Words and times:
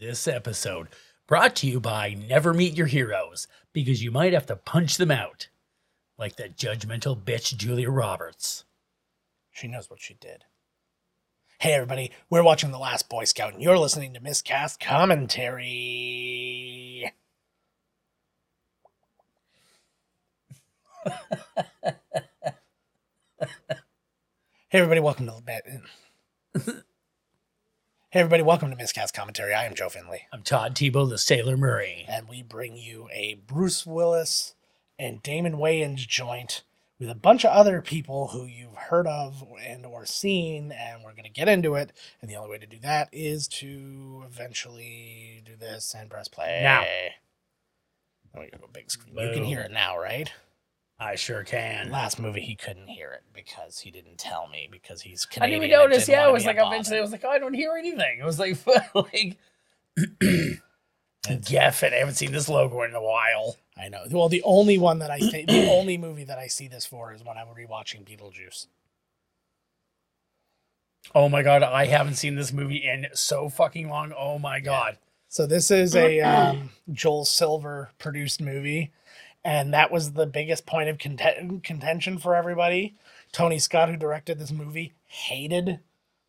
This 0.00 0.28
episode 0.28 0.86
brought 1.26 1.56
to 1.56 1.66
you 1.66 1.80
by 1.80 2.14
Never 2.14 2.54
Meet 2.54 2.76
Your 2.76 2.86
Heroes 2.86 3.48
because 3.72 4.00
you 4.00 4.12
might 4.12 4.32
have 4.32 4.46
to 4.46 4.54
punch 4.54 4.96
them 4.96 5.10
out, 5.10 5.48
like 6.16 6.36
that 6.36 6.56
judgmental 6.56 7.20
bitch 7.20 7.56
Julia 7.56 7.90
Roberts. 7.90 8.64
She 9.50 9.66
knows 9.66 9.90
what 9.90 10.00
she 10.00 10.14
did. 10.14 10.44
Hey, 11.58 11.72
everybody, 11.72 12.12
we're 12.30 12.44
watching 12.44 12.70
The 12.70 12.78
Last 12.78 13.08
Boy 13.08 13.24
Scout, 13.24 13.54
and 13.54 13.62
you're 13.62 13.76
listening 13.76 14.14
to 14.14 14.20
Miscast 14.20 14.78
Commentary. 14.78 15.64
hey, 21.82 21.94
everybody, 24.70 25.00
welcome 25.00 25.26
to 25.26 25.32
the 25.32 25.42
bed. 25.42 26.84
Hey, 28.10 28.20
everybody, 28.20 28.42
welcome 28.42 28.70
to 28.70 28.76
Miscast 28.76 29.12
Commentary. 29.12 29.52
I 29.52 29.64
am 29.66 29.74
Joe 29.74 29.90
Finley, 29.90 30.22
I'm 30.32 30.42
Todd 30.42 30.74
Tebow, 30.74 31.08
the 31.08 31.18
Sailor 31.18 31.58
Murray. 31.58 32.06
and 32.08 32.26
we 32.26 32.42
bring 32.42 32.76
you 32.76 33.08
a 33.12 33.34
Bruce 33.46 33.86
Willis 33.86 34.54
and 34.98 35.22
Damon 35.22 35.56
Wayans 35.56 36.08
joint 36.08 36.62
with 36.98 37.10
a 37.10 37.14
bunch 37.14 37.44
of 37.44 37.52
other 37.52 37.82
people 37.82 38.28
who 38.28 38.46
you've 38.46 38.74
heard 38.74 39.06
of 39.06 39.44
and 39.62 39.84
or 39.84 40.06
seen, 40.06 40.72
and 40.72 41.04
we're 41.04 41.12
going 41.12 41.24
to 41.24 41.30
get 41.30 41.48
into 41.48 41.74
it. 41.74 41.92
And 42.22 42.30
the 42.30 42.36
only 42.36 42.50
way 42.50 42.58
to 42.58 42.66
do 42.66 42.78
that 42.80 43.10
is 43.12 43.46
to 43.48 44.24
eventually 44.26 45.42
do 45.44 45.54
this 45.54 45.94
and 45.96 46.08
press 46.10 46.28
play. 46.28 46.60
Now. 46.62 46.84
We 48.34 48.48
go 48.50 48.64
a 48.64 48.68
big 48.72 48.90
screen. 48.90 49.16
You 49.16 49.32
can 49.32 49.44
hear 49.44 49.60
it 49.60 49.70
now, 49.70 49.98
right? 49.98 50.32
I 51.00 51.14
sure 51.14 51.44
can. 51.44 51.90
Last 51.90 52.18
movie 52.18 52.40
he 52.40 52.56
couldn't 52.56 52.88
hear 52.88 53.12
it 53.12 53.22
because 53.32 53.78
he 53.78 53.90
didn't 53.90 54.18
tell 54.18 54.48
me 54.48 54.68
because 54.70 55.02
he's 55.02 55.24
Canadian. 55.24 55.42
I 55.42 55.46
didn't 55.46 55.70
even 55.70 55.78
notice. 55.78 56.06
didn't 56.06 56.18
Yeah, 56.18 56.28
it 56.28 56.32
was 56.32 56.44
like 56.44 56.56
a 56.56 56.60
bother. 56.60 56.74
eventually 56.74 56.98
I 56.98 57.02
was 57.02 57.12
like, 57.12 57.24
oh, 57.24 57.30
I 57.30 57.38
don't 57.38 57.54
hear 57.54 57.76
anything. 57.78 58.18
It 58.18 58.24
was 58.24 58.38
like, 58.40 58.56
like 58.94 59.38
Geff, 61.40 61.82
and 61.82 61.94
I 61.94 61.98
haven't 61.98 62.14
seen 62.14 62.32
this 62.32 62.48
logo 62.48 62.82
in 62.82 62.94
a 62.94 63.02
while. 63.02 63.56
I 63.76 63.88
know. 63.88 64.04
Well, 64.10 64.28
the 64.28 64.42
only 64.44 64.76
one 64.76 64.98
that 64.98 65.10
I 65.10 65.18
think, 65.18 65.48
the 65.48 65.70
only 65.70 65.98
movie 65.98 66.24
that 66.24 66.38
I 66.38 66.48
see 66.48 66.66
this 66.66 66.84
for 66.84 67.12
is 67.12 67.22
when 67.22 67.36
I'm 67.36 67.46
rewatching 67.46 68.04
Beetlejuice. 68.04 68.66
Oh 71.14 71.28
my 71.28 71.42
god, 71.42 71.62
I 71.62 71.86
haven't 71.86 72.16
seen 72.16 72.34
this 72.34 72.52
movie 72.52 72.84
in 72.88 73.06
so 73.14 73.48
fucking 73.48 73.88
long. 73.88 74.12
Oh 74.16 74.38
my 74.38 74.60
god. 74.60 74.98
So 75.28 75.46
this 75.46 75.70
is 75.70 75.94
a 75.94 76.20
um, 76.20 76.70
Joel 76.90 77.24
Silver 77.24 77.90
produced 77.98 78.40
movie, 78.40 78.92
and 79.44 79.72
that 79.74 79.90
was 79.90 80.12
the 80.12 80.26
biggest 80.26 80.66
point 80.66 80.88
of 80.88 80.98
conten- 80.98 81.62
contention 81.62 82.18
for 82.18 82.34
everybody. 82.34 82.96
Tony 83.32 83.58
Scott, 83.58 83.88
who 83.88 83.96
directed 83.96 84.38
this 84.38 84.52
movie, 84.52 84.92
hated 85.06 85.80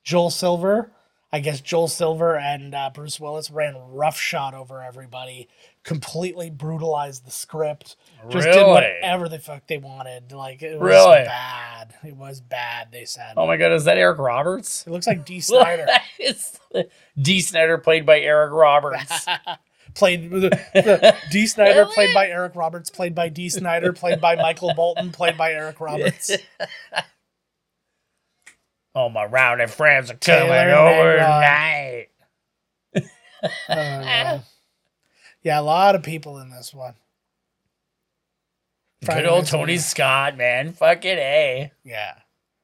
Joel 0.03 0.29
Silver. 0.29 0.91
I 1.31 1.41
guess 1.41 1.61
Joel 1.61 1.87
Silver 1.87 2.35
and 2.39 2.73
uh, 2.73 2.89
Bruce 2.91 3.19
Willis 3.19 3.51
ran 3.51 3.75
roughshod 3.91 4.55
over 4.55 4.81
everybody, 4.81 5.47
completely 5.83 6.49
brutalized 6.49 7.23
the 7.23 7.29
script, 7.29 7.95
just 8.29 8.47
did 8.47 8.65
whatever 8.65 9.29
the 9.29 9.37
fuck 9.37 9.67
they 9.67 9.77
wanted. 9.77 10.31
Like 10.31 10.63
it 10.63 10.79
was 10.79 10.81
Really? 10.89 11.25
bad. 11.25 11.93
It 12.03 12.15
was 12.15 12.41
bad. 12.41 12.87
They 12.91 13.05
said. 13.05 13.33
Oh 13.37 13.45
my 13.45 13.57
god, 13.57 13.71
is 13.73 13.83
that 13.85 13.99
Eric 13.99 14.17
Roberts? 14.17 14.85
It 14.87 14.89
looks 14.89 15.05
like 15.05 15.23
Dee 15.23 15.39
Snider. 15.39 15.85
Dee 17.21 17.41
Snider 17.41 17.77
played 17.77 18.07
by 18.07 18.19
Eric 18.21 18.51
Roberts. 18.51 19.27
played 19.93 20.29
the, 20.29 20.49
the 20.73 21.15
Dee 21.31 21.47
Snider 21.47 21.85
played 21.85 22.13
by 22.13 22.27
Eric 22.27 22.55
Roberts, 22.55 22.89
played 22.89 23.15
by 23.15 23.29
Dee 23.29 23.49
Snider, 23.49 23.93
played 23.93 24.21
by 24.21 24.35
Michael 24.35 24.73
Bolton, 24.73 25.11
played 25.11 25.37
by 25.37 25.53
Eric 25.53 25.79
Roberts. 25.81 26.31
All 28.95 29.09
my 29.09 29.25
rowdy 29.25 29.67
friends 29.67 30.09
are 30.09 30.15
coming 30.15 30.49
over 30.49 31.17
Negron. 31.17 31.17
tonight. 31.17 32.07
Uh, 33.69 34.39
yeah, 35.43 35.59
a 35.59 35.61
lot 35.61 35.95
of 35.95 36.03
people 36.03 36.39
in 36.39 36.49
this 36.49 36.73
one. 36.73 36.95
Friday 39.03 39.21
Good 39.21 39.29
old 39.29 39.45
Tony. 39.45 39.77
Scott, 39.77 40.35
man. 40.35 40.73
Fucking 40.73 41.17
A. 41.17 41.71
Yeah, 41.85 42.15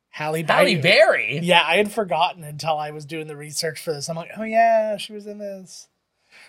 Halle 0.09 0.43
Halle. 0.43 0.75
Berry. 0.81 1.39
Yeah, 1.41 1.61
I 1.65 1.77
had 1.77 1.91
forgotten 1.91 2.43
until 2.43 2.77
I 2.77 2.91
was 2.91 3.05
doing 3.05 3.27
the 3.27 3.37
research 3.37 3.79
for 3.81 3.93
this. 3.93 4.09
I'm 4.09 4.17
like, 4.17 4.31
oh 4.37 4.43
yeah, 4.43 4.97
she 4.97 5.13
was 5.13 5.27
in 5.27 5.37
this. 5.37 5.87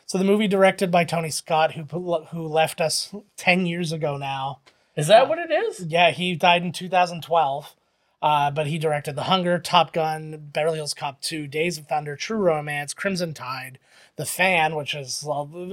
So 0.06 0.18
the 0.18 0.24
movie 0.24 0.48
directed 0.48 0.90
by 0.90 1.04
Tony 1.04 1.30
Scott, 1.30 1.72
who 1.72 1.82
who 2.30 2.46
left 2.46 2.80
us 2.80 3.12
ten 3.36 3.66
years 3.66 3.92
ago 3.92 4.16
now. 4.16 4.60
Is 4.96 5.08
that 5.08 5.28
what 5.28 5.38
it 5.38 5.50
is? 5.50 5.80
Yeah, 5.80 6.10
he 6.10 6.34
died 6.34 6.62
in 6.62 6.72
2012. 6.72 7.74
Uh, 8.22 8.50
but 8.50 8.66
he 8.66 8.78
directed 8.78 9.14
The 9.14 9.24
Hunger, 9.24 9.58
Top 9.58 9.92
Gun, 9.92 10.48
Beverly 10.52 10.78
Hills 10.78 10.94
Cop 10.94 11.20
2, 11.20 11.46
Days 11.46 11.76
of 11.76 11.86
Thunder, 11.86 12.16
True 12.16 12.38
Romance, 12.38 12.94
Crimson 12.94 13.34
Tide, 13.34 13.78
The 14.16 14.24
Fan, 14.24 14.74
which 14.74 14.94
is 14.94 15.20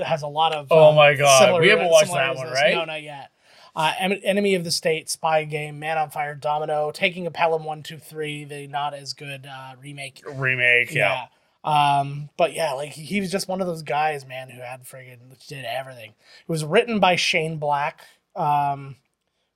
has 0.06 0.22
a 0.22 0.28
lot 0.28 0.54
of. 0.54 0.68
Oh 0.70 0.90
um, 0.90 0.96
my 0.96 1.14
God, 1.16 1.40
similar- 1.40 1.62
we 1.62 1.70
haven't 1.70 1.90
watched 1.90 2.14
that 2.14 2.36
one, 2.36 2.48
right? 2.50 2.76
No, 2.76 2.86
not 2.86 3.02
yet. 3.02 3.32
Uh, 3.76 3.94
Em- 3.98 4.20
Enemy 4.24 4.56
of 4.56 4.64
the 4.64 4.72
State, 4.72 5.10
Spy 5.10 5.46
Game, 5.46 5.80
Man 5.80 5.98
on 5.98 6.10
Fire, 6.10 6.36
Domino, 6.36 6.92
Taking 6.92 7.26
a 7.26 7.32
Pelham 7.32 7.64
123, 7.64 8.44
the 8.44 8.68
not 8.68 8.94
as 8.94 9.14
good 9.14 9.48
uh, 9.48 9.74
remake. 9.82 10.22
Remake, 10.36 10.94
yeah. 10.94 11.14
Yeah. 11.14 11.26
Um, 11.64 12.30
but 12.38 12.54
yeah, 12.54 12.74
like 12.74 12.92
he 12.92 13.22
was 13.22 13.32
just 13.32 13.48
one 13.48 13.62
of 13.62 13.68
those 13.68 13.84
guys, 13.84 14.26
man, 14.26 14.50
who 14.50 14.62
had 14.62 14.84
friggin' 14.84 15.48
did 15.48 15.66
everything. 15.66 16.10
It 16.12 16.52
was 16.52 16.66
written 16.66 17.00
by 17.00 17.16
Shane 17.16 17.58
Black, 17.58 18.02
um, 18.36 18.98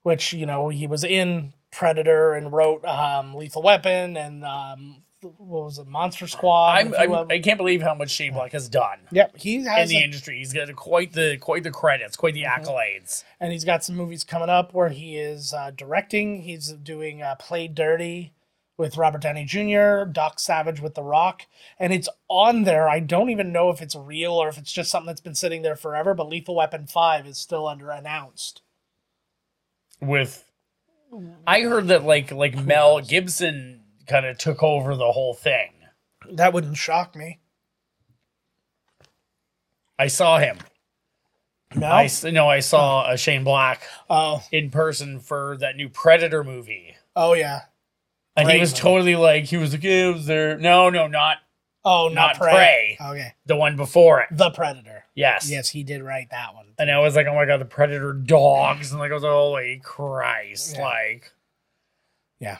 which 0.03 0.34
you 0.34 0.46
know 0.46 0.69
he 0.69 0.88
was 0.88 1.03
in 1.03 1.53
Predator 1.72 2.34
and 2.34 2.51
wrote 2.51 2.85
um, 2.85 3.35
Lethal 3.35 3.62
Weapon 3.62 4.16
and 4.16 4.46
um, 4.46 5.03
what 5.22 5.63
was 5.66 5.79
it, 5.79 5.88
Monster 5.88 6.28
Squad. 6.28 6.78
I'm, 6.78 6.88
and 6.88 6.96
a 6.96 7.00
few 7.07 7.16
I'm, 7.16 7.28
I 7.31 7.40
can't 7.40 7.57
believe 7.57 7.81
how 7.81 7.94
much 7.94 8.12
Shane 8.12 8.34
Black 8.34 8.51
has 8.53 8.69
done 8.69 9.00
Yep, 9.12 9.35
he 9.38 9.56
in 9.56 9.63
the 9.63 9.97
a- 9.97 10.03
industry. 10.03 10.38
He's 10.38 10.53
got 10.53 10.73
quite 10.75 11.12
the 11.12 11.38
quite 11.38 11.63
the 11.63 11.72
credits, 11.72 12.16
quite 12.16 12.35
the 12.35 12.44
Mhm. 12.44 12.63
accolades. 12.66 13.23
and 13.40 13.51
he's 13.51 13.66
got 13.66 13.84
some 13.84 13.96
movies 13.97 14.23
coming 14.23 14.50
up 14.50 14.73
where 14.73 14.90
he 14.90 15.17
is 15.17 15.53
uh, 15.53 15.72
directing. 15.75 16.44
He's 16.44 16.72
doing 16.72 17.22
uh, 17.22 17.35
Play 17.35 17.67
Dirty 17.67 18.31
with 18.78 18.96
Robert 18.98 19.22
Downey 19.22 19.44
Jr., 19.44 20.04
Doc 20.10 20.40
Savage 20.40 20.80
with 20.80 20.94
The 20.94 21.02
Rock, 21.04 21.48
and 21.80 21.92
it's 21.92 22.08
on 22.30 22.64
there. 22.64 22.88
I 22.88 23.00
don't 23.00 23.30
even 23.32 23.52
know 23.52 23.70
if 23.72 23.82
it's 23.82 23.96
real 23.96 24.34
or 24.34 24.48
if 24.48 24.58
it's 24.58 24.72
just 24.72 24.92
something 24.92 25.08
that's 25.08 25.20
been 25.22 25.36
sitting 25.36 25.64
there 25.64 25.76
forever. 25.76 26.14
But 26.14 26.30
Lethal 26.30 26.56
Weapon 26.56 26.86
Five 26.88 27.26
is 27.28 27.38
still 27.38 27.68
under 27.68 27.90
announced. 27.90 28.62
With, 30.00 30.46
I 31.48 31.62
heard 31.62 31.88
that 31.88 32.04
like 32.04 32.32
like 32.32 32.56
Mel 32.64 33.02
Gibson 33.02 33.82
kind 34.08 34.26
of 34.28 34.38
took 34.38 34.62
over 34.62 34.96
the 34.96 35.12
whole 35.12 35.34
thing. 35.34 35.72
That 36.32 36.54
wouldn't 36.54 36.78
shock 36.78 37.16
me. 37.16 37.40
I 39.98 40.08
saw 40.08 40.38
him. 40.38 40.59
No. 41.76 41.88
I 41.88 42.09
no, 42.32 42.48
I 42.48 42.59
saw 42.59 43.02
uh, 43.02 43.16
Shane 43.16 43.44
Black 43.44 43.82
Oh. 44.09 44.44
in 44.52 44.70
person 44.70 45.20
for 45.20 45.58
that 45.59 45.76
new 45.76 45.90
Predator 45.90 46.44
movie, 46.44 46.96
Oh 47.16 47.34
yeah. 47.34 47.62
And 48.38 48.48
he 48.48 48.53
Prey 48.53 48.59
was 48.59 48.74
totally 48.74 49.16
like 49.16 49.46
he 49.46 49.58
was 49.58 49.74
like, 49.74 49.84
yeah, 49.84 50.09
it 50.09 50.14
was 50.14 50.25
there. 50.25 50.58
No, 50.58 50.90
no, 50.90 51.08
not 51.08 51.38
Oh, 51.90 52.09
Not 52.09 52.38
not, 52.38 52.38
Prey. 52.38 52.98
Okay. 53.00 53.34
the 53.46 53.56
one 53.56 53.78
before 53.78 54.20
it. 54.20 54.28
The 54.31 54.50
Predator. 54.50 55.06
Yes. 55.16 55.50
Yes, 55.50 55.70
he 55.70 55.84
did 55.84 56.02
write 56.03 56.31
that 56.31 56.53
one. 56.53 56.66
And 56.78 56.92
I 56.92 57.00
was 57.00 57.16
like, 57.16 57.28
oh 57.28 57.34
my 57.36 57.46
god, 57.46 57.62
the 57.62 57.66
Predator 57.66 58.12
dogs, 58.12 58.92
and 58.92 59.00
like 59.00 59.12
I 59.12 59.14
was 59.14 59.24
like, 59.24 59.31
holy 59.31 59.80
Christ, 59.84 60.78
like 60.78 61.31
Yeah. 62.40 62.58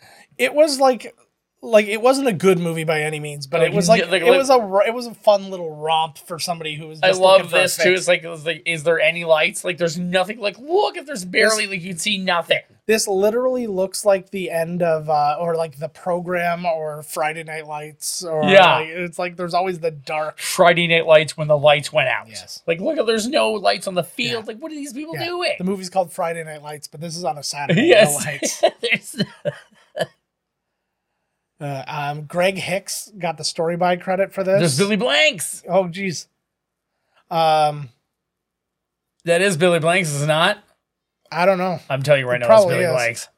like 0.00 0.28
It 0.38 0.54
was 0.54 0.78
like 0.78 1.16
like 1.60 1.86
it 1.86 2.00
wasn't 2.00 2.28
a 2.28 2.32
good 2.32 2.58
movie 2.58 2.84
by 2.84 3.02
any 3.02 3.18
means, 3.18 3.46
but 3.46 3.62
it 3.62 3.72
was 3.72 3.88
like, 3.88 4.08
like- 4.10 4.22
it 4.22 4.30
was 4.30 4.48
a 4.48 4.78
it 4.86 4.94
was 4.94 5.06
a 5.06 5.14
fun 5.14 5.50
little 5.50 5.74
romp 5.76 6.16
for 6.18 6.38
somebody 6.38 6.74
who 6.76 6.86
was. 6.88 7.00
I 7.02 7.10
love 7.10 7.50
this 7.50 7.76
too. 7.76 7.92
It's 7.92 8.06
like, 8.06 8.22
it's 8.24 8.44
like, 8.46 8.62
is 8.64 8.84
there 8.84 9.00
any 9.00 9.24
lights? 9.24 9.64
Like, 9.64 9.76
there's 9.78 9.98
nothing. 9.98 10.38
Like, 10.38 10.58
look, 10.58 10.96
if 10.96 11.06
there's 11.06 11.24
barely, 11.24 11.66
like, 11.66 11.82
you'd 11.82 12.00
see 12.00 12.18
nothing. 12.18 12.60
This 12.86 13.06
literally 13.06 13.66
looks 13.66 14.06
like 14.06 14.30
the 14.30 14.50
end 14.50 14.82
of, 14.82 15.10
uh, 15.10 15.36
or 15.38 15.56
like 15.56 15.78
the 15.78 15.90
program, 15.90 16.64
or 16.64 17.02
Friday 17.02 17.42
Night 17.44 17.66
Lights, 17.66 18.24
or 18.24 18.44
Yeah. 18.44 18.76
like, 18.76 18.88
it's 18.88 19.18
like 19.18 19.36
there's 19.36 19.52
always 19.52 19.80
the 19.80 19.90
dark. 19.90 20.38
Friday 20.38 20.86
Night 20.86 21.06
Lights 21.06 21.36
when 21.36 21.48
the 21.48 21.58
lights 21.58 21.92
went 21.92 22.08
out. 22.08 22.28
Yes. 22.28 22.62
Like, 22.66 22.80
look, 22.80 23.04
there's 23.06 23.26
no 23.28 23.50
lights 23.52 23.86
on 23.88 23.94
the 23.94 24.04
field. 24.04 24.44
Yeah. 24.44 24.48
Like, 24.54 24.58
what 24.62 24.72
are 24.72 24.76
these 24.76 24.92
people 24.94 25.14
Yeah. 25.18 25.26
doing? 25.26 25.54
The 25.58 25.64
movie's 25.64 25.90
called 25.90 26.12
Friday 26.12 26.44
Night 26.44 26.62
Lights, 26.62 26.86
but 26.86 27.00
this 27.02 27.14
is 27.16 27.24
on 27.24 27.36
a 27.36 27.42
Saturday. 27.42 27.80
No 27.90 27.96
yes. 27.96 28.62
lights. 28.62 29.16
Uh, 31.60 31.82
um, 31.86 32.22
Greg 32.26 32.56
Hicks 32.56 33.10
got 33.18 33.36
the 33.36 33.44
story 33.44 33.76
by 33.76 33.96
credit 33.96 34.32
for 34.32 34.44
this. 34.44 34.58
there's 34.60 34.78
Billy 34.78 34.96
Blanks. 34.96 35.62
Oh, 35.68 35.88
geez. 35.88 36.28
Um, 37.30 37.88
That 39.24 39.42
is 39.42 39.56
Billy 39.56 39.80
Blanks, 39.80 40.10
is 40.10 40.22
it 40.22 40.26
not? 40.26 40.58
I 41.30 41.44
don't 41.46 41.58
know. 41.58 41.80
I'm 41.90 42.02
telling 42.02 42.20
you 42.22 42.28
right 42.28 42.40
It 42.40 42.48
now, 42.48 42.56
it's 42.56 42.66
Billy 42.66 42.84
is. 42.84 42.90
Blanks. 42.92 43.28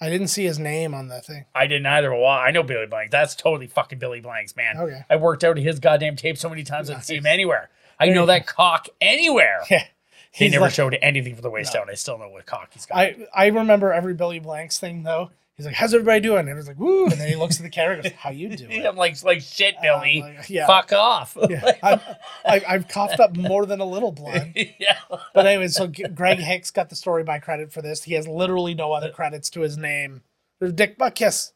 I 0.00 0.10
didn't 0.10 0.26
see 0.28 0.44
his 0.44 0.58
name 0.58 0.92
on 0.92 1.08
the 1.08 1.20
thing. 1.20 1.46
I 1.54 1.66
didn't 1.66 1.86
either. 1.86 2.10
Well, 2.12 2.26
I 2.26 2.50
know 2.50 2.62
Billy 2.62 2.86
Blanks. 2.86 3.12
That's 3.12 3.34
totally 3.34 3.68
fucking 3.68 3.98
Billy 4.00 4.20
Blanks, 4.20 4.54
man. 4.56 4.76
Okay. 4.76 5.04
I 5.08 5.16
worked 5.16 5.44
out 5.44 5.56
his 5.56 5.78
goddamn 5.78 6.16
tape 6.16 6.36
so 6.36 6.50
many 6.50 6.62
times 6.64 6.90
I 6.90 6.94
didn't 6.94 7.06
see 7.06 7.16
him 7.16 7.26
anywhere. 7.26 7.70
I 7.98 8.08
know 8.08 8.26
that 8.26 8.46
cock 8.46 8.88
anywhere. 9.00 9.60
Yeah. 9.70 9.84
He 10.32 10.48
never 10.48 10.62
like- 10.64 10.74
showed 10.74 10.98
anything 11.00 11.36
for 11.36 11.42
the 11.42 11.48
waist 11.48 11.72
No. 11.72 11.80
down. 11.82 11.90
I 11.90 11.94
still 11.94 12.18
know 12.18 12.28
what 12.28 12.44
cock 12.44 12.70
he's 12.74 12.86
got. 12.86 12.98
I, 12.98 13.28
I 13.32 13.46
remember 13.46 13.92
every 13.92 14.14
Billy 14.14 14.40
Blanks 14.40 14.80
thing 14.80 15.04
though. 15.04 15.30
He's 15.56 15.66
like, 15.66 15.76
"How's 15.76 15.94
everybody 15.94 16.20
doing?" 16.20 16.48
And 16.48 16.56
was 16.56 16.66
like, 16.66 16.78
"Woo!" 16.80 17.04
And 17.04 17.12
then 17.12 17.28
he 17.28 17.36
looks 17.36 17.58
at 17.58 17.62
the 17.62 17.70
camera, 17.70 17.94
and 17.94 18.02
goes, 18.02 18.12
"How 18.12 18.30
you 18.30 18.48
doing?" 18.56 18.84
I'm 18.84 18.96
like, 18.96 19.22
like 19.22 19.40
shit, 19.40 19.76
Uh, 19.78 19.82
Billy. 19.82 20.20
like, 20.22 20.50
yeah, 20.50 20.66
Fuck 20.66 20.92
off. 20.92 21.36
yeah. 21.48 21.72
I, 21.82 22.00
I, 22.44 22.62
I've 22.68 22.88
coughed 22.88 23.20
up 23.20 23.36
more 23.36 23.64
than 23.64 23.78
a 23.80 23.84
little 23.84 24.10
blood. 24.10 24.52
yeah. 24.56 24.98
But 25.32 25.46
anyway, 25.46 25.68
so 25.68 25.86
Greg 25.86 26.38
Hicks 26.38 26.70
got 26.72 26.88
the 26.90 26.96
story 26.96 27.22
by 27.22 27.38
credit 27.38 27.72
for 27.72 27.82
this. 27.82 28.02
He 28.02 28.14
has 28.14 28.26
literally 28.26 28.74
no 28.74 28.92
other 28.92 29.10
credits 29.12 29.48
to 29.50 29.60
his 29.60 29.76
name. 29.76 30.22
There's 30.58 30.72
Dick 30.72 30.98
Butkus. 30.98 31.52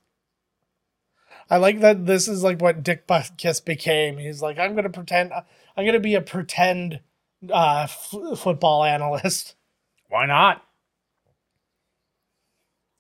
I 1.51 1.57
like 1.57 1.81
that 1.81 2.07
this 2.07 2.29
is 2.29 2.43
like 2.45 2.61
what 2.61 2.83
Dick 2.83 3.07
Butkus 3.07 3.65
became. 3.65 4.19
He's 4.19 4.43
like, 4.43 4.59
I'm 4.59 4.77
gonna 4.77 4.91
pretend. 4.91 5.33
I'm 5.77 5.87
gonna 5.87 5.99
be 5.99 6.15
a 6.15 6.21
pretend 6.21 7.01
uh, 7.53 7.83
f- 7.89 8.15
football 8.39 8.85
analyst. 8.85 9.55
Why 10.09 10.27
not? 10.27 10.63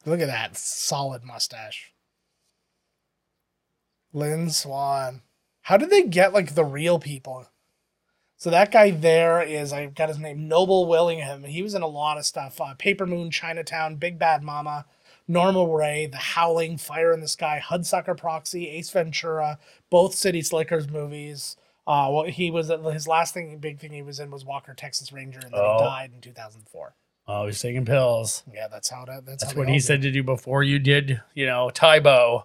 Look 0.08 0.20
at 0.20 0.26
that 0.26 0.56
solid 0.56 1.24
mustache. 1.24 1.92
Lynn 4.12 4.50
Swann. 4.50 5.22
How 5.62 5.76
did 5.76 5.90
they 5.90 6.02
get 6.04 6.32
like 6.32 6.54
the 6.54 6.64
real 6.64 6.98
people? 6.98 7.46
So 8.36 8.50
that 8.50 8.70
guy 8.72 8.90
there 8.90 9.42
is 9.42 9.72
I 9.72 9.86
got 9.86 10.08
his 10.08 10.18
name 10.18 10.48
Noble 10.48 10.86
Willingham. 10.86 11.44
He 11.44 11.62
was 11.62 11.74
in 11.74 11.82
a 11.82 11.86
lot 11.88 12.18
of 12.18 12.24
stuff. 12.24 12.60
Uh, 12.60 12.74
Paper 12.74 13.04
Moon, 13.06 13.30
Chinatown, 13.30 13.96
Big 13.96 14.18
Bad 14.18 14.42
Mama, 14.42 14.86
Norma 15.26 15.66
Rae, 15.66 16.06
The 16.06 16.16
Howling, 16.18 16.78
Fire 16.78 17.12
in 17.12 17.20
the 17.20 17.28
Sky, 17.28 17.60
Hudsucker 17.62 18.16
Proxy, 18.16 18.68
Ace 18.68 18.90
Ventura, 18.90 19.58
both 19.90 20.14
City 20.14 20.40
Slickers 20.40 20.88
movies. 20.88 21.56
Uh, 21.86 22.08
what 22.10 22.30
he 22.30 22.50
was 22.50 22.68
his 22.92 23.08
last 23.08 23.34
thing, 23.34 23.58
big 23.58 23.78
thing 23.80 23.92
he 23.92 24.02
was 24.02 24.20
in 24.20 24.30
was 24.30 24.44
Walker 24.44 24.72
Texas 24.74 25.12
Ranger, 25.12 25.40
and 25.42 25.52
then 25.52 25.60
Oh. 25.62 25.78
he 25.78 25.84
died 25.84 26.12
in 26.14 26.20
2004. 26.20 26.94
Oh, 27.30 27.44
he's 27.46 27.60
taking 27.60 27.84
pills. 27.84 28.42
Yeah, 28.52 28.68
that's 28.68 28.88
how 28.88 29.04
that. 29.04 29.26
That's, 29.26 29.42
That's 29.42 29.52
how 29.52 29.58
what 29.58 29.66
they 29.66 29.72
he 29.72 29.76
all 29.76 29.82
said 29.82 30.00
to 30.02 30.10
do 30.10 30.22
before 30.22 30.62
you 30.62 30.78
did, 30.78 31.20
you 31.34 31.44
know, 31.44 31.70
Tybo. 31.72 32.44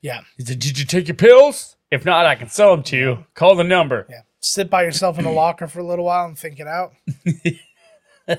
Yeah. 0.00 0.22
He 0.38 0.44
said, 0.44 0.58
Did 0.58 0.78
you 0.78 0.86
take 0.86 1.06
your 1.06 1.16
pills? 1.16 1.76
If 1.90 2.06
not, 2.06 2.24
I 2.24 2.34
can 2.34 2.48
sell 2.48 2.70
them 2.74 2.82
to 2.84 2.96
you. 2.96 3.26
Call 3.34 3.54
the 3.56 3.62
number. 3.64 4.06
Yeah. 4.08 4.22
Sit 4.40 4.70
by 4.70 4.84
yourself 4.84 5.18
in 5.18 5.26
a 5.26 5.32
locker 5.32 5.66
for 5.68 5.80
a 5.80 5.84
little 5.84 6.06
while 6.06 6.24
and 6.24 6.38
think 6.38 6.58
it 6.58 6.66
out. 6.66 6.94
what 8.24 8.38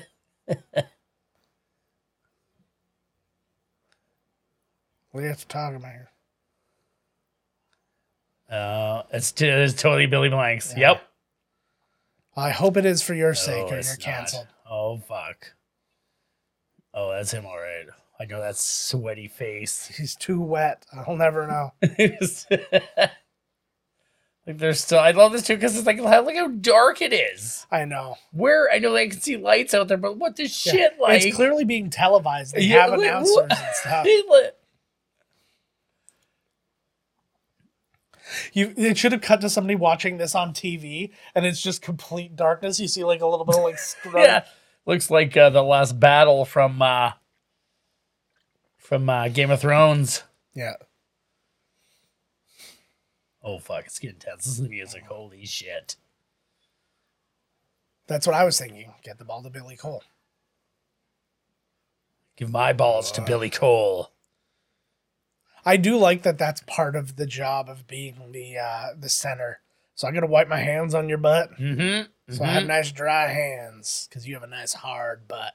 do 5.14 5.20
you 5.20 5.28
have 5.28 5.38
to 5.40 5.46
talk 5.46 5.74
about 5.74 5.92
here? 5.92 6.10
Uh, 8.50 9.02
it's, 9.12 9.30
t- 9.30 9.46
it's 9.46 9.80
totally 9.80 10.06
Billy 10.06 10.28
Blanks. 10.30 10.72
Yeah. 10.76 10.90
Yep. 10.92 11.02
I 12.36 12.50
hope 12.50 12.76
it 12.76 12.86
is 12.86 13.02
for 13.02 13.14
your 13.14 13.34
sake 13.34 13.66
or 13.66 13.74
you're 13.76 13.84
not. 13.84 13.98
canceled. 14.00 14.46
Oh, 14.70 14.98
fuck. 14.98 15.52
Oh, 17.00 17.12
that's 17.12 17.30
him, 17.32 17.46
all 17.46 17.56
right. 17.56 17.86
I 18.18 18.24
know 18.24 18.40
that 18.40 18.56
sweaty 18.56 19.28
face. 19.28 19.86
He's 19.96 20.16
too 20.16 20.40
wet. 20.40 20.84
I'll 21.06 21.14
never 21.16 21.46
know. 21.46 21.72
like, 21.98 22.18
there's 24.46 24.80
still, 24.80 24.98
I 24.98 25.12
love 25.12 25.30
this 25.30 25.46
too 25.46 25.54
because 25.54 25.76
it's 25.76 25.86
like, 25.86 25.98
look 26.00 26.34
how 26.34 26.48
dark 26.48 27.00
it 27.00 27.12
is. 27.12 27.66
I 27.70 27.84
know. 27.84 28.16
Where, 28.32 28.68
I 28.72 28.80
know 28.80 28.92
they 28.92 29.06
can 29.08 29.20
see 29.20 29.36
lights 29.36 29.74
out 29.74 29.86
there, 29.86 29.96
but 29.96 30.16
what 30.16 30.34
the 30.34 30.42
Yeah. 30.44 30.48
shit 30.48 30.98
like? 30.98 31.22
it's 31.24 31.36
clearly 31.36 31.64
being 31.64 31.88
televised. 31.88 32.56
They 32.56 32.62
Yeah, 32.62 32.86
have 32.86 32.94
announcers 32.94 33.32
what- 33.36 33.52
and 33.52 33.74
stuff. 33.74 34.06
You 38.52 38.74
it 38.76 38.98
should 38.98 39.12
have 39.12 39.22
cut 39.22 39.40
to 39.40 39.48
somebody 39.48 39.74
watching 39.74 40.18
this 40.18 40.34
on 40.34 40.52
TV 40.52 41.12
and 41.34 41.46
it's 41.46 41.62
just 41.62 41.80
complete 41.80 42.36
darkness. 42.36 42.78
You 42.78 42.86
see 42.86 43.02
like 43.02 43.22
a 43.22 43.26
little 43.26 43.46
bit 43.46 43.56
of 43.56 43.62
like 43.62 43.78
scrub. 43.78 44.16
yeah. 44.22 44.44
Looks 44.88 45.10
like 45.10 45.36
uh, 45.36 45.50
the 45.50 45.62
last 45.62 46.00
battle 46.00 46.46
from 46.46 46.80
uh, 46.80 47.12
from 48.78 49.10
uh, 49.10 49.28
Game 49.28 49.50
of 49.50 49.60
Thrones. 49.60 50.22
yeah. 50.54 50.76
Oh 53.42 53.58
fuck, 53.58 53.84
it's 53.84 53.98
getting 53.98 54.18
tense. 54.18 54.46
This 54.46 54.54
is 54.54 54.62
the 54.62 54.68
music. 54.70 55.04
Holy 55.04 55.44
shit. 55.44 55.96
That's 58.06 58.26
what 58.26 58.34
I 58.34 58.44
was 58.44 58.58
thinking. 58.58 58.94
Get 59.04 59.18
the 59.18 59.26
ball 59.26 59.42
to 59.42 59.50
Billy 59.50 59.76
Cole. 59.76 60.02
Give 62.38 62.50
my 62.50 62.72
balls 62.72 63.12
to 63.12 63.20
Billy 63.20 63.50
Cole. 63.50 64.12
I 65.66 65.76
do 65.76 65.98
like 65.98 66.22
that. 66.22 66.38
That's 66.38 66.62
part 66.66 66.96
of 66.96 67.16
the 67.16 67.26
job 67.26 67.68
of 67.68 67.86
being 67.86 68.32
the 68.32 68.56
uh, 68.56 68.86
the 68.98 69.10
center. 69.10 69.60
So 69.98 70.06
I'm 70.06 70.14
gonna 70.14 70.28
wipe 70.28 70.46
my 70.46 70.60
hands 70.60 70.94
on 70.94 71.08
your 71.08 71.18
butt, 71.18 71.50
Mm-hmm. 71.58 72.32
so 72.32 72.44
I 72.44 72.46
have 72.46 72.68
nice 72.68 72.92
dry 72.92 73.26
hands 73.26 74.06
because 74.08 74.28
you 74.28 74.34
have 74.34 74.44
a 74.44 74.46
nice 74.46 74.72
hard 74.72 75.26
butt. 75.26 75.54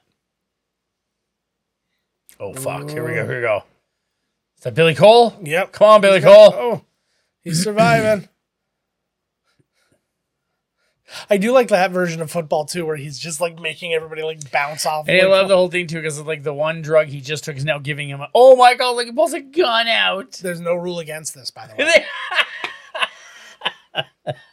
Oh 2.38 2.52
fuck, 2.52 2.90
here 2.90 3.06
we 3.08 3.14
go, 3.14 3.24
here 3.26 3.36
we 3.36 3.40
go. 3.40 3.62
Is 4.58 4.64
that 4.64 4.74
Billy 4.74 4.94
Cole? 4.94 5.32
Yep. 5.42 5.72
Come 5.72 5.88
on, 5.88 6.00
Billy 6.02 6.16
He's 6.16 6.24
got- 6.24 6.52
Cole. 6.52 6.60
Oh, 6.74 6.84
he's 7.40 7.64
surviving. 7.64 8.28
I 11.30 11.38
do 11.38 11.52
like 11.52 11.68
that 11.68 11.90
version 11.90 12.20
of 12.20 12.30
football 12.30 12.66
too, 12.66 12.84
where 12.84 12.96
he's 12.96 13.18
just 13.18 13.40
like 13.40 13.58
making 13.58 13.94
everybody 13.94 14.22
like 14.24 14.50
bounce 14.50 14.84
off. 14.84 15.08
And 15.08 15.22
I 15.22 15.24
love 15.26 15.48
the 15.48 15.56
whole 15.56 15.70
thing 15.70 15.86
too, 15.86 15.96
because 16.02 16.18
it's 16.18 16.26
like 16.28 16.42
the 16.42 16.52
one 16.52 16.82
drug 16.82 17.06
he 17.06 17.22
just 17.22 17.44
took 17.44 17.56
is 17.56 17.64
now 17.64 17.78
giving 17.78 18.10
him. 18.10 18.20
A, 18.20 18.28
oh 18.34 18.56
my 18.56 18.74
god! 18.74 18.90
Like 18.90 19.06
he 19.06 19.12
pulls 19.12 19.32
a 19.32 19.40
gun 19.40 19.88
out. 19.88 20.32
There's 20.32 20.60
no 20.60 20.74
rule 20.74 20.98
against 20.98 21.34
this, 21.34 21.50
by 21.50 21.66
the 21.66 21.74
way. 21.78 22.04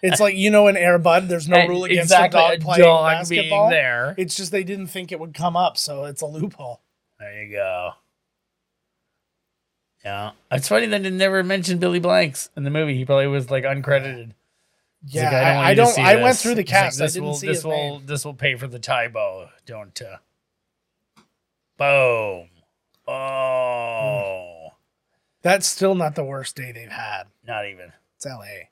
It's 0.04 0.20
like 0.20 0.36
you 0.36 0.50
know 0.52 0.68
in 0.68 0.76
Air 0.78 0.98
Bud, 1.00 1.28
there's 1.30 1.48
no 1.48 1.58
And 1.58 1.70
rule 1.70 1.84
against 1.86 2.12
exactly, 2.12 2.40
a 2.40 2.58
dog 2.58 2.62
playing 2.62 2.82
dog 2.84 3.12
basketball. 3.12 3.70
there. 3.70 4.16
It's 4.18 4.36
just 4.36 4.52
they 4.52 4.64
didn't 4.64 4.88
think 4.88 5.12
it 5.12 5.20
would 5.20 5.34
come 5.34 5.56
up, 5.56 5.78
so 5.78 6.06
it's 6.06 6.22
a 6.22 6.26
loophole. 6.26 6.82
There 7.20 7.44
you 7.44 7.52
go. 7.54 7.92
Yeah, 10.04 10.32
it's 10.52 10.68
funny 10.68 10.88
that 10.88 11.04
they 11.04 11.10
never 11.12 11.44
mentioned 11.44 11.80
Billy 11.80 12.00
Blanks 12.00 12.50
in 12.58 12.64
the 12.64 12.70
movie. 12.72 12.96
He 12.98 13.06
probably 13.06 13.28
was 13.28 13.52
like 13.52 13.64
uncredited. 13.64 14.32
Yeah, 15.06 15.24
like, 15.26 15.34
I, 15.34 15.56
want 15.56 15.68
I 15.68 15.74
don't. 15.76 16.00
I 16.00 16.16
went 16.24 16.38
through 16.38 16.56
the 16.56 16.62
He's 16.62 16.72
like, 16.72 16.82
cast. 16.84 17.00
this 17.00 17.12
I 17.12 17.14
didn't 17.14 17.26
will, 17.28 17.34
see 17.36 17.48
this 17.48 17.58
his 17.58 17.66
will, 17.66 17.72
name. 17.72 18.02
this 18.06 18.26
will 18.26 18.34
pay 18.34 18.56
for 18.56 18.68
the 18.68 18.80
Tybo. 18.80 19.50
Don't. 19.66 20.02
Uh... 20.02 20.18
Boom. 21.78 22.48
Oh, 23.08 24.70
That's 25.42 25.68
still 25.68 25.96
not 25.96 26.16
the 26.16 26.24
worst 26.24 26.56
day 26.56 26.72
they've 26.72 26.90
had. 26.92 27.24
not 27.46 27.68
even. 27.68 27.92
It's 28.16 28.26
L.A. 28.26 28.70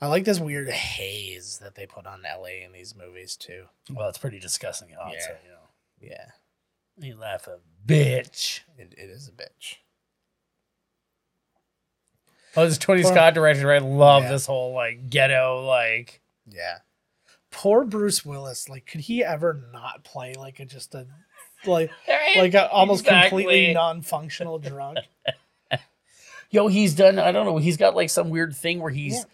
I 0.00 0.08
like 0.08 0.24
this 0.24 0.38
weird 0.40 0.68
haze 0.68 1.58
that 1.62 1.74
they 1.74 1.86
put 1.86 2.06
on 2.06 2.24
L.A. 2.26 2.62
in 2.62 2.72
these 2.72 2.94
movies 2.94 3.34
too. 3.36 3.64
Well, 3.90 4.08
it's 4.08 4.18
pretty 4.18 4.38
disgusting. 4.38 4.88
So, 4.90 4.96
Yeah. 5.12 5.36
you 5.42 5.50
know. 5.50 5.56
Yeah, 5.98 6.26
You 6.98 7.16
laugh 7.16 7.46
a 7.48 7.58
bitch. 7.86 8.60
it, 8.76 8.92
it 8.98 9.08
is 9.10 9.28
a 9.28 9.32
bitch. 9.32 9.76
Oh, 12.56 12.66
this 12.66 12.78
Tony 12.78 13.02
Poor- 13.02 13.12
Scott 13.12 13.34
director. 13.34 13.72
I 13.72 13.78
love 13.78 14.24
Yeah. 14.24 14.30
this 14.32 14.46
whole 14.46 14.72
like 14.74 15.10
ghetto 15.10 15.64
like. 15.66 16.20
Yeah. 16.48 16.78
Poor 17.50 17.84
Bruce 17.84 18.24
Willis. 18.24 18.68
Like, 18.68 18.86
could 18.86 19.00
he 19.00 19.24
ever 19.24 19.68
not 19.72 20.04
play 20.04 20.34
like 20.34 20.60
a 20.60 20.64
just 20.66 20.94
a 20.94 21.06
like 21.64 21.90
like 22.36 22.54
a 22.54 22.68
almost 22.70 23.04
Exactly. 23.04 23.44
completely 23.44 23.74
non-functional 23.74 24.58
drunk? 24.58 24.98
Yo, 26.50 26.68
he's 26.68 26.94
done. 26.94 27.18
I 27.18 27.32
don't 27.32 27.44
know. 27.46 27.56
He's 27.58 27.76
got 27.76 27.96
like 27.96 28.10
some 28.10 28.30
weird 28.30 28.54
thing 28.54 28.80
where 28.80 28.92
he's 28.92 29.14
Yeah. 29.16 29.24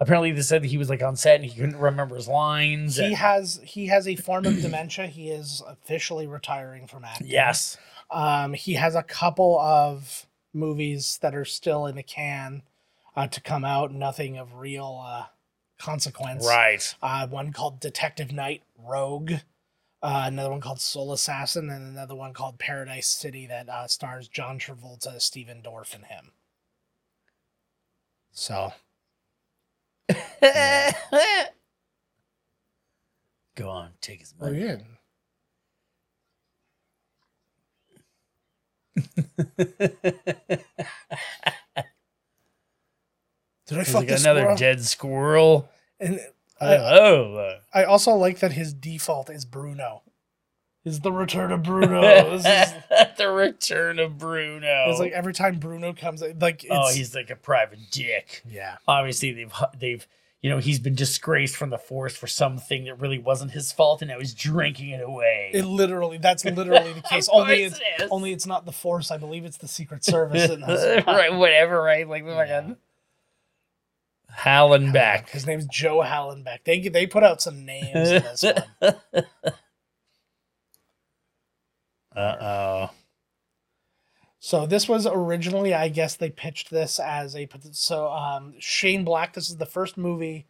Apparently 0.00 0.32
they 0.32 0.40
said 0.40 0.62
that 0.62 0.68
he 0.68 0.78
was 0.78 0.88
like 0.88 1.02
on 1.02 1.14
set 1.14 1.36
and 1.36 1.44
he 1.44 1.54
couldn't 1.54 1.76
remember 1.76 2.16
his 2.16 2.26
lines. 2.26 2.96
he 2.96 3.04
and- 3.06 3.14
has 3.16 3.60
he 3.64 3.86
has 3.88 4.08
a 4.08 4.16
form 4.16 4.46
of 4.46 4.60
dementia. 4.62 5.06
He 5.06 5.30
is 5.30 5.62
officially 5.66 6.26
retiring 6.26 6.86
from 6.86 7.04
acting. 7.04 7.26
yes, 7.28 7.76
Um, 8.10 8.54
he 8.54 8.74
has 8.74 8.94
a 8.94 9.02
couple 9.02 9.58
of 9.60 10.26
movies 10.54 11.18
that 11.22 11.34
are 11.34 11.44
still 11.44 11.86
in 11.86 11.96
the 11.96 12.02
can 12.02 12.62
uh, 13.14 13.26
to 13.28 13.40
come 13.42 13.64
out. 13.64 13.92
Nothing 13.92 14.38
of 14.38 14.54
real 14.54 15.02
uh, 15.06 15.26
consequence. 15.78 16.46
right. 16.46 16.94
Uh, 17.02 17.26
one 17.26 17.52
called 17.52 17.78
Detective 17.78 18.32
Knight 18.32 18.62
Rogue. 18.78 19.32
Uh, 20.02 20.22
another 20.24 20.48
one 20.50 20.62
called 20.62 20.80
Soul 20.80 21.12
Assassin, 21.12 21.68
and 21.68 21.86
another 21.92 22.14
one 22.14 22.32
called 22.32 22.58
Paradise 22.58 23.06
City 23.06 23.46
that 23.48 23.68
uh, 23.68 23.86
stars 23.86 24.28
John 24.28 24.58
Travolta, 24.58 25.20
Stephen 25.20 25.60
Dorff, 25.62 25.94
and 25.94 26.06
him. 26.06 26.32
So 28.32 28.72
Go 33.56 33.68
on, 33.68 33.92
take 34.00 34.20
his 34.20 34.34
Oh 34.40 34.46
money. 34.46 34.60
yeah. 34.60 34.76
Did 43.66 43.78
I 43.78 43.84
fuck 43.84 43.94
like 43.94 44.08
this 44.08 44.22
another 44.24 44.40
squirrel? 44.40 44.56
dead 44.56 44.84
squirrel. 44.84 45.68
And 46.00 46.20
I, 46.60 46.76
oh, 46.76 47.58
I 47.72 47.84
also 47.84 48.12
like 48.14 48.40
that 48.40 48.52
his 48.52 48.72
default 48.74 49.30
is 49.30 49.44
Bruno. 49.44 50.02
Is 50.90 51.00
the 51.00 51.12
return 51.12 51.52
of 51.52 51.62
Bruno? 51.62 52.00
this 52.36 52.44
is, 52.44 53.16
the 53.16 53.30
return 53.30 53.98
of 53.98 54.18
Bruno. 54.18 54.86
it's 54.88 54.98
like 55.00 55.12
every 55.12 55.32
time 55.32 55.58
Bruno 55.58 55.92
comes, 55.92 56.20
like 56.22 56.66
oh, 56.68 56.80
it's, 56.80 56.90
oh, 56.90 56.94
he's 56.94 57.14
like 57.14 57.30
a 57.30 57.36
private 57.36 57.78
dick. 57.90 58.42
yeah, 58.50 58.76
Obviously, 58.88 59.32
they've 59.32 59.52
they've 59.78 60.06
you 60.42 60.48
know, 60.48 60.58
he's 60.58 60.78
been 60.78 60.94
disgraced 60.94 61.54
from 61.56 61.68
the 61.68 61.78
force 61.78 62.16
for 62.16 62.26
something 62.26 62.84
that 62.84 62.98
really 62.98 63.18
wasn't 63.18 63.50
his 63.50 63.72
fault, 63.72 64.00
and 64.00 64.10
now 64.10 64.18
he's 64.18 64.32
drinking 64.32 64.88
it 64.88 65.02
away. 65.02 65.50
It 65.52 65.66
literally, 65.66 66.16
that's 66.16 66.44
literally 66.44 66.94
the 66.94 67.02
case. 67.08 67.28
Only 67.30 67.64
it's 67.64 67.78
it 67.78 68.02
is. 68.04 68.08
only 68.10 68.32
it's 68.32 68.46
not 68.46 68.64
the 68.64 68.72
Force. 68.72 69.10
I 69.10 69.18
believe 69.18 69.44
it's 69.44 69.58
the 69.58 69.68
Secret 69.68 70.02
Service. 70.02 70.50
right, 71.06 71.34
whatever, 71.34 71.82
right? 71.82 72.08
Like 72.08 72.24
the 72.24 72.32
fucking 72.32 72.76
Hallenbeck. 74.34 75.28
His 75.28 75.46
name's 75.46 75.66
Joe 75.66 75.98
Hallenbeck. 75.98 76.60
They 76.64 76.88
they 76.88 77.06
put 77.06 77.22
out 77.22 77.42
some 77.42 77.66
names 77.66 78.10
in 78.10 78.22
this 78.22 78.42
one. 78.42 79.24
Uh 82.14 82.36
oh. 82.40 82.90
So 84.42 84.66
this 84.66 84.88
was 84.88 85.06
originally, 85.06 85.74
I 85.74 85.88
guess 85.88 86.16
they 86.16 86.30
pitched 86.30 86.70
this 86.70 86.98
as 86.98 87.36
a 87.36 87.46
so 87.72 88.08
um, 88.10 88.54
Shane 88.58 89.04
Black. 89.04 89.34
This 89.34 89.50
is 89.50 89.58
the 89.58 89.66
first 89.66 89.98
movie 89.98 90.46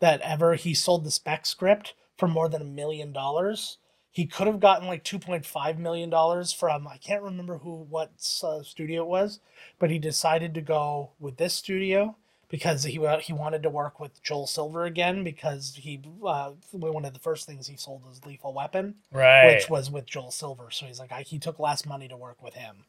that 0.00 0.22
ever 0.22 0.54
he 0.54 0.72
sold 0.74 1.04
the 1.04 1.10
spec 1.10 1.44
script 1.44 1.94
for 2.16 2.26
more 2.26 2.48
than 2.48 2.62
a 2.62 2.66
million 2.66 3.12
dollars. 3.12 3.78
He 4.10 4.26
could 4.26 4.46
have 4.46 4.60
gotten 4.60 4.86
like 4.86 5.04
two 5.04 5.18
point 5.18 5.44
five 5.44 5.78
million 5.78 6.08
dollars 6.08 6.52
from 6.52 6.88
I 6.88 6.96
can't 6.96 7.22
remember 7.22 7.58
who 7.58 7.82
what 7.82 8.12
uh, 8.42 8.62
studio 8.62 9.02
it 9.02 9.08
was, 9.08 9.40
but 9.78 9.90
he 9.90 9.98
decided 9.98 10.54
to 10.54 10.60
go 10.62 11.10
with 11.18 11.36
this 11.36 11.52
studio 11.52 12.16
because 12.54 12.84
he 12.84 13.00
he 13.20 13.32
wanted 13.32 13.64
to 13.64 13.68
work 13.68 13.98
with 13.98 14.22
Joel 14.22 14.46
Silver 14.46 14.84
again 14.84 15.24
because 15.24 15.74
he 15.74 16.00
uh, 16.24 16.52
one 16.70 17.04
of 17.04 17.12
the 17.12 17.18
first 17.18 17.46
things 17.46 17.66
he 17.66 17.76
sold 17.76 18.06
was 18.06 18.24
Lethal 18.24 18.54
Weapon 18.54 18.94
Right. 19.10 19.46
which 19.56 19.68
was 19.68 19.90
with 19.90 20.06
Joel 20.06 20.30
Silver. 20.30 20.70
So 20.70 20.86
he's 20.86 21.00
like, 21.00 21.10
I, 21.10 21.22
he 21.22 21.40
took 21.40 21.58
less 21.58 21.84
money 21.84 22.06
to 22.06 22.16
work 22.16 22.40
with 22.40 22.54
him. 22.54 22.84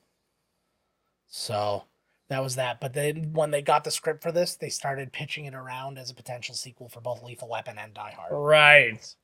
So 1.27 1.86
that 2.29 2.43
was 2.43 2.55
that. 2.57 2.79
But 2.79 2.93
then 2.93 3.34
when 3.34 3.50
they 3.50 3.63
got 3.63 3.84
the 3.84 3.89
script 3.89 4.22
for 4.22 4.31
this, 4.31 4.53
they 4.55 4.69
started 4.69 5.12
pitching 5.12 5.45
it 5.45 5.55
around 5.55 5.98
as 5.98 6.12
a 6.12 6.13
potential 6.15 6.53
sequel 6.53 6.88
for 6.88 7.01
both 7.01 7.24
Lethal 7.24 7.50
Weapon 7.50 7.79
and 7.79 7.91
Die 7.93 8.13
Hard. 8.15 8.29
right. 8.31 9.15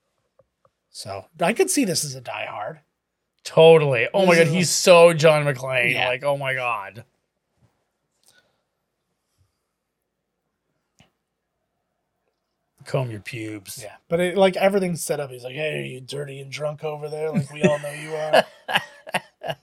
So 0.90 1.26
I 1.40 1.54
could 1.54 1.70
see 1.70 1.86
this 1.86 2.04
as 2.04 2.16
a 2.16 2.22
Die 2.22 2.48
Hard. 2.50 2.80
Totally. 3.44 4.08
Oh 4.14 4.26
my 4.26 4.36
god, 4.36 4.48
he's 4.48 4.72
so 4.72 5.14
John 5.14 5.46
McClane. 5.46 5.94
Yeah. 5.94 6.08
Like, 6.08 6.24
oh 6.24 6.36
my 6.38 6.56
god. 6.56 7.06
Comb 12.86 13.12
your 13.12 13.20
pubes. 13.22 13.80
Yeah. 13.84 13.96
But 14.10 14.20
it, 14.20 14.38
like 14.38 14.56
everything's 14.58 15.04
set 15.04 15.20
up. 15.20 15.30
He's 15.30 15.44
like, 15.44 15.56
hey, 15.56 15.80
are 15.80 15.86
you 15.86 16.02
dirty 16.02 16.40
and 16.40 16.52
drunk 16.52 16.84
over 16.84 17.10
there. 17.10 17.32
Like 17.32 17.52
we 17.52 17.64
all 17.64 17.80
know 17.80 17.92
you 17.92 18.14
are. 18.16 18.44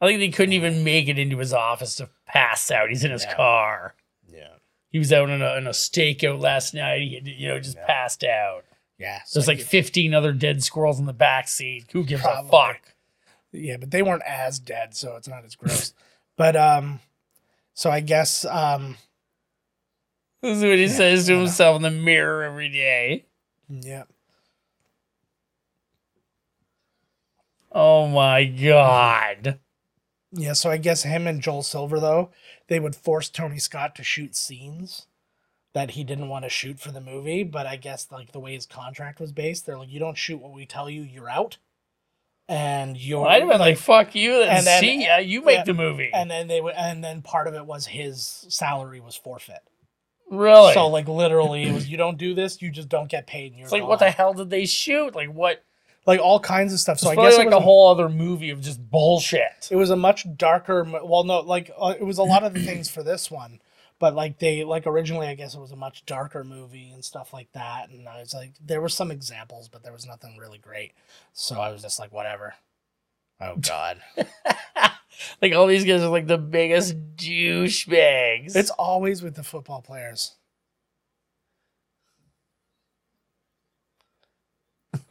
I 0.00 0.06
think 0.06 0.18
they 0.18 0.30
couldn't 0.30 0.54
even 0.54 0.82
make 0.84 1.08
it 1.08 1.18
into 1.18 1.38
his 1.38 1.52
office 1.52 1.94
to 1.96 2.08
pass 2.26 2.70
out. 2.70 2.88
He's 2.88 3.04
in 3.04 3.12
his 3.12 3.24
Yeah. 3.24 3.34
car. 3.34 3.94
yeah. 4.28 4.48
He 4.90 4.98
was 4.98 5.12
out 5.12 5.30
on 5.30 5.40
a, 5.40 5.46
on 5.46 5.66
a 5.66 5.70
stakeout 5.70 6.40
last 6.40 6.74
night. 6.74 7.00
He, 7.02 7.20
you 7.38 7.48
know, 7.48 7.58
just 7.60 7.76
Yeah. 7.76 7.86
passed 7.86 8.24
out. 8.24 8.64
Yeah. 8.98 9.20
so 9.24 9.38
There's 9.40 9.48
like 9.48 9.58
he- 9.58 9.64
15 9.64 10.12
other 10.14 10.32
dead 10.32 10.62
squirrels 10.62 10.98
in 10.98 11.06
the 11.06 11.12
back 11.12 11.48
seat. 11.48 11.86
Who 11.92 12.04
gives 12.04 12.22
Probably. 12.22 12.48
a 12.48 12.50
fuck? 12.50 12.94
yeah, 13.52 13.76
but 13.76 13.90
they 13.90 14.02
weren't 14.02 14.22
as 14.26 14.58
dead, 14.58 14.94
so 14.96 15.16
it's 15.16 15.28
not 15.28 15.44
as 15.44 15.54
gross. 15.54 15.92
but 16.36 16.56
um, 16.56 17.00
so 17.74 17.90
I 17.90 18.00
guess 18.00 18.44
um, 18.44 18.96
This 20.42 20.58
is 20.58 20.64
what 20.64 20.76
he 20.78 20.82
Yeah, 20.84 20.88
says 20.92 21.26
to 21.26 21.38
himself 21.38 21.76
in 21.76 21.82
the 21.82 21.90
mirror 21.90 22.42
every 22.42 22.68
day. 22.68 23.26
yeah. 23.68 24.04
Oh 27.70 28.06
my 28.06 28.44
god. 28.44 29.58
Yeah, 30.32 30.52
so 30.54 30.70
I 30.70 30.76
guess 30.78 31.02
him 31.04 31.26
and 31.26 31.40
Joel 31.40 31.62
Silver 31.62 32.00
though, 32.00 32.30
they 32.68 32.80
would 32.80 32.96
force 32.96 33.28
Tony 33.28 33.58
Scott 33.58 33.94
to 33.96 34.02
shoot 34.02 34.34
scenes 34.36 35.06
that 35.74 35.92
he 35.92 36.04
didn't 36.04 36.28
want 36.28 36.44
to 36.44 36.50
shoot 36.50 36.78
for 36.78 36.90
the 36.90 37.00
movie, 37.00 37.44
but 37.44 37.66
I 37.66 37.76
guess 37.76 38.08
like 38.10 38.32
the 38.32 38.40
way 38.40 38.54
his 38.54 38.66
contract 38.66 39.20
was 39.20 39.32
based, 39.32 39.64
they're 39.64 39.78
like 39.78 39.90
you 39.90 40.00
don't 40.00 40.18
shoot 40.18 40.40
what 40.40 40.52
we 40.52 40.66
tell 40.66 40.90
you, 40.90 41.02
you're 41.02 41.30
out. 41.30 41.56
And 42.48 42.96
you're 42.96 43.26
I'd 43.26 43.40
have 43.42 43.50
been 43.50 43.60
like, 43.60 43.78
fuck 43.78 44.14
you, 44.14 44.32
then 44.40 44.48
And 44.58 44.66
then- 44.66 44.80
see 44.80 45.04
ya. 45.06 45.16
You 45.18 45.42
make 45.42 45.58
yeah, 45.58 45.64
the 45.64 45.74
movie. 45.74 46.10
and 46.12 46.30
then 46.30 46.48
they 46.48 46.60
would 46.60 46.74
and 46.74 47.02
then 47.02 47.22
part 47.22 47.46
of 47.46 47.54
it 47.54 47.64
was 47.64 47.86
his 47.86 48.44
salary 48.48 49.00
was 49.00 49.16
forfeit. 49.16 49.62
Really? 50.30 50.72
So 50.74 50.88
like 50.88 51.08
literally 51.08 51.64
it 51.64 51.72
was 51.72 51.88
you 51.88 51.96
don't 51.96 52.18
do 52.18 52.34
this, 52.34 52.60
you 52.62 52.70
just 52.70 52.88
don't 52.88 53.08
get 53.08 53.26
paid 53.26 53.52
and 53.52 53.58
you're 53.58 53.66
it's 53.66 53.72
like, 53.72 53.86
what 53.86 53.98
the 53.98 54.06
gone. 54.06 54.12
hell 54.12 54.34
did 54.34 54.50
they 54.50 54.66
shoot? 54.66 55.14
Like, 55.14 55.32
what? 55.32 55.64
like 56.06 56.20
all 56.20 56.40
kinds 56.40 56.72
of 56.72 56.80
stuff. 56.80 56.98
So 56.98 57.10
I 57.10 57.14
guess 57.14 57.36
like 57.36 57.44
it 57.44 57.50
was 57.50 57.54
a 57.54 57.60
whole 57.60 57.88
other 57.90 58.08
movie 58.08 58.50
of 58.50 58.60
just 58.60 58.90
bullshit. 58.90 59.68
it 59.70 59.76
was 59.76 59.90
a 59.90 59.96
much 59.96 60.26
darker 60.36 60.84
mo- 60.84 61.04
well 61.04 61.22
no 61.24 61.40
like 61.40 61.70
uh, 61.78 61.94
it 61.98 62.02
was 62.04 62.18
a 62.18 62.24
lot 62.24 62.42
of 62.42 62.54
the 62.54 62.62
things 62.64 62.88
for 62.90 63.02
this 63.04 63.30
one 63.30 63.60
but 64.00 64.14
like 64.16 64.40
they 64.40 64.64
like 64.64 64.84
originally 64.84 65.28
i 65.28 65.34
guess 65.36 65.54
it 65.54 65.60
was 65.60 65.70
a 65.70 65.76
much 65.76 66.04
darker 66.04 66.42
movie 66.42 66.90
and 66.90 67.04
stuff 67.04 67.32
like 67.32 67.52
that 67.52 67.88
and 67.90 68.08
i 68.08 68.18
was 68.18 68.34
like 68.34 68.52
there 68.60 68.80
were 68.80 68.88
some 68.88 69.12
examples 69.12 69.68
but 69.68 69.84
there 69.84 69.92
was 69.92 70.04
nothing 70.04 70.36
really 70.36 70.58
great 70.58 70.90
so 71.32 71.60
i 71.60 71.70
was 71.70 71.82
just 71.82 72.00
like 72.00 72.12
whatever 72.12 72.54
oh 73.40 73.54
god 73.60 74.00
like, 75.40 75.52
all 75.54 75.66
these 75.66 75.84
guys 75.84 76.02
are 76.02 76.08
like 76.08 76.26
the 76.26 76.38
biggest 76.38 76.96
douchebags. 77.16 78.56
it's 78.56 78.70
always 78.70 79.22
with 79.22 79.34
the 79.34 79.42
football 79.44 79.82
players 79.82 80.36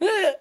yeah 0.00 0.34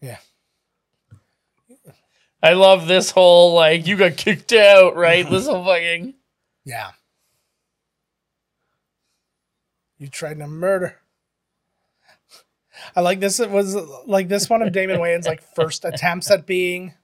Yeah. 0.00 0.18
I 2.42 2.52
love 2.52 2.86
this 2.86 3.10
whole, 3.10 3.54
like, 3.54 3.86
you 3.86 3.96
got 3.96 4.16
kicked 4.16 4.52
out, 4.52 4.94
right? 4.94 5.28
this 5.30 5.46
whole 5.46 5.64
fucking. 5.64 6.14
yeah 6.64 6.92
you 9.98 10.08
tried 10.08 10.38
to 10.38 10.46
murder 10.46 11.00
I 12.94 13.00
like 13.00 13.20
this. 13.20 13.40
It 13.40 13.50
was 13.50 13.74
like 14.06 14.28
this 14.28 14.48
one 14.48 14.62
of 14.62 14.72
Damon 14.72 14.98
Wayans' 14.98 15.26
like 15.26 15.42
first 15.54 15.84
attempts 15.84 16.30
at 16.30 16.46
being 16.46 16.94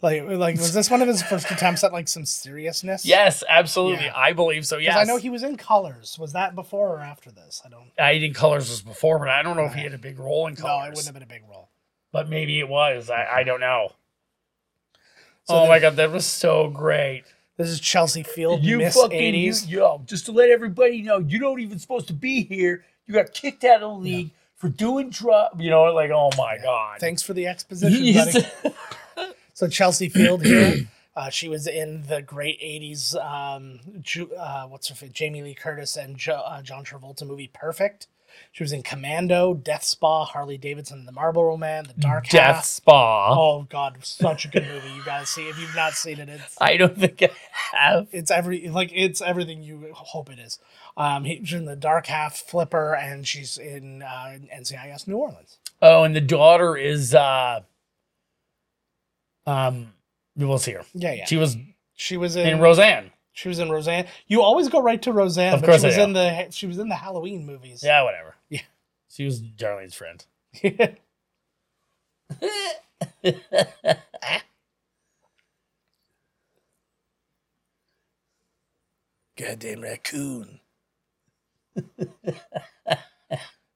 like 0.00 0.22
like 0.24 0.56
was 0.56 0.72
this 0.72 0.90
one 0.90 1.02
of 1.02 1.08
his 1.08 1.22
first 1.22 1.50
attempts 1.50 1.82
at 1.82 1.92
like 1.92 2.08
some 2.08 2.24
seriousness? 2.24 3.04
Yes, 3.04 3.42
absolutely. 3.48 4.06
Yeah. 4.06 4.16
I 4.16 4.32
believe 4.32 4.66
so. 4.66 4.78
Yes. 4.78 4.96
I 4.96 5.04
know 5.04 5.16
he 5.16 5.30
was 5.30 5.42
in 5.42 5.56
Colors. 5.56 6.16
Was 6.18 6.32
that 6.34 6.54
before 6.54 6.96
or 6.96 7.00
after 7.00 7.30
this? 7.30 7.62
I 7.64 7.68
don't. 7.68 7.90
I 7.98 8.18
think 8.18 8.36
Colors 8.36 8.68
was 8.70 8.82
before, 8.82 9.18
but 9.18 9.28
I 9.28 9.42
don't 9.42 9.56
know 9.56 9.64
if 9.64 9.74
he 9.74 9.82
had 9.82 9.94
a 9.94 9.98
big 9.98 10.18
role 10.18 10.46
in 10.46 10.56
Colors. 10.56 10.84
No, 10.84 10.86
it 10.86 10.90
wouldn't 10.90 11.06
have 11.06 11.14
been 11.14 11.22
a 11.22 11.26
big 11.26 11.48
role. 11.50 11.68
But 12.12 12.28
maybe 12.28 12.58
it 12.60 12.68
was. 12.68 13.10
I, 13.10 13.26
I 13.38 13.42
don't 13.42 13.60
know. 13.60 13.92
So 15.44 15.54
oh 15.54 15.66
my 15.68 15.78
god, 15.78 15.96
that 15.96 16.12
was 16.12 16.26
so 16.26 16.68
great. 16.68 17.24
This 17.58 17.68
is 17.68 17.80
Chelsea 17.80 18.22
Field, 18.22 18.62
You 18.62 18.78
Miss 18.78 18.94
fucking 18.94 19.18
eighties. 19.18 19.66
you- 19.66 19.80
yo, 19.80 20.02
just 20.06 20.24
to 20.26 20.32
let 20.32 20.48
everybody 20.48 21.02
know, 21.02 21.18
you 21.18 21.38
don't 21.38 21.60
even 21.60 21.78
supposed 21.78 22.06
to 22.06 22.12
be 22.14 22.44
here. 22.44 22.84
You 23.06 23.12
got 23.14 23.34
kicked 23.34 23.64
out 23.64 23.82
of 23.82 23.90
the 23.90 23.98
league 23.98 24.30
for 24.56 24.68
doing 24.68 25.10
drug. 25.10 25.60
You 25.60 25.68
know, 25.70 25.82
like 25.92 26.10
oh 26.10 26.30
my 26.38 26.56
god. 26.62 27.00
Thanks 27.00 27.22
for 27.22 27.34
the 27.34 27.46
exposition, 27.54 28.14
buddy. 28.14 29.32
So 29.54 29.68
Chelsea 29.68 30.08
Field 30.08 30.44
here. 30.44 30.88
Uh, 31.16 31.30
she 31.30 31.48
was 31.48 31.66
in 31.66 32.02
the 32.06 32.22
great 32.22 32.60
'80s. 32.60 33.16
Um, 33.16 33.80
uh, 34.38 34.66
what's 34.68 34.88
her 34.88 34.94
face? 34.94 35.10
Jamie 35.10 35.42
Lee 35.42 35.54
Curtis 35.54 35.96
and 35.96 36.16
jo- 36.16 36.42
uh, 36.46 36.62
John 36.62 36.84
Travolta 36.84 37.26
movie 37.26 37.50
Perfect. 37.52 38.06
She 38.52 38.62
was 38.62 38.72
in 38.72 38.82
Commando, 38.82 39.54
Death 39.54 39.84
Spa, 39.84 40.24
Harley 40.24 40.58
Davidson, 40.58 41.04
The 41.06 41.12
Marlboro 41.12 41.56
Man, 41.56 41.84
The 41.84 42.00
Dark 42.00 42.28
Death 42.28 42.56
Half. 42.56 42.64
Spa. 42.64 43.34
Oh 43.38 43.62
God, 43.68 43.98
such 44.02 44.44
a 44.44 44.48
good 44.48 44.66
movie. 44.66 44.90
You 44.90 45.04
gotta 45.04 45.26
see. 45.26 45.48
If 45.48 45.58
you've 45.60 45.74
not 45.76 45.92
seen 45.94 46.18
it, 46.18 46.28
it's 46.28 46.56
I 46.60 46.76
don't 46.76 46.96
think 46.98 47.22
I 47.22 47.30
have. 47.76 48.08
it's 48.12 48.30
every 48.30 48.68
like 48.68 48.90
it's 48.94 49.20
everything 49.20 49.62
you 49.62 49.88
hope 49.92 50.30
it 50.30 50.38
is. 50.38 50.58
Um, 50.96 51.24
he- 51.24 51.44
she's 51.44 51.52
in 51.58 51.64
The 51.66 51.76
Dark 51.76 52.06
Half, 52.06 52.36
Flipper, 52.36 52.94
and 52.94 53.26
she's 53.26 53.56
in 53.58 54.02
uh, 54.02 54.38
NCIS 54.54 55.06
New 55.06 55.16
Orleans. 55.16 55.58
Oh, 55.80 56.02
and 56.02 56.14
the 56.16 56.20
daughter 56.20 56.76
is 56.76 57.14
uh 57.14 57.60
um 59.46 59.92
we'll 60.36 60.58
see 60.58 60.72
her. 60.72 60.82
Yeah, 60.94 61.12
yeah. 61.14 61.24
She 61.26 61.36
was 61.36 61.56
She 61.94 62.16
was 62.16 62.36
in 62.36 62.46
in 62.46 62.60
Roseanne. 62.60 63.10
She 63.38 63.48
was 63.48 63.60
in 63.60 63.70
Roseanne. 63.70 64.06
You 64.26 64.42
always 64.42 64.68
go 64.68 64.82
right 64.82 65.00
to 65.02 65.12
Roseanne. 65.12 65.54
Of 65.54 65.62
course 65.62 65.82
she 65.82 65.86
was 65.86 65.96
in 65.96 66.12
the 66.12 66.48
she 66.50 66.66
was 66.66 66.80
in 66.80 66.88
the 66.88 66.96
Halloween 66.96 67.46
movies. 67.46 67.84
Yeah, 67.84 68.02
whatever. 68.02 68.34
Yeah. 68.48 68.62
She 69.08 69.24
was 69.24 69.40
Darlene's 69.40 69.94
friend. 69.94 70.26
Goddamn 79.36 79.82
raccoon. 79.82 80.58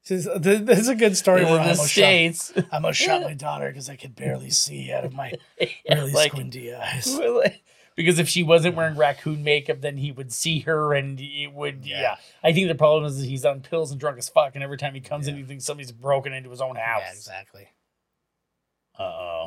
this, 0.08 0.26
is, 0.26 0.88
a 0.88 0.96
good 0.96 1.16
story 1.16 1.44
where 1.44 1.60
I 1.60 1.70
almost, 1.70 1.92
shot, 1.92 2.04
I 2.04 2.34
almost 2.72 3.00
shot 3.00 3.22
my 3.22 3.34
daughter 3.38 3.68
because 3.68 3.88
I 3.88 3.94
could 3.94 4.16
barely 4.16 4.50
see 4.50 4.90
out 4.90 5.04
of 5.04 5.14
my 5.14 5.34
really 5.88 6.10
like, 6.10 6.32
squinty 6.32 6.74
eyes. 6.74 7.16
because 7.16 7.52
because 8.02 8.18
if 8.18 8.28
she 8.28 8.42
wasn't 8.42 8.74
wearing 8.74 8.96
raccoon 8.96 9.42
makeup, 9.44 9.80
then 9.80 9.96
he 9.96 10.12
would 10.12 10.32
see 10.32 10.60
her 10.60 10.94
and 10.94 11.18
it 11.20 11.52
would. 11.52 11.84
Yeah. 11.86 12.00
Yeah. 12.00 12.16
I 12.42 12.52
think 12.52 12.68
the 12.68 12.74
problem 12.74 13.04
is 13.04 13.20
that 13.20 13.26
he's 13.26 13.44
on 13.44 13.60
pills 13.60 13.90
and 13.90 14.00
drunk 14.00 14.18
as 14.18 14.28
fuck, 14.28 14.54
and 14.54 14.62
every 14.62 14.76
time 14.78 14.94
he 14.94 15.00
comes 15.00 15.28
in, 15.28 15.36
he 15.36 15.42
thinks 15.44 15.64
somebody's 15.64 15.92
broken 15.92 16.32
into 16.32 16.50
his 16.50 16.60
own 16.60 16.76
house. 16.76 17.02
Yeah, 17.04 17.12
exactly. 17.12 17.68
Uh 18.98 19.02
oh. 19.02 19.46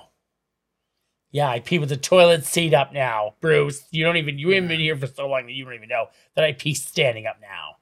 Yeah, 1.32 1.50
I 1.50 1.60
pee 1.60 1.80
with 1.80 1.90
the 1.90 1.98
toilet 1.98 2.46
seat 2.46 2.74
up 2.74 2.94
now, 2.94 3.36
Bruce. 3.42 3.84
You 3.92 4.06
don't 4.06 4.18
even 4.18 4.40
you 4.40 4.52
haven't 4.52 4.70
been 4.70 4.80
here 4.80 4.96
for 4.96 5.08
so 5.08 5.28
long 5.28 5.46
that 5.46 5.52
you 5.52 5.66
don't 5.66 5.74
even 5.74 5.90
know 5.90 6.08
that 6.36 6.46
I 6.46 6.54
pee 6.54 6.74
standing 6.74 7.28
up 7.28 7.38
now. 7.42 7.76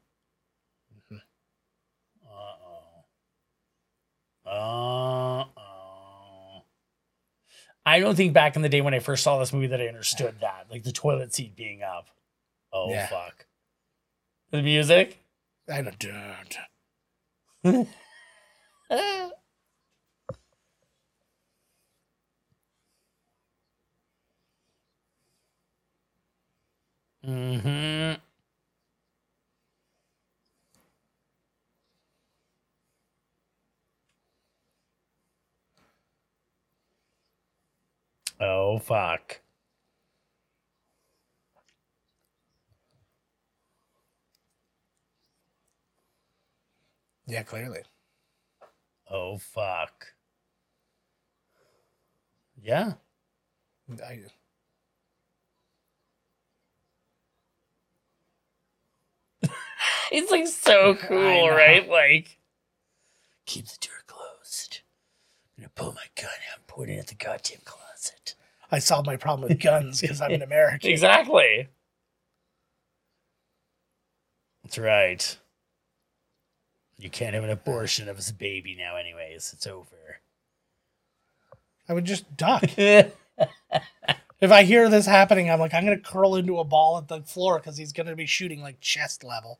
Mhm. 1.11 1.21
Uh 2.27 2.55
oh. 4.49 5.45
Uh. 5.45 5.45
I 7.85 7.99
don't 7.99 8.15
think 8.15 8.33
back 8.33 8.55
in 8.55 8.61
the 8.61 8.69
day 8.69 8.81
when 8.81 8.93
I 8.93 8.99
first 8.99 9.23
saw 9.23 9.39
this 9.39 9.51
movie 9.51 9.67
that 9.67 9.81
I 9.81 9.87
understood 9.87 10.35
that, 10.41 10.67
like 10.71 10.83
the 10.83 10.91
toilet 10.91 11.33
seat 11.33 11.55
being 11.55 11.81
up. 11.83 12.07
Oh 12.71 12.89
Yeah. 12.89 13.07
fuck. 13.07 13.45
The 14.51 14.61
music. 14.61 15.19
I 15.69 15.81
don't. 15.81 16.57
Mm-hmm. 27.25 28.13
Oh 38.39 38.79
fuck. 38.79 39.41
Yeah, 47.27 47.43
clearly. 47.43 47.83
Oh 49.09 49.37
fuck. 49.37 50.07
Yeah. 52.61 52.93
I, 54.03 54.21
It's 60.11 60.31
like 60.31 60.47
so 60.47 60.95
cool, 61.01 61.49
right? 61.49 61.87
Like 61.89 62.39
keep 63.45 63.67
the 63.67 63.77
door 63.81 64.03
closed. 64.07 64.82
I'm 65.57 65.63
gonna 65.63 65.71
pull 65.75 65.93
my 65.93 66.05
gun 66.19 66.31
out 66.51 66.57
and 66.57 66.67
point 66.67 66.89
it 66.89 66.97
at 66.97 67.07
the 67.07 67.15
goddamn 67.15 67.59
closet. 67.65 68.35
I 68.71 68.79
solved 68.79 69.05
my 69.05 69.17
problem 69.17 69.49
with 69.49 69.59
guns 69.61 70.01
because 70.01 70.19
I'm 70.21 70.31
an 70.31 70.41
American. 70.43 70.89
Exactly. 70.89 71.67
That's 74.63 74.77
right. 74.77 75.37
You 76.97 77.09
can't 77.09 77.35
have 77.35 77.43
an 77.43 77.49
abortion 77.49 78.07
of 78.07 78.15
his 78.15 78.31
baby 78.31 78.75
now, 78.77 78.95
anyways. 78.95 79.51
It's 79.53 79.67
over. 79.67 80.19
I 81.87 81.93
would 81.93 82.05
just 82.05 82.35
duck. 82.37 82.63
if 82.77 83.11
I 84.41 84.63
hear 84.63 84.89
this 84.89 85.05
happening, 85.05 85.51
I'm 85.51 85.59
like, 85.59 85.73
I'm 85.73 85.83
gonna 85.83 85.99
curl 85.99 86.35
into 86.35 86.59
a 86.59 86.63
ball 86.63 86.97
at 86.97 87.09
the 87.09 87.21
floor 87.21 87.59
because 87.59 87.77
he's 87.77 87.91
gonna 87.93 88.15
be 88.15 88.25
shooting 88.25 88.61
like 88.61 88.79
chest 88.79 89.23
level. 89.23 89.59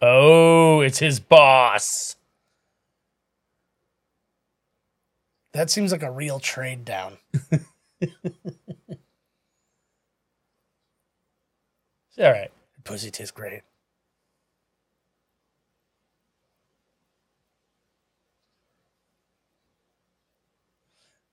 oh, 0.00 0.80
it's 0.80 1.00
his 1.00 1.18
boss. 1.20 2.16
That 5.56 5.70
seems 5.70 5.90
like 5.90 6.02
a 6.02 6.10
real 6.10 6.38
trade 6.38 6.84
down. 6.84 7.16
All 12.18 12.30
right. 12.30 12.50
Pussy 12.84 13.10
tastes 13.10 13.30
great. 13.30 13.62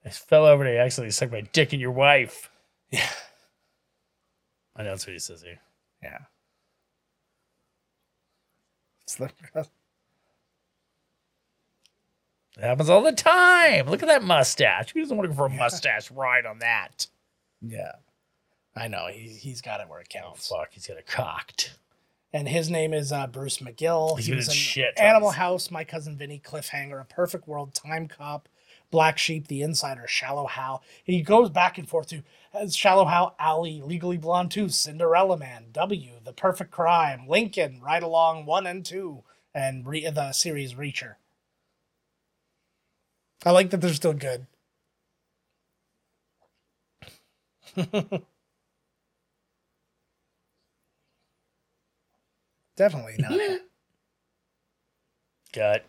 I 0.06 0.10
fell 0.10 0.46
over 0.46 0.64
and 0.64 0.80
I 0.80 0.82
accidentally 0.82 1.12
sucked 1.12 1.34
my 1.34 1.42
dick 1.42 1.74
in 1.74 1.82
your 1.82 1.92
wife. 1.92 2.50
Yeah. 2.92 3.10
I 4.78 4.84
know 4.84 4.92
that's 4.92 5.06
what 5.06 5.12
he 5.12 5.20
says 5.20 5.42
here. 5.42 5.60
Yeah. 6.02 6.20
It 12.58 12.64
happens 12.64 12.90
all 12.90 13.02
the 13.02 13.12
time. 13.12 13.88
Look 13.88 14.04
at 14.04 14.08
that 14.10 14.24
mustache. 14.24 14.92
Who 14.94 15.02
doesn't 15.02 15.16
want 15.18 15.26
to 15.30 15.30
go 15.30 15.36
for 15.36 15.46
a 15.48 15.50
mustache 15.50 16.12
ride 16.12 16.46
on 16.46 16.60
that? 16.60 17.08
yeah. 17.62 17.94
I 18.76 18.88
know. 18.88 19.06
He, 19.08 19.28
he's 19.30 19.62
got 19.62 19.82
it 19.82 19.88
where 19.90 20.00
it 20.00 20.08
Oh, 20.16 20.20
counts. 20.22 20.48
fuck. 20.48 20.70
He's 20.72 20.88
got 20.88 20.98
it 20.98 21.06
cocked. 21.06 21.78
and 22.34 22.48
his 22.48 22.72
name 22.72 22.92
is 22.92 23.12
uh, 23.12 23.28
Bruce 23.28 23.60
McGill. 23.60 24.16
He's 24.18 24.26
he 24.26 24.32
been 24.32 24.38
was 24.38 24.48
in 24.48 24.54
shit 24.56 24.98
Animal 24.98 25.30
tons. 25.30 25.38
House, 25.38 25.72
My 25.72 25.84
Cousin 25.84 26.18
Vinny, 26.18 26.42
Cliffhanger, 26.44 27.00
A 27.00 27.06
Perfect 27.06 27.48
World, 27.48 27.76
Timecop, 27.76 28.46
Black 28.90 29.20
Sheep, 29.20 29.48
The 29.48 29.62
Insider, 29.62 30.08
Shallow 30.08 30.48
Hal. 30.48 30.82
He 31.04 31.22
goes 31.22 31.52
back 31.52 31.78
and 31.78 31.88
forth 31.88 32.08
to 32.08 32.24
uh, 32.52 32.68
Shallow 32.68 33.06
Hal, 33.06 33.36
Ali, 33.40 33.80
Legally 33.84 34.18
Blonde 34.18 34.50
2, 34.50 34.70
Cinderella 34.70 35.38
Man, 35.38 35.66
W, 35.72 36.14
The 36.24 36.34
Perfect 36.34 36.72
Crime, 36.72 37.28
Lincoln, 37.28 37.80
Ride 37.80 38.02
Along 38.04 38.48
1 38.48 38.66
and 38.66 38.84
2, 38.84 39.24
and 39.54 39.86
re- 39.86 40.10
the 40.10 40.32
series 40.32 40.74
Reacher. 40.74 41.16
I 43.46 43.52
like 43.52 43.70
that 43.72 43.82
they're 43.82 43.94
still 43.94 44.14
good. 44.14 44.46
Definitely 52.76 53.16
not. 53.20 53.40
Gut. 55.54 55.86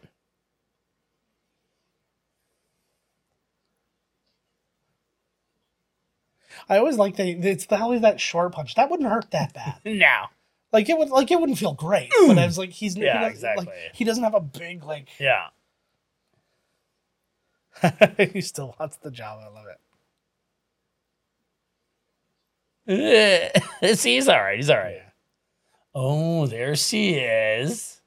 I 6.69 6.79
always 6.79 6.97
like 6.97 7.17
that. 7.17 7.27
It's 7.27 7.67
the 7.67 7.79
always 7.81 8.01
that 8.03 8.21
short 8.21 8.53
punch. 8.53 8.75
That 8.75 8.91
wouldn't 8.91 9.09
hurt 9.09 9.31
that 9.33 9.55
bad. 9.55 9.81
no. 9.85 10.27
Like 10.73 10.89
it 10.89 10.99
would. 10.99 11.09
Like 11.11 11.31
it 11.31 11.41
wouldn't 11.41 11.59
feel 11.59 11.75
great. 11.75 12.11
But 12.27 12.39
I 12.39 12.47
was 12.47 12.59
like, 12.59 12.71
he's 12.71 12.97
Yeah, 12.97 13.21
he 13.21 13.31
exactly. 13.31 13.67
Like, 13.67 13.75
he 13.95 14.05
doesn't 14.05 14.25
have 14.25 14.35
a 14.35 14.41
big 14.41 14.85
like. 14.85 15.09
Yeah. 15.19 15.47
he 18.33 18.41
still 18.41 18.75
wants 18.79 18.97
the 18.99 19.11
job. 19.11 19.41
I 19.43 19.49
love 19.49 19.67
it. 19.67 19.81
See, 23.99 24.15
he's 24.17 24.29
all 24.29 24.41
right. 24.41 24.57
He's 24.57 24.71
all 24.71 24.77
right. 24.77 24.97
Yeah. 24.97 25.11
Oh, 25.95 26.47
there 26.47 26.77
she 26.77 27.15
is. 27.15 28.01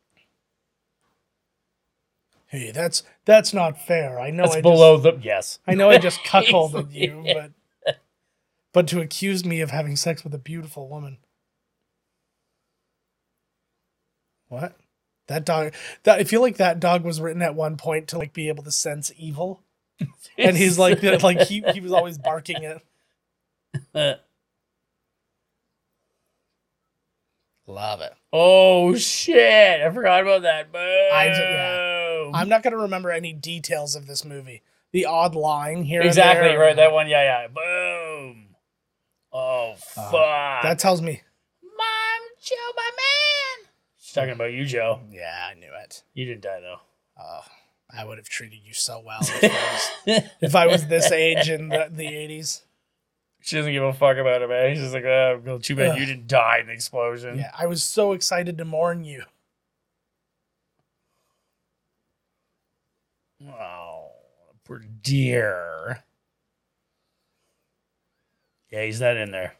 Hey, 2.48 2.72
that's 2.72 3.04
that's 3.26 3.54
not 3.54 3.82
fair. 3.82 4.20
I 4.20 4.30
know. 4.30 4.44
That's 4.44 4.58
I 4.58 4.62
below 4.62 5.02
Just, 5.02 5.18
the. 5.18 5.24
Yes. 5.24 5.60
I 5.68 5.74
know. 5.76 5.90
I 5.90 5.98
just 5.98 6.20
cuckolded 6.26 6.94
you, 6.94 7.26
but 7.34 7.52
but 8.74 8.88
to 8.88 9.02
accuse 9.02 9.44
me 9.44 9.62
of 9.62 9.72
having 9.72 9.96
sex 9.96 10.24
with 10.24 10.34
a 10.34 10.40
beautiful 10.40 10.88
woman. 10.88 11.18
What? 14.48 14.78
That 15.28 15.46
dog. 15.46 15.74
That 16.04 16.20
I 16.20 16.24
feel 16.24 16.42
like 16.42 16.58
that 16.58 16.80
dog 16.80 17.04
was 17.04 17.22
written 17.22 17.42
at 17.42 17.56
one 17.56 17.78
point 17.78 18.08
to 18.10 18.18
like 18.18 18.34
be 18.34 18.48
able 18.48 18.64
to 18.64 18.72
sense 18.72 19.12
evil, 19.18 19.62
and 20.38 20.58
he's 20.58 20.78
like 20.80 21.04
like 21.04 21.42
he 21.42 21.64
he 21.74 21.80
was 21.80 21.92
always 21.92 22.18
barking 22.18 22.66
at. 22.66 24.22
Love 27.70 28.00
it. 28.00 28.14
oh, 28.32 28.96
shit. 28.96 29.82
I 29.82 29.90
forgot 29.92 30.22
about 30.22 30.44
that. 30.44 30.72
Boom. 30.72 30.82
yeah. 30.82 32.32
I'm 32.34 32.48
not 32.48 32.64
gonna 32.64 32.78
remember 32.78 33.12
any 33.12 33.34
details 33.34 33.94
of 33.96 34.08
this 34.08 34.24
movie. 34.24 34.62
The 34.94 35.06
odd 35.06 35.36
line 35.36 35.84
here. 35.84 36.02
exactly 36.02 36.48
there, 36.48 36.60
right. 36.60 36.76
That 36.76 36.94
one. 36.94 37.10
Yeah, 37.10 37.24
yeah. 37.24 37.48
Boom. 37.48 38.56
Oh, 39.34 39.74
uh, 39.74 39.76
fuck. 39.76 40.64
That 40.64 40.80
tells 40.80 41.02
me. 41.02 41.22
Mom, 41.62 42.22
Joe, 42.42 42.56
my 42.76 42.84
man. 42.84 42.87
She's 44.08 44.14
talking 44.14 44.32
about 44.32 44.54
you, 44.54 44.64
Joe. 44.64 45.02
Yeah, 45.12 45.50
I 45.52 45.54
knew 45.56 45.68
it. 45.84 46.02
You 46.14 46.24
didn't 46.24 46.40
die, 46.40 46.62
though. 46.62 46.80
Oh, 47.20 47.42
I 47.94 48.06
would 48.06 48.18
have 48.18 48.30
treated 48.30 48.60
you 48.64 48.74
so 48.74 49.04
well 49.06 49.20
if 49.22 49.44
I 49.44 49.74
was, 50.08 50.24
if 50.40 50.56
I 50.56 50.66
was 50.68 50.88
this 50.88 51.12
age 51.12 51.50
in 51.50 51.68
the, 51.68 51.90
the 51.92 52.06
80s. 52.06 52.62
She 53.42 53.58
doesn't 53.58 53.74
give 53.74 53.84
a 53.84 53.92
fuck 53.92 54.16
about 54.16 54.42
it, 54.42 54.48
man. 54.48 54.74
She's 54.74 54.84
just 54.84 54.94
like, 54.94 55.04
oh, 55.04 55.42
well, 55.44 55.60
too 55.60 55.76
bad 55.76 55.90
Ugh. 55.90 56.00
you 56.00 56.06
didn't 56.06 56.28
die 56.28 56.60
in 56.62 56.68
the 56.68 56.72
explosion. 56.72 57.38
Yeah, 57.38 57.52
I 57.60 57.66
was 57.66 57.84
so 57.84 58.14
excited 58.14 58.58
to 58.60 58.64
mourn 58.64 59.04
you. 59.04 59.24
Oh, 63.46 64.12
poor 64.64 64.84
dear. 65.02 66.06
Yeah, 68.72 68.86
he's 68.86 69.02
not 69.02 69.18
in 69.18 69.32
there. 69.32 69.57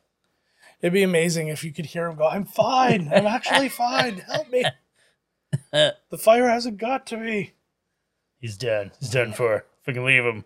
It'd 0.82 0.94
be 0.94 1.04
amazing 1.04 1.48
if 1.48 1.64
you 1.64 1.72
could 1.74 1.88
hear 1.88 2.08
him 2.08 2.18
go, 2.18 2.28
I'm 2.28 2.46
fine. 2.46 3.10
I'm 3.14 3.26
actually 3.26 3.70
fine. 3.70 4.18
Help 4.20 4.50
me. 4.50 4.64
The 5.72 6.18
fire 6.18 6.48
hasn't 6.50 6.78
got 6.78 7.06
to 7.08 7.18
me. 7.18 7.54
He's 8.40 8.58
done. 8.58 8.92
He's 9.00 9.10
done 9.10 9.32
for. 9.34 9.66
If 9.82 9.88
we 9.88 9.94
can 9.94 10.06
leave 10.06 10.24
him. 10.26 10.44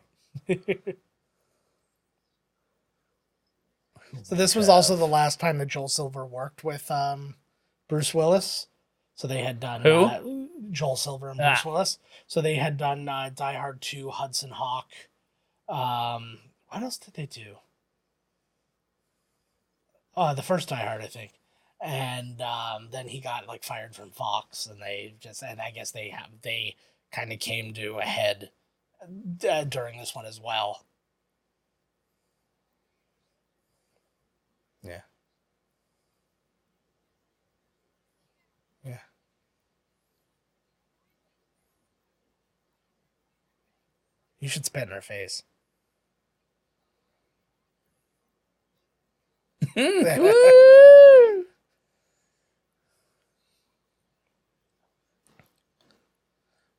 So 4.23 4.35
this 4.35 4.55
was 4.55 4.67
also 4.67 4.95
the 4.97 5.07
last 5.07 5.39
time 5.39 5.57
that 5.59 5.67
Joel 5.69 5.87
Silver 5.87 6.25
worked 6.25 6.63
with 6.65 6.91
um, 6.91 7.35
Bruce 7.87 8.13
Willis. 8.13 8.67
So 9.15 9.25
they 9.27 9.41
had 9.41 9.59
done 9.59 9.81
Who? 9.83 10.03
Uh, 10.03 10.21
Joel 10.71 10.97
Silver 10.97 11.29
and 11.29 11.37
Bruce 11.37 11.59
Ah. 11.65 11.69
Willis. 11.69 11.97
So 12.27 12.41
they 12.41 12.55
had 12.55 12.75
done 12.77 13.07
uh, 13.07 13.29
Die 13.33 13.53
Hard 13.53 13.81
Two, 13.81 14.09
Hudson 14.09 14.51
Hawk. 14.51 14.89
Um, 15.69 16.39
what 16.67 16.83
else 16.83 16.97
did 16.97 17.13
they 17.13 17.25
do? 17.25 17.55
Uh, 20.15 20.33
the 20.33 20.41
first 20.43 20.69
Die 20.69 20.75
Hard, 20.75 21.01
I 21.01 21.07
think. 21.07 21.31
And 21.81 22.41
um, 22.41 22.89
then 22.91 23.07
he 23.07 23.19
got 23.19 23.47
like 23.47 23.63
fired 23.63 23.95
from 23.95 24.11
Fox, 24.11 24.67
and 24.67 24.81
they 24.81 25.15
just 25.19 25.41
and 25.43 25.59
I 25.59 25.71
guess 25.71 25.91
they 25.91 26.09
have 26.09 26.29
they 26.43 26.75
kind 27.11 27.33
of 27.33 27.39
came 27.39 27.73
to 27.73 27.97
a 27.99 28.03
head 28.03 28.51
uh, 29.49 29.63
during 29.63 29.97
this 29.97 30.15
one 30.15 30.25
as 30.25 30.39
well. 30.39 30.85
Yeah. 34.83 35.01
Yeah. 38.83 38.99
You 44.39 44.49
should 44.49 44.65
spit 44.65 44.83
in 44.83 44.89
her 44.89 45.01
face. 45.01 45.43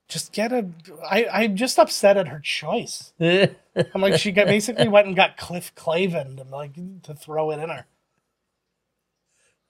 Just 0.08 0.32
get 0.32 0.52
a. 0.52 0.66
I, 1.10 1.26
I'm 1.32 1.56
just 1.56 1.78
upset 1.78 2.18
at 2.18 2.28
her 2.28 2.40
choice. 2.40 3.14
I'm 3.18 4.02
like, 4.02 4.20
she 4.20 4.30
got 4.30 4.46
basically 4.46 4.86
went 4.86 5.06
and 5.06 5.16
got 5.16 5.38
Cliff 5.38 5.74
Clavin 5.74 6.36
to 6.36 6.44
like 6.44 6.74
to 7.04 7.14
throw 7.14 7.50
it 7.50 7.58
in 7.58 7.70
her. 7.70 7.86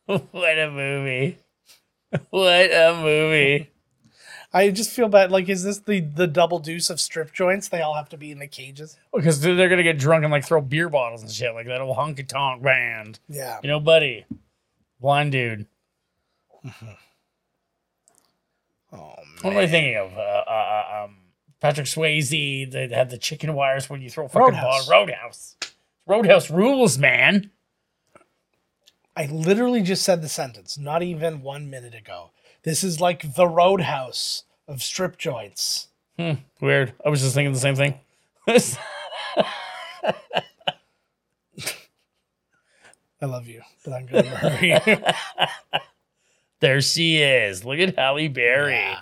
What 0.33 0.59
a 0.59 0.71
movie. 0.71 1.39
What 2.31 2.73
a 2.73 2.99
movie. 3.03 3.72
I 4.55 4.71
just 4.71 4.91
feel 4.91 5.09
bad. 5.09 5.31
Like, 5.31 5.49
is 5.49 5.63
this 5.65 5.79
the 5.79 6.01
the 6.01 6.27
double 6.27 6.59
deuce 6.59 6.91
of 6.91 7.01
strip 7.01 7.33
joints? 7.33 7.69
They 7.69 7.81
all 7.81 7.95
have 7.95 8.09
to 8.11 8.17
be 8.19 8.31
in 8.31 8.39
the 8.39 8.47
cages. 8.47 8.99
Because 9.15 9.41
they're 9.41 9.57
going 9.57 9.79
to 9.79 9.83
get 9.83 9.99
drunk 9.99 10.25
and 10.25 10.33
like 10.33 10.45
throw 10.45 10.61
beer 10.61 10.89
bottles 10.91 11.23
and 11.23 11.31
shit 11.31 11.55
like 11.55 11.67
that 11.67 11.81
old 11.81 11.97
honky 11.97 12.27
tonk 12.27 12.63
band. 12.63 13.19
Yeah. 13.29 13.59
You 13.63 13.69
know, 13.69 13.81
buddy. 13.81 14.27
Blind 15.01 15.33
dude. 15.33 15.67
Oh 18.93 19.15
man. 19.17 19.27
What 19.41 19.53
am 19.55 19.59
I 19.59 19.67
thinking 19.67 19.97
of? 19.97 20.13
Uh, 20.17 20.21
uh, 20.21 20.51
uh, 20.51 21.05
um, 21.05 21.17
Patrick 21.61 21.87
Swayze. 21.87 22.71
They 22.71 22.89
had 22.89 23.09
the 23.09 23.17
chicken 23.17 23.55
wires 23.55 23.89
when 23.89 24.03
you 24.03 24.11
throw 24.11 24.29
fucking 24.29 24.49
Roadhouse. 24.49 24.87
ball. 24.87 25.01
Roadhouse. 25.01 25.57
Roadhouse 26.07 26.51
rules, 26.51 26.99
man. 26.99 27.51
I 29.17 29.27
literally 29.27 29.83
just 29.83 30.03
said 30.05 30.21
the 30.23 30.29
sentence 30.29 30.77
not 30.77 31.03
even 31.03 31.43
one 31.43 31.71
minute 31.71 31.95
ago. 31.95 32.33
This 32.65 32.85
is 32.85 33.01
like 33.01 33.35
the 33.35 33.49
roadhouse 33.49 34.45
of 34.69 34.83
strip 34.83 35.19
joints. 35.19 35.89
Hmm, 36.19 36.33
weird. 36.61 36.93
I 37.05 37.09
was 37.09 37.21
just 37.21 37.35
thinking 37.35 37.53
the 37.53 37.59
same 37.59 37.75
thing. 37.75 37.95
I 43.21 43.27
love 43.27 43.47
you, 43.47 43.63
but 43.85 43.93
I'm 43.93 44.07
going 44.07 44.25
to 44.25 44.31
murder 44.43 44.67
you. 44.67 45.79
there 46.61 46.81
she 46.81 47.19
is. 47.19 47.65
Look 47.65 47.79
at 47.79 47.97
Halle 47.97 48.29
Berry. 48.29 48.75
Yeah. 48.75 49.01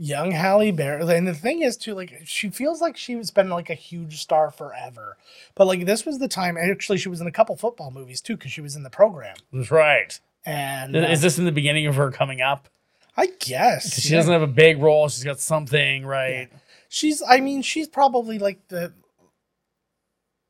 Young 0.00 0.30
Halle 0.30 0.70
Berry, 0.70 1.02
and 1.16 1.26
the 1.26 1.34
thing 1.34 1.62
is 1.62 1.76
too, 1.76 1.92
like 1.92 2.20
she 2.24 2.50
feels 2.50 2.80
like 2.80 2.96
she's 2.96 3.32
been 3.32 3.48
like 3.48 3.68
a 3.68 3.74
huge 3.74 4.20
star 4.20 4.52
forever, 4.52 5.16
but 5.56 5.66
like 5.66 5.86
this 5.86 6.06
was 6.06 6.20
the 6.20 6.28
time. 6.28 6.56
Actually, 6.56 6.98
she 6.98 7.08
was 7.08 7.20
in 7.20 7.26
a 7.26 7.32
couple 7.32 7.56
football 7.56 7.90
movies 7.90 8.20
too, 8.20 8.36
because 8.36 8.52
she 8.52 8.60
was 8.60 8.76
in 8.76 8.84
the 8.84 8.90
program. 8.90 9.34
That's 9.52 9.72
right. 9.72 10.20
And 10.48 10.96
uh, 10.96 11.00
Is 11.00 11.20
this 11.20 11.38
in 11.38 11.44
the 11.44 11.52
beginning 11.52 11.86
of 11.88 11.96
her 11.96 12.10
coming 12.10 12.40
up? 12.40 12.68
I 13.18 13.26
guess 13.38 14.00
She 14.00 14.08
yeah. 14.10 14.16
doesn't 14.20 14.32
have 14.32 14.40
a 14.40 14.46
big 14.46 14.80
role. 14.80 15.06
She's 15.10 15.24
got 15.24 15.40
something, 15.40 16.06
right? 16.06 16.48
She's. 16.88 17.22
I 17.28 17.40
mean, 17.40 17.60
she's 17.60 17.86
probably 17.86 18.38
like 18.38 18.66
the. 18.68 18.94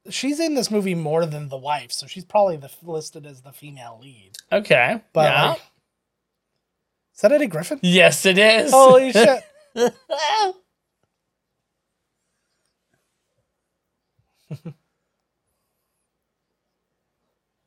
She's 0.08 0.38
in 0.38 0.54
this 0.54 0.70
movie 0.70 0.94
more 0.94 1.26
than 1.26 1.48
the 1.48 1.56
wife, 1.56 1.90
so 1.90 2.06
she's 2.06 2.24
probably 2.24 2.56
the 2.56 2.70
listed 2.84 3.26
as 3.26 3.40
the 3.40 3.50
female 3.52 3.98
lead. 4.00 4.30
Okay. 4.52 5.02
But 5.12 5.32
yeah. 5.32 5.48
like, 5.48 5.62
is 7.14 7.20
that 7.22 7.32
Eddie 7.32 7.48
Griffin? 7.48 7.80
yes, 7.82 8.24
it 8.24 8.38
is. 8.38 8.70
Holy 8.70 9.10
shit! 9.14 9.42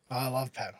I 0.10 0.28
love 0.30 0.54
Pat. 0.54 0.76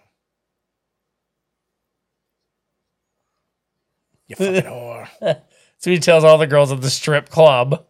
You 4.32 4.36
fucking 4.36 4.70
whore. 4.70 5.08
so 5.78 5.92
he 5.92 6.00
tells 6.00 6.24
all 6.24 6.38
the 6.38 6.48
girls 6.48 6.72
at 6.72 6.82
the 6.82 6.90
strip 6.90 7.30
club. 7.30 7.86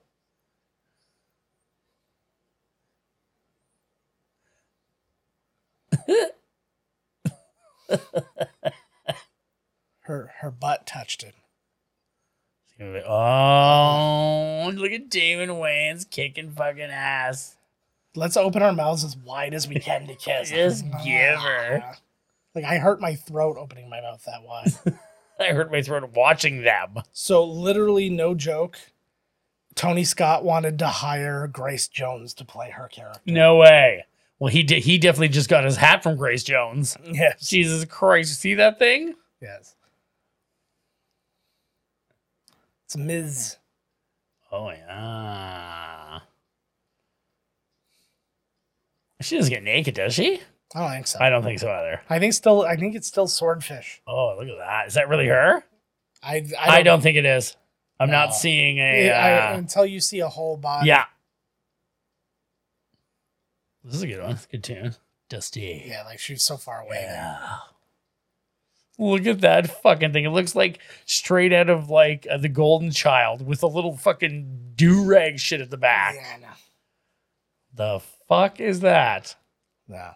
Her 10.01 10.33
her 10.39 10.51
butt 10.51 10.87
touched 10.87 11.23
it. 11.23 11.35
Oh, 13.05 14.71
look 14.73 14.91
at 14.91 15.09
Damon 15.09 15.49
Wayans 15.49 16.09
kicking 16.09 16.51
fucking 16.51 16.81
ass. 16.81 17.55
Let's 18.15 18.35
open 18.35 18.63
our 18.63 18.73
mouths 18.73 19.03
as 19.03 19.15
wide 19.15 19.53
as 19.53 19.67
we 19.67 19.75
can 19.75 20.07
to 20.07 20.15
kiss. 20.15 20.49
Just 20.51 20.85
give 21.03 21.39
her. 21.39 21.83
Like 22.55 22.65
I 22.65 22.77
hurt 22.79 22.99
my 22.99 23.15
throat 23.15 23.57
opening 23.59 23.89
my 23.89 24.01
mouth 24.01 24.23
that 24.25 24.41
wide. 24.43 24.97
I 25.41 25.53
hurt 25.53 25.71
my 25.71 25.81
throat 25.81 26.09
watching 26.13 26.63
them. 26.63 27.03
so 27.11 27.43
literally, 27.43 28.09
no 28.09 28.35
joke. 28.35 28.77
Tony 29.75 30.03
Scott 30.03 30.43
wanted 30.43 30.77
to 30.79 30.87
hire 30.87 31.47
Grace 31.47 31.87
Jones 31.87 32.33
to 32.35 32.45
play 32.45 32.71
her 32.71 32.87
character. 32.87 33.21
No 33.25 33.55
way. 33.57 34.05
Well, 34.39 34.51
he 34.51 34.63
did. 34.63 34.83
He 34.83 34.97
definitely 34.97 35.29
just 35.29 35.49
got 35.49 35.63
his 35.63 35.77
hat 35.77 36.03
from 36.03 36.17
Grace 36.17 36.43
Jones. 36.43 36.97
Yes. 37.05 37.47
Jesus 37.47 37.85
Christ! 37.85 38.31
You 38.31 38.35
see 38.35 38.53
that 38.55 38.79
thing? 38.79 39.15
Yes. 39.41 39.75
It's 42.85 42.97
Ms. 42.97 43.57
Oh 44.51 44.69
yeah. 44.69 46.19
She 49.21 49.37
doesn't 49.37 49.53
get 49.53 49.63
naked, 49.63 49.93
does 49.95 50.13
she? 50.13 50.41
I 50.73 50.79
don't 50.79 50.91
think 50.91 51.07
so. 51.07 51.19
I 51.19 51.29
don't 51.29 51.43
think 51.43 51.59
so 51.59 51.69
either. 51.71 52.01
I 52.09 52.19
think 52.19 52.33
still. 52.33 52.61
I 52.63 52.75
think 52.77 52.95
it's 52.95 53.07
still 53.07 53.27
Swordfish. 53.27 54.01
Oh, 54.07 54.35
look 54.39 54.47
at 54.47 54.57
that. 54.57 54.87
Is 54.87 54.93
that 54.93 55.09
really 55.09 55.27
her? 55.27 55.63
I. 56.23 56.35
I 56.35 56.39
don't, 56.41 56.53
I 56.59 56.83
don't, 56.83 57.01
think 57.01 57.17
it 57.17 57.25
is. 57.25 57.55
I'm 57.99 58.09
No. 58.09 58.13
not 58.25 58.35
seeing 58.35 58.77
a. 58.77 59.11
I- 59.11 59.29
I- 59.29 59.53
uh, 59.53 59.57
until 59.57 59.85
you 59.85 59.99
see 59.99 60.19
a 60.19 60.29
whole 60.29 60.57
body. 60.57 60.87
yeah. 60.87 61.05
This 63.83 63.95
is 63.95 64.03
a 64.03 64.07
good 64.07 64.21
one. 64.21 64.39
Good 64.51 64.63
tune. 64.63 64.95
Dusty. 65.29 65.83
Yeah, 65.87 66.03
like 66.03 66.19
she's 66.19 66.43
so 66.43 66.57
far 66.57 66.81
away. 66.81 66.99
Yeah. 67.01 67.57
Look 68.99 69.25
at 69.25 69.41
that 69.41 69.81
fucking 69.81 70.13
thing. 70.13 70.25
It 70.25 70.29
looks 70.29 70.55
like 70.55 70.79
straight 71.05 71.51
out 71.53 71.69
of 71.69 71.89
like 71.89 72.27
uh, 72.29 72.37
the 72.37 72.49
Golden 72.49 72.91
Child 72.91 73.41
with 73.45 73.63
a 73.63 73.67
little 73.67 73.97
fucking 73.97 74.73
do 74.75 75.03
rag 75.05 75.39
shit 75.39 75.61
at 75.61 75.69
the 75.71 75.77
back. 75.77 76.15
Yeah, 76.15 76.33
I 76.35 76.39
know. 76.39 76.47
The 77.73 78.01
fuck 78.27 78.59
is 78.59 78.81
that? 78.81 79.35
No. 79.87 80.11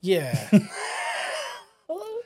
Yeah. 0.00 0.48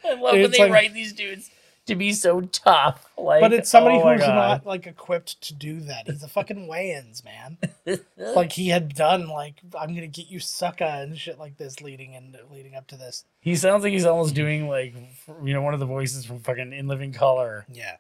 I 0.05 0.15
love 0.15 0.35
when 0.35 0.51
they 0.51 0.59
like- 0.59 0.73
write 0.73 0.95
these 0.95 1.13
dudes 1.13 1.51
to 1.87 1.95
be 1.95 2.13
so 2.13 2.41
tough. 2.43 3.07
Like, 3.19 3.41
but 3.41 3.53
it's 3.53 3.71
somebody 3.71 3.99
oh 3.99 4.13
who's 4.13 4.21
God. 4.21 4.35
not 4.35 4.67
like 4.67 4.87
equipped 4.87 5.41
to 5.43 5.55
do 5.55 5.81
that. 5.81 6.07
He's 6.07 6.23
a 6.23 6.29
fucking 6.29 6.69
Wayans, 6.69 7.23
man. 7.25 7.59
like 8.17 8.53
he 8.53 8.69
had 8.69 8.95
done 8.95 9.29
like 9.29 9.61
I'm 9.79 9.95
gonna 9.95 10.07
get 10.07 10.29
you 10.29 10.41
sucker 10.41 10.85
and 10.85 11.19
shit 11.19 11.39
like 11.39 11.57
this 11.57 11.81
leading 11.81 12.15
and 12.15 12.37
leading 12.51 12.75
up 12.75 12.87
to 12.89 12.97
this. 12.97 13.25
He 13.41 13.57
sounds 13.57 13.83
like 13.83 13.93
he's 13.93 14.07
almost 14.07 14.35
doing 14.35 14.69
like 14.69 14.95
you 15.43 15.53
know 15.55 15.63
one 15.63 15.75
of 15.75 15.81
the 15.81 15.87
voices 15.87 16.25
from 16.25 16.41
fucking 16.41 16.73
In 16.73 16.87
Living 16.89 17.13
Color. 17.13 17.67
Yeah. 17.73 17.97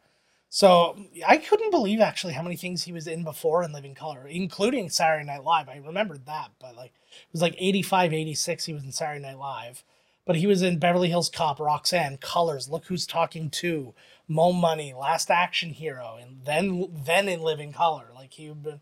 So 0.54 0.96
I 1.26 1.38
couldn't 1.38 1.72
believe 1.72 1.98
actually 1.98 2.34
how 2.34 2.42
many 2.44 2.54
things 2.54 2.84
he 2.84 2.92
was 2.92 3.08
in 3.08 3.24
before 3.24 3.64
in 3.64 3.72
Living 3.72 3.96
Color, 3.96 4.28
including 4.28 4.88
Saturday 4.88 5.24
Night 5.24 5.42
Live. 5.42 5.68
I 5.68 5.78
remembered 5.84 6.26
that, 6.26 6.52
but 6.60 6.76
like 6.76 6.92
it 7.10 7.32
was 7.32 7.42
like 7.42 7.56
85, 7.58 8.12
86, 8.12 8.64
he 8.64 8.72
was 8.72 8.84
in 8.84 8.92
Saturday 8.92 9.20
Night 9.20 9.36
Live. 9.36 9.82
But 10.24 10.36
he 10.36 10.46
was 10.46 10.62
in 10.62 10.78
Beverly 10.78 11.08
Hills 11.08 11.28
Cop, 11.28 11.58
Roxanne, 11.58 12.18
Colors, 12.18 12.68
Look 12.68 12.84
Who's 12.86 13.04
Talking 13.04 13.50
Too, 13.50 13.94
Mo 14.28 14.52
Money, 14.52 14.94
Last 14.94 15.28
Action 15.28 15.70
Hero, 15.70 16.18
and 16.22 16.44
then 16.44 16.88
then 17.04 17.28
in 17.28 17.40
Living 17.42 17.72
Color, 17.72 18.12
like 18.14 18.34
he 18.34 18.46
had 18.46 18.62
been 18.62 18.80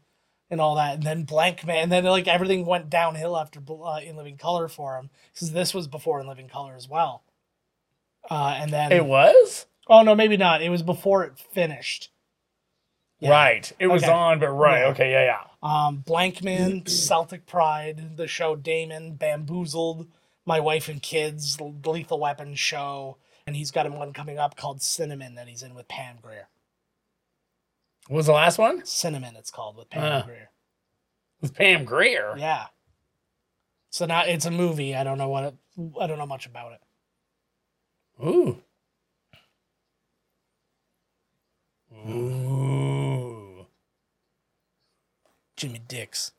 and 0.50 0.60
all 0.60 0.74
that, 0.74 0.96
and 0.96 1.04
then 1.04 1.24
Blankman, 1.24 1.84
and 1.84 1.90
then 1.90 2.04
like 2.04 2.28
everything 2.28 2.66
went 2.66 2.90
downhill 2.90 3.34
after 3.34 3.60
uh, 3.82 4.00
in 4.04 4.18
Living 4.18 4.36
Color 4.36 4.68
for 4.68 4.98
him 4.98 5.08
because 5.32 5.52
this 5.52 5.72
was 5.72 5.88
before 5.88 6.20
in 6.20 6.26
Living 6.26 6.48
Color 6.48 6.74
as 6.76 6.86
well. 6.86 7.22
Uh, 8.30 8.58
and 8.58 8.70
then 8.70 8.92
It 8.92 9.06
was 9.06 9.64
Oh 9.88 10.02
no, 10.02 10.14
maybe 10.14 10.36
not. 10.36 10.62
It 10.62 10.70
was 10.70 10.82
before 10.82 11.24
it 11.24 11.38
finished. 11.38 12.10
Yeah. 13.18 13.30
right. 13.30 13.72
It 13.78 13.86
was 13.86 14.02
Okay. 14.02 14.12
on, 14.12 14.40
but 14.40 14.48
right. 14.50 14.80
Yeah. 14.80 14.88
Okay, 14.88 15.10
yeah, 15.12 15.24
yeah. 15.24 15.40
Um, 15.62 16.02
Blankman, 16.04 16.88
Celtic 16.88 17.46
Pride, 17.46 18.16
the 18.16 18.26
show 18.26 18.56
Damon, 18.56 19.14
Bamboozled, 19.14 20.08
My 20.44 20.58
Wife 20.58 20.88
and 20.88 21.00
Kids, 21.00 21.56
the 21.56 21.64
Lethal 21.88 22.18
Weapon 22.18 22.56
show, 22.56 23.18
and 23.46 23.54
he's 23.54 23.70
got 23.70 23.88
one 23.92 24.12
coming 24.12 24.38
up 24.38 24.56
called 24.56 24.82
Cinnamon 24.82 25.36
that 25.36 25.46
he's 25.46 25.62
in 25.62 25.74
with 25.74 25.86
Pam 25.86 26.16
Grier. 26.20 26.48
What 28.08 28.16
was 28.16 28.26
the 28.26 28.32
last 28.32 28.58
one? 28.58 28.84
Cinnamon, 28.84 29.36
it's 29.36 29.52
called 29.52 29.76
with 29.76 29.88
Pam. 29.88 30.24
Grier. 30.26 30.50
With 31.40 31.54
Pam 31.54 31.84
Grier. 31.84 32.34
Yeah. 32.36 32.66
So 33.90 34.04
now 34.06 34.24
it's 34.24 34.46
a 34.46 34.50
movie. 34.50 34.96
I 34.96 35.04
don't 35.04 35.18
know 35.18 35.28
what 35.28 35.44
it, 35.44 35.54
I 36.00 36.08
don't 36.08 36.18
know 36.18 36.26
much 36.26 36.46
about 36.46 36.72
it. 36.72 36.80
Ooh. 38.26 38.60
Ooh. 42.08 43.66
Jimmy 45.56 45.80
Dix. 45.86 46.32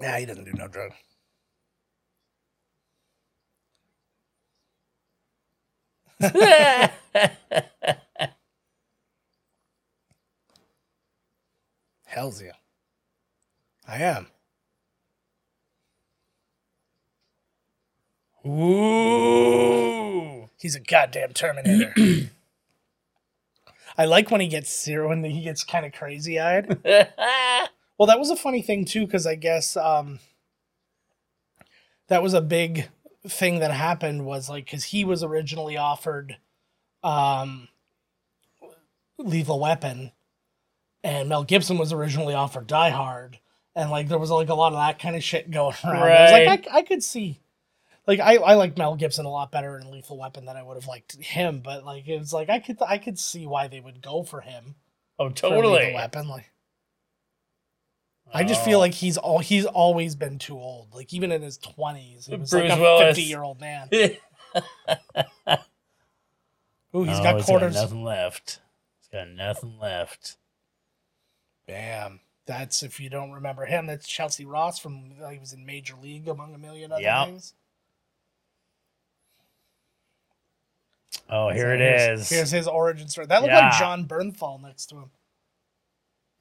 Yeah, 0.00 0.18
he 0.18 0.26
doesn't 0.26 0.44
do 0.44 0.52
no 0.54 0.68
drug. 0.68 0.92
Hell's 12.06 12.42
yeah. 12.42 12.52
I 13.86 13.98
am. 13.98 14.28
Ooh. 18.46 20.48
He's 20.58 20.74
a 20.74 20.80
goddamn 20.80 21.32
Terminator. 21.32 21.94
I 23.98 24.04
like 24.06 24.30
when 24.30 24.40
he 24.40 24.48
gets 24.48 24.82
zero 24.84 25.08
when 25.08 25.22
he 25.24 25.42
gets 25.42 25.64
kind 25.64 25.84
of 25.84 25.92
crazy 25.92 26.40
eyed. 26.40 26.78
Well, 27.98 28.06
that 28.06 28.18
was 28.18 28.30
a 28.30 28.36
funny 28.36 28.62
thing 28.62 28.84
too, 28.84 29.06
because 29.06 29.26
I 29.26 29.36
guess 29.36 29.76
um, 29.76 30.18
that 32.08 32.22
was 32.22 32.34
a 32.34 32.40
big 32.40 32.88
thing 33.28 33.60
that 33.60 33.70
happened 33.70 34.24
was 34.24 34.48
like 34.48 34.64
because 34.64 34.84
he 34.84 35.04
was 35.04 35.22
originally 35.22 35.76
offered 35.76 36.38
um, 37.04 37.68
Lethal 39.18 39.60
Weapon, 39.60 40.10
and 41.04 41.28
Mel 41.28 41.44
Gibson 41.44 41.78
was 41.78 41.92
originally 41.92 42.34
offered 42.34 42.66
Die 42.66 42.90
Hard, 42.90 43.38
and 43.76 43.90
like 43.90 44.08
there 44.08 44.18
was 44.18 44.30
like 44.30 44.48
a 44.48 44.54
lot 44.54 44.72
of 44.72 44.78
that 44.78 44.98
kind 44.98 45.14
of 45.14 45.22
shit 45.22 45.48
going 45.50 45.76
around. 45.84 46.02
I 46.02 46.22
was 46.22 46.32
like, 46.32 46.48
Right. 46.48 46.66
I, 46.72 46.78
I 46.78 46.82
could 46.82 47.04
see. 47.04 47.38
Like 48.06 48.18
I, 48.20 48.36
I 48.36 48.54
like 48.54 48.76
Mel 48.76 48.96
Gibson 48.96 49.26
a 49.26 49.30
lot 49.30 49.52
better 49.52 49.78
in 49.78 49.90
Lethal 49.90 50.18
Weapon 50.18 50.44
than 50.44 50.56
I 50.56 50.62
would 50.62 50.74
have 50.76 50.88
liked 50.88 51.14
him, 51.22 51.60
but 51.60 51.84
like 51.84 52.08
it 52.08 52.18
was 52.18 52.32
like 52.32 52.50
I 52.50 52.58
could 52.58 52.78
I 52.86 52.98
could 52.98 53.18
see 53.18 53.46
why 53.46 53.68
they 53.68 53.80
would 53.80 54.02
go 54.02 54.22
for 54.24 54.40
him 54.40 54.74
oh, 55.18 55.28
totally. 55.28 55.92
Weapon. 55.94 56.26
Like 56.28 56.50
I 58.34 58.44
just 58.44 58.64
feel 58.64 58.78
Oh. 58.78 58.80
like 58.80 58.94
he's 58.94 59.18
all 59.18 59.38
he's 59.38 59.66
always 59.66 60.16
been 60.16 60.38
too 60.38 60.56
old. 60.58 60.94
Like 60.94 61.12
even 61.14 61.30
in 61.30 61.42
his 61.42 61.58
twenties, 61.58 62.26
he 62.26 62.34
was 62.36 62.50
Bruce 62.50 62.70
like 62.70 62.78
a 62.78 62.80
Willis. 62.82 63.08
fifty 63.16 63.22
year 63.22 63.42
old 63.42 63.60
man. 63.60 63.88
Ooh, 66.94 67.04
he's 67.04 67.18
Oh, 67.18 67.22
got 67.22 67.42
quarters. 67.44 67.74
nothing 67.74 68.02
left. 68.04 68.60
He's 69.00 69.08
got 69.12 69.28
nothing 69.28 69.78
left. 69.78 70.36
Bam. 71.66 72.20
That's 72.46 72.82
if 72.82 72.98
you 73.00 73.08
don't 73.08 73.30
remember 73.32 73.64
him. 73.64 73.86
That's 73.86 74.06
Chelcie 74.06 74.44
Ross 74.46 74.78
from 74.78 75.12
he 75.30 75.38
was 75.38 75.52
in 75.52 75.64
Major 75.64 75.94
League 76.02 76.26
among 76.28 76.54
a 76.54 76.58
million 76.58 76.90
other 76.92 77.00
Yeah. 77.02 77.24
things. 77.26 77.54
Oh, 81.28 81.50
here 81.50 81.64
So 81.68 81.72
it 81.74 81.78
here's- 81.80 82.20
is. 82.20 82.28
Here's 82.30 82.50
his 82.50 82.68
origin 82.68 83.08
story. 83.08 83.26
That 83.26 83.42
looked 83.42 83.54
like 83.54 83.78
Jon 83.78 84.06
Bernthal 84.06 84.60
next 84.62 84.86
to 84.86 84.96
him. 84.96 85.10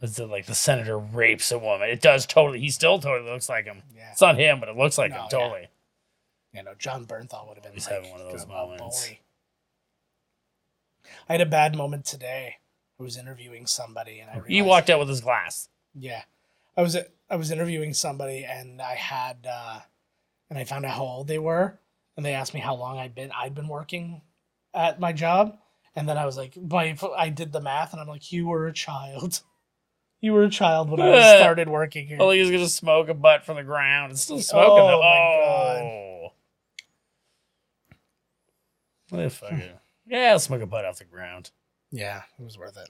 Is 0.01 0.17
it 0.17 0.25
like 0.29 0.47
the 0.47 0.55
senator 0.55 0.97
rapes 0.97 1.51
a 1.51 1.59
woman. 1.59 1.87
It 1.89 2.01
does 2.01 2.25
totally. 2.25 2.59
He 2.59 2.69
still 2.71 2.99
totally 2.99 3.29
looks 3.29 3.47
like 3.49 3.65
him. 3.65 3.83
Yeah. 3.95 4.11
It's 4.11 4.21
not 4.21 4.37
him, 4.37 4.59
but 4.59 4.67
it 4.69 4.75
looks 4.75 4.97
like 4.97 5.11
No, 5.11 5.17
him 5.17 5.23
yeah. 5.25 5.29
totally. 5.29 5.67
You 6.53 6.63
know, 6.63 6.73
Jon 6.75 7.05
Bernthal 7.05 7.47
would 7.47 7.55
have 7.57 7.63
been 7.63 7.73
He's 7.73 7.85
like, 7.85 7.95
having 7.95 8.11
one 8.11 8.19
of 8.21 8.31
those 8.31 8.45
"Oh, 8.45 8.47
moments." 8.47 9.07
boy." 9.07 9.19
I 11.29 11.33
had 11.33 11.41
a 11.41 11.45
bad 11.45 11.75
moment 11.75 12.05
today. 12.05 12.57
I 12.99 13.03
was 13.03 13.17
interviewing 13.17 13.67
somebody 13.67 14.19
and 14.19 14.29
I 14.29 14.41
He 14.47 14.61
walked 14.61 14.89
out 14.89 14.99
with 14.99 15.09
his 15.09 15.21
glass. 15.21 15.69
Yeah, 15.93 16.23
I 16.75 16.81
was 16.81 16.97
I 17.29 17.35
was 17.35 17.51
interviewing 17.51 17.93
somebody 17.93 18.43
and 18.45 18.81
I 18.81 18.95
had 18.95 19.47
uh, 19.49 19.81
and 20.49 20.57
I 20.59 20.63
found 20.63 20.85
out 20.85 20.95
how 20.97 21.03
old 21.03 21.27
they 21.27 21.39
were 21.39 21.79
and 22.17 22.25
they 22.25 22.33
asked 22.33 22.53
me 22.53 22.59
how 22.59 22.75
long 22.75 22.97
I'd 22.97 23.15
been 23.15 23.31
I'd 23.31 23.55
been 23.55 23.67
working 23.67 24.21
at 24.73 24.99
my 24.99 25.13
job 25.13 25.57
and 25.95 26.07
then 26.07 26.17
I 26.17 26.25
was 26.25 26.37
like, 26.37 26.57
my 26.57 26.97
I 27.17 27.29
did 27.29 27.51
the 27.51 27.61
math 27.61 27.91
and 27.91 28.01
I'm 28.01 28.07
like, 28.07 28.31
you 28.31 28.47
were 28.47 28.67
a 28.67 28.73
child, 28.73 29.41
you 30.21 30.33
were 30.33 30.43
a 30.43 30.49
child 30.49 30.89
when 30.89 31.01
I 31.01 31.37
started 31.37 31.69
working 31.69 32.07
here. 32.07 32.17
Oh, 32.19 32.31
he's 32.31 32.49
gonna 32.51 32.67
smoke 32.67 33.09
a 33.09 33.13
butt 33.13 33.43
from 33.45 33.57
the 33.57 33.63
ground. 33.63 34.11
and 34.11 34.19
still 34.19 34.39
smoking. 34.39 34.71
Oh, 34.71 34.87
though. 34.87 35.01
my 35.01 35.17
oh. 35.17 36.33
What 39.09 39.25
if 39.25 39.43
I 39.43 39.73
Yeah, 40.07 40.31
I'll 40.31 40.39
smoke 40.39 40.61
a 40.61 40.65
butt 40.65 40.85
off 40.85 40.99
the 40.99 41.05
ground. 41.05 41.51
Yeah, 41.91 42.21
it 42.39 42.43
was 42.43 42.57
worth 42.57 42.77
it. 42.77 42.89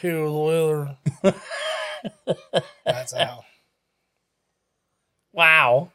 Here, 0.00 0.24
Lawyer. 0.26 0.96
That's 2.84 3.12
how. 3.12 3.44
Wow. 5.32 5.90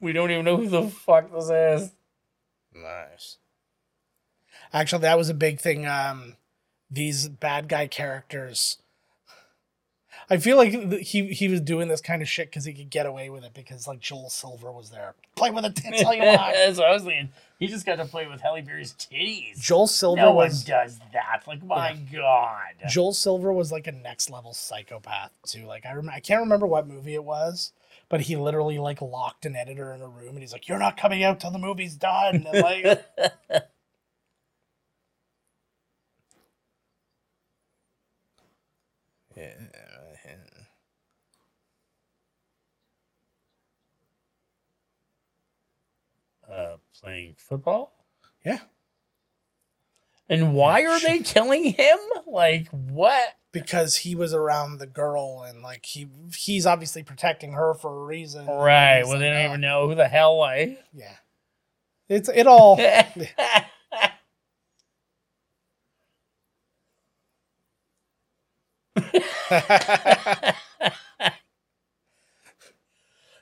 We 0.00 0.12
don't 0.12 0.30
even 0.30 0.44
know 0.44 0.58
who 0.58 0.68
the 0.68 0.88
fuck 0.88 1.32
this 1.32 1.48
is. 1.50 1.92
Nice. 2.74 3.38
Actually, 4.72 5.02
that 5.02 5.18
was 5.18 5.28
a 5.28 5.34
big 5.34 5.60
thing. 5.60 5.86
Um, 5.86 6.36
these 6.90 7.28
bad 7.28 7.68
guy 7.68 7.86
characters. 7.86 8.78
I 10.30 10.36
feel 10.36 10.56
like 10.58 10.72
he 11.00 11.28
he 11.28 11.48
was 11.48 11.60
doing 11.60 11.88
this 11.88 12.00
kind 12.02 12.20
of 12.20 12.28
shit 12.28 12.50
because 12.50 12.64
he 12.64 12.74
could 12.74 12.90
get 12.90 13.06
away 13.06 13.30
with 13.30 13.44
it 13.44 13.54
because 13.54 13.86
like 13.86 14.00
Joel 14.00 14.28
Silver 14.28 14.70
was 14.70 14.90
there. 14.90 15.14
Play 15.36 15.50
with 15.50 15.64
the 15.64 15.70
tits 15.70 16.04
all 16.04 16.12
you 16.14 16.22
want. 16.22 16.54
That's 16.54 16.78
what 16.78 16.88
I 16.88 16.92
was 16.92 17.02
thinking. 17.02 17.30
He 17.58 17.66
just 17.66 17.86
got 17.86 17.96
to 17.96 18.04
play 18.04 18.26
with 18.26 18.40
Halle 18.40 18.60
Berry's 18.60 18.92
titties. 18.92 19.58
Joel 19.58 19.86
Silver 19.86 20.20
no 20.20 20.32
one 20.32 20.50
does 20.64 20.98
that. 21.12 21.42
Like, 21.46 21.64
my 21.64 21.96
God. 22.12 22.88
Joel 22.88 23.12
Silver 23.14 23.52
was 23.52 23.72
like 23.72 23.86
a 23.86 23.92
next 23.92 24.30
level 24.30 24.52
psychopath 24.52 25.30
too. 25.46 25.64
Like 25.66 25.86
I 25.86 25.94
rem- 25.94 26.10
I 26.10 26.20
can't 26.20 26.40
remember 26.40 26.66
what 26.66 26.86
movie 26.86 27.14
it 27.14 27.24
was, 27.24 27.72
but 28.10 28.22
he 28.22 28.36
literally 28.36 28.78
like 28.78 29.02
locked 29.02 29.46
an 29.46 29.56
editor 29.56 29.94
in 29.94 30.02
a 30.02 30.08
room 30.08 30.30
and 30.30 30.40
he's 30.40 30.52
like, 30.52 30.68
"You're 30.68 30.78
not 30.78 30.98
coming 30.98 31.24
out 31.24 31.40
till 31.40 31.52
the 31.52 31.58
movie's 31.58 31.96
done." 31.96 32.46
And 32.46 32.60
like, 32.60 32.86
uh, 46.52 46.76
playing 47.02 47.36
football? 47.38 47.94
yeah, 48.44 48.60
And 50.28 50.54
why 50.54 50.84
are 50.86 51.00
they 51.00 51.20
killing 51.20 51.64
him? 51.64 51.98
Like, 52.26 52.68
what? 52.70 53.37
Because 53.52 53.96
he 53.96 54.14
was 54.14 54.34
around 54.34 54.78
the 54.78 54.86
girl 54.86 55.42
and 55.42 55.62
like 55.62 55.84
he 55.86 56.06
he's 56.36 56.66
obviously 56.66 57.02
protecting 57.02 57.52
her 57.52 57.74
for 57.74 58.02
a 58.02 58.04
reason. 58.04 58.46
Right. 58.46 59.02
Well, 59.04 59.18
they 59.18 59.30
don't 59.30 59.36
"Oh." 59.42 59.46
even 59.48 59.60
know 59.60 59.88
who 59.88 59.94
the 59.94 60.08
hell, 60.08 60.38
like. 60.38 60.78
Yeah, 60.92 61.16
it's 62.08 62.28
it 62.28 62.46
all. 62.46 62.76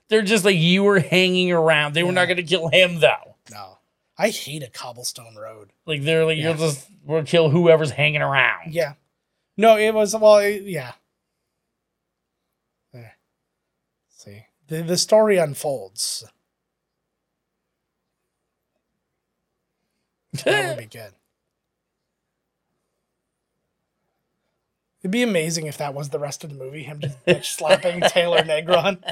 They're 0.08 0.22
just 0.22 0.44
like, 0.44 0.56
you 0.56 0.84
were 0.84 1.00
hanging 1.00 1.50
around. 1.50 1.94
They 1.94 2.04
were 2.04 2.12
not 2.12 2.26
going 2.26 2.36
to 2.36 2.42
kill 2.42 2.68
him, 2.68 3.00
though. 3.00 3.36
no, 3.50 3.78
I 4.16 4.28
hate 4.28 4.62
a 4.62 4.70
cobblestone 4.70 5.34
road. 5.34 5.72
Like, 5.84 6.02
they're 6.02 6.24
like, 6.24 6.38
Yeah. 6.38 6.50
you'll 6.50 6.58
just, 6.58 6.88
we'll 7.04 7.24
kill 7.24 7.50
whoever's 7.50 7.90
hanging 7.90 8.22
around. 8.22 8.72
Yeah. 8.72 8.94
No, 9.56 9.76
it 9.76 9.92
was 9.94 10.14
well, 10.14 10.38
it- 10.38 10.64
yeah. 10.64 10.92
There. 12.92 13.16
See, 14.10 14.46
the 14.68 14.82
the 14.82 14.96
story 14.96 15.38
unfolds. 15.38 16.24
That 20.44 20.76
would 20.76 20.78
be 20.78 20.86
good. 20.98 21.12
It'd 25.00 25.10
be 25.12 25.22
amazing 25.22 25.66
if 25.66 25.78
that 25.78 25.94
was 25.94 26.08
the 26.08 26.18
rest 26.18 26.42
of 26.42 26.50
the 26.50 26.56
movie. 26.56 26.82
Him 26.82 27.00
just 27.00 27.24
bitch 27.24 27.44
slapping 27.56 28.00
Taylor 28.08 28.38
Negron. 28.40 29.02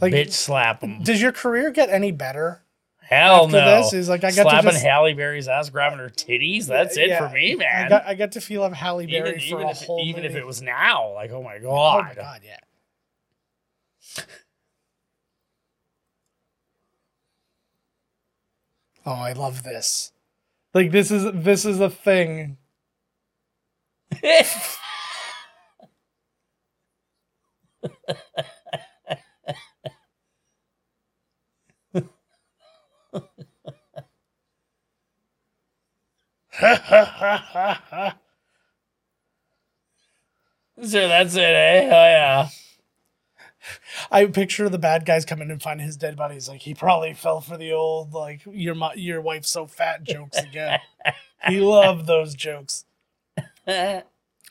Like, 0.00 0.12
Bitch 0.12 0.32
slap 0.32 0.82
him. 0.82 1.02
does 1.02 1.22
your 1.22 1.32
career 1.32 1.70
get 1.70 1.88
any 1.88 2.10
better 2.10 2.62
Hell 3.02 3.44
after 3.44 3.56
no. 3.56 3.82
this 3.82 3.92
is 3.92 4.08
like 4.08 4.24
I 4.24 4.30
got 4.30 4.42
slapping 4.44 4.70
to 4.70 4.72
just, 4.72 4.84
Halle 4.84 5.12
Berry's 5.14 5.48
ass, 5.48 5.68
grabbing 5.70 5.98
her 5.98 6.08
titties. 6.08 6.66
That's 6.66 6.96
yeah, 6.96 7.04
it 7.04 7.18
for 7.18 7.28
me, 7.34 7.56
man. 7.56 7.86
I 7.86 7.88
got, 7.88 8.06
I 8.06 8.14
got 8.14 8.32
to 8.32 8.40
feel 8.40 8.64
of 8.64 8.72
Halle 8.72 9.06
Berry 9.06 9.30
even, 9.30 9.32
for 9.34 9.40
even 9.40 9.66
a 9.66 9.70
if, 9.70 9.82
whole 9.82 10.00
even 10.00 10.22
movie. 10.22 10.34
if 10.34 10.40
it 10.40 10.46
was 10.46 10.62
now. 10.62 11.12
Like, 11.12 11.30
oh 11.30 11.42
my 11.42 11.58
god. 11.58 12.00
Oh 12.00 12.02
my 12.08 12.14
god, 12.14 12.40
yeah. 12.44 12.58
oh, 19.06 19.12
I 19.12 19.32
love 19.32 19.62
this. 19.62 20.12
Like 20.74 20.90
this 20.90 21.10
is 21.10 21.26
this 21.34 21.64
is 21.64 21.80
a 21.80 21.90
thing. 21.90 22.56
so 33.20 33.24
that's 40.82 41.34
it, 41.34 41.40
eh? 41.40 41.84
Oh 41.84 41.88
yeah. 41.88 42.48
I 44.10 44.26
picture 44.26 44.68
the 44.68 44.78
bad 44.78 45.06
guys 45.06 45.24
coming 45.24 45.50
and 45.50 45.62
finding 45.62 45.86
his 45.86 45.96
dead 45.96 46.16
body. 46.16 46.34
He's 46.34 46.48
like, 46.48 46.62
he 46.62 46.74
probably 46.74 47.14
fell 47.14 47.40
for 47.40 47.56
the 47.56 47.72
old 47.72 48.12
like 48.12 48.42
your 48.46 48.74
mo- 48.74 48.92
your 48.96 49.20
wife's 49.20 49.50
so 49.50 49.66
fat 49.66 50.04
jokes 50.04 50.38
again. 50.38 50.80
he 51.48 51.60
loved 51.60 52.06
those 52.06 52.34
jokes 52.34 52.84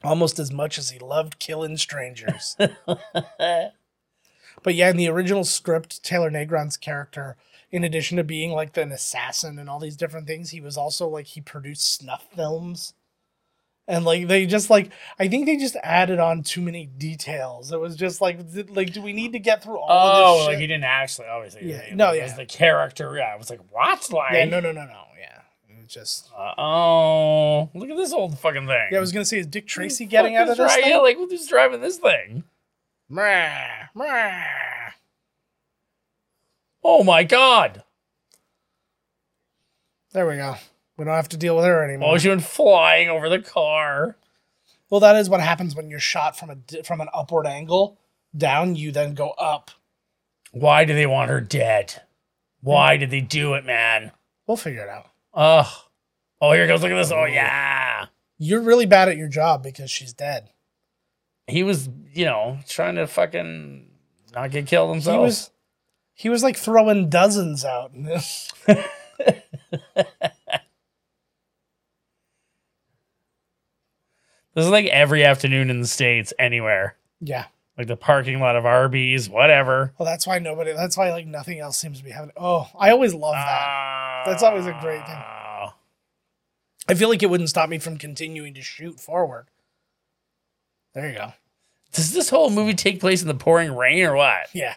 almost 0.03 0.39
as 0.39 0.51
much 0.51 0.77
as 0.77 0.89
he 0.89 0.99
loved 0.99 1.39
killing 1.39 1.77
strangers. 1.77 2.55
but 2.57 3.73
yeah, 4.65 4.89
in 4.89 4.97
the 4.97 5.07
original 5.09 5.43
script, 5.43 6.03
Taylor 6.03 6.31
Negron's 6.31 6.77
character, 6.77 7.37
in 7.71 7.83
addition 7.83 8.17
to 8.17 8.23
being 8.23 8.51
like 8.51 8.75
an 8.77 8.91
assassin 8.91 9.57
and 9.59 9.69
all 9.69 9.79
these 9.79 9.95
different 9.97 10.27
things, 10.27 10.49
he 10.49 10.61
was 10.61 10.77
also 10.77 11.07
like 11.07 11.27
he 11.27 11.41
produced 11.41 11.93
snuff 11.99 12.25
films. 12.35 12.93
And 13.87 14.05
like 14.05 14.27
they 14.27 14.45
just 14.45 14.69
like 14.69 14.91
I 15.19 15.27
think 15.27 15.45
they 15.47 15.57
just 15.57 15.75
added 15.83 16.19
on 16.19 16.43
too 16.43 16.61
many 16.61 16.85
details. 16.85 17.71
It 17.71 17.79
was 17.79 17.95
just 17.95 18.21
like 18.21 18.39
like 18.69 18.93
do 18.93 19.01
we 19.01 19.11
need 19.11 19.33
to 19.33 19.39
get 19.39 19.63
through 19.63 19.79
all 19.79 19.89
of 19.89 20.41
Oh, 20.41 20.45
like 20.45 20.59
he 20.59 20.67
didn't 20.67 20.83
actually. 20.85 21.27
Obviously, 21.27 21.69
Yeah, 21.69 21.83
no, 21.95 22.07
no, 22.07 22.11
yeah. 22.13 22.27
yeah. 22.27 22.35
The 22.35 22.45
character, 22.45 23.15
yeah. 23.17 23.33
I 23.33 23.37
was 23.37 23.49
like, 23.49 23.59
what? 23.71 24.09
Like, 24.11 24.33
yeah, 24.33 24.45
no, 24.45 24.59
no, 24.59 24.71
no, 24.71 24.85
no. 24.85 25.03
Yeah, 25.19 25.41
it 25.81 25.87
just 25.87 26.29
Uh, 26.37 26.53
oh, 26.61 27.69
look 27.73 27.89
at 27.89 27.97
this 27.97 28.13
old 28.13 28.37
fucking 28.39 28.67
thing. 28.67 28.87
yeah. 28.91 28.97
I 28.97 29.01
was 29.01 29.11
gonna 29.11 29.25
say 29.25 29.39
is 29.39 29.47
Dick 29.47 29.65
Tracy 29.67 30.05
getting 30.05 30.35
out 30.35 30.43
of 30.47 30.51
is 30.51 30.57
this 30.59 30.73
dri- 30.73 30.83
thing? 30.83 30.91
Yeah, 30.91 30.97
like 30.99 31.17
who's 31.17 31.47
driving 31.47 31.81
this 31.81 31.97
thing? 31.97 32.43
Meh, 33.09 33.87
meh. 33.95 34.43
Oh 36.83 37.03
my 37.03 37.23
god! 37.23 37.83
There 40.13 40.27
we 40.27 40.35
go. 40.37 40.55
We 40.97 41.05
don't 41.05 41.15
have 41.15 41.29
to 41.29 41.37
deal 41.37 41.55
with 41.55 41.65
her 41.65 41.83
anymore. 41.83 42.13
Oh, 42.15 42.17
she 42.17 42.29
went 42.29 42.43
flying 42.43 43.09
over 43.09 43.29
the 43.29 43.39
car. 43.39 44.17
Well, 44.89 44.99
that 44.99 45.15
is 45.15 45.29
what 45.29 45.39
happens 45.41 45.75
when 45.75 45.89
you're 45.89 45.99
shot 45.99 46.37
from 46.37 46.49
a 46.49 46.83
from 46.83 47.01
an 47.01 47.07
upward 47.13 47.47
angle 47.47 47.97
down. 48.35 48.75
You 48.75 48.91
then 48.91 49.13
go 49.13 49.29
up. 49.31 49.71
Why 50.51 50.83
do 50.85 50.93
they 50.93 51.05
want 51.07 51.29
her 51.29 51.39
dead? 51.41 52.01
Why 52.61 52.97
did 52.97 53.09
they 53.09 53.21
do 53.21 53.53
it, 53.53 53.65
man? 53.65 54.11
We'll 54.45 54.57
figure 54.57 54.81
it 54.83 54.89
out. 54.89 55.07
Ugh. 55.33 55.71
Oh, 56.41 56.51
here 56.51 56.65
it 56.65 56.67
goes. 56.67 56.81
Look 56.81 56.91
at 56.91 56.95
this. 56.95 57.11
Oh 57.11 57.25
yeah. 57.25 58.07
You're 58.37 58.61
really 58.61 58.85
bad 58.85 59.07
at 59.07 59.17
your 59.17 59.29
job 59.29 59.63
because 59.63 59.89
she's 59.89 60.13
dead. 60.13 60.49
He 61.47 61.63
was, 61.63 61.89
you 62.11 62.25
know, 62.25 62.59
trying 62.67 62.95
to 62.95 63.07
fucking 63.07 63.87
not 64.33 64.51
get 64.51 64.67
killed 64.67 64.89
He 64.89 64.93
himself. 64.95 65.21
was 65.21 65.51
he 66.21 66.29
was 66.29 66.43
like 66.43 66.55
throwing 66.55 67.09
dozens 67.09 67.65
out. 67.65 67.91
in 67.95 68.03
this. 68.03 68.51
This 74.53 74.65
is 74.65 74.71
like 74.71 74.87
every 74.87 75.23
afternoon 75.23 75.69
in 75.69 75.79
the 75.79 75.87
states, 75.87 76.33
anywhere, 76.37 76.97
yeah. 77.21 77.45
like 77.77 77.87
the 77.87 77.95
parking 77.95 78.41
lot 78.41 78.57
of 78.57 78.65
Arby's, 78.65 79.29
whatever. 79.29 79.93
Well, 79.97 80.05
that's 80.05 80.27
why 80.27 80.39
nobody. 80.39 80.73
That's 80.73 80.97
why 80.97 81.09
like 81.11 81.25
nothing 81.25 81.59
else 81.59 81.77
seems 81.77 81.99
to 81.99 82.03
be 82.03 82.11
happening. 82.11 82.35
Oh, 82.35 82.69
I 82.77 82.91
always 82.91 83.13
love 83.13 83.33
that. 83.33 84.23
That's 84.25 84.43
always 84.43 84.65
a 84.65 84.77
great 84.81 85.05
thing. 85.05 85.23
I 86.89 86.93
feel 86.95 87.07
like 87.07 87.23
it 87.23 87.29
wouldn't 87.29 87.49
stop 87.49 87.69
me 87.69 87.77
from 87.77 87.97
continuing 87.97 88.53
to 88.55 88.61
shoot 88.61 88.99
forward. 88.99 89.45
There 90.93 91.07
you 91.07 91.15
go. 91.15 91.31
Does 91.93 92.11
this 92.11 92.29
whole 92.29 92.49
movie 92.49 92.73
take 92.73 92.99
place 92.99 93.21
in 93.21 93.29
the 93.29 93.33
pouring 93.33 93.73
rain 93.73 94.03
or 94.03 94.17
what? 94.17 94.47
Yeah. 94.51 94.75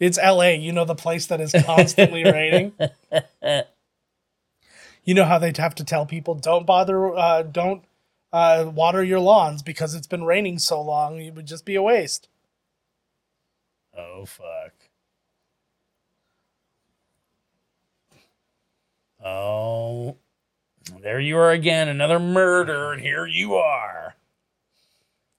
It's 0.00 0.18
LA, 0.18 0.50
you 0.50 0.72
know, 0.72 0.84
the 0.84 0.94
place 0.94 1.26
that 1.26 1.40
is 1.40 1.54
constantly 1.64 2.24
raining. 2.30 2.72
You 5.04 5.14
know 5.14 5.24
how 5.24 5.38
they'd 5.38 5.56
have 5.56 5.74
to 5.76 5.84
tell 5.84 6.06
people 6.06 6.34
don't 6.34 6.66
bother, 6.66 7.16
uh, 7.16 7.42
don't 7.42 7.82
uh, 8.32 8.70
water 8.72 9.02
your 9.02 9.20
lawns 9.20 9.62
because 9.62 9.94
it's 9.94 10.06
been 10.06 10.24
raining 10.24 10.58
so 10.58 10.80
long, 10.80 11.18
it 11.18 11.34
would 11.34 11.46
just 11.46 11.64
be 11.64 11.74
a 11.74 11.82
waste. 11.82 12.28
Oh 13.96 14.26
fuck. 14.26 14.74
Oh, 19.24 20.16
there 21.02 21.18
you 21.18 21.36
are 21.38 21.50
again, 21.50 21.88
another 21.88 22.20
murder, 22.20 22.92
and 22.92 23.02
here 23.02 23.26
you 23.26 23.54
are. 23.56 24.14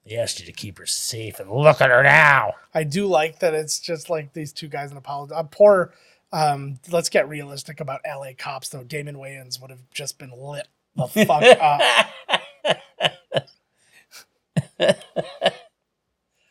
They 0.10 0.18
asked 0.18 0.40
you 0.40 0.46
to 0.48 0.52
keep 0.52 0.80
her 0.80 0.88
safe, 0.88 1.40
and 1.40 1.52
look 1.52 1.82
at 1.82 1.92
her 1.92 2.02
now. 2.02 2.54
I 2.74 2.84
do 2.84 3.06
like 3.06 3.40
that 3.40 3.54
it's 3.54 3.80
just 3.80 4.10
like 4.10 4.34
these 4.34 4.52
two 4.52 4.68
guys 4.68 4.90
in 4.92 4.98
a 4.98 5.02
pile. 5.02 5.30
Uh, 5.32 5.44
poor, 5.44 5.94
um, 6.34 6.80
let's 6.92 7.10
get 7.10 7.30
realistic 7.30 7.80
about 7.80 8.02
LA 8.08 8.32
cops 8.38 8.70
though. 8.70 8.84
Damon 8.84 9.16
Wayans 9.18 9.62
would 9.62 9.70
have 9.70 9.88
just 9.92 10.18
been 10.18 10.32
lit 10.36 10.68
the 10.96 11.08
fuck 11.26 11.44
up. 11.62 12.08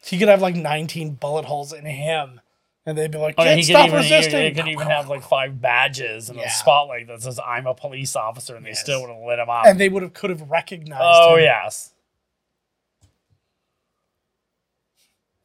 He 0.04 0.18
could 0.18 0.28
have 0.28 0.40
like 0.40 0.54
19 0.54 1.14
bullet 1.14 1.44
holes 1.44 1.72
in 1.72 1.84
him, 1.84 2.40
and 2.86 2.96
they'd 2.96 3.10
be 3.10 3.18
like, 3.18 3.34
Oh, 3.36 3.42
"Can't 3.44 3.56
he 3.58 3.64
stop 3.64 3.88
even, 3.88 3.98
resisting." 3.98 4.44
He 4.44 4.52
could 4.52 4.68
even 4.68 4.86
have 4.86 5.08
like 5.08 5.22
five 5.22 5.60
badges 5.60 6.30
and 6.30 6.38
Yeah. 6.38 6.46
a 6.46 6.50
spotlight 6.50 7.08
that 7.08 7.22
says 7.22 7.38
"I'm 7.44 7.66
a 7.66 7.74
police 7.74 8.14
officer," 8.16 8.54
and 8.56 8.64
they 8.64 8.70
Yes. 8.70 8.80
still 8.80 9.02
would 9.02 9.10
have 9.10 9.22
lit 9.22 9.38
him 9.38 9.50
up. 9.50 9.66
and 9.66 9.78
they 9.80 9.88
would 9.88 10.02
have 10.02 10.14
could 10.14 10.30
have 10.30 10.42
recognized. 10.50 11.02
oh 11.04 11.34
him. 11.36 11.42
yes. 11.42 11.92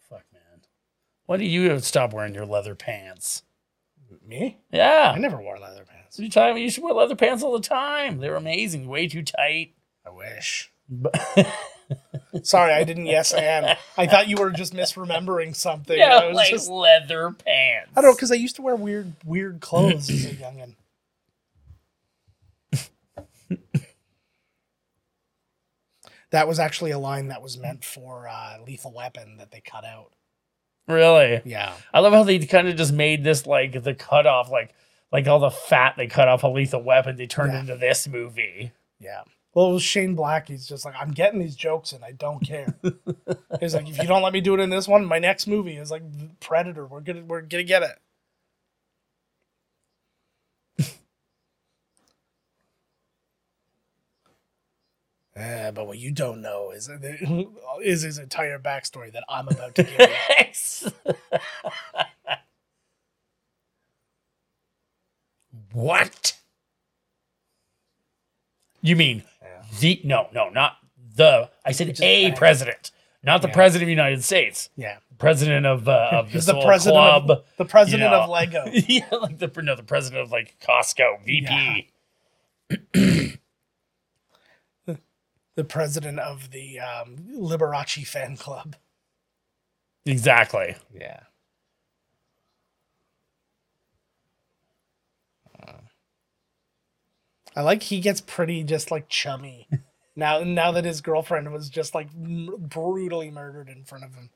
Fuck 0.09 0.23
man, 0.31 0.61
why 1.25 1.37
do 1.37 1.45
you 1.45 1.79
stop 1.79 2.13
wearing 2.13 2.33
your 2.33 2.45
leather 2.45 2.75
pants? 2.75 3.43
me. 4.27 4.57
Yeah, 4.71 5.11
I 5.15 5.19
never 5.19 5.41
wore 5.41 5.57
leather 5.57 5.85
pants. 5.85 6.19
you 6.19 6.29
time 6.29 6.57
you 6.57 6.69
should 6.69 6.83
wear 6.83 6.93
leather 6.93 7.15
pants 7.15 7.43
all 7.43 7.53
the 7.53 7.67
time. 7.67 8.19
They're 8.19 8.35
amazing, 8.35 8.87
way 8.87 9.07
too 9.07 9.23
tight. 9.23 9.73
I 10.05 10.11
wish. 10.11 10.71
But 10.89 11.15
Sorry, 12.43 12.73
I 12.73 12.83
didn't. 12.83 13.05
Yes, 13.05 13.33
and 13.33 13.77
I 13.97 14.07
thought 14.07 14.27
you 14.27 14.37
were 14.37 14.51
just 14.51 14.73
misremembering 14.73 15.55
something. 15.55 15.97
yeah, 15.97 16.17
I 16.17 16.27
was 16.27 16.35
like 16.35 16.49
just. 16.49 16.69
leather 16.69 17.31
pants. 17.31 17.91
I 17.95 18.01
don't 18.01 18.11
know 18.11 18.15
because 18.15 18.31
I 18.31 18.35
used 18.35 18.55
to 18.57 18.61
wear 18.61 18.75
weird, 18.75 19.13
weird 19.25 19.61
clothes 19.61 20.09
as 20.09 20.25
a 20.25 20.29
youngin. 20.35 20.75
that 26.31 26.47
was 26.47 26.59
actually 26.59 26.91
a 26.91 26.97
line 26.99 27.27
that 27.27 27.41
was 27.43 27.57
meant 27.57 27.85
for 27.85 28.27
uh, 28.27 28.57
Lethal 28.65 28.91
Weapon 28.93 29.37
that 29.37 29.51
they 29.51 29.61
cut 29.61 29.85
out. 29.85 30.13
Really, 30.87 31.41
Yeah, 31.45 31.73
I 31.93 31.99
love 32.01 32.13
how 32.13 32.23
they 32.23 32.39
kind 32.39 32.67
of 32.67 32.75
just 32.75 32.91
made 32.93 33.23
this 33.23 33.45
like 33.47 33.83
the 33.83 33.93
cutoff, 33.93 34.51
like 34.51 34.73
like 35.11 35.27
all 35.27 35.39
the 35.39 35.51
fat 35.51 35.95
they 35.97 36.07
cut 36.07 36.27
off 36.27 36.43
a 36.43 36.47
lethal 36.47 36.81
weapon, 36.83 37.15
they 37.15 37.27
turned 37.27 37.53
Yeah. 37.53 37.59
into 37.61 37.75
this 37.77 38.07
movie. 38.07 38.71
yeah. 38.99 39.21
Well, 39.53 39.69
it 39.69 39.73
was 39.73 39.83
Shane 39.83 40.15
Black. 40.15 40.47
He's 40.47 40.67
just 40.67 40.83
like, 40.83 40.95
I'm 40.99 41.11
getting 41.11 41.39
these 41.39 41.55
jokes 41.55 41.91
and 41.91 42.03
I 42.03 42.11
don't 42.13 42.39
care. 42.43 42.75
He's 43.59 43.75
like, 43.75 43.87
if 43.87 43.99
you 43.99 44.07
don't 44.07 44.23
let 44.23 44.33
me 44.33 44.41
do 44.41 44.55
it 44.55 44.59
in 44.59 44.71
this 44.71 44.87
one, 44.87 45.05
my 45.05 45.19
next 45.19 45.45
movie 45.45 45.77
is 45.77 45.91
like 45.91 46.01
Predator. 46.39 46.87
We're 46.87 47.01
gonna, 47.01 47.21
we're 47.23 47.41
gonna 47.41 47.61
get 47.61 47.83
it. 47.83 47.91
Eh, 55.35 55.71
but 55.71 55.87
what 55.87 55.97
you 55.97 56.11
don't 56.11 56.41
know 56.41 56.69
is 56.71 56.89
is 57.83 58.01
his 58.03 58.17
entire 58.19 58.59
backstory 58.59 59.11
that 59.13 59.23
I'm 59.27 59.47
about 59.47 59.73
to 59.75 59.83
give 59.83 59.99
you. 59.99 61.13
what? 65.71 66.37
You 68.81 68.95
mean 68.95 69.23
Yeah. 69.41 69.63
the 69.79 70.01
no, 70.03 70.27
no, 70.33 70.49
not 70.49 70.77
the 71.15 71.49
I 71.65 71.71
said 71.71 71.87
Just 71.87 72.01
a 72.03 72.31
president, 72.33 72.91
not 73.23 73.41
the 73.41 73.47
Yeah. 73.47 73.53
president 73.53 73.83
of 73.83 73.87
the 73.87 73.91
United 73.93 74.23
States. 74.23 74.69
Yeah, 74.75 74.97
President 75.17 75.65
of 75.65 75.87
uh, 75.87 76.09
of 76.11 76.31
this 76.33 76.45
the 76.45 76.61
president 76.61 76.95
club. 76.99 77.31
of 77.31 77.43
the 77.57 77.65
president 77.65 78.11
know. 78.11 78.21
of 78.23 78.29
Lego. 78.29 78.65
yeah, 78.71 79.07
like 79.11 79.37
the 79.39 79.47
no, 79.61 79.75
the 79.75 79.83
president 79.83 80.21
of 80.23 80.31
like 80.31 80.57
Costco, 80.61 81.23
VP. 81.23 81.89
the 85.55 85.63
president 85.63 86.19
of 86.19 86.51
the 86.51 86.79
um, 86.79 87.17
Liberace 87.31 88.05
fan 88.07 88.37
club. 88.37 88.75
Exactly. 90.05 90.75
Yeah. 90.93 91.21
I 97.55 97.61
like 97.61 97.83
he 97.83 97.99
gets 97.99 98.21
pretty 98.21 98.63
just 98.63 98.91
like 98.91 99.09
chummy 99.09 99.67
now. 100.15 100.39
Now 100.43 100.71
that 100.71 100.85
his 100.85 101.01
girlfriend 101.01 101.51
was 101.51 101.69
just 101.69 101.93
like 101.95 102.09
m- 102.15 102.55
brutally 102.59 103.29
murdered 103.31 103.69
in 103.69 103.83
front 103.83 104.03
of 104.05 104.15
him. 104.15 104.29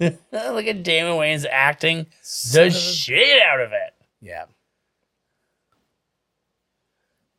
Look 0.32 0.66
at 0.66 0.82
Damon 0.82 1.12
Wayans 1.14 1.46
acting 1.50 2.06
Son 2.22 2.62
the 2.62 2.66
of 2.68 2.74
a- 2.74 2.76
shit 2.76 3.42
out 3.42 3.60
of 3.60 3.72
it. 3.72 3.94
Yeah. 4.20 4.44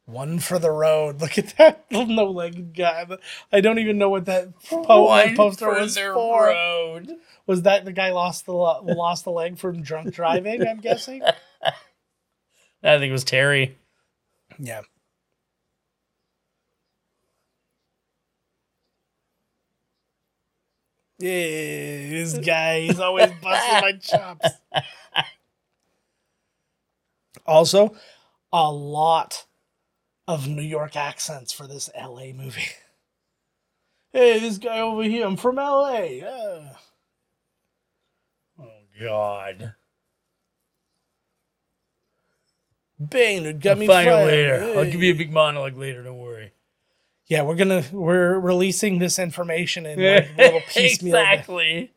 One 0.10 0.40
for 0.40 0.58
the 0.58 0.72
road. 0.72 1.22
Look 1.22 1.38
at 1.38 1.56
that 1.58 1.86
no 1.92 2.32
legged 2.32 2.76
guy. 2.76 3.06
I 3.52 3.62
don't 3.62 3.80
even 3.80 3.98
know 3.98 4.10
what 4.10 4.26
that, 4.26 4.60
po- 4.64 4.86
poster 5.36 5.70
was 5.70 5.98
for. 5.98 6.48
road. 6.48 7.16
Was 7.46 7.64
that 7.64 7.86
the 7.86 7.94
guy 7.94 8.12
lost 8.12 8.46
the 8.46 8.54
lost 8.54 9.24
the 9.24 9.32
leg 9.32 9.58
from 9.58 9.82
drunk 9.82 10.14
driving? 10.16 10.66
I'm 10.68 10.80
guessing. 10.80 11.22
I 12.84 12.98
think 12.98 13.10
it 13.10 13.12
was 13.12 13.24
Terry. 13.24 13.78
Yeah. 14.58 14.82
Yeah, 21.20 21.30
this 21.30 22.38
guy, 22.38 22.82
he's 22.82 23.00
always 23.00 23.30
busting 23.44 23.82
my 23.82 23.92
chops. 24.02 24.48
Also, 27.46 27.94
a 28.54 28.72
lot 28.72 29.46
of 30.30 30.48
New 30.48 30.62
York 30.62 30.96
accents 30.96 31.52
for 31.52 31.66
this 31.68 31.90
LA 32.00 32.32
movie. 32.34 32.62
Hey, 34.12 34.40
this 34.40 34.58
guy 34.58 34.80
over 34.80 35.04
here, 35.04 35.24
I'm 35.24 35.38
from 35.38 35.58
LA. 35.58 36.00
Yeah. 36.00 36.70
Oh 38.60 38.66
God. 39.00 39.76
Baynard 43.00 43.62
got 43.62 43.74
I'll 43.74 43.78
me 43.78 43.86
find 43.86 44.06
you 44.08 44.12
fired. 44.12 44.26
later. 44.26 44.80
I'll 44.80 44.86
give 44.92 45.04
you 45.04 45.14
a 45.14 45.16
big 45.16 45.32
monologue 45.32 45.78
later. 45.78 46.02
Don't 46.02 46.18
worry. 46.18 46.54
Yeah, 47.28 47.44
we're 47.44 47.56
gonna 47.56 47.84
we're 47.92 48.40
releasing 48.40 48.98
this 48.98 49.20
information 49.20 49.86
in 49.86 50.02
like 50.02 50.30
little 50.40 50.62
piecemeal. 50.68 51.16
exactly. 51.16 51.94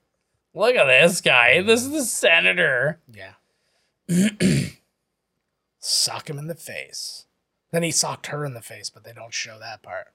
Look 0.53 0.77
at 0.77 0.85
this 0.85 1.23
guy. 1.23 1.63
This 1.63 1.81
is 1.81 1.93
the 1.93 2.05
senator. 2.05 3.01
Yeah. 3.11 3.33
Sock 5.79 6.29
him 6.29 6.39
in 6.39 6.47
the 6.49 6.55
face. 6.55 7.25
Then 7.73 7.83
he 7.83 7.91
socked 7.91 8.27
her 8.29 8.45
in 8.45 8.55
the 8.55 8.61
face, 8.61 8.91
but 8.91 9.03
they 9.03 9.15
don't 9.15 9.33
show 9.33 9.59
that 9.59 9.83
part. 9.83 10.09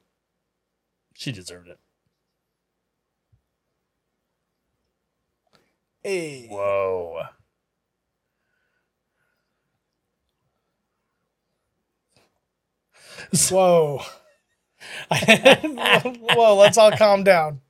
She 1.16 1.32
deserved 1.32 1.68
it. 1.68 1.80
Hey. 6.04 6.48
Whoa. 6.50 7.24
Whoa. 13.50 14.02
Whoa, 15.12 16.56
let's 16.56 16.78
all 16.78 16.92
calm 16.92 17.24
down. 17.24 17.62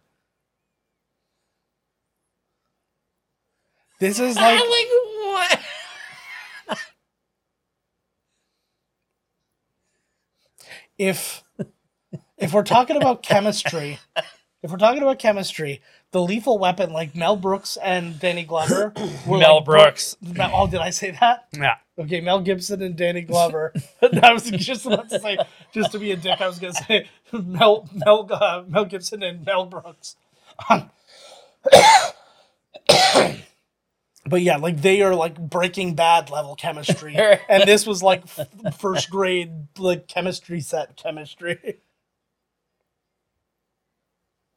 This 3.99 4.19
is 4.19 4.35
like 4.39 4.59
like 4.59 4.87
what? 5.23 5.59
If 10.97 11.43
if 12.37 12.53
we're 12.53 12.63
talking 12.63 12.97
about 12.97 13.23
chemistry, 13.23 13.99
if 14.63 14.71
we're 14.71 14.77
talking 14.77 15.01
about 15.01 15.19
chemistry, 15.19 15.81
the 16.11 16.21
lethal 16.21 16.57
weapon 16.57 16.91
like 16.91 17.15
Mel 17.15 17.35
Brooks 17.35 17.77
and 17.81 18.19
Danny 18.19 18.43
Glover 18.43 18.93
were 19.25 19.37
Mel 19.37 19.55
like 19.57 19.65
bro- 19.65 19.83
Brooks. 19.83 20.17
Mel- 20.21 20.51
oh, 20.53 20.67
did 20.67 20.79
I 20.79 20.89
say 20.91 21.11
that? 21.19 21.47
Yeah. 21.53 21.75
Okay, 21.99 22.21
Mel 22.21 22.41
Gibson 22.41 22.81
and 22.81 22.95
Danny 22.95 23.21
Glover. 23.21 23.73
I 24.21 24.33
was 24.33 24.49
just 24.51 24.85
about 24.85 25.09
to 25.09 25.19
say, 25.19 25.37
just 25.73 25.91
to 25.93 25.99
be 25.99 26.11
a 26.11 26.15
dick, 26.15 26.39
I 26.41 26.47
was 26.47 26.59
gonna 26.59 26.73
say 26.73 27.09
Mel 27.33 27.89
Mel 27.93 28.27
uh, 28.31 28.63
Mel 28.67 28.85
Gibson 28.85 29.23
and 29.23 29.45
Mel 29.45 29.65
Brooks. 29.65 30.15
Um, 30.69 30.89
but 34.29 34.41
yeah, 34.41 34.57
like 34.57 34.81
they 34.81 35.01
are 35.01 35.15
like 35.15 35.37
Breaking 35.39 35.95
Bad 35.95 36.29
level 36.29 36.55
chemistry, 36.55 37.15
and 37.49 37.63
this 37.63 37.85
was 37.87 38.01
like 38.03 38.23
f- 38.23 38.77
first 38.77 39.09
grade 39.09 39.51
like 39.77 40.07
chemistry 40.07 40.59
set 40.61 40.95
chemistry. 40.95 41.79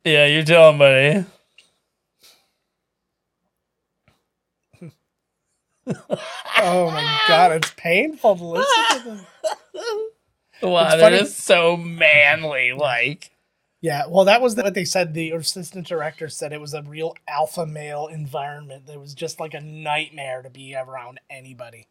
Yeah, 0.04 0.26
you 0.26 0.42
tell 0.44 0.70
him, 0.70 0.78
buddy. 0.78 1.26
Oh 6.58 6.90
my 6.90 7.20
god, 7.26 7.52
it's 7.52 7.72
painful 7.76 8.36
to 8.36 8.44
listen 8.44 8.84
to 8.92 9.04
them. 9.04 9.26
Wow, 10.62 10.84
It's 10.84 10.94
that 10.94 11.00
funny- 11.00 11.16
is 11.16 11.34
so 11.36 11.76
manly. 11.76 12.72
Like, 12.72 13.30
Yeah, 13.80 14.06
well, 14.08 14.26
that 14.26 14.42
was 14.42 14.56
what 14.56 14.74
they 14.74 14.84
said. 14.84 15.14
The 15.14 15.30
assistant 15.32 15.86
director 15.86 16.28
said 16.28 16.52
it 16.52 16.60
was 16.60 16.74
a 16.74 16.82
real 16.82 17.14
alpha 17.28 17.66
male 17.66 18.08
environment. 18.08 18.84
It 18.90 19.00
was 19.00 19.14
just 19.14 19.40
like 19.40 19.54
a 19.54 19.60
nightmare 19.60 20.42
to 20.42 20.50
be 20.50 20.74
around 20.76 21.20
anybody. 21.30 21.88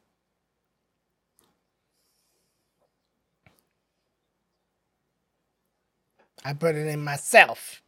I 6.46 6.54
put 6.54 6.76
it 6.76 6.88
in 6.88 7.04
myself. 7.04 7.82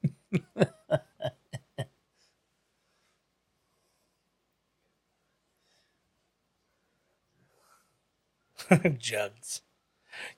jugs. 8.98 9.62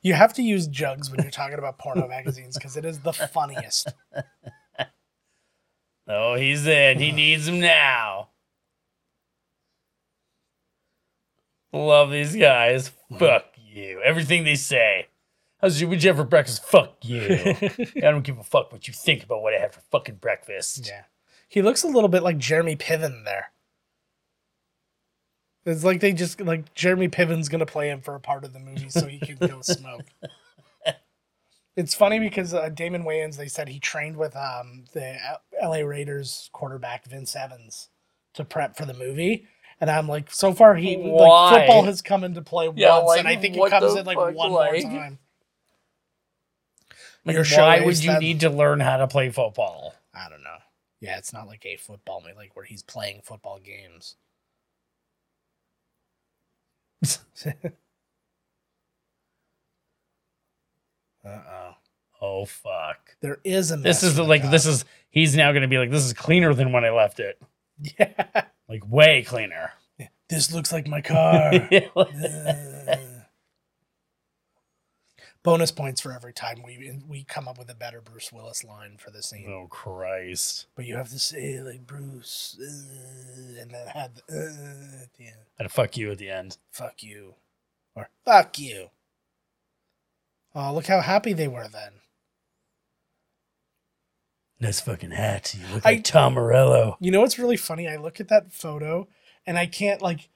You 0.01 0.13
have 0.13 0.33
to 0.33 0.43
use 0.43 0.67
jugs 0.67 1.09
when 1.09 1.21
you're 1.21 1.31
talking 1.31 1.57
about 1.57 1.77
porno 1.77 2.07
magazines 2.07 2.57
because 2.57 2.77
it 2.77 2.85
is 2.85 2.99
the 2.99 3.13
funniest. 3.13 3.93
oh, 6.07 6.35
he's 6.35 6.65
in. 6.67 6.99
He 6.99 7.11
needs 7.11 7.47
him 7.47 7.59
now. 7.59 8.29
Love 11.71 12.11
these 12.11 12.35
guys. 12.35 12.91
Fuck 13.17 13.45
you. 13.57 14.01
Everything 14.03 14.43
they 14.43 14.55
say. 14.55 15.07
How's 15.59 15.79
you? 15.79 15.87
What'd 15.87 16.03
you 16.03 16.09
have 16.09 16.17
for 16.17 16.23
breakfast? 16.23 16.63
Fuck 16.65 16.97
you. 17.03 17.21
I 17.31 18.01
don't 18.01 18.21
give 18.23 18.37
a 18.37 18.43
fuck 18.43 18.71
what 18.71 18.87
you 18.87 18.93
think 18.93 19.23
about 19.23 19.41
what 19.41 19.53
I 19.53 19.59
had 19.59 19.73
for 19.73 19.81
fucking 19.91 20.15
breakfast. 20.15 20.87
Yeah. 20.87 21.03
He 21.47 21.61
looks 21.61 21.83
a 21.83 21.87
little 21.87 22.09
bit 22.09 22.21
like 22.21 22.37
Jeremy 22.37 22.75
Piven 22.75 23.25
there. 23.25 23.52
It's 25.65 25.83
like 25.83 26.01
they 26.01 26.11
just 26.13 26.41
like 26.41 26.73
Jeremy 26.73 27.07
Piven's 27.07 27.47
gonna 27.49 27.65
play 27.65 27.89
him 27.89 28.01
for 28.01 28.15
a 28.15 28.19
part 28.19 28.43
of 28.43 28.53
the 28.53 28.59
movie 28.59 28.89
so 28.89 29.07
he 29.07 29.19
can 29.19 29.35
go 29.37 29.61
smoke. 29.61 30.03
It's 31.75 31.95
funny 31.95 32.19
because 32.19 32.53
uh, 32.53 32.69
Damon 32.69 33.03
Wayans, 33.03 33.35
they 33.37 33.47
said 33.47 33.67
he 33.67 33.79
trained 33.79 34.15
with 34.17 34.35
um, 34.35 34.83
the 34.93 35.15
LA 35.59 35.77
Raiders 35.77 36.49
quarterback 36.53 37.05
Vince 37.05 37.35
Evans 37.35 37.89
to 38.35 38.45
prep 38.45 38.75
for 38.77 38.85
the 38.85 38.93
movie. 38.93 39.47
And 39.81 39.89
I'm 39.89 40.07
like, 40.07 40.29
so 40.29 40.53
far 40.53 40.75
he 40.75 40.95
Why? 40.97 41.51
like 41.51 41.61
football 41.61 41.83
has 41.85 42.03
come 42.03 42.23
into 42.23 42.43
play 42.43 42.69
Yeah, 42.75 42.97
once, 42.99 43.07
like, 43.07 43.19
and 43.19 43.27
I 43.27 43.37
think 43.37 43.57
it 43.57 43.69
comes 43.71 43.95
in 43.95 44.05
like 44.05 44.17
one 44.17 44.35
like? 44.35 44.83
more 44.83 44.91
time. 44.91 45.17
Like, 47.25 47.35
Your 47.35 47.45
why 47.45 47.81
would 47.83 48.03
you 48.03 48.11
that- 48.11 48.21
need 48.21 48.41
to 48.41 48.49
learn 48.49 48.79
how 48.79 48.97
to 48.97 49.07
play 49.07 49.29
football? 49.29 49.95
I 50.13 50.29
don't 50.29 50.43
know. 50.43 50.57
Yeah, 50.99 51.17
it's 51.17 51.33
not 51.33 51.47
like 51.47 51.65
a 51.65 51.75
football 51.77 52.21
like 52.37 52.55
where 52.55 52.65
he's 52.65 52.83
playing 52.83 53.21
football 53.23 53.59
games. 53.59 54.15
uh 61.25 61.29
oh. 61.29 61.73
Oh 62.25 62.45
fuck. 62.45 63.17
There 63.19 63.39
is 63.43 63.71
a. 63.71 63.75
This 63.75 64.01
is 64.01 64.17
like 64.17 64.49
this 64.49 64.65
is 64.65 64.85
he's 65.09 65.35
now 65.35 65.51
gonna 65.51 65.67
be 65.67 65.77
like 65.77 65.91
this 65.91 66.05
is 66.05 66.13
cleaner 66.13 66.53
than 66.53 66.71
when 66.71 66.85
I 66.85 66.91
left 66.91 67.19
it. 67.19 67.37
Yeah. 67.99 68.45
Like 68.69 68.89
way 68.89 69.23
cleaner. 69.23 69.73
This 70.29 70.53
looks 70.53 70.71
like 70.71 70.87
my 70.87 71.01
car. 71.01 71.51
Bonus 75.43 75.71
points 75.71 75.99
for 75.99 76.13
every 76.13 76.31
time 76.31 76.63
we 76.65 76.99
we 77.05 77.25
come 77.25 77.49
up 77.49 77.57
with 77.57 77.69
a 77.69 77.75
better 77.75 77.99
Bruce 77.99 78.31
Willis 78.31 78.63
line 78.63 78.95
for 78.97 79.11
the 79.11 79.21
scene. 79.21 79.45
oh 79.49 79.67
Christ. 79.67 80.67
But 80.73 80.85
you 80.85 80.95
have 80.95 81.09
to 81.09 81.19
say 81.19 81.59
like 81.61 81.85
Bruce, 81.85 82.57
uh, 82.61 83.61
and 83.61 83.71
then 83.71 83.87
have 83.87 84.11
the, 84.15 84.21
uh, 84.31 85.03
at 85.03 85.13
the 85.15 85.25
end. 85.25 85.35
And 85.59 85.69
fuck 85.69 85.97
you 85.97 86.11
at 86.11 86.17
the 86.17 86.29
end. 86.29 86.57
Fuck 86.71 87.03
you, 87.03 87.35
or 87.93 88.09
fuck 88.25 88.57
you. 88.57 88.87
Oh, 90.55 90.73
look 90.73 90.87
how 90.87 91.01
happy 91.01 91.33
they 91.33 91.49
were 91.49 91.67
then. 91.67 91.93
Nice 94.61 94.79
fucking 94.79 95.11
hat. 95.11 95.53
You 95.59 95.65
look 95.75 95.85
I- 95.85 95.93
like 95.95 96.03
Tom 96.05 96.35
Morello. 96.35 96.95
You 97.01 97.11
know 97.11 97.19
what's 97.19 97.37
really 97.37 97.57
funny? 97.57 97.85
I 97.89 97.97
look 97.97 98.21
at 98.21 98.29
that 98.29 98.53
photo 98.53 99.09
and 99.45 99.57
I 99.57 99.65
can't 99.65 100.01
like. 100.01 100.29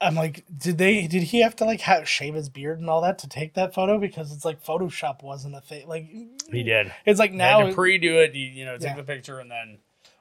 I'm 0.00 0.14
like, 0.14 0.44
did 0.56 0.78
they? 0.78 1.06
Did 1.06 1.24
he 1.24 1.40
have 1.42 1.54
to 1.56 1.64
like 1.64 1.82
have, 1.82 2.08
shave 2.08 2.34
his 2.34 2.48
beard 2.48 2.80
and 2.80 2.88
all 2.88 3.02
that 3.02 3.18
to 3.18 3.28
take 3.28 3.54
that 3.54 3.74
photo? 3.74 3.98
Because 3.98 4.32
it's 4.32 4.44
like 4.44 4.64
Photoshop 4.64 5.22
wasn't 5.22 5.54
a 5.54 5.60
thing. 5.60 5.86
Like 5.86 6.06
He 6.50 6.62
did. 6.62 6.92
It's 7.04 7.18
like 7.20 7.32
Now 7.32 7.58
now. 7.58 7.64
had 7.64 7.70
to 7.70 7.74
pre-do 7.74 8.18
it. 8.20 8.34
You, 8.34 8.46
you 8.46 8.64
know, 8.64 8.78
take 8.78 8.88
Yeah. 8.90 8.96
the 8.96 9.02
picture 9.02 9.38
and 9.40 9.50
then, 9.50 9.78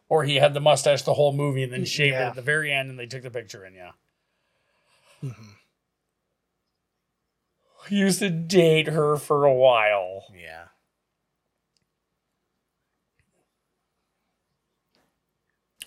or 0.10 0.24
he 0.26 0.36
had 0.36 0.54
the 0.54 0.60
mustache 0.60 1.04
the 1.04 1.14
whole 1.14 1.32
movie 1.34 1.64
and 1.64 1.72
then 1.72 1.86
shaved 1.86 2.16
it 2.16 2.20
at 2.20 2.36
the 2.36 2.42
very 2.42 2.74
end 2.74 2.90
and 2.90 3.00
they 3.00 3.06
took 3.06 3.24
the 3.24 3.32
picture 3.32 3.64
and 3.64 3.76
yeah. 3.76 3.92
Mhm. 5.24 5.56
He 7.88 7.96
used 7.98 8.20
to 8.20 8.30
date 8.30 8.88
her 8.88 9.16
for 9.18 9.46
a 9.46 9.54
while. 9.54 10.26
Yeah. 10.36 10.66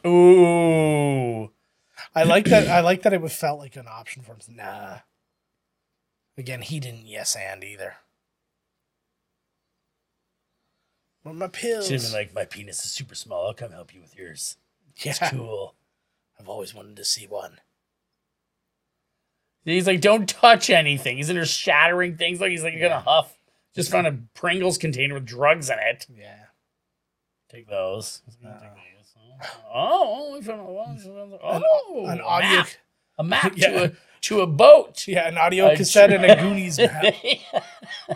Ooh. 0.06 1.50
I 2.14 2.24
like 2.24 2.46
that. 2.46 2.68
I 2.68 2.80
like 2.90 3.02
that 3.02 3.12
it 3.12 3.20
was 3.20 3.34
felt 3.34 3.58
like 3.58 3.76
an 3.76 3.86
option 3.88 4.22
for 4.22 4.32
him. 4.32 4.40
Nah. 4.56 4.98
Again, 6.36 6.62
he 6.62 6.80
didn't 6.80 7.06
yes 7.06 7.36
and 7.36 7.62
either. 7.62 7.96
What 11.22 11.34
my 11.36 11.48
pills? 11.48 11.86
Should 11.86 12.00
have 12.00 12.10
been 12.10 12.12
like, 12.12 12.34
my 12.34 12.44
penis 12.44 12.84
is 12.84 12.90
super 12.90 13.14
small. 13.14 13.46
I'll 13.46 13.54
come 13.54 13.70
help 13.72 13.94
you 13.94 14.00
with 14.00 14.16
yours. 14.16 14.56
yeah, 14.96 15.10
It's 15.20 15.30
cool. 15.30 15.74
I've 16.40 16.48
always 16.48 16.74
wanted 16.74 16.96
to 16.96 17.04
see 17.04 17.26
one. 17.26 17.58
He's 19.64 19.86
like, 19.86 20.00
don't 20.00 20.28
touch 20.28 20.70
anything. 20.70 21.18
He's 21.18 21.30
in 21.30 21.36
there 21.36 21.44
shattering 21.44 22.16
things 22.16 22.40
like 22.40 22.50
he's 22.50 22.64
like 22.64 22.80
gonna 22.80 22.98
huff. 22.98 23.38
Just 23.76 23.92
found 23.92 24.08
a 24.08 24.18
Pringles 24.34 24.76
container 24.76 25.14
with 25.14 25.24
drugs 25.24 25.70
in 25.70 25.78
it. 25.78 26.06
Yeah. 26.12 26.46
Take 27.48 27.68
those. 27.68 28.22
Oh, 29.74 30.34
we 30.34 30.42
found 30.42 30.60
a, 30.60 30.64
oh, 30.64 32.06
An 32.06 32.20
a 32.20 32.22
audio. 32.24 32.48
map. 32.58 32.68
A 33.18 33.24
map 33.24 33.52
Yeah. 33.56 33.68
to 33.68 33.84
a 33.84 33.92
to 34.22 34.40
a 34.40 34.46
boat. 34.46 35.06
Yeah, 35.08 35.26
an 35.28 35.36
audio 35.38 35.66
A 35.70 35.76
cassette 35.76 36.10
tr- 36.10 36.16
and 36.16 36.24
a 36.24 36.36
Goonies 36.40 36.78
map. 36.78 37.14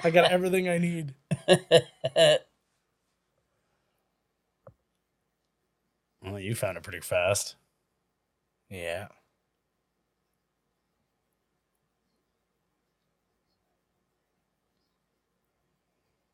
I 0.05 0.11
got 0.11 0.31
everything 0.31 0.69
I 0.69 0.79
need. 0.79 1.15
well, 6.23 6.39
you 6.41 6.55
found 6.55 6.77
it 6.77 6.83
pretty 6.83 7.01
fast. 7.01 7.57
Yeah. 8.71 9.09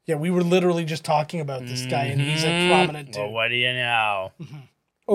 Yeah, 0.07 0.17
we 0.17 0.31
were 0.31 0.43
literally 0.43 0.85
just 0.85 1.05
talking 1.05 1.41
about 1.41 1.61
this 1.67 1.87
guy, 1.87 2.07
and 2.07 2.21
he's 2.21 2.43
a 2.43 2.49
Mhm. 2.49 2.69
prominent 2.69 3.15
Well, 3.17 3.27
dude. 3.27 3.35
what 3.35 3.49
do 3.49 3.55
you 3.55 3.73
know? 3.73 4.33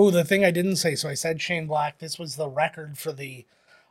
Oh, 0.00 0.12
the 0.12 0.22
thing 0.24 0.44
I 0.44 0.52
didn't 0.52 0.76
say. 0.76 0.94
So 0.94 1.08
I 1.08 1.14
said 1.14 1.42
Shane 1.42 1.66
Black. 1.66 1.98
This 1.98 2.20
was 2.20 2.36
the 2.36 2.48
record 2.48 2.96
for 2.98 3.12
the 3.12 3.46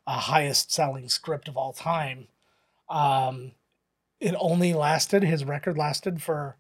uh, 0.08 0.20
highest 0.20 0.72
selling 0.72 1.10
script 1.10 1.50
of 1.50 1.58
all 1.58 1.74
time. 1.74 2.30
Um, 2.90 3.52
it 4.22 4.34
only 4.40 4.74
lasted. 4.74 5.24
His 5.24 5.44
record 5.44 5.78
lasted 5.78 6.22
for 6.22 6.56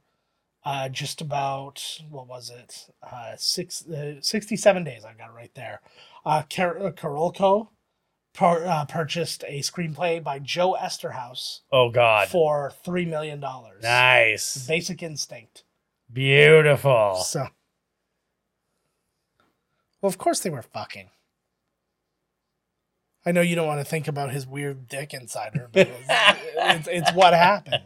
uh, 0.65 0.89
just 0.89 1.21
about 1.21 2.01
what 2.09 2.27
was 2.27 2.49
it? 2.49 2.89
Uh, 3.01 3.35
six 3.37 3.87
uh, 3.87 4.15
sixty-seven 4.19 4.83
days. 4.83 5.05
I 5.05 5.13
got 5.13 5.29
it 5.29 5.33
right 5.33 5.55
there. 5.55 5.79
Uh, 6.25 6.43
Car- 6.53 6.77
uh, 6.87 6.91
Carolco 6.91 7.69
pur- 8.33 8.65
uh, 8.65 8.83
purchased 8.83 9.45
a 9.47 9.61
screenplay 9.61 10.21
by 10.21 10.39
Joe 10.39 10.75
Eszterhas 10.77 11.61
Oh 11.71 11.89
God, 11.89 12.27
for 12.27 12.73
three 12.83 13.05
million 13.05 13.39
dollars. 13.39 13.81
nice, 13.81 14.67
Basic 14.67 15.01
Instinct. 15.01 15.63
beautiful. 16.11 17.15
So, 17.23 17.47
well, 20.01 20.09
of 20.09 20.17
course 20.17 20.39
they 20.39 20.49
were 20.49 20.61
fucking. 20.61 21.09
I 23.25 23.31
know 23.31 23.41
you 23.41 23.55
don't 23.55 23.67
want 23.67 23.81
to 23.81 23.85
think 23.85 24.07
about 24.07 24.31
his 24.31 24.47
weird 24.47 24.87
dick 24.87 25.13
insider, 25.13 25.69
but 25.71 25.87
it's, 25.87 26.07
it's, 26.55 26.87
it's 26.87 27.13
what 27.13 27.33
happened. 27.33 27.83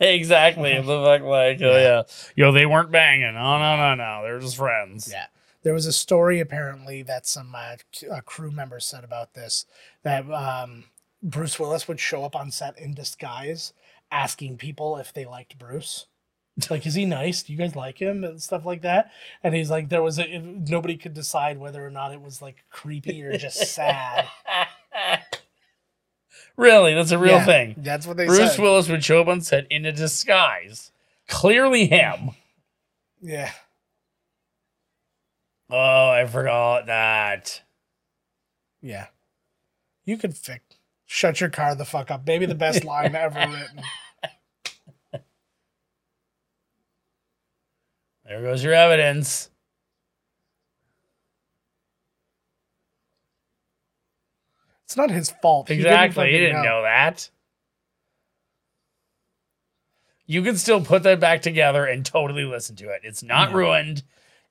exactly. 0.00 0.72
It 0.72 0.84
looked 0.84 1.04
like 1.04 1.22
like 1.22 1.62
oh 1.62 1.76
yeah, 1.76 2.02
yo, 2.34 2.52
they 2.52 2.66
weren't 2.66 2.90
banging. 2.90 3.36
Oh 3.36 3.58
no 3.58 3.76
no 3.76 3.94
no, 3.94 4.22
they're 4.22 4.40
just 4.40 4.56
friends. 4.56 5.08
Yeah. 5.10 5.26
There 5.62 5.74
was 5.74 5.86
a 5.86 5.92
story 5.92 6.40
apparently 6.40 7.02
that 7.02 7.26
some 7.26 7.54
uh, 7.54 7.76
uh, 8.12 8.20
crew 8.20 8.50
members 8.50 8.84
said 8.84 9.02
about 9.02 9.32
this 9.34 9.64
that 10.02 10.30
um, 10.30 10.84
Bruce 11.22 11.58
Willis 11.58 11.88
would 11.88 12.00
show 12.00 12.24
up 12.24 12.36
on 12.36 12.50
set 12.50 12.78
in 12.78 12.92
disguise, 12.92 13.72
asking 14.10 14.58
people 14.58 14.98
if 14.98 15.12
they 15.12 15.24
liked 15.24 15.58
Bruce. 15.58 16.06
Like, 16.70 16.86
is 16.86 16.94
he 16.94 17.04
nice? 17.04 17.42
Do 17.42 17.52
you 17.52 17.58
guys 17.58 17.74
like 17.74 17.98
him 17.98 18.22
and 18.22 18.40
stuff 18.40 18.64
like 18.64 18.82
that? 18.82 19.10
And 19.42 19.56
he's 19.56 19.70
like, 19.70 19.88
there 19.88 20.02
was 20.02 20.20
a 20.20 20.38
nobody 20.38 20.96
could 20.96 21.12
decide 21.12 21.58
whether 21.58 21.84
or 21.84 21.90
not 21.90 22.12
it 22.12 22.20
was 22.20 22.40
like 22.40 22.64
creepy 22.70 23.24
or 23.24 23.36
just 23.36 23.56
sad. 23.74 24.28
really, 26.56 26.94
that's 26.94 27.10
a 27.10 27.18
real 27.18 27.38
Yeah, 27.38 27.44
thing. 27.44 27.74
That's 27.78 28.06
what 28.06 28.16
they 28.16 28.26
Bruce 28.26 28.54
said. 28.54 28.62
Willis 28.62 28.88
would 28.88 29.02
show 29.02 29.20
up 29.20 29.26
on 29.26 29.40
set 29.40 29.66
in 29.68 29.84
a 29.84 29.90
disguise. 29.90 30.92
Clearly 31.26 31.86
him. 31.86 32.30
Yeah. 33.20 33.50
Oh, 35.68 36.10
I 36.10 36.24
forgot 36.26 36.86
that. 36.86 37.62
Yeah. 38.80 39.06
You 40.04 40.18
could 40.18 40.36
fix 40.36 40.62
shut 41.06 41.40
your 41.40 41.50
car 41.50 41.74
the 41.74 41.84
fuck 41.84 42.10
up. 42.10 42.26
Maybe 42.26 42.46
the 42.46 42.54
best 42.54 42.84
line 42.84 43.14
ever 43.14 43.38
written. 43.38 43.82
There 48.26 48.42
goes 48.42 48.62
your 48.64 48.72
evidence. 48.72 49.50
It's 54.84 54.96
not 54.96 55.10
his 55.10 55.30
fault. 55.42 55.68
He 55.68 55.76
didn't 55.76 55.92
Exactly. 55.92 56.32
He 56.32 56.38
didn't 56.38 56.62
know 56.62 56.82
that. 56.82 57.30
You 60.26 60.42
can 60.42 60.56
still 60.56 60.80
put 60.82 61.02
that 61.02 61.20
back 61.20 61.42
together 61.42 61.84
and 61.84 62.04
totally 62.04 62.44
listen 62.44 62.76
to 62.76 62.88
it. 62.88 63.00
It's 63.04 63.22
not 63.22 63.50
Yeah. 63.50 63.56
ruined. 63.56 64.02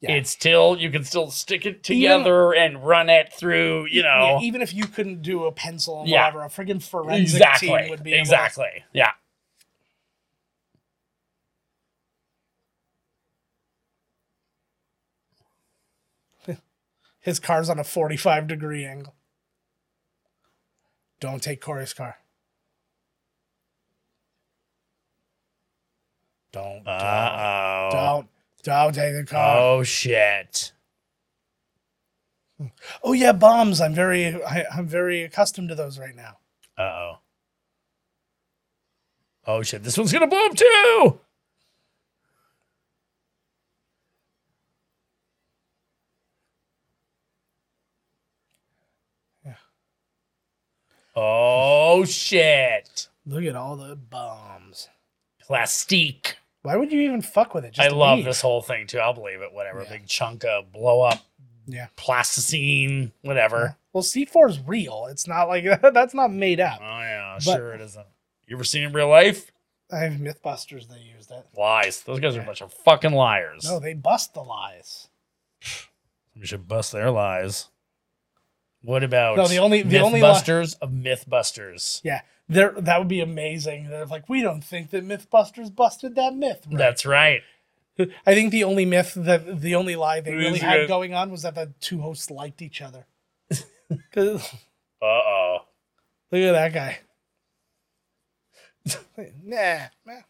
Yeah. 0.02 0.12
It's 0.12 0.30
still 0.30 0.78
you 0.78 0.92
can 0.92 1.04
still 1.04 1.32
stick 1.32 1.66
it 1.66 1.82
together 1.84 2.54
and 2.54 2.86
run 2.86 3.10
it 3.10 3.32
through, 3.34 3.88
you 3.90 4.04
know. 4.04 4.40
Yeah, 4.42 4.46
even 4.46 4.62
if 4.62 4.74
you 4.74 4.86
couldn't 4.86 5.22
do 5.22 5.46
a 5.46 5.52
pencil 5.52 6.02
and 6.02 6.10
Yeah. 6.10 6.26
whatever, 6.26 6.44
a 6.44 6.50
friggin' 6.50 6.84
forensic 6.84 7.36
exactly. 7.36 7.70
team 7.70 7.90
would 7.90 8.04
be 8.04 8.12
able 8.14 8.18
to- 8.26 8.32
exactly. 8.34 8.84
Yeah. 8.92 9.12
His 17.24 17.40
car's 17.40 17.70
on 17.70 17.80
a 17.80 17.86
45 17.86 18.48
degree 18.48 18.86
angle. 18.86 19.16
Don't 21.22 21.42
take 21.42 21.62
Corey's 21.62 21.94
car. 21.94 22.18
Don't. 26.52 26.86
Uh 26.86 27.32
oh. 27.40 27.90
Don't. 27.92 28.28
Don't 28.64 28.94
take 28.94 29.16
the 29.16 29.24
car. 29.26 29.58
Oh 29.58 29.84
shit. 29.84 30.74
Oh 33.02 33.14
yeah, 33.14 33.32
bombs. 33.32 33.80
I'm 33.80 33.94
very. 33.94 34.44
I, 34.44 34.66
I'm 34.76 34.86
very 34.86 35.24
accustomed 35.24 35.70
to 35.70 35.76
those 35.76 35.98
right 35.98 36.16
now. 36.16 36.38
Uh 36.78 36.82
oh. 36.82 37.14
Oh 39.48 39.64
shit. 39.64 39.84
This 39.84 39.98
one's 39.98 40.12
gonna 40.12 40.28
blow 40.28 40.46
up 40.46 40.56
too. 40.56 41.20
Oh 51.16 52.06
shit. 52.06 53.08
Look 53.26 53.44
at 53.44 53.56
all 53.56 53.76
the 53.76 53.96
bombs. 53.96 54.90
Plastique. 55.42 56.38
Why 56.64 56.76
would 56.78 56.92
you 56.92 57.02
even 57.02 57.22
fuck 57.22 57.54
with 57.54 57.66
it? 57.66 57.78
I 57.78 57.90
love 57.90 58.24
this 58.24 58.42
whole 58.42 58.62
thing 58.62 58.88
too. 58.88 59.00
I'll 59.00 59.14
believe 59.14 59.42
it. 59.42 59.54
Whatever. 59.54 59.84
Yeah. 59.84 59.90
Big 59.90 60.08
chunk 60.08 60.44
of 60.46 60.72
blow 60.72 61.02
up 61.02 61.20
Yeah. 61.68 61.88
plasticine, 61.96 63.12
whatever. 63.22 63.78
Well, 63.92 64.04
C4 64.04 64.50
is 64.50 64.60
real. 64.62 65.08
It's 65.10 65.28
not 65.28 65.48
like 65.50 65.66
that's 65.94 66.14
not 66.14 66.32
made 66.32 66.60
up. 66.60 66.80
Oh 66.82 66.86
yeah, 67.00 67.36
But- 67.46 67.56
sure 67.56 67.74
it 67.74 67.82
isn't. 67.82 68.06
You 68.48 68.56
ever 68.58 68.64
seen 68.64 68.84
it 68.84 68.88
in 68.88 68.94
real 68.94 69.08
life? 69.10 69.52
I 69.92 70.00
have 70.00 70.14
MythBusters. 70.14 70.88
They 70.90 71.00
used 71.00 71.32
it. 71.32 71.46
Lies. 71.58 72.02
Those 72.02 72.20
guys 72.20 72.36
are 72.36 72.42
a 72.42 72.46
bunch 72.46 72.62
of 72.62 72.74
fucking 72.74 73.14
liars. 73.14 73.64
No, 73.66 73.80
they 73.80 73.94
bust 73.94 74.34
the 74.34 74.42
lies. 74.42 75.08
We 76.36 76.46
should 76.46 76.68
bust 76.68 76.92
their 76.92 77.12
lies. 77.12 77.70
What 78.84 79.04
about 79.04 79.38
No, 79.38 79.48
the 79.48 79.58
only- 79.60 79.82
the 79.82 80.00
only 80.00 80.22
li- 80.22 80.28
Mythbusters 80.28 80.76
of 80.82 80.92
Mythbusters? 80.92 82.02
Yeah, 82.04 82.22
there. 82.50 82.72
That 82.72 83.00
would 83.00 83.08
be 83.08 83.22
amazing. 83.22 83.88
They're 83.90 84.06
like, 84.06 84.28
we 84.28 84.42
don't 84.42 84.62
think 84.64 84.90
that 84.92 85.06
MythBusters 85.08 85.74
busted 85.74 86.16
that 86.16 86.36
myth. 86.36 86.66
Right? 86.68 86.78
That's 86.78 87.06
right. 87.06 87.42
I 88.00 88.34
think 88.34 88.52
the 88.52 88.64
only 88.66 88.86
myth 88.86 89.14
that 89.16 89.62
the 89.62 89.76
only 89.76 89.96
lie 89.96 90.20
they 90.20 90.34
really 90.36 90.60
had 90.60 90.82
good? 90.82 90.88
going 90.90 91.14
on 91.14 91.32
was 91.32 91.44
that 91.44 91.56
the 91.56 91.72
two 91.80 92.02
hosts 92.02 92.30
liked 92.30 92.62
each 92.62 92.82
other. 92.82 93.06
Uh 94.16 94.40
oh. 95.06 95.58
look 96.32 96.42
at 96.42 96.52
that 96.54 96.74
guy. 96.74 97.00
nah, 99.44 99.88
nah. 100.06 100.22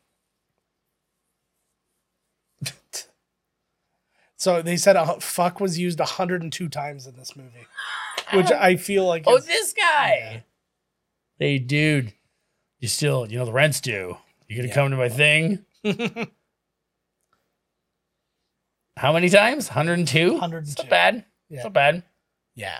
so 4.35 4.61
they 4.61 4.75
said 4.77 4.95
a 4.95 5.19
fuck 5.21 5.59
was 5.59 5.79
used 5.79 5.99
102 5.99 6.67
times 6.69 7.07
in 7.07 7.15
this 7.15 7.35
movie, 7.35 7.65
which 8.35 8.51
I 8.51 8.75
feel 8.75 9.05
like 9.05 9.23
Oh, 9.27 9.37
is- 9.37 9.45
this 9.45 9.73
guy. 9.73 10.17
Yeah. 10.19 10.39
Hey, 11.39 11.59
dude. 11.59 12.13
You 12.79 12.87
still, 12.87 13.25
you 13.29 13.37
know, 13.39 13.45
the 13.45 13.51
rent's 13.53 13.79
due. 13.81 14.17
You 14.47 14.55
gonna 14.55 14.67
Yeah. 14.67 14.73
come 14.73 14.91
to 14.91 14.97
my 14.97 15.09
thing? 15.09 15.65
How 18.97 19.13
many 19.13 19.29
times? 19.29 19.67
102? 19.69 20.33
102. 20.33 20.69
It's 20.71 20.77
not 20.77 20.89
bad. 20.89 21.25
Yeah. 21.49 21.55
It's 21.57 21.63
not 21.65 21.73
bad. 21.73 22.03
yeah, 22.55 22.79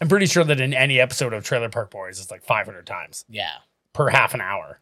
I'm 0.00 0.08
pretty 0.08 0.26
sure 0.26 0.44
that 0.44 0.60
in 0.60 0.74
any 0.74 1.00
episode 1.00 1.32
of 1.32 1.44
Trailer 1.44 1.68
Park 1.68 1.90
Boys, 1.90 2.20
it's 2.20 2.30
like 2.30 2.42
500 2.44 2.86
times 2.86 3.24
yeah. 3.28 3.50
per 3.92 4.08
half 4.08 4.34
an 4.34 4.40
hour. 4.40 4.80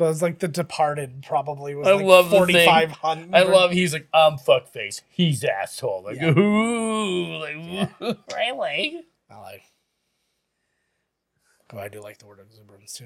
Well, 0.00 0.08
was 0.08 0.22
like 0.22 0.38
The 0.38 0.48
Departed 0.48 1.22
probably 1.26 1.74
was 1.74 1.86
I 1.86 1.92
like 1.92 2.06
love 2.06 2.30
4,500. 2.30 3.34
I 3.34 3.42
love 3.42 3.72
he's 3.72 3.92
like, 3.92 4.08
um, 4.14 4.32
I'm 4.32 4.38
fuckface. 4.38 5.02
He's 5.10 5.44
asshole. 5.44 6.04
Like, 6.04 6.16
Yeah. 6.16 6.30
ooh, 6.30 7.36
like, 7.36 7.56
ooh, 7.56 8.16
really? 8.34 9.04
I 9.30 9.36
like. 9.38 9.62
Oh, 11.72 11.78
I 11.78 11.88
do 11.88 12.00
like 12.00 12.18
the 12.18 12.26
word 12.26 12.40
exuberance 12.40 13.00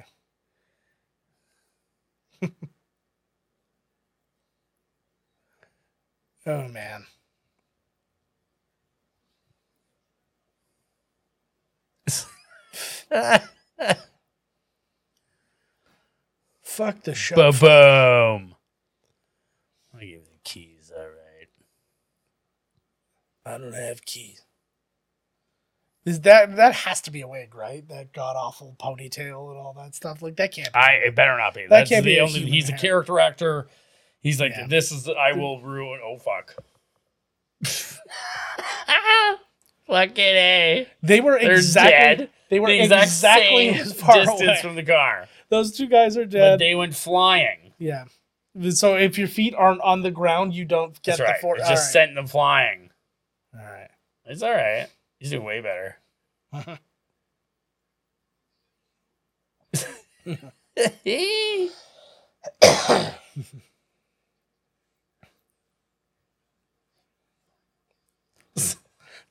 too. 2.41 2.51
oh 6.47 6.69
man. 6.69 7.05
Fuck 16.75 17.03
the 17.03 17.15
show. 17.15 17.37
Ba 17.37 17.53
boom. 17.53 18.55
I'll 19.95 20.01
give 20.01 20.09
you 20.09 20.21
the 20.21 20.39
keys. 20.45 20.91
All 20.97 21.03
right. 21.05 21.49
I 23.47 23.59
don't 23.59 23.75
have 23.75 24.05
keys. 24.05 24.43
Is 26.05 26.21
that 26.23 26.57
that 26.57 26.75
has 26.75 27.01
to 27.03 27.11
be 27.11 27.21
a 27.23 27.29
wig, 27.29 27.55
right? 27.55 27.87
That 27.89 28.13
god 28.13 28.37
awful 28.37 28.75
ponytail 28.79 29.51
and 29.51 29.59
all 29.59 29.75
that 29.79 29.95
stuff. 29.95 30.21
Like 30.21 30.37
that 30.37 30.53
can't 30.53 30.73
be. 30.73 30.79
I 30.79 30.91
it 31.07 31.15
better 31.15 31.37
not 31.39 31.55
be. 31.55 31.63
That 31.63 31.69
That's 31.71 31.91
can't 31.91 32.05
the 32.05 32.15
be 32.17 32.21
only. 32.21 32.33
human 32.41 32.53
He's 32.53 32.69
a 32.69 32.73
character 32.77 33.19
actor. 33.21 33.69
He's 34.21 34.41
like, 34.41 34.53
Yeah. 34.57 34.67
this 34.67 34.91
is. 34.93 35.09
I 35.09 35.33
will 35.33 35.63
ruin. 35.63 36.01
Oh 36.05 36.19
fuck. 36.19 36.57
Fucking 39.87 40.19
a. 40.19 40.89
they 41.03 41.21
were 41.21 41.39
They're 41.39 41.53
exactly 41.53 41.91
dead. 42.25 42.31
they 42.49 42.59
were 42.59 42.69
The 42.69 42.81
exact 42.81 43.05
exactly 43.05 43.71
same 43.73 43.81
as 43.81 43.93
far 43.93 44.15
distance 44.17 44.41
away. 44.43 44.59
from 44.63 44.75
the 44.77 44.83
car, 44.83 45.29
Those 45.55 45.73
two 45.77 45.87
guys 45.87 46.17
are 46.17 46.23
but 46.25 46.31
dead. 46.31 46.59
they 46.59 46.75
went 46.75 46.95
flying. 46.97 47.73
yeah. 47.79 48.05
So 48.71 48.97
if 48.97 49.19
your 49.19 49.29
feet 49.29 49.55
aren't 49.57 49.81
on 49.81 50.03
the 50.03 50.11
ground, 50.11 50.55
you 50.55 50.65
don't 50.65 50.93
get 51.03 51.19
That's 51.19 51.21
right. 51.21 51.37
the 51.37 51.41
force. 51.41 51.61
It 51.61 51.69
just 51.69 51.93
sent 51.93 52.15
them 52.15 52.27
flying. 52.27 52.91
All 53.53 53.65
right. 53.65 53.91
It's 54.27 54.43
all 54.43 54.51
right. 54.53 54.89
He's 55.19 55.31
doing 55.31 55.45
way 55.45 55.61
better. 55.61 55.97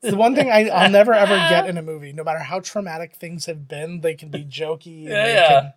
the 0.02 0.16
one 0.18 0.36
thing 0.36 0.50
I, 0.50 0.68
I'll 0.70 0.90
never 0.90 1.14
ever 1.14 1.36
get 1.50 1.66
in 1.70 1.78
a 1.78 1.82
movie, 1.82 2.14
no 2.14 2.24
matter 2.24 2.40
how 2.40 2.60
traumatic 2.60 3.16
things 3.16 3.46
have 3.46 3.68
been, 3.68 4.02
they 4.02 4.14
can 4.16 4.30
be 4.30 4.44
jokey. 4.44 5.04
Yeah, 5.06 5.10
they 5.26 5.34
yeah. 5.34 5.48
can- 5.62 5.74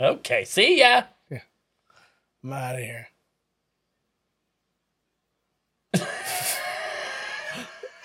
okay. 0.00 0.44
See 0.44 0.78
ya. 0.80 1.02
Yeah. 1.30 1.40
I'm 2.44 2.52
out 2.52 2.74
of 2.76 2.80
here. 2.80 3.08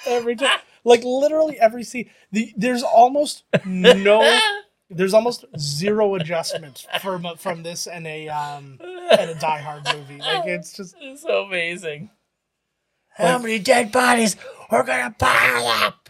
every 0.05 0.35
time, 0.35 0.59
like 0.83 1.03
literally 1.03 1.59
every 1.59 1.83
scene, 1.83 2.09
the, 2.31 2.53
there's 2.55 2.83
almost 2.83 3.43
no, 3.65 4.39
there's 4.89 5.13
almost 5.13 5.45
zero 5.57 6.15
adjustment 6.15 6.85
from 7.01 7.25
from 7.37 7.63
this 7.63 7.87
and 7.87 8.07
a 8.07 8.27
um 8.29 8.79
and 8.81 9.29
a 9.31 9.35
Die 9.35 9.59
Hard 9.61 9.83
movie. 9.95 10.19
Like 10.19 10.45
it's 10.47 10.73
just 10.73 10.95
It's 10.99 11.21
so 11.21 11.43
amazing. 11.43 12.09
How 13.09 13.37
many 13.37 13.59
dead 13.59 13.91
bodies 13.91 14.37
are 14.69 14.83
gonna 14.83 15.13
pile 15.17 15.67
up? 15.67 16.09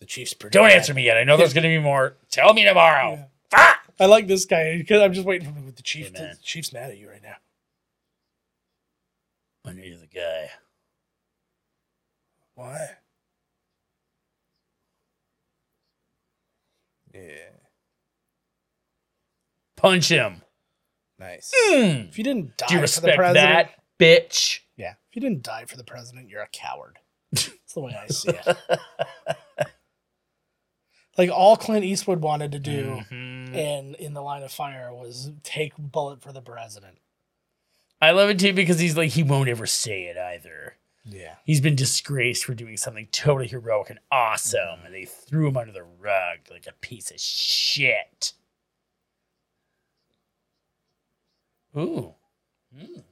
the 0.00 0.06
Chiefs. 0.06 0.32
Don't 0.34 0.70
answer 0.70 0.94
me 0.94 1.04
yet. 1.04 1.16
I 1.16 1.24
know 1.24 1.36
there's 1.36 1.54
gonna 1.54 1.68
be 1.68 1.78
more. 1.78 2.16
Tell 2.30 2.54
me 2.54 2.64
tomorrow. 2.64 3.12
Yeah. 3.12 3.24
Fuck. 3.50 3.87
I 4.00 4.06
like 4.06 4.26
this 4.26 4.44
guy 4.44 4.78
because 4.78 5.02
I'm 5.02 5.12
just 5.12 5.26
waiting 5.26 5.52
for 5.52 5.70
the 5.72 5.82
Chief. 5.82 6.06
Hey, 6.06 6.12
man. 6.12 6.34
the 6.36 6.42
Chief's 6.42 6.72
mad 6.72 6.90
at 6.90 6.98
you 6.98 7.08
right 7.08 7.22
now. 7.22 7.36
I 9.66 9.72
know 9.72 9.82
you're 9.82 9.98
the 9.98 10.06
guy. 10.06 10.50
Why? 12.54 12.88
Yeah, 17.14 17.22
Punch 19.76 20.08
him. 20.08 20.42
nice. 21.18 21.52
Mm. 21.70 22.08
If 22.10 22.18
you 22.18 22.22
didn't 22.24 22.56
die 22.56 22.66
Do 22.68 22.74
you 22.76 22.86
for 22.86 23.00
the 23.00 23.12
president, 23.14 23.34
that, 23.34 23.70
bitch? 23.98 24.60
yeah. 24.76 24.92
If 25.08 25.16
you 25.16 25.20
didn't 25.22 25.42
die 25.42 25.64
for 25.64 25.76
the 25.76 25.84
president, 25.84 26.28
you're 26.28 26.42
a 26.42 26.48
coward. 26.52 26.98
That's 27.32 27.50
the 27.74 27.80
way 27.80 27.96
I 28.00 28.06
see 28.08 28.28
it. 28.30 28.56
like 31.16 31.30
all 31.30 31.56
Clint 31.56 31.84
Eastwood 31.84 32.20
wanted 32.20 32.52
to 32.52 32.58
do 32.58 33.00
Mhm. 33.52 33.56
in 33.56 33.94
in 33.96 34.14
the 34.14 34.22
line 34.22 34.42
of 34.42 34.52
fire 34.52 34.92
was 34.92 35.30
take 35.42 35.72
bullet 35.76 36.20
for 36.22 36.32
the 36.32 36.42
president. 36.42 36.98
I 38.00 38.12
love 38.12 38.30
it 38.30 38.38
too 38.38 38.52
because 38.52 38.78
he's 38.78 38.96
like 38.96 39.10
he 39.10 39.22
won't 39.22 39.48
ever 39.48 39.66
say 39.66 40.04
it 40.04 40.16
either. 40.16 40.76
Yeah. 41.04 41.36
He's 41.44 41.60
been 41.60 41.74
disgraced 41.76 42.44
for 42.44 42.54
doing 42.54 42.76
something 42.76 43.08
totally 43.12 43.48
heroic 43.48 43.88
and 43.90 43.98
awesome, 44.12 44.80
and 44.84 44.94
they 44.94 45.04
threw 45.06 45.48
him 45.48 45.56
under 45.56 45.72
the 45.72 45.82
rug 45.82 46.38
like 46.50 46.66
a 46.66 46.72
piece 46.80 47.10
of 47.10 47.18
shit. 47.18 48.34
Ooh. 51.76 52.14
Mm. 52.76 53.04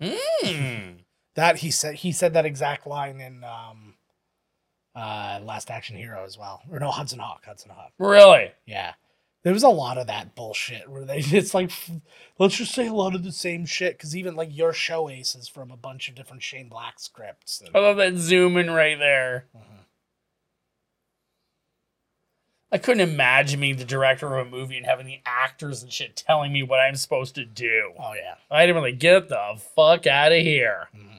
Mm. 0.00 0.94
That 1.34 1.56
he 1.58 1.70
said 1.70 1.96
he 1.96 2.12
said 2.12 2.34
that 2.34 2.44
exact 2.46 2.86
line 2.86 3.20
in 3.20 3.42
um 3.44 3.94
uh 4.94 5.40
Last 5.42 5.70
Action 5.70 5.96
Hero 5.96 6.24
as 6.24 6.36
well. 6.38 6.62
Or 6.70 6.78
no, 6.78 6.90
Hudson 6.90 7.18
Hawk, 7.18 7.44
Hudson 7.44 7.70
Hawk. 7.70 7.92
Really? 7.98 8.52
Yeah. 8.66 8.94
There 9.48 9.54
was 9.54 9.62
a 9.62 9.70
lot 9.70 9.96
of 9.96 10.08
that 10.08 10.34
bullshit 10.34 10.90
where 10.90 11.06
they 11.06 11.16
it's 11.24 11.54
like 11.54 11.70
let's 12.38 12.58
just 12.58 12.74
say 12.74 12.86
a 12.86 12.92
lot 12.92 13.14
of 13.14 13.24
the 13.24 13.32
same 13.32 13.64
shit 13.64 13.96
because 13.96 14.14
even 14.14 14.36
like 14.36 14.54
your 14.54 14.74
show 14.74 15.08
ace 15.08 15.34
is 15.34 15.48
from 15.48 15.70
a 15.70 15.76
bunch 15.78 16.06
of 16.10 16.14
different 16.14 16.42
Shane 16.42 16.68
Black 16.68 17.00
scripts. 17.00 17.62
And, 17.62 17.70
I 17.74 17.78
love 17.78 17.96
that 17.96 18.16
zoom 18.16 18.58
in 18.58 18.70
right 18.70 18.98
there. 18.98 19.46
I 22.70 22.76
couldn't 22.76 23.08
imagine 23.08 23.60
being 23.60 23.78
the 23.78 23.86
director 23.86 24.36
of 24.36 24.46
a 24.46 24.50
movie 24.50 24.76
and 24.76 24.84
having 24.84 25.06
the 25.06 25.20
actors 25.24 25.82
and 25.82 25.90
shit 25.90 26.14
telling 26.14 26.52
me 26.52 26.62
what 26.62 26.80
I'm 26.80 26.96
supposed 26.96 27.34
to 27.36 27.46
do. 27.46 27.94
Oh 27.98 28.12
yeah. 28.12 28.34
I 28.50 28.66
didn't 28.66 28.82
really 28.82 28.92
get 28.92 29.30
the 29.30 29.58
fuck 29.74 30.06
out 30.06 30.30
of 30.30 30.42
here. 30.42 30.90
Mhm. 30.94 31.17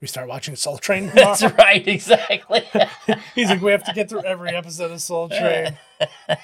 We 0.00 0.06
start 0.06 0.28
watching 0.28 0.54
Soul 0.56 0.78
Train. 0.78 1.10
That's 1.14 1.42
right, 1.42 1.86
exactly. 1.86 2.62
He's 3.34 3.48
like, 3.48 3.60
we 3.60 3.72
have 3.72 3.84
to 3.84 3.92
get 3.92 4.08
through 4.08 4.22
every 4.24 4.50
episode 4.50 4.90
of 4.92 5.00
Soul 5.00 5.28
Train. 5.28 5.76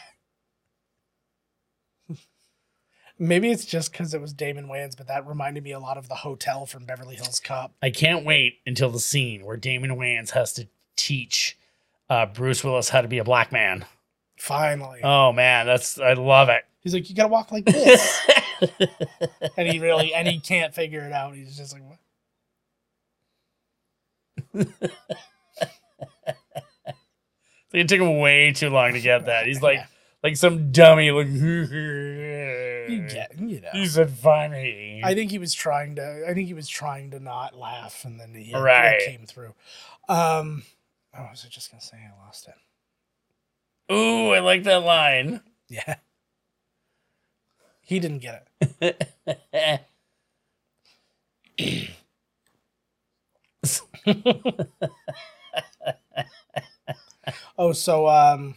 Maybe 3.17 3.49
it's 3.53 3.65
just 3.65 3.93
because 3.93 4.13
it 4.13 4.21
was 4.21 4.33
Damon 4.33 4.67
Wayans, 4.67 4.97
but 4.97 5.07
that 5.07 5.25
reminded 5.27 5.63
me 5.63 5.71
a 5.71 5.79
lot 5.79 5.97
of 5.97 6.09
the 6.09 6.17
hotel 6.17 6.67
from 6.67 6.85
Beverly 6.85 7.15
Hills 7.15 7.39
Cop. 7.39 7.73
I 7.81 7.91
can't 7.91 8.25
wait 8.25 8.59
until 8.67 8.91
the 8.91 8.99
scene 8.99 9.45
where 9.45 9.57
Damon 9.57 9.93
Wayans 9.93 10.31
has 10.31 10.53
to 10.55 10.67
teach 10.97 11.57
uh, 12.11 12.27
Bruce 12.27 12.65
Willis 12.65 12.89
how 12.89 13.03
to 13.03 13.09
be 13.09 13.19
a 13.19 13.25
black 13.25 13.53
man. 13.53 13.85
Finally, 14.37 15.01
Oh 15.05 15.33
man, 15.33 15.65
that's 15.65 15.97
I 15.99 16.15
love 16.15 16.49
it. 16.49 16.65
he's 16.81 16.93
like, 16.93 17.09
you 17.09 17.15
gotta 17.15 17.29
walk 17.29 17.53
like 17.53 17.65
this, 17.65 18.21
and 19.57 19.69
he 19.69 19.79
really 19.79 20.13
and 20.13 20.27
he 20.27 20.41
can't 20.41 20.75
figure 20.75 21.03
it 21.07 21.13
out. 21.13 21.37
He's 21.37 21.57
just 21.57 21.73
like, 21.73 21.89
what? 21.89 21.99
it 27.73 27.89
took 27.89 28.01
him 28.01 28.19
way 28.19 28.53
too 28.53 28.71
long 28.71 28.93
to 28.93 29.01
get 29.01 29.27
that. 29.27 29.47
He's 29.47 29.63
like 29.63 29.79
Yeah. 29.79 29.87
like 30.23 30.37
some 30.37 30.71
dummy. 30.73 31.11
Like 31.11 31.27
you 31.29 33.07
get, 33.09 33.33
you 33.39 33.61
know. 33.61 33.69
He 33.73 33.87
said 33.87 34.11
funny. 34.11 35.01
I 35.05 35.15
think 35.15 35.31
he 35.31 35.39
was 35.39 35.55
trying 35.55 35.97
to. 35.97 36.25
I 36.29 36.35
think 36.35 36.47
he 36.49 36.55
was 36.55 36.69
trying 36.69 37.11
to 37.13 37.21
not 37.21 37.57
laugh, 37.57 38.05
and 38.05 38.21
then 38.21 38.35
he 38.35 38.55
Right. 38.55 39.01
it 39.01 39.07
came 39.07 39.27
through. 39.27 39.55
Um, 40.09 40.65
oh, 41.17 41.23
was 41.31 41.45
I 41.47 41.49
just 41.49 41.71
gonna 41.71 41.81
say 41.81 41.97
I 41.97 42.25
lost 42.27 42.49
it? 42.49 42.55
Ooh, 43.93 44.31
I 44.31 44.41
like 44.41 44.63
that 44.65 44.83
line. 44.83 45.41
Yeah, 45.69 45.97
he 47.81 47.99
didn't 48.01 48.21
get 48.21 48.47
it. 48.81 49.85
Oh, 57.57 57.73
so 57.73 58.09
um, 58.09 58.57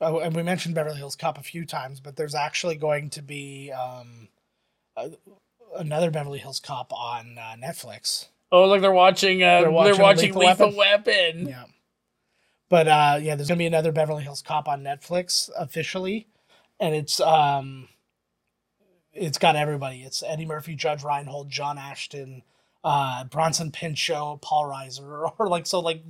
oh, 0.00 0.18
and 0.18 0.34
we 0.34 0.42
mentioned 0.42 0.74
Beverly 0.74 0.96
Hills 0.96 1.16
Cop 1.16 1.38
a 1.38 1.42
few 1.42 1.64
times, 1.64 2.00
but 2.00 2.16
there's 2.16 2.34
actually 2.34 2.76
going 2.76 3.10
to 3.10 3.22
be 3.22 3.70
um, 3.72 4.28
a, 4.96 5.10
another 5.76 6.10
Beverly 6.10 6.38
Hills 6.38 6.60
Cop 6.60 6.92
on 6.92 7.38
uh, 7.38 7.56
Netflix. 7.62 8.26
oh, 8.50 8.66
look, 8.66 8.80
they're 8.80 8.92
watching. 8.92 9.42
Uh, 9.42 9.60
they're 9.60 9.70
watching 9.70 10.00
watching, 10.00 10.34
Lethal 10.34 10.66
Lethal, 10.68 10.76
Weapon. 10.76 11.48
Yeah. 11.48 11.64
But 12.70 12.88
uh, 12.88 13.18
yeah, 13.20 13.36
there's 13.36 13.48
gonna 13.48 13.58
be 13.58 13.66
another 13.66 13.92
Beverly 13.92 14.22
Hills 14.22 14.42
Cop 14.42 14.68
on 14.68 14.82
Netflix 14.82 15.50
officially, 15.56 16.26
and 16.80 16.94
it's 16.94 17.20
um, 17.20 17.88
it's 19.12 19.38
got 19.38 19.54
everybody. 19.54 20.02
It's 20.02 20.22
Eddie 20.22 20.46
Murphy, 20.46 20.74
Judge 20.74 21.04
Reinhold, 21.04 21.50
John 21.50 21.76
Ashton, 21.76 22.42
uh, 22.84 23.24
Bronson 23.24 23.72
Pinchot, 23.72 24.42
Paul 24.42 24.66
Reiser, 24.66 25.30
or, 25.38 25.48
like 25.48 25.66
so 25.66 25.80
like 25.80 26.02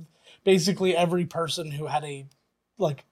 basically 0.43 0.95
every 0.95 1.25
person 1.25 1.71
who 1.71 1.87
had 1.87 2.03
a 2.03 2.27
like 2.77 3.05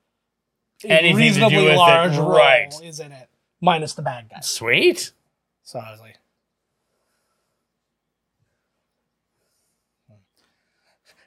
a 0.84 0.92
Anything 0.92 1.16
reasonably 1.16 1.64
with 1.64 1.74
it, 1.74 1.78
large 1.78 2.18
role 2.18 2.36
right. 2.36 2.74
is 2.84 3.00
in 3.00 3.14
it, 3.14 3.30
minus 3.62 3.94
the 3.94 4.02
bad 4.02 4.30
guys. 4.30 4.50
Sweet. 4.50 5.14
So 5.64 5.80
I 5.80 5.92
was 5.92 6.02
like, 6.02 6.20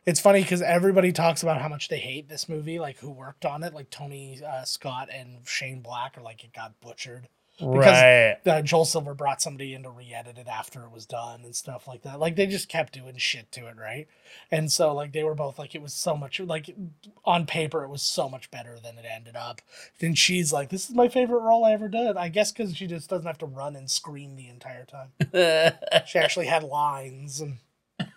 it's 0.05 0.20
funny 0.20 0.43
because 0.43 0.61
everybody 0.61 1.11
talks 1.11 1.43
about 1.43 1.61
how 1.61 1.68
much 1.68 1.89
they 1.89 1.99
hate 1.99 2.28
this 2.28 2.51
movie, 2.51 2.78
like 2.78 2.99
who 2.99 3.11
worked 3.11 3.47
on 3.47 3.62
it, 3.62 3.72
like 3.72 3.89
Tony 3.89 4.41
uh, 4.47 4.64
Scott 4.64 5.09
and 5.11 5.39
Shane 5.47 5.80
Black, 5.80 6.18
are 6.18 6.22
like 6.22 6.45
it 6.45 6.53
got 6.53 6.78
butchered. 6.80 7.28
Right. 7.61 8.36
Uh, 8.44 8.62
Joel 8.62 8.84
Silver 8.84 9.14
brought 9.14 9.40
somebody 9.40 9.72
in 9.74 9.82
to 9.84 9.90
re-edit 9.90 10.36
it 10.38 10.46
after 10.48 10.82
it 10.82 10.92
was 10.92 11.07
done 11.07 11.42
and 11.44 11.57
stuff 11.57 11.88
like 11.88 12.02
that. 12.02 12.20
Like 12.20 12.36
they 12.36 12.46
just 12.46 12.68
kept 12.68 12.92
doing 12.92 13.16
shit 13.16 13.50
to 13.52 13.66
it, 13.66 13.76
right? 13.78 14.07
And 14.50 14.70
so 14.70 14.92
like 14.94 15.12
they 15.12 15.24
were 15.24 15.34
both 15.34 15.59
like 15.59 15.74
it 15.74 15.82
was 15.82 15.94
so 15.94 16.16
much 16.16 16.38
like 16.40 16.74
on 17.24 17.46
paper 17.46 17.82
it 17.82 17.88
was 17.88 18.02
so 18.02 18.28
much 18.28 18.50
better 18.50 18.78
than 18.82 18.98
it 18.98 19.07
ended 19.11 19.36
up. 19.36 19.62
Then 20.00 20.14
she's 20.14 20.52
like, 20.52 20.68
"This 20.68 20.88
is 20.90 20.94
my 20.94 21.09
favorite 21.09 21.40
role 21.40 21.64
I 21.64 21.72
ever 21.72 21.88
did." 21.88 22.16
I 22.16 22.28
guess 22.28 22.52
because 22.52 22.76
she 22.76 22.86
just 22.86 23.09
doesn't 23.09 23.26
have 23.26 23.38
to 23.38 23.46
run 23.46 23.74
and 23.74 23.90
scream 23.90 24.36
the 24.36 24.48
entire 24.48 24.84
time. 24.84 25.12
She 26.07 26.18
actually 26.18 26.46
had 26.46 26.62
lines 26.62 27.40
and 27.40 27.59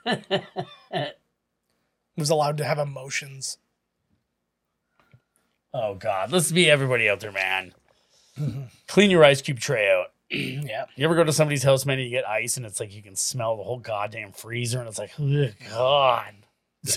was 2.17 2.29
allowed 2.29 2.57
to 2.57 2.65
have 2.65 2.77
emotions. 2.77 3.57
oh 5.73 5.95
God, 5.95 6.31
let's 6.31 6.51
be 6.51 6.69
everybody 6.69 7.07
out 7.09 7.19
there, 7.21 7.31
man. 7.31 7.73
Clean 8.87 9.09
your 9.11 9.23
ice 9.23 9.41
cube 9.41 9.59
tray 9.59 9.89
out. 9.91 10.07
yeah. 10.31 10.85
You 10.95 11.05
ever 11.05 11.15
go 11.15 11.23
to 11.23 11.33
somebody's 11.33 11.63
house, 11.63 11.85
man, 11.85 11.97
and 11.99 12.05
you 12.05 12.11
get 12.11 12.27
ice, 12.27 12.57
and 12.57 12.65
it's 12.65 12.79
like 12.79 12.93
you 12.93 13.01
can 13.01 13.15
smell 13.15 13.57
the 13.57 13.63
whole 13.63 13.79
goddamn 13.79 14.31
freezer, 14.31 14.79
and 14.79 14.87
it's 14.87 14.99
like, 14.99 15.11
oh 15.19 15.49
God. 15.69 16.33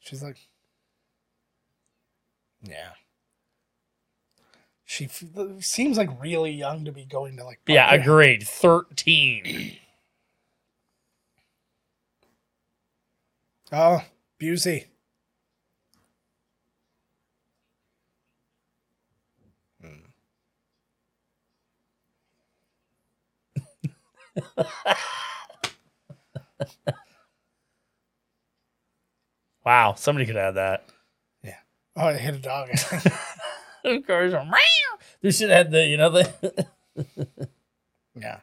She's 0.00 0.22
like, 0.22 0.38
yeah. 2.62 2.90
She 4.84 5.04
f- 5.04 5.22
seems 5.60 5.96
like 5.96 6.10
really 6.20 6.50
young 6.50 6.84
to 6.84 6.92
be 6.92 7.04
going 7.04 7.36
to 7.36 7.44
like. 7.44 7.60
yeah, 7.66 7.86
public- 7.90 8.02
agreed. 8.02 8.42
Thirteen. 8.46 9.76
Oh, 13.72 14.02
Busey. 14.40 14.86
Wow, 29.64 29.94
somebody 29.94 30.26
could 30.26 30.36
add 30.36 30.52
that. 30.52 30.84
Yeah. 31.44 31.56
Oh, 31.96 32.08
I 32.08 32.14
hit 32.14 32.34
a 32.34 32.38
dog. 32.38 32.70
Of 33.82 34.06
course, 34.06 34.34
they 35.22 35.30
should 35.30 35.48
have 35.48 35.66
had 35.66 35.70
the, 35.70 35.86
you 35.86 35.96
know, 35.96 36.10
the. 36.10 36.66
yeah. 38.14 38.40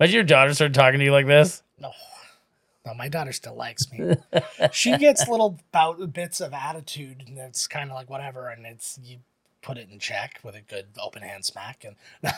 Imagine 0.00 0.14
your 0.14 0.24
daughter 0.24 0.52
started 0.52 0.74
talking 0.74 0.98
to 0.98 1.04
you 1.04 1.12
like 1.12 1.26
this. 1.26 1.62
No. 1.78 1.92
No, 2.86 2.94
my 2.94 3.08
daughter 3.08 3.32
still 3.32 3.54
likes 3.54 3.90
me. 3.92 4.16
she 4.72 4.96
gets 4.98 5.28
little 5.28 5.58
bout 5.72 6.12
bits 6.12 6.40
of 6.40 6.52
attitude, 6.52 7.24
and 7.26 7.38
it's 7.38 7.66
kind 7.66 7.90
of 7.90 7.94
like 7.96 8.10
whatever, 8.10 8.48
and 8.48 8.66
it's 8.66 8.98
you 9.02 9.18
put 9.62 9.78
it 9.78 9.88
in 9.90 9.98
check 9.98 10.40
with 10.44 10.54
a 10.54 10.60
good 10.60 10.86
open 11.02 11.22
hand 11.22 11.44
smack, 11.44 11.84
and 11.84 11.96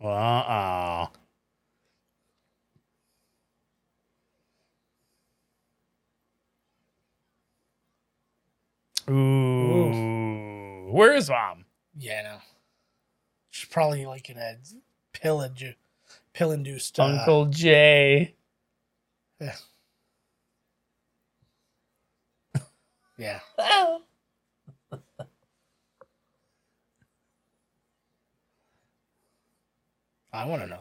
Uh 0.00 1.08
oh. 9.08 9.12
Ooh. 9.12 10.33
Where 10.94 11.12
is 11.12 11.28
mom? 11.28 11.64
yeah, 11.98 12.22
no. 12.22 12.36
She's 13.50 13.68
probably 13.68 14.06
like 14.06 14.30
in 14.30 14.36
a 14.38 14.56
pill 15.12 15.44
pill 16.32 16.52
induced. 16.52 17.00
Uh, 17.00 17.04
Uncle 17.06 17.46
Jay. 17.46 18.36
Yeah. 19.40 19.56
Yeah. 23.18 23.40
I 30.32 30.44
want 30.46 30.62
to 30.62 30.68
know. 30.68 30.80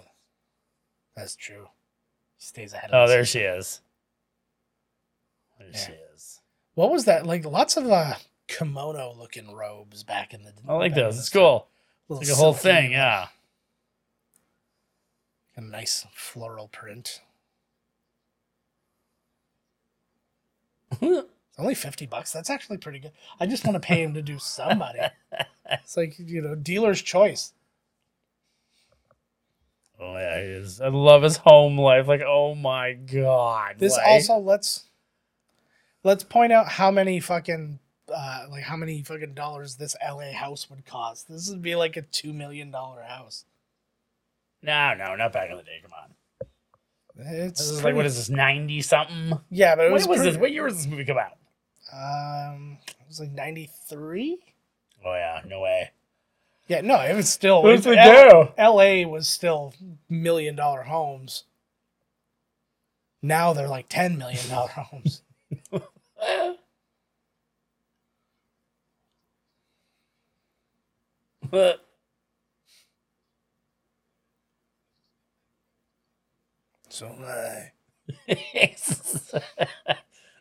That's 1.16 1.36
true. 1.36 1.68
She 2.38 2.47
stays 2.47 2.74
ahead 2.74 2.91
of 2.91 2.95
Oh, 2.95 3.07
there 3.07 3.26
she 3.26 3.39
is. 3.39 3.82
There 5.59 5.70
Yeah. 5.72 5.78
she 5.88 5.91
is. 6.14 6.41
What 6.76 6.91
was 6.91 7.05
that? 7.05 7.26
Like 7.26 7.45
lots 7.45 7.78
of 7.78 7.89
uh, 7.91 8.16
kimono 8.58 9.14
looking 9.18 9.54
robes 9.54 10.04
back 10.04 10.34
in 10.34 10.43
the. 10.43 10.54
I 10.68 10.74
like 10.74 10.95
those. 10.95 11.18
It's 11.18 11.30
cool. 11.30 11.68
like 12.10 12.28
a 12.30 12.36
whole 12.36 12.54
thing, 12.54 12.91
yeah. 12.91 13.28
A 15.56 15.62
nice 15.62 16.06
floral 16.14 16.68
print. 16.68 17.22
Only 21.58 21.76
fifty 21.76 22.06
bucks. 22.06 22.32
That's 22.32 22.49
actually 22.49 22.78
pretty 22.78 22.99
good. 22.99 23.12
I 23.39 23.45
just 23.45 23.66
want 23.66 23.76
to 23.76 23.80
pay 23.80 24.01
him 24.01 24.14
to 24.14 24.22
do 24.22 24.39
somebody. 24.39 24.99
It's 25.72 25.95
like 25.95 26.20
you 26.20 26.41
know, 26.41 26.56
dealer's 26.56 27.01
choice. 27.01 27.54
Oh 29.99 30.18
yeah, 30.18 30.38
he 30.39 30.47
is. 30.47 30.82
I 30.82 30.89
love 30.89 31.24
his 31.24 31.38
home 31.38 31.80
life. 31.80 32.08
Like, 32.08 32.22
oh 32.22 32.54
my 32.54 32.93
god. 32.93 33.76
This 33.80 33.95
like- 33.97 34.06
also 34.06 34.38
let's 34.38 34.84
let's 36.04 36.24
point 36.24 36.51
out 36.51 36.68
how 36.68 36.91
many 36.91 37.22
fucking 37.22 37.80
uh 38.14 38.45
like 38.49 38.64
how 38.64 38.76
many 38.78 39.01
fucking 39.01 39.34
dollars 39.34 39.76
this 39.76 39.95
LA 40.05 40.32
house 40.32 40.70
would 40.70 40.86
cost. 40.86 41.28
This 41.28 41.49
would 41.49 41.61
be 41.61 41.76
like 41.76 41.97
a 41.97 42.01
two 42.03 42.34
million 42.34 42.72
dollar 42.72 43.01
house. 43.03 43.45
No, 44.61 44.93
no, 44.93 45.16
not 45.16 45.34
back 45.34 45.49
in 45.49 45.57
the 45.57 45.64
day. 45.64 45.82
Come 45.82 45.91
on. 45.93 46.14
It's 47.16 47.59
This 47.59 47.70
is 47.70 47.84
like 47.84 47.95
what 47.95 48.05
is 48.05 48.16
this? 48.16 48.30
Ninety 48.30 48.82
something. 48.82 49.39
Yeah, 49.49 49.76
but 49.76 49.84
it 49.86 49.91
When 49.91 49.93
was, 49.93 50.07
was 50.07 50.18
pretty- 50.20 50.32
this? 50.32 50.39
What 50.39 50.51
year 50.51 50.64
was 50.64 50.78
this 50.78 50.88
movie 50.88 51.05
come 51.05 51.18
out? 51.18 51.38
Um, 51.91 52.78
it 52.88 53.07
was 53.07 53.20
like 53.20 53.32
ninety 53.32 53.70
three. 53.89 54.39
Oh 55.05 55.14
yeah, 55.14 55.41
no 55.47 55.59
way. 55.61 55.91
Yeah, 56.70 56.80
no, 56.82 56.99
it 57.01 57.14
was 57.14 57.28
still. 57.30 57.61
What's 57.61 57.86
it 57.86 57.97
L- 57.97 58.45
do? 58.45 58.51
L.A. 58.57 59.05
was 59.05 59.28
still 59.28 59.74
million 60.09 60.55
dollar 60.55 60.84
homes. 60.84 61.43
Now 63.22 63.53
they're 63.53 63.68
like 63.68 63.88
ten 63.89 64.18
million 64.18 64.47
dollar 64.49 64.70
homes. 64.70 65.22
So, 76.89 77.08
uh, 77.08 77.62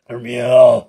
Hermione. 0.09 0.85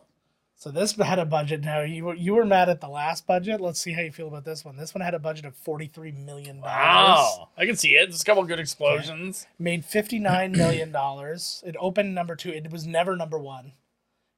so 0.57 0.71
this 0.71 0.93
had 0.97 1.19
a 1.19 1.25
budget. 1.25 1.63
Now 1.63 1.81
you 1.83 2.05
were 2.05 2.15
you 2.15 2.35
were 2.35 2.45
mad 2.45 2.69
at 2.69 2.81
the 2.81 2.89
last 2.89 3.27
budget. 3.27 3.61
Let's 3.61 3.81
see 3.81 3.93
how 3.93 4.03
you 4.03 4.13
feel 4.13 4.29
about 4.29 4.45
this 4.45 4.65
one. 4.65 4.77
This 4.77 4.95
one 4.95 5.01
had 5.03 5.15
a 5.15 5.19
budget 5.19 5.45
of 5.45 5.57
forty 5.57 5.87
three 5.87 6.13
million 6.13 6.61
dollars. 6.61 6.73
Wow, 6.75 7.49
I 7.57 7.67
can 7.67 7.77
see 7.77 7.91
it. 7.97 8.09
There's 8.09 8.23
a 8.23 8.25
couple 8.25 8.45
good 8.45 8.61
explosions. 8.61 9.47
Made 9.59 9.85
fifty 9.85 10.19
nine 10.19 10.53
million 10.57 10.93
dollars. 10.93 11.63
It 11.67 11.77
opened 11.79 12.15
number 12.15 12.37
two. 12.37 12.51
It 12.51 12.71
was 12.71 12.87
never 12.87 13.17
number 13.17 13.39
one. 13.39 13.73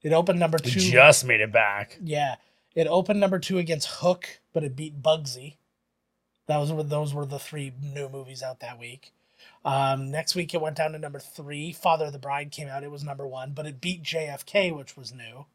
It 0.03 0.13
opened 0.13 0.39
number 0.39 0.59
two. 0.59 0.79
just 0.81 1.25
made 1.25 1.41
it 1.41 1.53
back. 1.53 1.99
Yeah, 2.03 2.37
it 2.75 2.87
opened 2.87 3.19
number 3.19 3.39
two 3.39 3.59
against 3.59 3.89
Hook, 3.89 4.41
but 4.53 4.63
it 4.63 4.77
beat 4.77 5.03
Bugsy. 5.03 5.57
That 6.47 6.59
was 6.59 6.89
those 6.89 7.13
were 7.13 7.27
the 7.27 7.39
three 7.39 7.73
new 7.83 8.09
movies 8.09 8.43
out 8.43 8.61
that 8.61 8.79
week. 8.79 9.13
Um, 9.65 10.11
next 10.11 10.35
week 10.35 10.55
it 10.55 10.61
went 10.61 10.77
down 10.77 10.93
to 10.93 10.99
number 10.99 11.19
three. 11.19 11.73
Father 11.73 12.07
of 12.07 12.13
the 12.13 12.19
Bride 12.19 12.51
came 12.53 12.69
out. 12.69 12.85
It 12.85 12.91
was 12.91 13.03
number 13.05 13.27
one, 13.27 13.53
but 13.53 13.67
it 13.67 13.81
beat 13.81 14.03
JFK, 14.03 14.77
which 14.77 14.97
was 14.97 15.13
new. 15.13 15.47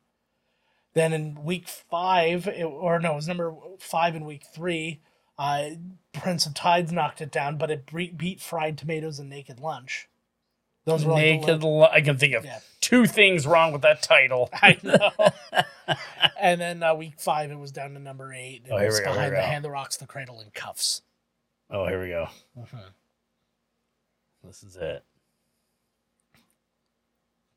Then 0.94 1.14
in 1.14 1.44
week 1.46 1.68
five, 1.68 2.48
it, 2.48 2.64
or 2.64 3.00
no, 3.00 3.14
it 3.14 3.16
was 3.16 3.28
number 3.28 3.54
five 3.80 4.16
in 4.16 4.26
week 4.26 4.44
three. 4.54 5.00
Uh, 5.39 5.72
Prince 6.14 6.46
of 6.46 6.54
Tides 6.54 6.92
knocked 6.92 7.22
it 7.22 7.32
down, 7.32 7.58
but 7.58 7.72
it 7.72 7.86
beat 8.18 8.42
Fried 8.42 8.78
Tomatoes 8.78 9.18
and 9.18 9.30
Naked 9.30 9.60
Lunch. 9.60 10.10
Those 10.86 11.06
were 11.06 11.12
like 11.14 11.42
the 11.42 11.48
Naked. 11.48 11.64
li- 11.64 11.70
Li- 11.82 11.90
I 11.92 12.02
can 12.02 12.18
think 12.18 12.34
of 12.34 12.44
Yeah. 12.46 12.60
two 12.80 13.06
things 13.06 13.46
wrong 13.46 13.72
with 13.72 13.84
that 13.84 14.02
title. 14.02 14.50
I 14.54 14.78
know. 14.82 15.12
and 16.40 16.60
then 16.60 16.82
uh, 16.84 16.96
week 16.96 17.20
five, 17.20 17.52
it 17.52 17.60
was 17.60 17.72
down 17.72 17.94
to 17.94 18.00
number 18.00 18.34
eight. 18.34 18.64
It 18.66 18.72
Oh, 18.72 18.78
here 18.78 18.88
was 18.88 19.00
we 19.00 19.06
go, 19.06 19.12
here 19.12 19.14
behind 19.16 19.32
we 19.32 19.36
the 19.38 19.42
go. 19.42 19.48
hand 19.48 19.66
that 19.66 19.70
rocks 19.70 19.98
the 19.98 20.08
cradle 20.08 20.40
and 20.40 20.54
cuffs. 20.54 21.02
Oh, 21.70 21.86
here 21.88 22.02
we 22.02 22.10
go. 22.10 22.28
This 24.44 24.64
is 24.64 24.76
it. 24.76 25.04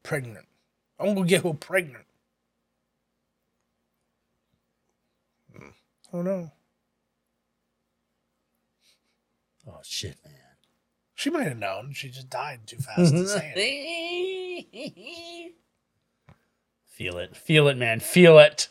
Pregnant. 0.03 0.47
I'm 1.01 1.15
gonna 1.15 1.27
get 1.27 1.43
her 1.45 1.55
pregnant. 1.55 2.05
Oh 6.13 6.23
no. 6.23 6.53
Oh 9.67 9.81
shit, 9.83 10.17
man. 10.25 10.35
She 11.25 11.31
might 11.31 11.49
have 11.49 11.57
known. 11.57 11.95
She 11.95 12.11
just 12.11 12.29
died 12.29 12.67
too 12.67 12.77
fast 12.77 13.15
to 13.15 13.21
mm-hmm. 13.21 13.25
say 13.25 14.67
it. 14.77 15.55
Feel 16.85 17.17
it. 17.17 17.35
Feel 17.35 17.67
it, 17.69 17.79
man. 17.79 18.01
Feel 18.01 18.39
it. 18.39 18.69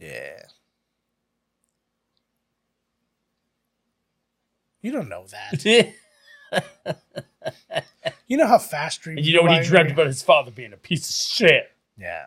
Yeah. 0.00 0.42
You 4.80 4.90
don't 4.90 5.08
know 5.08 5.26
that. 5.28 5.94
You 8.26 8.36
know 8.36 8.48
how 8.48 8.58
fast 8.58 9.02
dreams. 9.02 9.18
And 9.18 9.26
you 9.26 9.36
know 9.36 9.42
what 9.42 9.62
he 9.62 9.68
dreamt 9.68 9.92
about 9.92 10.08
his 10.08 10.20
father 10.20 10.50
being 10.50 10.72
a 10.72 10.76
piece 10.76 11.08
of 11.08 11.14
shit. 11.14 11.70
Yeah. 11.96 12.26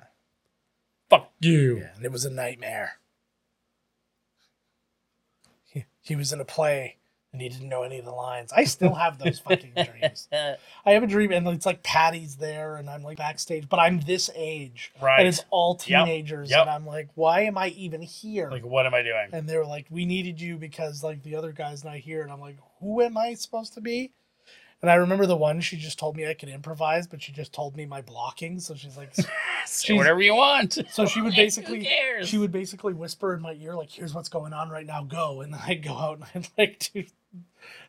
Fuck 1.09 1.33
you. 1.41 1.79
Yeah, 1.79 1.89
and 1.97 2.05
it 2.05 2.11
was 2.13 2.23
a 2.23 2.29
nightmare. 2.29 2.99
He, 6.09 6.15
was 6.15 6.33
in 6.33 6.41
a 6.41 6.45
play 6.45 6.97
and 7.31 7.41
he 7.41 7.47
didn't 7.49 7.69
know 7.69 7.83
any 7.83 7.99
of 7.99 8.05
the 8.05 8.11
lines. 8.11 8.51
I 8.51 8.63
still 8.63 8.95
have 8.95 9.19
those 9.19 9.39
fucking 9.47 9.73
dreams. 9.75 10.27
I 10.31 10.91
have 10.91 11.03
a 11.03 11.07
dream 11.07 11.31
and 11.31 11.47
it's 11.49 11.65
like 11.65 11.83
Patty's 11.83 12.35
there 12.37 12.75
and 12.77 12.89
I'm 12.89 13.03
like 13.03 13.17
backstage, 13.17 13.69
but 13.69 13.77
I'm 13.79 13.99
this 14.01 14.29
age. 14.35 14.91
Right. 15.01 15.19
And 15.19 15.27
it's 15.27 15.43
all 15.51 15.79
Yep, 15.85 16.05
teenagers. 16.05 16.49
yep. 16.49 16.61
And 16.61 16.69
I'm 16.71 16.85
like, 16.85 17.09
why 17.15 17.41
am 17.41 17.57
I 17.57 17.67
even 17.69 18.01
here? 18.01 18.49
Like, 18.49 18.65
what 18.65 18.85
am 18.85 18.93
I 18.93 19.03
doing? 19.03 19.29
and 19.31 19.47
they 19.47 19.57
were 19.57 19.65
like, 19.65 19.85
we 19.89 20.05
needed 20.05 20.41
you 20.41 20.57
because 20.57 21.03
like 21.03 21.21
the 21.23 21.35
other 21.35 21.51
guy's 21.51 21.83
not 21.83 21.97
here. 21.97 22.23
And 22.23 22.31
I'm 22.31 22.41
like, 22.41 22.57
who 22.79 23.01
am 23.01 23.17
I 23.17 23.35
supposed 23.35 23.73
to 23.75 23.81
be? 23.81 24.11
And 24.81 24.89
I 24.89 24.95
remember 24.95 25.25
the 25.25 25.35
one 25.35 25.59
she 25.59 25.75
just 25.75 25.99
told 25.99 26.15
me 26.15 26.25
I 26.25 26.33
could 26.33 26.47
improvise, 26.49 27.05
but 27.05 27.21
she 27.21 27.31
just 27.33 27.51
told 27.51 27.75
me 27.75 27.85
my 27.85 28.01
blocking. 28.01 28.59
So 28.59 28.75
she's 28.75 28.95
like, 28.95 29.13
Say 29.65 29.87
She's- 29.87 29.97
whatever 29.97 30.21
you 30.21 30.35
want. 30.35 30.77
so 30.89 31.05
she 31.05 31.21
would 31.21 31.35
basically 31.35 31.87
she 32.23 32.37
would 32.37 32.51
basically 32.51 32.93
whisper 32.93 33.33
in 33.33 33.41
my 33.41 33.53
ear 33.53 33.75
like 33.75 33.89
here's 33.91 34.13
what's 34.13 34.29
going 34.29 34.53
on 34.53 34.69
right 34.69 34.85
now 34.85 35.03
go 35.03 35.41
and 35.41 35.53
then 35.53 35.59
i'd 35.67 35.83
go 35.83 35.93
out 35.95 36.19
and 36.33 36.45
i'd 36.45 36.49
like 36.57 36.89
do 36.93 37.03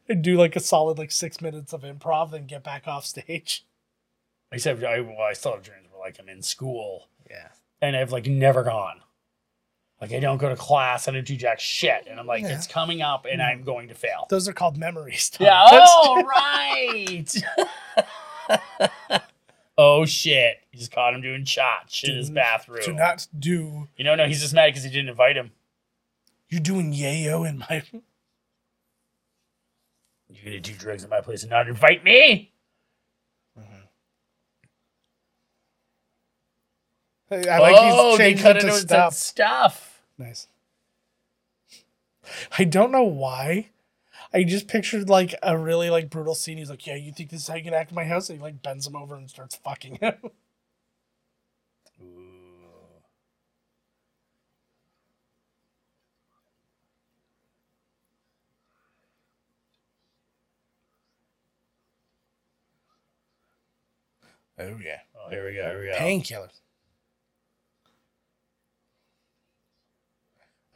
I'd 0.09 0.21
do 0.23 0.37
like 0.37 0.57
a 0.57 0.61
solid 0.61 0.99
like 0.99 1.11
six 1.13 1.41
minutes 1.41 1.73
of 1.73 1.83
improv 1.83 2.33
then 2.33 2.47
get 2.47 2.65
back 2.65 2.87
off 2.89 3.07
stage 3.07 3.65
Except, 4.53 4.83
I, 4.83 5.01
well, 5.01 5.21
I 5.21 5.33
still 5.33 5.53
have 5.53 5.63
dreams 5.63 5.87
where, 5.93 6.01
like, 6.01 6.17
I'm 6.19 6.29
in 6.29 6.43
school 6.43 7.09
yeah 7.31 7.49
and 7.81 7.97
I've, 7.97 8.11
like, 8.13 8.27
never 8.27 8.63
gone. 8.65 9.01
Like, 10.01 10.13
I 10.15 10.19
don't 10.19 10.39
go 10.39 10.49
to 10.49 10.57
class, 10.57 11.09
I 11.09 11.11
don't 11.11 11.27
do 11.27 11.37
jack 11.37 11.61
shit. 11.61 12.07
And 12.09 12.19
I'm 12.19 12.27
like, 12.27 12.43
Yeah. 12.43 12.55
it's 12.57 12.67
coming 12.67 13.03
up 13.03 13.27
and 13.31 13.43
I'm 13.43 13.63
going 13.63 13.89
to 13.89 13.95
fail. 13.95 14.27
those 14.31 14.49
are 14.49 14.53
called 14.55 14.77
memories 14.79 15.29
Tom. 15.31 15.47
Yeah. 15.47 15.67
Oh, 15.73 16.23
right. 16.23 17.35
oh, 19.79 20.07
shit. 20.07 20.57
He 20.71 20.79
just 20.79 20.91
caught 20.91 21.13
him 21.15 21.21
doing 21.21 21.45
shots 21.45 22.03
in 22.05 22.17
his 22.17 22.31
bathroom. 22.31 22.83
do 22.85 22.93
not 22.95 23.27
do 23.39 23.89
You 23.97 24.05
know, 24.05 24.15
no, 24.15 24.27
he's 24.27 24.41
just 24.41 24.55
mad 24.55 24.69
because 24.69 24.85
he 24.85 24.91
didn't 24.91 25.11
invite 25.11 25.37
him. 25.37 25.51
you're 26.49 26.61
doing 26.61 26.93
yayo 26.95 27.47
in 27.49 27.59
my 27.59 27.83
You're 30.29 30.45
going 30.45 30.53
to 30.53 30.61
do 30.61 30.73
drugs 30.73 31.05
at 31.05 31.11
my 31.11 31.21
place 31.21 31.43
and 31.43 31.51
not 31.51 31.69
invite 31.69 32.03
me? 32.05 32.53
Mm-hmm. 33.59 33.85
i 37.51 37.59
like 37.59 37.75
oh, 37.79 38.11
he's 38.11 38.19
they 38.19 38.35
cut 38.35 38.57
into 38.57 38.69
to 38.69 38.73
stuff. 38.73 39.15
stuff 39.15 39.75
stuff. 39.75 39.90
Nice 40.21 40.47
i 42.59 42.65
don't 42.65 42.93
know 42.93 43.03
why 43.03 43.71
I 44.33 44.45
just 44.45 44.69
pictured 44.69 45.09
like 45.09 45.35
a 45.43 45.57
really 45.57 45.91
like 45.91 46.11
brutal 46.11 46.35
scene. 46.35 46.59
He's 46.59 46.71
like, 46.71 46.87
"Yeah, 46.87 46.95
you 46.95 47.11
think 47.11 47.31
this 47.31 47.43
is 47.43 47.49
how 47.49 47.55
you 47.55 47.65
can 47.65 47.75
act 47.75 47.91
in 47.91 47.95
my 47.97 48.05
house?" 48.05 48.29
And 48.29 48.39
he 48.39 48.43
like 48.43 48.63
bends 48.63 48.87
him 48.87 48.95
over 48.95 49.17
and 49.17 49.29
starts 49.29 49.57
fucking 49.57 49.97
him. 49.97 50.15
Oh 64.61 64.77
yeah. 64.85 65.01
Oh, 65.17 65.31
here 65.31 65.47
we 65.47 65.55
go. 65.55 65.63
Here 65.71 65.81
we 65.81 65.87
go. 65.87 65.95
Painkillers. 65.95 66.61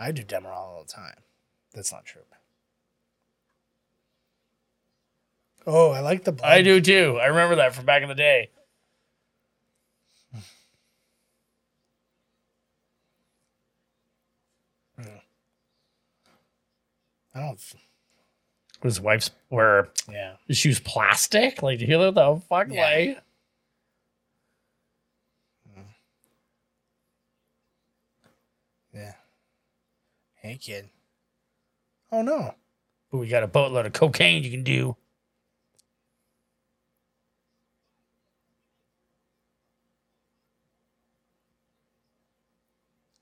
I 0.05 0.13
do 0.13 0.23
Demerol 0.23 0.55
all 0.55 0.85
the 0.87 0.93
time. 0.93 1.17
That's 1.73 1.91
not 1.91 2.05
true. 2.05 2.21
Oh, 5.67 5.93
I 5.93 6.01
like 6.01 6.25
the 6.25 6.33
blood. 6.33 6.47
I 6.53 6.61
do 6.61 6.79
too. 6.79 7.19
I 7.19 7.27
remember 7.27 7.57
that 7.57 7.75
from 7.75 7.87
back 7.87 8.03
in 8.03 8.09
the 8.11 8.15
day. 8.15 8.51
Hmm. 14.99 15.05
I 17.35 17.41
don't. 17.41 17.61
His 18.83 19.01
wife's 19.01 19.31
were 19.49 19.89
Yeah. 20.11 20.37
she 20.51 20.69
was 20.69 20.81
plastic. 20.81 21.63
Like, 21.63 21.79
do 21.79 21.87
you 21.87 21.97
hear 21.97 21.99
that? 22.11 22.15
The 22.15 22.41
fuck, 22.47 22.69
Yeah. 22.71 22.83
like. 22.83 23.21
Yeah. 28.93 29.15
Hey, 30.45 30.59
kid. 30.59 30.91
Oh 32.13 32.21
no. 32.21 32.55
But 33.11 33.17
we 33.17 33.29
got 33.29 33.43
a 33.43 33.47
boatload 33.47 33.87
of 33.87 33.95
cocaine 33.95 34.45
you 34.45 34.51
can 34.51 34.63
do. 34.63 34.95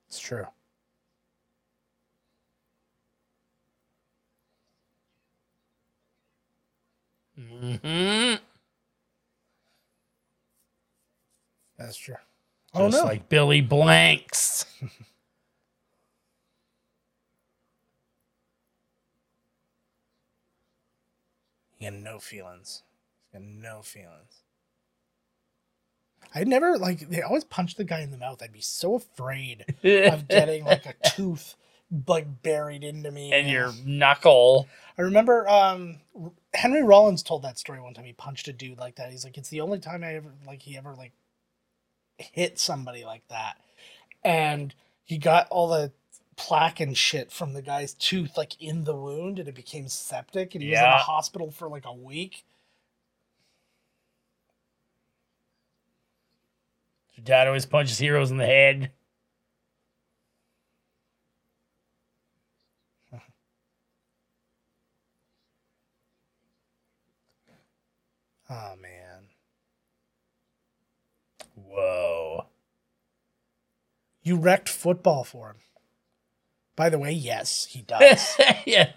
It's 0.09 0.18
true. 0.18 0.47
Mm-hmm. 7.39 8.43
That's 11.79 11.97
true. 11.97 12.16
Oh 12.75 12.89
no. 12.89 13.05
like 13.05 13.29
Billy 13.29 13.61
Blanks. 13.61 14.66
Had 21.85 21.95
no 21.95 22.18
feelings. 22.18 22.83
He 23.30 23.39
had 23.39 23.47
no 23.47 23.83
feelings. 23.83 24.43
I'd 26.35 26.49
never 26.49 26.78
like 26.78 27.09
they 27.11 27.22
always 27.22 27.45
punch 27.45 27.74
the 27.74 27.85
guy 27.85 28.01
in 28.01 28.11
the 28.11 28.18
mouth. 28.18 28.43
I'd 28.43 28.53
be 28.53 28.61
so 28.61 28.95
afraid 28.95 29.64
of 29.85 30.28
getting 30.28 30.64
like 30.64 30.87
a 30.87 30.95
tooth 31.09 31.57
like 32.07 32.43
buried 32.43 32.85
into 32.85 33.11
me. 33.11 33.33
and 33.33 33.49
your 33.49 33.72
knuckle. 33.85 34.68
I 34.97 35.03
remember 35.03 35.49
um 35.49 36.01
Henry 36.55 36.83
Rollins 36.83 37.22
told 37.22 37.43
that 37.43 37.59
story 37.59 37.80
one 37.80 37.95
time. 37.95 38.05
He 38.05 38.12
punched 38.12 38.49
a 38.49 38.53
dude 38.53 38.78
like 38.78 38.97
that. 38.97 39.11
He's 39.11 39.24
like, 39.24 39.37
it's 39.37 39.51
the 39.51 39.61
only 39.61 39.78
time 39.78 40.03
I 40.05 40.14
ever 40.14 40.33
like 40.47 40.62
he 40.62 40.76
ever 40.76 40.95
like 40.95 41.12
hit 42.18 42.59
somebody 42.59 43.05
like 43.05 43.26
that. 43.28 43.57
And 44.24 44.74
he 45.05 45.18
got 45.18 45.49
all 45.51 45.68
the 45.68 45.93
plaque 46.43 46.80
and 46.80 46.97
shit 46.99 47.30
from 47.30 47.53
the 47.53 47.62
guy's 47.62 47.95
tooth 47.95 48.36
like 48.36 48.61
in 48.61 48.82
the 48.82 48.97
wound 48.97 49.38
and 49.38 49.49
it 49.49 49.55
became 49.55 49.86
septic 49.88 50.55
and 50.55 50.62
he 50.62 50.70
was 50.70 50.78
in 50.78 50.84
Yeah. 50.84 50.97
a 50.97 50.99
hospital 50.99 51.53
for 51.53 51.68
like 51.68 51.84
a 51.86 51.93
week. 51.95 52.45
Your 57.14 57.24
dad 57.24 57.47
always 57.47 57.64
punches 57.66 57.99
heroes 57.99 58.30
in 58.32 58.38
the 58.38 58.47
head. 58.47 58.90
Oh 68.51 68.74
man. 68.80 69.28
Whoa. 71.55 72.47
You 74.22 74.36
wrecked 74.36 74.68
football 74.68 75.24
for 75.24 75.49
him. 75.51 75.57
By 76.77 76.89
the 76.89 76.99
way, 76.99 77.12
yes, 77.12 77.66
he 77.70 77.83
does. 77.83 78.37
yeah. 78.66 78.91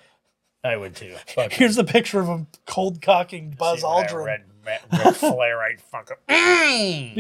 I 0.64 0.78
would 0.78 0.96
too. 0.96 1.16
Fuck. 1.28 1.52
Here's 1.52 1.76
the 1.76 1.84
picture 1.84 2.20
of 2.20 2.28
him 2.28 2.48
cold 2.66 3.02
cocking 3.02 3.52
Buzz 3.58 3.82
See 3.82 3.88
that 3.88 4.10
Aldrin. 4.10 4.26
Red, 4.26 4.44
red, 4.66 4.80
red 4.92 5.16
flare 5.16 5.58
right 5.58 5.80
fucker. 5.94 6.16
Be 6.28 6.34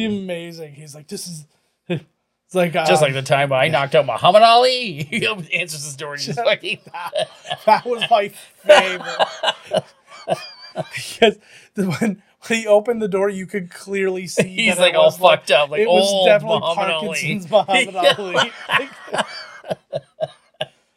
Mm. 0.07 0.23
amazing. 0.23 0.73
He's 0.73 0.95
like, 0.95 1.07
this 1.07 1.27
is 1.27 1.45
it's 1.89 2.55
like 2.55 2.73
Just 2.73 2.91
um, 2.93 3.01
like 3.01 3.13
the 3.13 3.21
time 3.21 3.53
I 3.53 3.67
knocked 3.67 3.93
out 3.93 4.05
Muhammad 4.07 4.41
Ali. 4.41 5.03
He 5.03 5.27
answers 5.27 5.83
his 5.85 5.95
door 5.95 6.13
and 6.13 6.21
he's 6.21 6.35
fucking. 6.35 6.79
that 7.67 7.85
was 7.85 8.03
my 8.09 8.29
favorite 8.29 9.83
because 10.75 11.37
the, 11.75 11.85
when 11.99 12.23
when 12.47 12.59
he 12.59 12.67
opened 12.67 13.01
the 13.01 13.07
door, 13.07 13.29
you 13.29 13.45
could 13.47 13.71
clearly 13.71 14.25
see 14.27 14.47
He's 14.47 14.75
that 14.75 14.81
like 14.81 14.93
it 14.93 14.97
all 14.97 15.05
was 15.05 15.19
like- 15.19 15.39
fucked 15.41 15.51
up, 15.51 15.69
like 15.69 15.81
it 15.81 15.87
was 15.87 16.11
old 16.11 16.27
definitely 16.27 16.59
Muhammad 16.59 16.91
Ali. 16.93 17.07
Parkinson's 17.07 17.49
Muhammad 17.51 17.95
Ali. 17.95 18.33
Like, 18.33 19.25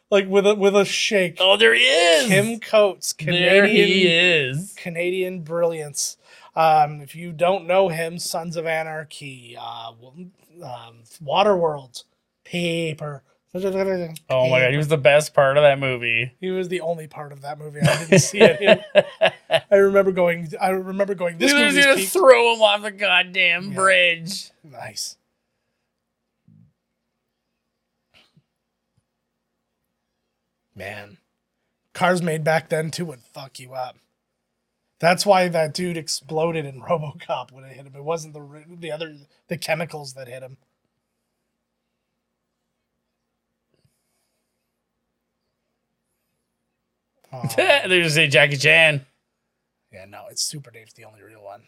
like 0.09 0.27
with 0.27 0.45
a 0.47 0.55
with 0.55 0.75
a 0.75 0.85
shake. 0.85 1.37
Oh, 1.39 1.57
there 1.57 1.73
he 1.73 1.81
is. 1.81 2.27
Kim 2.27 2.59
Coates, 2.59 3.13
there 3.13 3.65
he 3.65 3.75
Canadian 3.81 4.11
is. 4.11 4.73
Canadian 4.77 5.41
brilliance. 5.41 6.17
Um, 6.55 7.01
if 7.01 7.15
you 7.15 7.31
don't 7.31 7.67
know 7.67 7.89
him, 7.89 8.17
Sons 8.19 8.55
of 8.57 8.65
Anarchy, 8.65 9.55
uh, 9.59 9.91
um, 9.91 11.03
Waterworld, 11.23 12.03
Paper. 12.43 13.23
Oh 14.29 14.47
my 14.49 14.59
god, 14.59 14.71
he 14.71 14.77
was 14.77 14.89
the 14.89 14.97
best 14.97 15.33
part 15.33 15.57
of 15.57 15.63
that 15.63 15.79
movie. 15.79 16.33
He 16.39 16.51
was 16.51 16.67
the 16.67 16.81
only 16.81 17.07
part 17.07 17.31
of 17.31 17.41
that 17.41 17.57
movie 17.57 17.79
I 17.81 17.97
didn't 18.05 18.19
see 18.19 18.39
it. 18.41 18.81
I 19.71 19.75
remember 19.75 20.11
going. 20.11 20.49
I 20.61 20.69
remember 20.69 21.15
going. 21.15 21.37
This 21.39 21.51
He 21.51 21.63
was 21.63 21.75
gonna 21.75 21.95
peak. 21.95 22.09
throw 22.09 22.53
him 22.53 22.61
off 22.61 22.83
the 22.83 22.91
goddamn 22.91 23.69
Yeah. 23.69 23.75
bridge. 23.75 24.51
Nice. 24.63 25.17
Man, 30.79 31.17
cars 31.93 32.21
made 32.21 32.45
back 32.45 32.69
then 32.69 32.89
too 32.89 33.03
would 33.03 33.19
fuck 33.19 33.59
you 33.59 33.73
up. 33.73 33.97
That's 34.99 35.25
why 35.25 35.49
that 35.49 35.73
dude 35.73 35.97
exploded 35.97 36.65
in 36.65 36.81
RoboCop 36.89 37.51
when 37.51 37.65
it 37.65 37.75
hit 37.75 37.85
him. 37.85 37.95
It 37.97 38.03
wasn't 38.05 38.33
the 38.33 38.63
the 38.77 38.89
other 38.89 39.17
the 39.49 39.57
chemicals 39.57 40.13
that 40.13 40.29
hit 40.29 40.41
him. 40.41 40.55
Oh, 47.31 47.43
they 47.57 48.01
just 48.01 48.15
say 48.15 48.27
Jackie 48.27 48.57
Chan. 48.57 49.05
yeah, 49.91 50.05
no, 50.05 50.25
it's 50.31 50.41
Super 50.41 50.71
Dave's 50.71 50.93
the 50.93 51.05
only 51.05 51.21
real 51.21 51.43
one. 51.43 51.63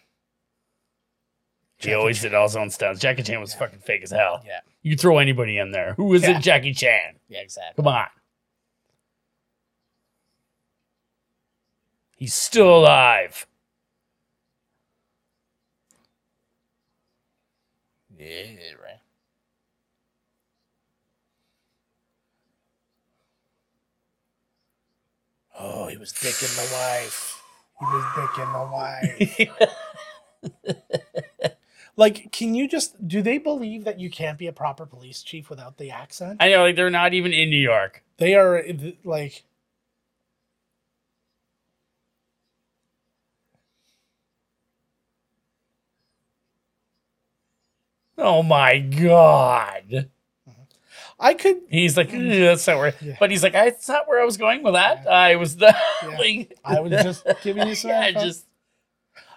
He 1.78 1.94
always 1.94 2.22
did 2.22 2.36
all 2.36 2.44
his 2.48 2.56
own 2.56 2.70
stunts. 2.70 3.00
Jackie 3.00 3.24
Chan 3.24 3.40
was 3.42 3.56
fucking 3.56 3.80
fake 3.80 4.04
as 4.04 4.12
hell. 4.12 4.44
Yeah, 4.46 4.60
You 4.84 4.96
throw 4.96 5.18
anybody 5.18 5.58
in 5.58 5.72
there. 5.72 5.94
Who 5.96 6.14
is 6.14 6.22
Yeah. 6.22 6.38
it? 6.38 6.42
Jackie 6.42 6.74
Chan. 6.76 7.16
yeah, 7.28 7.40
exactly. 7.40 7.84
Come 7.84 7.88
on. 7.92 8.08
He's 12.22 12.36
still 12.36 12.78
alive. 12.78 13.48
Yeah, 18.16 18.44
right. 18.80 19.00
Oh, 25.60 25.88
he 25.88 25.98
was 25.98 26.14
dicking 26.14 26.56
the 26.56 26.76
wife. 26.76 27.42
He 27.80 27.86
was 27.88 28.04
dicking 28.14 28.54
the 28.54 29.58
wife. 30.70 31.56
like, 31.98 32.32
can 32.32 32.54
you 32.54 32.68
just 32.68 33.08
do 33.08 33.24
they 33.24 33.40
believe 33.40 33.84
that 33.86 34.00
you 34.00 34.12
can't 34.12 34.38
be 34.38 34.46
a 34.46 34.54
proper 34.54 34.86
police 34.86 35.24
chief 35.24 35.50
without 35.50 35.80
the 35.80 35.90
accent? 35.90 36.38
I 36.40 36.50
know, 36.50 36.62
like 36.62 36.76
they're 36.76 36.92
not 36.92 37.16
even 37.16 37.34
in 37.34 37.50
New 37.50 37.58
York. 37.58 38.04
They 38.18 38.36
are 38.36 38.64
like 39.04 39.44
Oh 48.22 48.44
my 48.44 48.80
god. 48.80 49.84
Mm-hmm. 49.92 50.50
I 51.20 51.34
could 51.34 51.58
He's 51.70 51.98
like, 51.98 52.12
that's 52.12 52.68
not 52.68 52.78
where. 52.78 52.94
Yeah. 53.02 53.16
But 53.20 53.32
he's 53.32 53.44
like, 53.44 53.56
I, 53.56 53.66
that's 53.72 53.88
not 53.88 54.08
where 54.08 54.22
I 54.22 54.26
was 54.26 54.38
going 54.38 54.64
with 54.64 54.74
that. 54.74 55.08
I 55.08 55.36
was 55.36 55.58
the. 55.58 55.76
Yeah. 56.04 56.10
like, 56.20 56.58
I 56.66 56.80
was 56.80 56.92
just 56.92 57.26
giving 57.44 57.68
you 57.68 57.76
some 57.82 57.90
yeah, 57.92 58.12
just. 58.12 58.46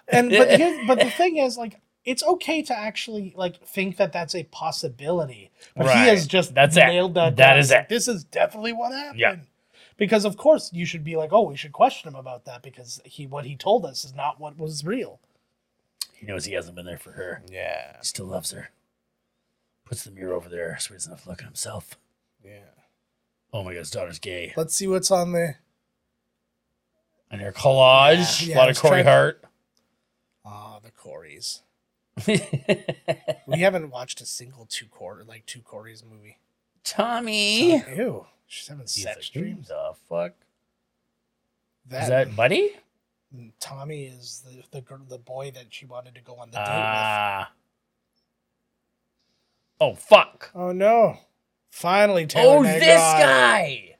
and 0.07 0.29
but 0.29 0.49
here's, 0.59 0.87
but 0.87 0.99
the 0.99 1.09
thing 1.11 1.37
is 1.37 1.57
like 1.57 1.79
it's 2.03 2.23
okay 2.23 2.61
to 2.61 2.77
actually 2.77 3.33
like 3.35 3.63
think 3.65 3.97
that 3.97 4.13
that's 4.13 4.35
a 4.35 4.43
possibility 4.45 5.49
but 5.75 5.85
he 5.87 5.89
Right. 5.89 6.05
has 6.09 6.27
just 6.27 6.53
That's 6.53 6.77
it. 6.77 6.85
nailed 6.85 7.15
that 7.15 7.35
That 7.35 7.49
down. 7.53 7.57
is 7.59 7.71
like, 7.71 7.81
it. 7.83 7.89
this 7.89 8.07
is 8.07 8.23
definitely 8.23 8.73
what 8.73 8.91
happened 8.93 9.19
Yeah. 9.19 9.35
because 9.97 10.23
of 10.25 10.37
course 10.37 10.69
you 10.71 10.85
should 10.85 11.03
be 11.03 11.15
like 11.15 11.33
oh 11.33 11.41
we 11.49 11.55
should 11.55 11.71
question 11.73 12.07
him 12.09 12.15
about 12.15 12.45
that 12.45 12.61
because 12.61 13.01
he 13.05 13.25
what 13.25 13.45
he 13.45 13.55
told 13.55 13.85
us 13.85 14.05
is 14.05 14.13
not 14.13 14.39
what 14.39 14.55
was 14.59 14.85
real 14.85 15.19
He 16.25 16.31
knows 16.31 16.45
he 16.45 16.53
hasn't 16.53 16.75
been 16.75 16.85
there 16.85 16.97
for 16.97 17.11
her. 17.11 17.43
yeah 17.49 17.97
He 17.99 18.05
still 18.05 18.25
loves 18.25 18.51
her. 18.51 18.69
Puts 19.85 20.03
the 20.03 20.11
mirror 20.11 20.33
over 20.33 20.49
there 20.49 20.77
so 20.79 20.89
he 20.89 20.95
doesn't 20.95 21.11
have 21.11 21.23
to 21.23 21.29
look 21.29 21.39
at 21.41 21.45
himself. 21.45 21.97
yeah 22.43 22.59
Oh 23.53 23.63
my 23.63 23.71
god, 23.73 23.79
his 23.79 23.91
daughter's 23.91 24.19
gay. 24.19 24.53
let's 24.57 24.73
see 24.75 24.87
what's 24.87 25.11
on 25.11 25.31
there. 25.31 25.59
And 27.31 27.41
her 27.41 27.51
collage, 27.51 28.41
Yeah, 28.47 28.49
yeah, 28.49 28.55
a 28.55 28.57
lot 28.57 28.69
of 28.69 28.71
was 28.71 28.79
Corey 28.79 28.91
trying- 29.03 29.05
Hart. 29.05 29.43
ah 30.45 30.79
the 30.83 30.91
Corys 30.91 31.61
we 33.47 33.59
haven't 33.59 33.89
watched 33.91 34.21
a 34.21 34.25
single 34.25 34.65
two 34.69 34.85
quarter 34.87 35.23
like 35.23 35.45
two 35.45 35.59
Corys 35.59 36.03
movie 36.03 36.37
Tommy. 36.83 37.71
ew 37.77 38.25
she's 38.47 38.67
having 38.67 38.83
He's 38.83 39.03
sex 39.03 39.31
like, 39.35 39.43
dreams 39.43 39.67
the 39.67 39.93
fuck? 40.09 40.33
that, 41.87 42.03
Is 42.03 42.09
that 42.09 42.35
Buddy? 42.35 42.75
Tommy 43.59 44.05
is 44.05 44.43
the, 44.45 44.63
the 44.71 44.81
girl, 44.81 44.99
the 45.09 45.17
boy 45.17 45.51
that 45.51 45.65
she 45.69 45.85
wanted 45.85 46.15
to 46.15 46.21
go 46.21 46.35
on 46.35 46.49
the 46.51 46.57
date 46.57 46.63
with. 46.63 46.69
Ah. 46.69 47.51
oh 49.79 49.95
fuck. 49.95 50.51
Oh 50.55 50.71
no! 50.71 51.17
Finally, 51.69 52.27
Taylor 52.27 52.57
Oh, 52.59 52.63
this 52.63 52.81
guy. 52.81 53.97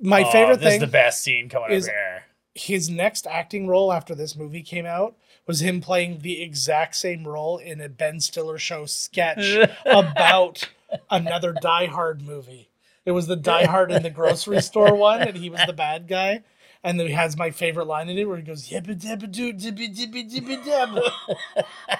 My 0.00 0.22
Oh, 0.24 0.30
favorite 0.32 0.60
this 0.60 0.68
thing, 0.68 0.82
is 0.82 0.86
the 0.86 0.92
best 0.92 1.22
scene 1.22 1.48
coming 1.48 1.70
is- 1.70 1.86
up 1.88 1.94
here. 1.94 2.22
his 2.54 2.90
next 2.90 3.26
acting 3.26 3.66
role 3.68 3.92
after 3.92 4.14
this 4.14 4.36
movie 4.36 4.62
came 4.62 4.84
out 4.86 5.16
was 5.46 5.60
him 5.62 5.80
playing 5.80 6.20
the 6.20 6.40
exact 6.42 6.94
same 6.96 7.26
role 7.26 7.58
in 7.58 7.80
a 7.80 7.88
Ben 7.88 8.20
Stiller 8.20 8.58
show 8.58 8.86
sketch 8.86 9.68
about 9.86 10.68
another 11.10 11.52
Die 11.52 11.86
Hard 11.86 12.22
movie. 12.22 12.68
It 13.04 13.10
was 13.12 13.26
the 13.26 13.34
Die 13.36 13.64
Hard 13.66 13.90
in 13.90 14.02
the 14.04 14.10
grocery 14.10 14.60
store 14.62 14.94
one, 14.94 15.22
and 15.22 15.36
he 15.36 15.50
was 15.50 15.60
the 15.66 15.72
bad 15.72 16.06
guy. 16.06 16.42
And 16.84 16.98
then 16.98 17.06
he 17.06 17.12
has 17.12 17.36
my 17.36 17.50
favorite 17.50 17.86
line 17.86 18.08
in 18.08 18.18
it 18.18 18.24
where 18.28 18.36
he 18.36 18.42
goes, 18.42 18.68
yibba 18.68 19.00
dabba 19.00 19.30
doo 19.30 19.52
dibba 19.52 19.94
dibba 19.94 20.30
dibba 20.30 20.64
dabba. 20.64 21.98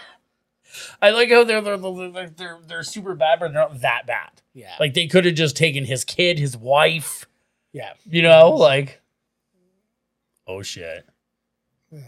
I 1.00 1.10
like 1.10 1.30
how 1.30 1.44
they're 1.44 1.60
they're, 1.60 1.76
they're 1.78 2.30
they're 2.30 2.58
they're 2.66 2.82
super 2.82 3.14
bad, 3.14 3.38
but 3.40 3.52
they're 3.52 3.62
not 3.62 3.80
that 3.82 4.06
bad. 4.06 4.42
Yeah. 4.54 4.74
Like 4.80 4.94
they 4.94 5.06
could 5.06 5.24
have 5.24 5.34
just 5.34 5.56
taken 5.56 5.84
his 5.84 6.04
kid, 6.04 6.38
his 6.38 6.56
wife, 6.56 7.26
yeah. 7.72 7.92
you 8.08 8.22
know, 8.22 8.50
like. 8.50 9.00
Oh 10.46 10.62
shit. 10.62 11.06
Yeah. 11.90 12.00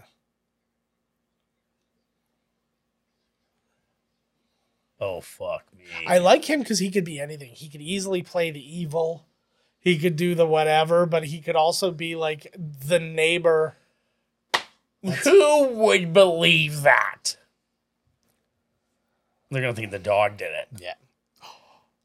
Oh 4.98 5.20
fuck 5.20 5.64
me. 5.76 5.84
I 6.06 6.18
like 6.18 6.44
him 6.44 6.60
because 6.60 6.78
he 6.78 6.90
could 6.90 7.04
be 7.04 7.20
anything. 7.20 7.52
He 7.52 7.68
could 7.68 7.82
easily 7.82 8.22
play 8.22 8.50
the 8.50 8.78
evil. 8.78 9.26
He 9.84 9.98
could 9.98 10.16
do 10.16 10.34
the 10.34 10.46
whatever, 10.46 11.04
but 11.06 11.24
he 11.24 11.40
could 11.40 11.56
also 11.56 11.90
be 11.90 12.16
like 12.16 12.52
the 12.58 12.98
neighbor. 12.98 13.76
Who 15.24 15.68
would 15.68 16.14
believe 16.14 16.82
that? 16.82 17.36
They're 19.50 19.60
gonna 19.60 19.74
think 19.74 19.90
the 19.90 19.98
dog 19.98 20.38
did 20.38 20.50
it. 20.52 20.68
Yeah. 20.80 20.94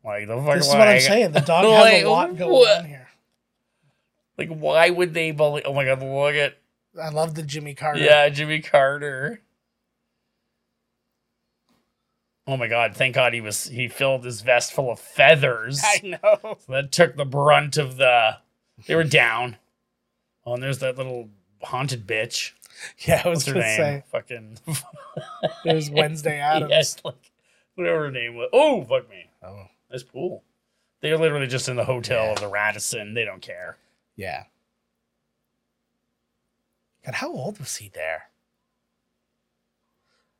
Like 0.03 0.27
the 0.27 0.35
fuck. 0.37 0.55
This 0.55 0.67
is 0.67 0.73
what 0.73 0.81
I'm 0.81 0.87
like- 0.95 1.01
saying. 1.01 1.31
The 1.31 1.39
dog 1.39 1.65
Like, 1.65 1.93
has 1.93 2.03
a 2.03 2.09
lot 2.09 2.37
going 2.37 2.51
what? 2.51 2.79
on 2.79 2.85
here. 2.85 3.07
Like, 4.37 4.49
why 4.49 4.89
would 4.89 5.13
they 5.13 5.31
believe? 5.31 5.63
Oh 5.65 5.73
my 5.73 5.85
god, 5.85 6.01
look 6.01 6.35
at 6.35 6.57
I 7.01 7.09
love 7.09 7.35
the 7.35 7.43
Jimmy 7.43 7.75
Carter. 7.75 7.99
yeah, 8.01 8.27
Jimmy 8.29 8.59
Carter. 8.61 9.41
Oh 12.51 12.57
my 12.57 12.67
god! 12.67 12.95
Thank 12.95 13.13
God 13.15 13.33
he 13.33 13.41
was 13.41 13.65
he 13.65 13.87
filled 13.87 14.25
his 14.25 14.41
vest 14.41 14.73
full 14.73 14.89
of 14.91 14.99
feathers. 14.99 15.81
I 15.83 15.99
know. 16.23 16.57
So 16.65 16.71
that 16.73 16.91
took 16.91 17.15
the 17.15 17.25
brunt 17.25 17.77
of 17.77 17.97
the. 17.97 18.37
They 18.87 18.95
were 18.95 19.03
down. 19.03 19.57
Oh, 20.45 20.53
and 20.55 20.63
there's 20.63 20.79
that 20.79 20.97
little 20.97 21.29
haunted 21.61 22.07
bitch. 22.07 22.53
Yeah, 22.99 23.21
I 23.23 23.27
was 23.29 23.39
What's 23.39 23.47
her 23.47 23.53
name? 23.55 23.77
say 23.77 24.03
Fucking. 24.11 24.57
there's 25.65 25.91
Wednesday 25.91 26.39
Addams. 26.39 26.71
yes, 26.71 26.95
like 27.03 27.31
whatever 27.75 28.05
her 28.05 28.11
name 28.11 28.35
was. 28.35 28.49
Oh, 28.53 28.83
fuck 28.85 29.07
me. 29.09 29.29
Oh, 29.43 29.65
That's 29.91 30.03
cool. 30.03 30.43
They're 31.01 31.17
literally 31.17 31.47
just 31.47 31.69
in 31.69 31.75
the 31.75 31.85
hotel 31.85 32.31
of 32.33 32.39
the 32.39 32.47
Radisson. 32.47 33.13
They 33.13 33.25
don't 33.25 33.41
care. 33.41 33.77
yeah. 34.15 34.45
God, 37.05 37.15
how 37.15 37.31
old 37.31 37.59
was 37.59 37.75
he 37.77 37.89
there? 37.89 38.28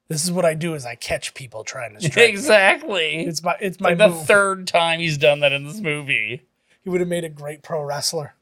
This 0.10 0.24
is 0.24 0.32
what 0.32 0.44
I 0.44 0.56
do: 0.56 0.74
is 0.74 0.86
I 0.86 0.96
catch 0.96 1.34
people 1.36 1.64
trying 1.64 1.94
to 1.96 2.02
strike. 2.10 2.16
me. 2.18 2.26
exactly. 2.32 3.26
It's 3.26 3.44
my 3.44 3.56
it's 3.62 3.80
my 3.80 3.90
like 3.90 3.98
the 4.00 4.10
move. 4.10 4.26
third 4.26 4.68
time 4.68 5.00
he's 5.00 5.18
done 5.18 5.40
that 5.42 5.52
in 5.54 5.66
this 5.68 5.80
movie. 5.80 6.42
He 6.84 6.90
would 6.90 7.00
have 7.00 7.10
made 7.10 7.24
a 7.24 7.30
great 7.30 7.62
pro 7.62 7.82
wrestler. 7.84 8.34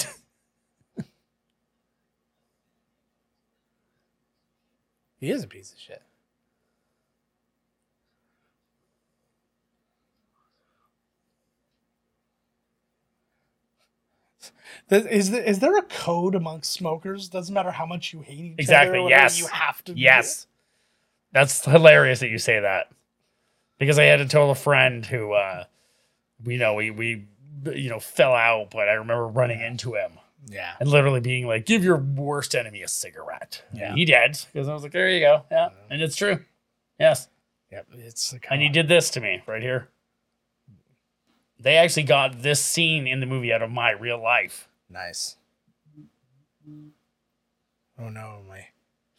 he 5.19 5.29
is 5.31 5.43
a 5.43 5.47
piece 5.47 5.71
of 5.73 5.79
shit. 5.79 6.01
Is 14.89 15.31
there, 15.31 15.43
is 15.43 15.59
there 15.59 15.77
a 15.77 15.81
code 15.83 16.35
amongst 16.35 16.71
smokers? 16.73 17.29
Doesn't 17.29 17.53
matter 17.53 17.71
how 17.71 17.85
much 17.85 18.13
you 18.13 18.21
hate 18.21 18.53
each 18.53 18.59
Exactly, 18.59 18.97
other. 18.97 19.03
whatever, 19.03 19.23
yes. 19.23 19.39
You 19.39 19.47
have 19.47 19.83
to. 19.85 19.93
Yes. 19.97 20.47
That's 21.31 21.65
hilarious 21.65 22.19
that 22.19 22.29
you 22.29 22.37
say 22.37 22.59
that. 22.59 22.89
Because 23.79 23.97
I 23.99 24.03
had 24.03 24.17
to 24.17 24.25
tell 24.27 24.49
a 24.51 24.55
friend 24.55 25.05
who 25.05 25.33
uh 25.33 25.65
we 26.43 26.57
know 26.57 26.75
we 26.75 26.91
we 26.91 27.25
you 27.73 27.89
know 27.89 27.99
fell 27.99 28.33
out, 28.33 28.69
but 28.71 28.87
I 28.89 28.93
remember 28.93 29.27
running 29.27 29.61
into 29.61 29.95
him. 29.95 30.13
Yeah. 30.49 30.73
and 30.81 30.89
literally 30.89 31.21
being 31.21 31.47
like, 31.47 31.65
"Give 31.65 31.83
your 31.85 31.95
worst 31.97 32.53
enemy 32.53 32.81
a 32.81 32.87
cigarette." 32.89 33.63
Yeah. 33.73 33.89
And 33.89 33.97
he 33.97 34.03
did 34.05 34.37
because 34.51 34.67
I 34.67 34.73
was 34.73 34.83
like, 34.83 34.91
"There 34.91 35.09
you 35.09 35.21
go." 35.21 35.45
Yeah, 35.49 35.69
and 35.89 36.01
it's 36.01 36.15
true. 36.17 36.43
Yes, 36.99 37.29
Yep. 37.71 37.87
It's 37.93 38.35
and 38.51 38.61
he 38.61 38.67
did 38.69 38.87
this 38.89 39.09
to 39.11 39.21
me 39.21 39.41
right 39.47 39.61
here. 39.61 39.87
They 41.63 41.77
actually 41.77 42.03
got 42.03 42.41
this 42.41 42.63
scene 42.63 43.07
in 43.07 43.21
the 43.21 43.25
movie 43.25 43.53
out 43.53 43.61
of 43.61 43.71
my 43.71 43.91
real 43.91 44.21
life. 44.21 44.67
Nice. 44.89 45.37
Oh 47.97 48.09
no, 48.09 48.39
my 48.47 48.67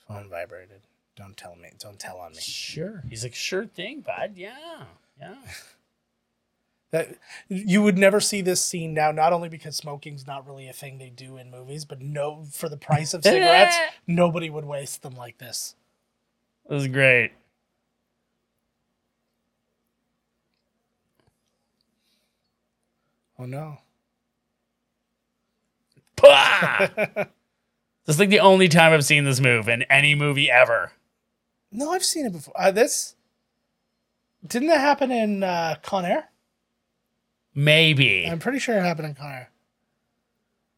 phone 0.07 0.29
vibrated. 0.29 0.83
Don't 1.17 1.37
tell 1.37 1.57
me. 1.57 1.71
Don't 1.79 1.99
tell 1.99 2.19
on 2.19 2.33
me. 2.33 2.41
Sure. 2.41 3.03
He's 3.09 3.23
like, 3.23 3.35
"Sure 3.35 3.65
thing, 3.65 4.01
bud. 4.01 4.33
Yeah, 4.37 4.85
yeah." 5.19 5.37
That 6.91 7.19
you 7.49 7.83
would 7.83 7.99
never 7.99 8.21
see 8.21 8.41
this 8.41 8.65
scene 8.65 8.95
now. 8.95 9.11
Not 9.11 9.33
only 9.33 9.49
because 9.49 9.75
smoking's 9.75 10.29
not 10.29 10.47
really 10.47 10.69
a 10.69 10.73
thing 10.73 10.99
they 10.99 11.11
do 11.11 11.37
in 11.37 11.51
movies, 11.51 11.85
but 11.85 12.01
no, 12.01 12.45
for 12.53 12.69
the 12.69 12.77
price 12.77 13.13
of 13.15 13.25
cigarettes, 13.25 13.77
nobody 14.07 14.49
would 14.49 14.65
waste 14.65 15.03
them 15.03 15.17
like 15.17 15.39
this. 15.39 15.75
This 16.69 16.83
is 16.83 16.87
great. 16.87 17.33
Oh 23.39 23.47
no. 23.47 23.79
Pah! 26.17 26.89
This 28.07 28.17
is 28.17 28.21
like 28.21 28.29
the 28.29 28.41
only 28.41 28.69
time 28.69 28.93
I've 28.93 29.03
seen 29.05 29.25
this 29.25 29.41
move 29.41 29.67
in 29.67 29.83
any 29.85 30.15
movie 30.15 30.51
ever. 30.51 30.93
No, 31.73 31.91
I've 31.93 32.05
seen 32.05 32.27
it 32.27 32.33
before. 32.33 32.53
Uh, 32.55 32.71
this 32.71 33.15
didn't 34.47 34.69
that 34.69 34.81
happen 34.81 35.11
in 35.11 35.43
uh, 35.43 35.77
Con 35.83 36.05
Air? 36.05 36.29
Maybe. 37.55 38.27
I'm 38.31 38.39
pretty 38.41 38.59
sure 38.59 38.77
it 38.77 38.83
happened 38.83 39.09
in 39.09 39.15
Con 39.15 39.31
Air. 39.33 39.51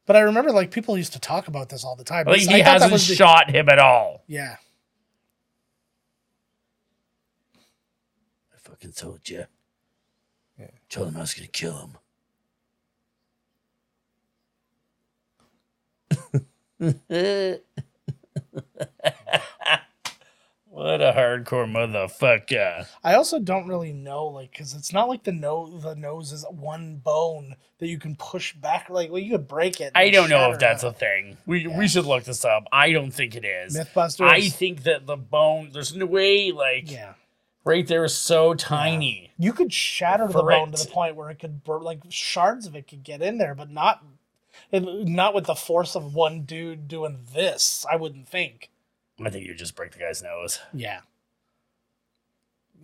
But 0.07 0.15
I 0.15 0.21
remember 0.21 0.53
like 0.53 0.71
people 0.71 0.97
used 0.97 1.15
to 1.15 1.19
talk 1.19 1.49
about 1.49 1.69
this 1.69 1.85
all 1.85 1.97
the 1.97 2.05
time. 2.05 2.27
Like 2.27 2.43
he 2.43 2.61
hasn't 2.61 2.93
the- 2.93 2.99
shot 2.99 3.51
him 3.51 3.69
at 3.69 3.81
all. 3.81 4.23
Yeah. 4.29 4.55
I 8.55 8.59
fucking 8.59 8.93
told 8.93 9.29
you. 9.29 9.47
Yeah. 10.61 10.69
Told 10.89 11.09
him 11.09 11.17
I 11.17 11.21
was 11.23 11.35
gonna 11.35 11.49
kill 11.49 11.77
him. 11.79 11.97
what 20.69 21.01
a 21.01 21.13
hardcore 21.17 21.67
motherfucker. 21.67 22.87
I 23.03 23.15
also 23.15 23.39
don't 23.39 23.67
really 23.67 23.93
know, 23.95 24.27
like, 24.27 24.51
because 24.53 24.75
it's 24.75 24.93
not 24.93 25.09
like 25.09 25.25
the 25.25 25.33
nose. 25.33 25.83
The 25.83 25.95
nose 25.95 26.33
is 26.33 26.45
one 26.51 26.97
bone 26.97 27.57
that 27.79 27.87
you 27.89 27.99
can 27.99 28.15
push 28.17 28.53
back. 28.55 28.91
Like, 28.91 29.11
well, 29.11 29.21
you 29.23 29.31
could 29.33 29.49
break 29.49 29.81
it. 29.81 29.93
I 29.95 30.11
don't 30.11 30.29
know 30.29 30.53
if 30.53 30.59
that's 30.59 30.85
it. 30.85 30.89
a 30.89 30.93
thing. 30.93 31.39
We 31.47 31.67
Yeah. 31.67 31.79
we 31.79 31.89
should 31.89 32.05
look 32.05 32.25
this 32.25 32.45
up. 32.45 32.65
I 32.73 32.93
don't 32.93 33.11
think 33.11 33.35
it 33.37 33.45
is. 33.45 33.77
MythBusters. 33.77 34.29
I 34.29 34.49
think 34.49 34.83
that 34.83 35.07
the 35.07 35.17
bone, 35.17 35.71
there's 35.73 35.95
no 35.97 36.05
way, 36.05 36.53
like, 36.53 36.91
yeah, 36.91 37.15
right 37.65 37.87
there 37.87 38.05
is 38.05 38.15
so 38.15 38.53
tiny. 38.55 39.31
you 39.39 39.53
could 39.55 39.73
shatter 39.73 40.27
the 40.27 40.43
bone 40.43 40.73
to 40.73 40.85
the 40.85 40.91
point 40.91 41.17
where 41.17 41.31
it 41.31 41.39
could, 41.39 41.65
bur- 41.65 41.81
like, 41.81 42.01
shards 42.11 42.67
of 42.67 42.77
it 42.77 42.87
could 42.87 43.03
get 43.03 43.23
in 43.23 43.39
there, 43.39 43.55
but 43.55 43.71
not, 43.71 44.05
not 44.73 45.35
with 45.35 45.47
the 45.47 45.55
force 45.55 45.95
of 45.97 46.15
one 46.15 46.43
dude 46.43 46.89
doing 46.89 47.21
this. 47.35 47.85
I 47.91 47.97
wouldn't 47.97 48.29
think. 48.29 48.69
I 49.25 49.31
think 49.31 49.47
you 49.47 49.55
just 49.55 49.75
break 49.77 49.93
the 49.93 49.99
guy's 49.99 50.23
nose. 50.23 50.59
Yeah. 50.75 51.01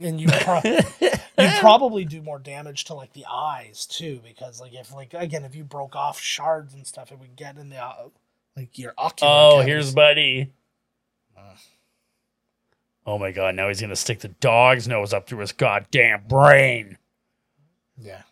And 0.00 0.20
you 0.20 0.28
pro- 0.40 0.62
you'd 0.64 1.60
probably 1.60 2.04
do 2.04 2.22
more 2.22 2.38
damage 2.38 2.84
to 2.84 2.94
like 2.94 3.12
the 3.12 3.26
eyes 3.30 3.86
too, 3.86 4.20
because 4.24 4.60
like 4.60 4.72
if 4.74 4.92
like 4.94 5.12
again 5.14 5.44
if 5.44 5.54
you 5.54 5.64
broke 5.64 5.94
off 5.94 6.18
shards 6.20 6.72
and 6.74 6.86
stuff, 6.86 7.12
it 7.12 7.18
would 7.18 7.36
get 7.36 7.56
in 7.58 7.68
the 7.68 7.76
uh, 7.82 8.08
like 8.56 8.78
your 8.78 8.94
ocular. 8.96 9.30
Oh, 9.32 9.50
cavities. 9.56 9.66
here's 9.66 9.94
Buddy. 9.94 10.52
Uh. 11.36 11.54
Oh 13.06 13.18
my 13.18 13.32
god, 13.32 13.54
now 13.54 13.68
he's 13.68 13.80
gonna 13.80 13.94
stick 13.96 14.20
the 14.20 14.28
dog's 14.28 14.88
nose 14.88 15.12
up 15.12 15.26
through 15.26 15.40
his 15.40 15.52
goddamn 15.52 16.22
brain. 16.28 16.96
yeah. 18.00 18.22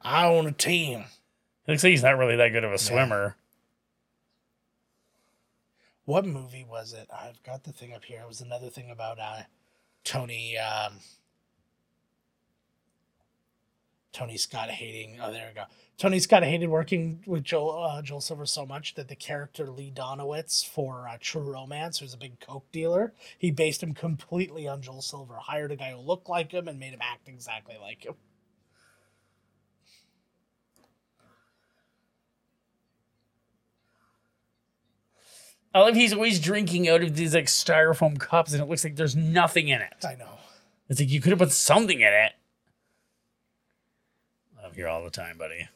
I 0.00 0.26
own 0.26 0.46
a 0.46 0.52
team. 0.52 1.00
It 1.66 1.70
looks 1.70 1.82
like 1.82 1.90
he's 1.92 2.02
not 2.02 2.18
really 2.18 2.36
that 2.36 2.50
good 2.50 2.64
of 2.64 2.72
a 2.72 2.78
swimmer. 2.78 3.36
What 6.04 6.26
movie 6.26 6.66
was 6.68 6.92
it? 6.92 7.08
I've 7.10 7.42
got 7.42 7.64
the 7.64 7.72
thing 7.72 7.94
up 7.94 8.04
here. 8.04 8.20
It 8.20 8.28
was 8.28 8.42
another 8.42 8.68
thing 8.68 8.90
about 8.90 9.18
uh, 9.18 9.42
Tony. 10.04 10.58
Um, 10.58 10.98
Tony 14.14 14.36
Scott 14.36 14.70
hating. 14.70 15.18
Oh, 15.20 15.32
there 15.32 15.48
we 15.48 15.54
go. 15.54 15.64
Tony 15.98 16.20
Scott 16.20 16.44
hated 16.44 16.68
working 16.68 17.22
with 17.26 17.42
Joel 17.42 17.84
uh, 17.84 18.00
Joel 18.00 18.20
Silver 18.20 18.46
so 18.46 18.64
much 18.64 18.94
that 18.94 19.08
the 19.08 19.16
character 19.16 19.68
Lee 19.68 19.92
Donowitz 19.94 20.66
for 20.66 21.08
uh, 21.08 21.18
True 21.20 21.42
Romance, 21.42 21.98
who's 21.98 22.14
a 22.14 22.16
big 22.16 22.38
coke 22.38 22.70
dealer, 22.72 23.12
he 23.36 23.50
based 23.50 23.82
him 23.82 23.92
completely 23.92 24.68
on 24.68 24.80
Joel 24.80 25.02
Silver. 25.02 25.34
Hired 25.34 25.72
a 25.72 25.76
guy 25.76 25.90
who 25.90 25.98
looked 25.98 26.28
like 26.28 26.52
him 26.52 26.68
and 26.68 26.78
made 26.78 26.94
him 26.94 27.02
act 27.02 27.28
exactly 27.28 27.76
like 27.80 28.04
him. 28.04 28.14
I 35.74 35.80
love 35.80 35.96
he's 35.96 36.12
always 36.12 36.38
drinking 36.38 36.88
out 36.88 37.02
of 37.02 37.16
these 37.16 37.34
like 37.34 37.46
styrofoam 37.46 38.16
cups 38.20 38.52
and 38.52 38.62
it 38.62 38.68
looks 38.68 38.84
like 38.84 38.94
there's 38.94 39.16
nothing 39.16 39.68
in 39.68 39.80
it. 39.80 40.04
I 40.08 40.14
know. 40.14 40.38
It's 40.88 41.00
like 41.00 41.10
you 41.10 41.20
could 41.20 41.30
have 41.30 41.40
put 41.40 41.50
something 41.50 42.00
in 42.00 42.12
it. 42.12 42.32
Here 44.74 44.88
all 44.88 45.04
the 45.04 45.10
time, 45.10 45.38
buddy. 45.38 45.68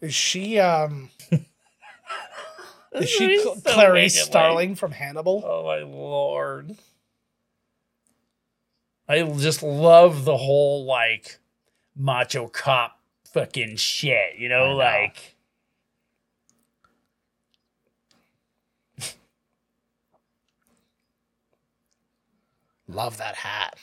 Is 0.00 0.14
she 0.14 0.58
um? 0.58 1.10
is 2.92 3.08
she 3.08 3.40
so 3.42 3.56
Clarice 3.64 4.16
like- 4.16 4.26
Starling 4.26 4.74
from 4.74 4.92
Hannibal? 4.92 5.42
Oh 5.46 5.64
my 5.64 5.78
lord. 5.78 6.76
I 9.08 9.22
just 9.22 9.62
love 9.62 10.24
the 10.24 10.36
whole 10.36 10.84
like 10.84 11.38
macho 11.94 12.48
cop 12.48 12.98
fucking 13.32 13.76
shit, 13.76 14.36
you 14.38 14.48
know, 14.48 14.70
know. 14.70 14.76
like 14.76 15.36
Love 22.86 23.16
that 23.18 23.34
hat. 23.36 23.78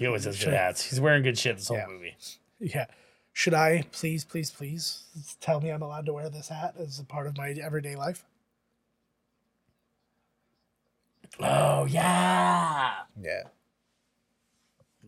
He 0.00 0.06
always 0.06 0.24
has 0.24 0.36
good 0.38 0.44
Sure. 0.44 0.52
hats. 0.52 0.88
He's 0.88 0.98
wearing 0.98 1.22
good 1.22 1.38
shit 1.38 1.56
this 1.58 1.68
whole 1.68 1.76
Yeah. 1.76 1.86
movie. 1.86 2.16
Yeah. 2.58 2.86
Should 3.34 3.52
I 3.54 3.82
please, 3.92 4.24
please, 4.24 4.50
please 4.50 5.04
tell 5.40 5.60
me 5.60 5.68
I'm 5.70 5.82
allowed 5.82 6.06
to 6.06 6.12
wear 6.14 6.30
this 6.30 6.48
hat 6.48 6.74
as 6.78 6.98
a 6.98 7.04
part 7.04 7.26
of 7.26 7.36
my 7.36 7.50
everyday 7.50 7.94
life? 7.96 8.24
Oh 11.38 11.84
yeah. 11.84 12.94
Yeah. 13.20 13.42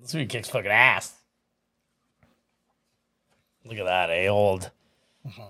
This 0.00 0.14
movie 0.14 0.26
kicks 0.26 0.48
fucking 0.48 0.70
ass. 0.70 1.14
Look 3.64 3.78
at 3.78 3.84
that, 3.84 4.10
eh? 4.10 4.26
Old. 4.28 4.70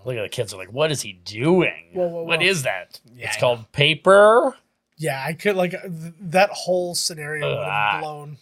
Look 0.04 0.16
at 0.16 0.22
the 0.22 0.28
kids 0.28 0.52
are 0.52 0.58
like, 0.58 0.72
what 0.72 0.90
is 0.92 1.00
he 1.02 1.14
doing? 1.14 1.90
Whoa, 1.94 2.06
whoa, 2.06 2.22
whoa. 2.24 2.40
is 2.40 2.62
that? 2.62 3.00
Yeah, 3.16 3.26
it's 3.28 3.38
I 3.38 3.40
called 3.40 3.72
paper. 3.72 4.54
Yeah, 4.98 5.22
I 5.26 5.32
could 5.32 5.56
like 5.56 5.70
th- 5.70 6.12
that 6.20 6.50
whole 6.50 6.94
scenario 6.94 7.48
would 7.48 7.66
Ah. 7.66 7.92
have 7.92 8.00
blown. 8.02 8.38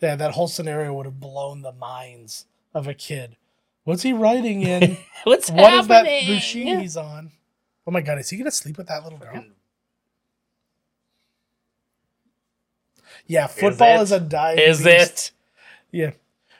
Yeah, 0.00 0.16
that 0.16 0.32
whole 0.32 0.48
scenario 0.48 0.92
would 0.94 1.06
have 1.06 1.20
blown 1.20 1.62
the 1.62 1.72
minds 1.72 2.46
of 2.74 2.86
a 2.86 2.94
kid. 2.94 3.36
What's 3.84 4.02
he 4.02 4.12
writing 4.12 4.62
in? 4.62 4.98
What's 5.24 5.48
happening? 5.48 5.62
what 5.62 5.80
is 5.80 5.86
that 5.88 6.06
happening? 6.06 6.34
machine 6.34 6.80
he's 6.80 6.96
on? 6.96 7.32
Oh 7.86 7.90
my 7.90 8.00
god, 8.00 8.18
is 8.18 8.30
he 8.30 8.36
gonna 8.36 8.50
sleep 8.50 8.78
with 8.78 8.88
that 8.88 9.04
little 9.04 9.18
girl? 9.18 9.44
Yeah, 13.26 13.46
football 13.46 14.00
is 14.00 14.12
a 14.12 14.20
dying. 14.20 14.58
Is 14.58 14.84
beast. 14.84 14.88
it? 14.88 15.30
Yeah, 15.90 16.10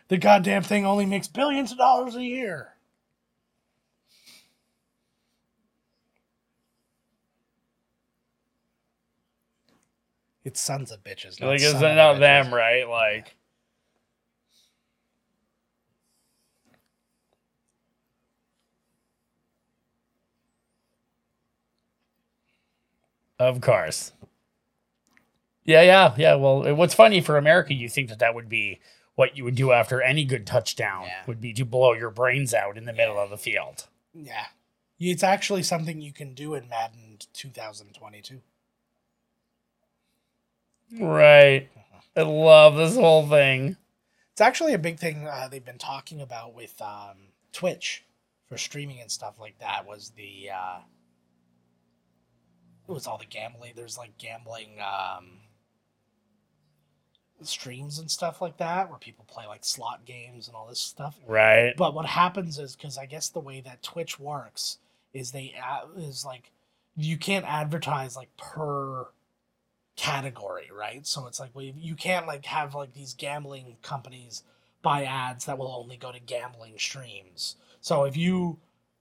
the 0.08 0.16
goddamn 0.16 0.62
thing 0.62 0.86
only 0.86 1.06
makes 1.06 1.28
billions 1.28 1.72
of 1.72 1.78
dollars 1.78 2.16
a 2.16 2.22
year. 2.22 2.73
It's 10.44 10.60
sons 10.60 10.92
of 10.92 11.02
bitches. 11.02 11.40
Not 11.40 11.48
Like, 11.48 11.60
is 11.60 11.72
it 11.74 11.80
not 11.80 12.16
bitches. 12.16 12.20
them, 12.20 12.54
right? 12.54 12.88
Like, 12.88 13.34
Of 23.38 23.60
course. 23.60 24.12
Yeah, 25.64 25.82
yeah, 25.82 26.14
yeah. 26.16 26.34
Well, 26.34 26.74
what's 26.74 26.94
funny 26.94 27.20
for 27.20 27.36
America, 27.38 27.74
you 27.74 27.88
think 27.88 28.08
that 28.10 28.18
that 28.18 28.34
would 28.34 28.48
be 28.48 28.80
what 29.14 29.36
you 29.36 29.44
would 29.44 29.54
do 29.54 29.72
after 29.72 30.02
any 30.02 30.24
good 30.24 30.46
touchdown 30.46 31.04
Yeah. 31.06 31.22
would 31.26 31.40
be 31.40 31.52
to 31.54 31.64
blow 31.64 31.92
your 31.94 32.10
brains 32.10 32.52
out 32.52 32.76
in 32.76 32.84
the 32.84 32.92
middle 32.92 33.18
of 33.18 33.30
the 33.30 33.38
field. 33.38 33.86
Yeah. 34.12 34.46
It's 35.00 35.22
actually 35.22 35.62
something 35.62 36.00
you 36.00 36.12
can 36.12 36.34
do 36.34 36.54
in 36.54 36.68
Madden 36.68 37.18
2022. 37.32 38.40
Right. 41.00 41.68
I 42.16 42.22
love 42.22 42.76
this 42.76 42.94
whole 42.94 43.26
thing. 43.26 43.76
It's 44.32 44.40
actually 44.40 44.74
a 44.74 44.78
big 44.78 44.98
thing 44.98 45.26
uh, 45.26 45.48
they've 45.48 45.64
been 45.64 45.78
talking 45.78 46.20
about 46.20 46.54
with 46.54 46.80
um, 46.80 47.16
Twitch 47.52 48.04
for 48.48 48.58
streaming 48.58 49.00
and 49.00 49.10
stuff 49.10 49.38
like 49.38 49.58
that. 49.58 49.86
Was 49.86 50.10
the 50.16 50.50
uh, 50.54 50.78
it 52.88 52.92
was 52.92 53.06
all 53.06 53.18
the 53.18 53.24
gambling. 53.24 53.72
There's 53.76 53.96
like 53.96 54.18
gambling 54.18 54.78
um, 54.80 55.38
streams 57.42 57.98
and 57.98 58.10
stuff 58.10 58.40
like 58.40 58.58
that 58.58 58.88
where 58.90 58.98
people 58.98 59.24
play 59.28 59.46
like 59.46 59.64
slot 59.64 60.04
games 60.04 60.48
and 60.48 60.56
all 60.56 60.66
this 60.66 60.80
stuff. 60.80 61.16
Right. 61.26 61.74
But 61.76 61.94
what 61.94 62.06
happens 62.06 62.58
is 62.58 62.76
because 62.76 62.98
I 62.98 63.06
guess 63.06 63.28
the 63.28 63.40
way 63.40 63.60
that 63.60 63.82
Twitch 63.82 64.18
works 64.18 64.78
is 65.12 65.32
they 65.32 65.54
is 65.96 66.24
like 66.24 66.50
you 66.96 67.16
can't 67.16 67.44
advertise 67.46 68.16
like 68.16 68.36
per 68.36 69.06
category, 69.96 70.70
right? 70.76 71.06
So 71.06 71.26
it's 71.26 71.40
like 71.40 71.50
well, 71.54 71.64
you 71.64 71.94
can't 71.94 72.26
like 72.26 72.44
have 72.46 72.74
like 72.74 72.92
these 72.94 73.14
gambling 73.14 73.76
companies 73.82 74.42
buy 74.82 75.04
ads 75.04 75.46
that 75.46 75.58
will 75.58 75.72
only 75.72 75.96
go 75.96 76.12
to 76.12 76.20
gambling 76.20 76.74
streams. 76.78 77.56
So 77.80 78.04
if 78.04 78.16
you 78.16 78.58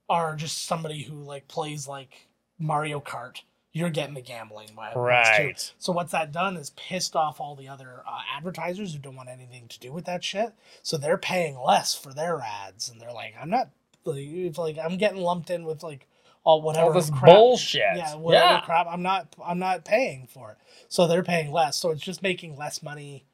are 0.08 0.36
just 0.36 0.64
somebody 0.64 1.02
who 1.02 1.22
like 1.22 1.48
plays 1.48 1.88
like 1.88 2.28
Mario 2.58 3.00
Kart, 3.00 3.40
you're 3.72 3.90
getting 3.90 4.14
the 4.14 4.22
gambling 4.22 4.68
too. 4.68 4.98
Right. 5.00 5.72
So 5.78 5.92
what's 5.92 6.12
that 6.12 6.32
done 6.32 6.56
is 6.56 6.70
pissed 6.70 7.16
off 7.16 7.40
all 7.40 7.56
the 7.56 7.68
other 7.68 8.02
uh, 8.06 8.20
advertisers 8.36 8.92
who 8.92 9.00
don't 9.00 9.16
want 9.16 9.28
anything 9.28 9.66
to 9.68 9.80
do 9.80 9.92
with 9.92 10.04
that 10.06 10.22
shit. 10.22 10.52
So 10.82 10.96
they're 10.96 11.18
paying 11.18 11.58
less 11.58 11.94
for 11.94 12.14
their 12.14 12.40
ads, 12.40 12.88
and 12.88 13.00
they're 13.00 13.12
like, 13.12 13.34
I'm 13.40 13.50
not 13.50 13.70
like, 14.04 14.56
like 14.56 14.78
I'm 14.78 14.96
getting 14.96 15.20
lumped 15.20 15.50
in 15.50 15.64
with 15.64 15.82
like 15.82 16.06
all 16.44 16.62
whatever 16.62 16.86
All 16.88 16.92
this 16.92 17.10
crap. 17.10 17.24
bullshit. 17.24 17.82
Yeah, 17.96 18.14
whatever 18.16 18.44
Yeah. 18.46 18.60
crap. 18.60 18.86
I'm 18.88 19.02
not 19.02 19.34
I'm 19.44 19.58
not 19.58 19.84
paying 19.84 20.26
for 20.26 20.52
it. 20.52 20.58
So 20.88 21.06
they're 21.06 21.22
paying 21.24 21.52
less. 21.52 21.76
So 21.76 21.90
it's 21.90 22.02
just 22.02 22.22
making 22.22 22.56
less 22.56 22.82
money 22.82 23.24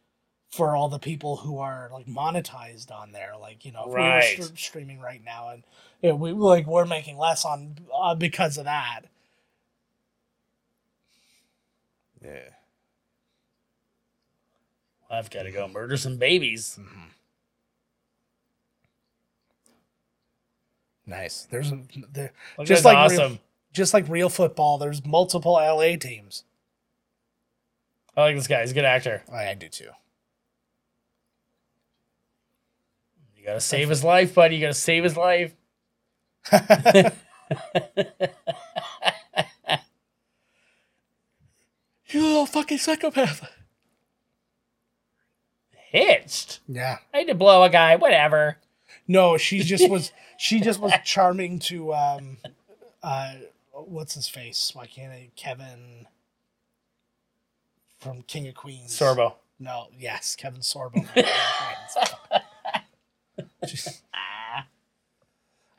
for 0.50 0.74
all 0.76 0.88
the 0.88 0.98
people 0.98 1.36
who 1.38 1.58
are 1.58 1.90
like 1.92 2.06
monetized 2.06 2.90
on 2.92 3.12
there. 3.12 3.34
Like 3.40 3.64
you 3.64 3.72
know, 3.72 3.86
if 3.88 3.94
Right. 3.94 4.38
we 4.38 4.42
were 4.42 4.46
st- 4.48 4.58
streaming 4.58 5.00
right 5.00 5.22
now, 5.24 5.50
and 5.50 5.64
you 6.02 6.10
know, 6.10 6.16
we 6.16 6.32
like 6.32 6.66
we're 6.66 6.86
making 6.86 7.18
less 7.18 7.44
on 7.44 7.76
uh, 7.94 8.14
because 8.14 8.58
of 8.58 8.64
that. 8.64 9.02
Yeah. 12.22 12.50
I've 15.10 15.30
got 15.30 15.44
to 15.44 15.50
go 15.50 15.66
murder 15.68 15.96
some 15.96 16.16
babies. 16.18 16.78
Nice. 21.06 21.46
There's 21.50 21.72
a, 21.72 21.80
there, 22.12 22.32
Look, 22.58 22.66
Just 22.66 22.84
like 22.84 23.10
real- 23.10 23.38
just 23.72 23.94
like 23.94 24.08
real 24.08 24.28
football. 24.28 24.78
There's 24.78 25.04
multiple 25.04 25.52
LA 25.54 25.96
teams. 25.96 26.44
I 28.16 28.22
like 28.22 28.36
this 28.36 28.46
guy. 28.48 28.60
He's 28.62 28.72
a 28.72 28.74
good 28.74 28.84
actor. 28.84 29.22
Oh, 29.30 29.34
I, 29.34 29.50
I 29.50 29.54
do 29.54 29.68
too. 29.68 29.90
You 33.36 33.46
got 33.46 33.54
to 33.54 33.60
save 33.60 33.88
his 33.88 34.04
life, 34.04 34.34
buddy. 34.34 34.56
You 34.56 34.62
got 34.62 34.68
to 34.68 34.74
save 34.74 35.04
his 35.04 35.16
life. 35.16 35.54
You 42.12 42.22
little 42.22 42.46
fucking 42.46 42.78
psychopath. 42.78 43.48
Hitched. 45.70 46.60
Yeah. 46.68 46.98
I 47.14 47.18
had 47.18 47.28
to 47.28 47.34
blow 47.34 47.62
a 47.62 47.70
guy. 47.70 47.96
Whatever. 47.96 48.58
No, 49.08 49.36
she 49.36 49.60
just 49.60 49.88
was. 49.90 50.12
she 50.38 50.60
just 50.60 50.80
was 50.80 50.92
charming 51.04 51.58
to 51.60 51.92
um, 51.94 52.36
uh, 53.02 53.34
what's 53.72 54.14
his 54.14 54.28
face? 54.28 54.72
Why 54.74 54.86
can't 54.86 55.12
I? 55.12 55.30
Kevin 55.36 56.06
from 57.98 58.22
King 58.22 58.48
of 58.48 58.54
Queens. 58.54 58.98
Sorbo. 58.98 59.34
No, 59.58 59.88
yes, 59.98 60.36
Kevin 60.36 60.60
Sorbo. 60.60 60.92
from 60.92 61.04
King 61.14 61.24
of 61.24 61.94
Queens. 61.98 63.72
Just- 63.72 64.02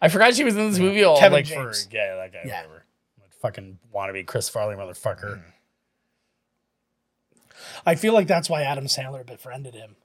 I 0.03 0.07
forgot 0.10 0.34
she 0.34 0.43
was 0.43 0.56
in 0.56 0.69
this 0.69 0.80
movie. 0.80 1.03
All 1.03 1.18
Kevin 1.19 1.34
like 1.34 1.45
James. 1.45 1.85
for 1.85 1.95
yeah, 1.95 2.15
that 2.15 2.34
guy. 2.34 2.41
Yeah. 2.45 2.61
Whatever. 2.61 2.84
Like, 3.22 3.34
fucking 3.39 3.77
wannabe 3.93 4.26
Chris 4.26 4.49
Farley 4.49 4.76
motherfucker. 4.76 5.41
I 7.85 7.95
feel 7.95 8.14
like 8.14 8.27
that's 8.27 8.49
why 8.49 8.64
Adam 8.64 8.85
Sandler 8.85 9.26
befriended 9.26 9.76
him. 9.76 9.95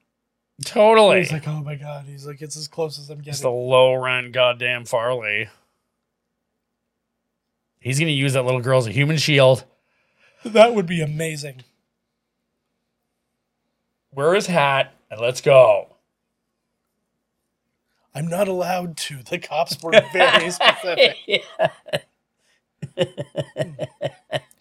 Totally. 0.65 1.19
He's 1.19 1.33
like, 1.33 1.47
oh 1.49 1.63
my 1.63 1.75
god. 1.75 2.07
He's 2.07 2.27
like, 2.27 2.41
it's 2.41 2.57
as 2.57 2.67
close 2.69 2.99
as 2.99 3.11
I'm 3.11 3.21
Just 3.21 3.43
a 3.43 3.45
getting. 3.45 3.59
low 3.69 3.95
rent 3.95 4.33
goddamn 4.33 4.85
Farley. 4.87 5.49
He's 7.81 7.99
gonna 7.99 8.11
use 8.11 8.33
that 8.33 8.45
little 8.45 8.61
girl 8.63 8.79
as 8.79 8.87
a 8.87 8.93
human 8.93 9.17
shield. 9.19 9.65
That 10.45 10.75
would 10.75 10.87
be 10.87 11.03
amazing. 11.03 11.65
Wear 14.13 14.35
his 14.35 14.47
hat 14.47 14.95
and 15.11 15.21
let's 15.21 15.41
go. 15.41 15.97
I'm 18.15 18.29
not 18.29 18.49
allowed 18.49 18.97
to. 18.97 19.23
The 19.23 19.39
cops 19.39 19.83
were 19.83 19.93
very 20.13 20.51
specific. 20.51 21.17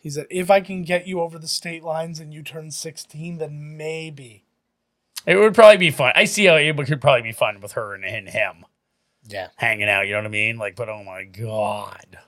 He 0.01 0.11
said, 0.11 0.27
if 0.29 0.51
I 0.51 0.61
can 0.61 0.83
get 0.83 1.07
you 1.07 1.19
over 1.19 1.39
the 1.39 1.47
state 1.47 1.83
lines 1.83 2.19
and 2.19 2.31
you 2.31 2.43
turn 2.43 2.69
16, 2.69 3.39
then 3.39 3.75
maybe. 3.75 4.44
It 5.25 5.35
would 5.37 5.53
probably 5.55 5.77
be 5.77 5.91
fun. 5.91 6.13
I 6.15 6.25
see 6.25 6.45
how 6.45 6.55
it 6.55 6.75
could 6.85 7.01
probably 7.01 7.23
be 7.23 7.31
fun 7.31 7.59
with 7.61 7.73
her 7.73 7.93
and, 7.95 8.05
and 8.05 8.29
him 8.29 8.65
Yeah. 9.27 9.47
hanging 9.55 9.89
out. 9.89 10.05
You 10.05 10.13
know 10.13 10.19
what 10.19 10.25
I 10.25 10.29
mean? 10.29 10.57
Like, 10.57 10.75
but 10.75 10.87
oh 10.89 11.03
my 11.03 11.23
god. 11.23 12.19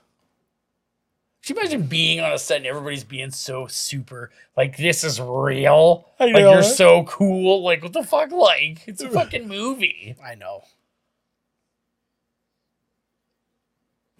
Could 1.46 1.56
you 1.56 1.60
imagine 1.62 1.82
being 1.86 2.20
on 2.20 2.32
a 2.32 2.38
set 2.38 2.58
and 2.58 2.66
everybody's 2.66 3.04
being 3.04 3.30
so 3.30 3.66
super 3.68 4.30
like 4.56 4.76
this 4.76 5.04
is 5.04 5.20
real? 5.20 6.08
Like 6.20 6.36
you're 6.36 6.62
so 6.62 7.04
cool. 7.04 7.62
Like 7.62 7.82
what 7.82 7.92
the 7.92 8.02
fuck? 8.02 8.32
Like 8.32 8.86
it's 8.86 9.02
a 9.02 9.08
fucking 9.10 9.46
movie. 9.48 10.16
I 10.22 10.34
know. 10.34 10.64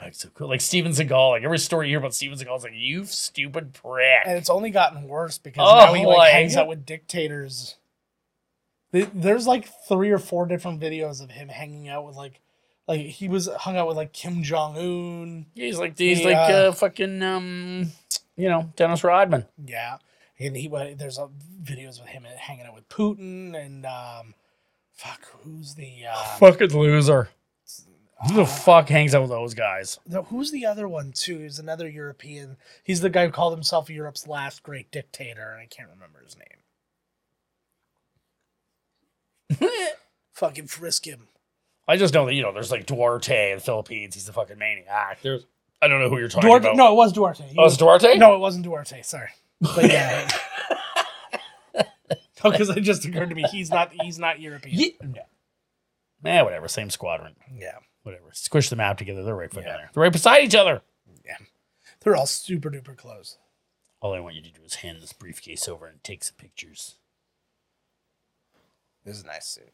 Like 0.00 0.14
so 0.14 0.28
cool. 0.32 0.48
Like 0.48 0.60
Steven 0.60 0.92
Seagal. 0.92 1.30
Like 1.30 1.42
every 1.42 1.58
story 1.58 1.88
you 1.88 1.92
hear 1.92 1.98
about 1.98 2.14
Steven 2.14 2.38
Seagal 2.38 2.56
is 2.58 2.62
like 2.62 2.72
you 2.76 3.04
stupid 3.04 3.74
prick. 3.74 4.22
And 4.24 4.38
it's 4.38 4.48
only 4.48 4.70
gotten 4.70 5.08
worse 5.08 5.38
because 5.38 5.66
Oh, 5.68 5.86
now 5.86 5.92
he 5.94 6.06
like, 6.06 6.18
like- 6.18 6.32
hangs 6.32 6.56
out 6.56 6.68
with 6.68 6.86
dictators. 6.86 7.74
Th- 8.92 9.08
There's 9.14 9.46
like 9.46 9.68
three 9.88 10.10
or 10.10 10.18
four 10.18 10.46
different 10.46 10.80
videos 10.80 11.22
of 11.22 11.30
him 11.30 11.48
hanging 11.48 11.88
out 11.88 12.06
with 12.06 12.16
like, 12.16 12.40
like 12.86 13.00
he 13.00 13.28
was 13.28 13.48
hung 13.48 13.76
out 13.76 13.86
with 13.86 13.96
like 13.96 14.12
Kim 14.12 14.42
Jong 14.42 14.76
Un. 14.76 15.46
Yeah, 15.54 15.66
He's 15.66 15.78
like 15.78 15.98
he's 15.98 16.18
He, 16.18 16.24
like 16.24 16.36
uh, 16.36 16.68
uh, 16.68 16.72
fucking 16.72 17.22
um, 17.22 17.92
you 18.36 18.48
know 18.48 18.72
Dennis 18.76 19.04
Rodman. 19.04 19.44
Yeah, 19.66 19.98
and 20.38 20.56
he 20.56 20.68
went. 20.68 20.98
There's 20.98 21.18
uh, 21.18 21.28
videos 21.62 22.00
with 22.00 22.08
him 22.08 22.24
hanging 22.38 22.66
out 22.66 22.74
with 22.74 22.88
Putin 22.88 23.54
and 23.54 23.84
um, 23.84 24.34
fuck, 24.94 25.26
who's 25.42 25.74
the 25.74 26.04
uh, 26.10 26.36
Fucking 26.38 26.70
loser. 26.70 27.28
Who 28.26 28.34
the 28.34 28.46
fuck 28.46 28.88
hangs 28.88 29.14
out 29.14 29.20
with 29.22 29.30
those 29.30 29.54
guys? 29.54 30.00
No, 30.08 30.24
who's 30.24 30.50
the 30.50 30.66
other 30.66 30.88
one 30.88 31.12
too? 31.12 31.38
He's 31.38 31.60
another 31.60 31.88
European. 31.88 32.56
He's 32.82 33.00
the 33.00 33.10
guy 33.10 33.26
who 33.26 33.30
called 33.30 33.52
himself 33.52 33.88
Europe's 33.88 34.26
last 34.26 34.64
great 34.64 34.90
dictator, 34.90 35.52
and 35.52 35.60
I 35.60 35.66
can't 35.66 35.88
remember 35.88 36.20
his 36.24 36.36
name. 36.36 36.57
Fucking 40.34 40.66
frisk 40.66 41.06
him. 41.06 41.28
I 41.86 41.96
just 41.96 42.12
know 42.14 42.26
that 42.26 42.34
you 42.34 42.42
know 42.42 42.52
there's 42.52 42.70
like 42.70 42.86
Duarte 42.86 43.52
in 43.52 43.58
the 43.58 43.64
Philippines. 43.64 44.14
He's 44.14 44.28
a 44.28 44.32
fucking 44.32 44.58
maniac. 44.58 45.20
There's 45.22 45.46
I 45.80 45.88
don't 45.88 46.00
know 46.00 46.08
who 46.10 46.18
you're 46.18 46.28
talking 46.28 46.48
Duarte? 46.50 46.66
about. 46.66 46.76
No, 46.76 46.92
it 46.92 46.96
was 46.96 47.12
Duarte. 47.12 47.44
He 47.44 47.56
oh, 47.58 47.64
it's 47.64 47.72
was- 47.72 47.76
Duarte. 47.78 48.18
No, 48.18 48.34
it 48.34 48.38
wasn't 48.38 48.64
Duarte. 48.64 49.00
Sorry, 49.02 49.30
but 49.60 49.90
yeah. 49.90 50.28
Because 52.42 52.68
it 52.70 52.82
just 52.82 53.04
occurred 53.04 53.30
to 53.30 53.34
me 53.34 53.42
he's 53.50 53.68
not 53.70 53.92
he's 54.00 54.18
not 54.18 54.40
European. 54.40 54.78
Yeah. 54.78 55.22
No. 56.22 56.30
Eh, 56.30 56.42
whatever. 56.42 56.68
Same 56.68 56.88
squadron. 56.90 57.34
Yeah, 57.52 57.78
Whatever. 58.04 58.26
Squish 58.32 58.68
the 58.70 58.76
map 58.76 58.96
together. 58.98 59.22
They're 59.24 59.34
right 59.34 59.50
fucking 59.50 59.66
Yeah. 59.68 59.76
there. 59.76 59.90
They're 59.92 60.02
right 60.04 60.12
beside 60.12 60.44
each 60.44 60.54
other. 60.54 60.82
Yeah. 61.24 61.36
They're 62.00 62.14
all 62.16 62.26
super 62.26 62.70
duper 62.70 62.96
close. 62.96 63.38
All 64.00 64.14
I 64.14 64.20
want 64.20 64.36
you 64.36 64.42
to 64.42 64.52
do 64.52 64.60
is 64.64 64.76
hand 64.76 64.98
this 65.02 65.12
briefcase 65.12 65.66
over 65.68 65.86
and 65.86 66.02
take 66.04 66.22
some 66.22 66.36
pictures. 66.36 66.94
This 69.08 69.16
is 69.16 69.24
a 69.24 69.26
nice 69.26 69.46
suit. 69.46 69.72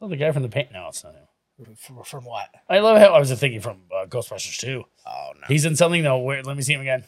Oh, 0.00 0.06
the 0.06 0.16
guy 0.16 0.30
from 0.30 0.44
the 0.44 0.48
paint. 0.48 0.70
No, 0.72 0.86
it's 0.86 1.02
not 1.02 1.14
him. 1.14 1.76
From, 1.76 2.04
from 2.04 2.24
what? 2.24 2.48
I 2.68 2.78
love 2.78 2.98
how 2.98 3.08
I 3.08 3.18
was 3.18 3.32
thinking 3.32 3.60
from 3.60 3.80
uh, 3.92 4.06
Ghostbusters 4.06 4.58
too. 4.58 4.84
Oh 5.04 5.32
no. 5.34 5.46
He's 5.48 5.64
in 5.64 5.74
something 5.74 6.04
though. 6.04 6.18
Where, 6.18 6.40
let 6.44 6.56
me 6.56 6.62
see 6.62 6.74
him 6.74 6.80
again. 6.80 7.02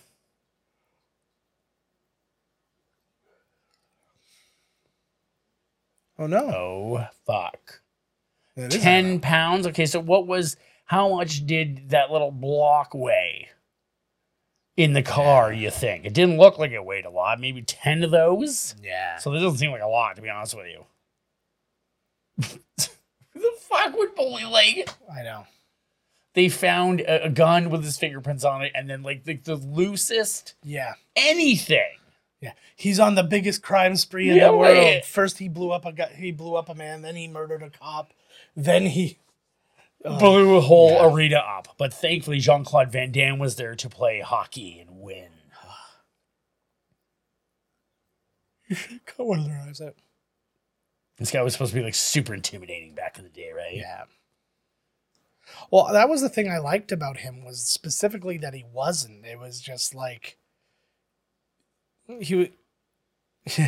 Oh 6.18 6.26
no, 6.26 6.40
Oh 6.40 7.06
fuck. 7.26 7.80
It 8.56 8.74
is 8.74 8.82
Ten 8.82 9.20
pounds. 9.20 9.68
Okay, 9.68 9.86
so 9.86 10.00
what 10.00 10.26
was? 10.26 10.56
How 10.86 11.14
much 11.14 11.46
did 11.46 11.90
that 11.90 12.10
little 12.10 12.32
block 12.32 12.92
weigh? 12.92 13.50
in 14.76 14.94
the 14.94 15.02
car, 15.02 15.52
you 15.52 15.70
think. 15.70 16.06
It 16.06 16.14
didn't 16.14 16.38
look 16.38 16.58
like 16.58 16.70
it 16.70 16.82
weighed 16.84 17.04
a 17.04 17.10
lot, 17.10 17.38
maybe 17.38 17.60
10 17.60 18.04
of 18.04 18.10
those. 18.10 18.74
Yeah. 18.82 19.18
So 19.18 19.30
this 19.30 19.42
doesn't 19.42 19.58
seem 19.58 19.70
like 19.70 19.82
a 19.82 19.86
lot, 19.86 20.16
to 20.16 20.22
be 20.22 20.30
honest 20.30 20.56
with 20.56 20.66
you. 20.66 20.86
Who 22.40 23.40
the 23.40 23.50
fuck 23.60 23.94
would 23.96 24.14
bowling 24.14 24.46
like 24.50 24.88
I 25.14 25.22
know. 25.22 25.46
they 26.34 26.48
found 26.48 27.00
a, 27.00 27.24
a 27.24 27.30
gun 27.30 27.70
with 27.70 27.84
his 27.84 27.98
fingerprints 27.98 28.44
on 28.44 28.62
it 28.62 28.72
and 28.74 28.88
then 28.88 29.02
like 29.02 29.24
the, 29.24 29.34
the 29.34 29.56
loosest 29.56 30.54
Yeah. 30.62 30.94
anything. 31.16 31.90
Yeah. 32.40 32.52
He's 32.74 32.98
on 32.98 33.14
the 33.14 33.22
biggest 33.22 33.62
crime 33.62 33.96
spree 33.96 34.28
in 34.30 34.36
Yeah, 34.36 34.48
the 34.48 34.56
world. 34.56 34.76
right. 34.76 35.04
First 35.04 35.38
he 35.38 35.48
blew 35.48 35.70
up 35.70 35.84
a 35.86 35.92
guy 35.92 36.12
he 36.16 36.32
blew 36.32 36.54
up 36.56 36.68
a 36.68 36.74
man, 36.74 37.02
then 37.02 37.16
he 37.16 37.28
murdered 37.28 37.62
a 37.62 37.70
cop, 37.70 38.12
then 38.56 38.86
he 38.86 39.18
Oh, 40.04 40.18
blew 40.18 40.56
a 40.56 40.60
whole 40.60 40.90
yeah. 40.90 41.06
arena 41.06 41.36
up. 41.36 41.76
But 41.78 41.94
thankfully, 41.94 42.40
Jean 42.40 42.64
Claude 42.64 42.90
Van 42.90 43.12
Damme 43.12 43.38
was 43.38 43.54
there 43.54 43.76
to 43.76 43.88
play 43.88 44.18
hockey 44.20 44.80
and 44.80 45.00
win. 45.00 45.28
cut 49.06 49.26
one 49.26 49.40
of 49.40 49.44
their 49.46 49.60
eyes 49.68 49.80
out. 49.80 49.94
This 51.18 51.30
guy 51.30 51.42
was 51.42 51.52
supposed 51.52 51.72
to 51.72 51.78
be 51.78 51.84
like 51.84 51.94
super 51.94 52.34
intimidating 52.34 52.94
back 52.94 53.18
in 53.18 53.24
the 53.24 53.30
day, 53.30 53.52
right? 53.54 53.76
Yeah. 53.76 54.04
Well, 55.70 55.92
that 55.92 56.08
was 56.08 56.20
the 56.20 56.28
thing 56.28 56.50
I 56.50 56.58
liked 56.58 56.92
about 56.92 57.18
him 57.18 57.44
was 57.44 57.60
specifically 57.60 58.38
that 58.38 58.54
he 58.54 58.64
wasn't. 58.72 59.24
It 59.26 59.38
was 59.38 59.60
just 59.60 59.94
like 59.94 60.38
he 62.20 62.34
would. 62.34 62.52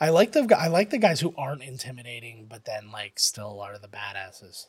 I 0.00 0.08
like 0.08 0.32
the 0.32 0.56
I 0.58 0.68
like 0.68 0.90
the 0.90 0.98
guys 0.98 1.20
who 1.20 1.34
aren't 1.36 1.62
intimidating, 1.62 2.46
but 2.48 2.64
then 2.64 2.90
like 2.90 3.18
still 3.18 3.60
are 3.60 3.78
the 3.78 3.88
badasses. 3.88 4.68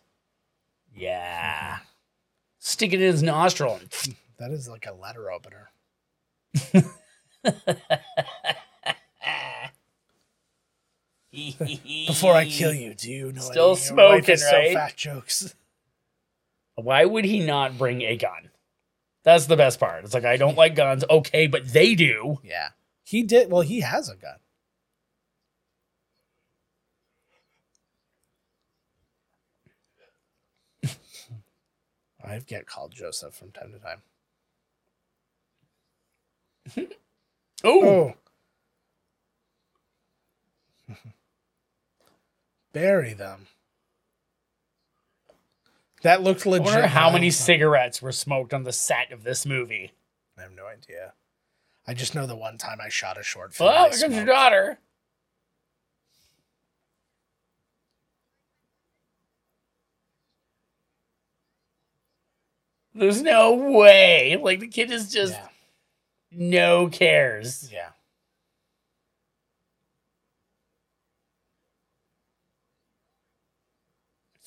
Yeah. 0.93 1.79
Stick 2.59 2.93
it 2.93 3.01
in 3.01 3.11
his 3.11 3.23
nostril. 3.23 3.79
That 4.37 4.49
is 4.49 4.67
like 4.67 4.87
a 4.87 4.93
letter 4.93 5.31
opener. 5.31 5.69
Before 12.07 12.33
I 12.33 12.45
kill 12.45 12.73
you, 12.73 12.93
do 12.93 13.09
you 13.09 13.31
know 13.31 13.41
Still 13.41 13.71
any- 13.77 13.85
your 13.85 14.09
wife 14.09 14.25
smoking, 14.25 14.33
is 14.33 14.41
so 14.49 14.51
right? 14.57 14.73
fat 14.73 14.95
jokes. 14.97 15.55
Why 16.75 17.05
would 17.05 17.25
he 17.25 17.39
not 17.45 17.77
bring 17.77 18.01
a 18.01 18.17
gun? 18.17 18.49
That's 19.23 19.45
the 19.45 19.55
best 19.55 19.79
part. 19.79 20.03
It's 20.03 20.13
like 20.13 20.25
I 20.25 20.35
don't 20.37 20.57
like 20.57 20.75
guns. 20.75 21.03
Okay, 21.09 21.47
but 21.47 21.67
they 21.71 21.95
do. 21.95 22.39
Yeah. 22.43 22.69
He 23.03 23.23
did. 23.23 23.51
Well, 23.51 23.61
he 23.61 23.81
has 23.81 24.09
a 24.09 24.15
gun. 24.15 24.37
I 32.23 32.39
get 32.39 32.65
called 32.67 32.93
Joseph 32.93 33.33
from 33.33 33.51
time 33.51 33.73
to 33.73 33.79
time. 33.79 34.01
Oh, 37.63 38.13
Oh. 40.89 40.95
Bury 42.73 43.13
them. 43.13 43.47
That 46.03 46.21
looked 46.23 46.47
I 46.47 46.51
legit. 46.51 46.65
wonder 46.65 46.87
how 46.87 47.11
many 47.11 47.29
cigarettes 47.29 48.01
were 48.01 48.11
smoked 48.11 48.53
on 48.53 48.63
the 48.63 48.73
set 48.73 49.11
of 49.11 49.23
this 49.23 49.45
movie. 49.45 49.91
I 50.37 50.41
have 50.41 50.51
no 50.53 50.65
idea. 50.65 51.13
I 51.87 51.93
just 51.93 52.15
know 52.15 52.25
the 52.25 52.35
one 52.35 52.57
time 52.57 52.79
I 52.81 52.89
shot 52.89 53.19
a 53.19 53.23
short 53.23 53.53
film. 53.53 53.69
Oh, 53.69 53.73
I 53.73 53.89
here 53.89 53.89
comes 53.89 54.01
your 54.01 54.09
smoked. 54.11 54.27
daughter. 54.27 54.79
There's 62.93 63.21
no 63.21 63.53
way. 63.53 64.37
Like 64.41 64.59
the 64.59 64.67
kid 64.67 64.91
is 64.91 65.11
just 65.11 65.33
Yeah. 65.33 65.47
no 66.31 66.89
cares. 66.89 67.71
Yeah. 67.71 67.91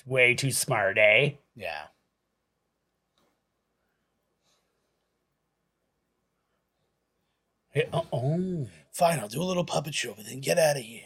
Way 0.06 0.34
too 0.34 0.50
smart, 0.52 0.98
eh? 0.98 1.32
Yeah. 1.56 1.84
Hey, 7.70 7.88
uh- 7.92 8.02
oh. 8.12 8.68
Fine, 8.92 9.20
I'll 9.20 9.28
do 9.28 9.42
a 9.42 9.44
little 9.44 9.64
puppet 9.64 9.94
show, 9.94 10.14
but 10.16 10.26
then 10.26 10.40
get 10.40 10.58
out 10.58 10.76
of 10.78 10.82
here. 10.82 11.02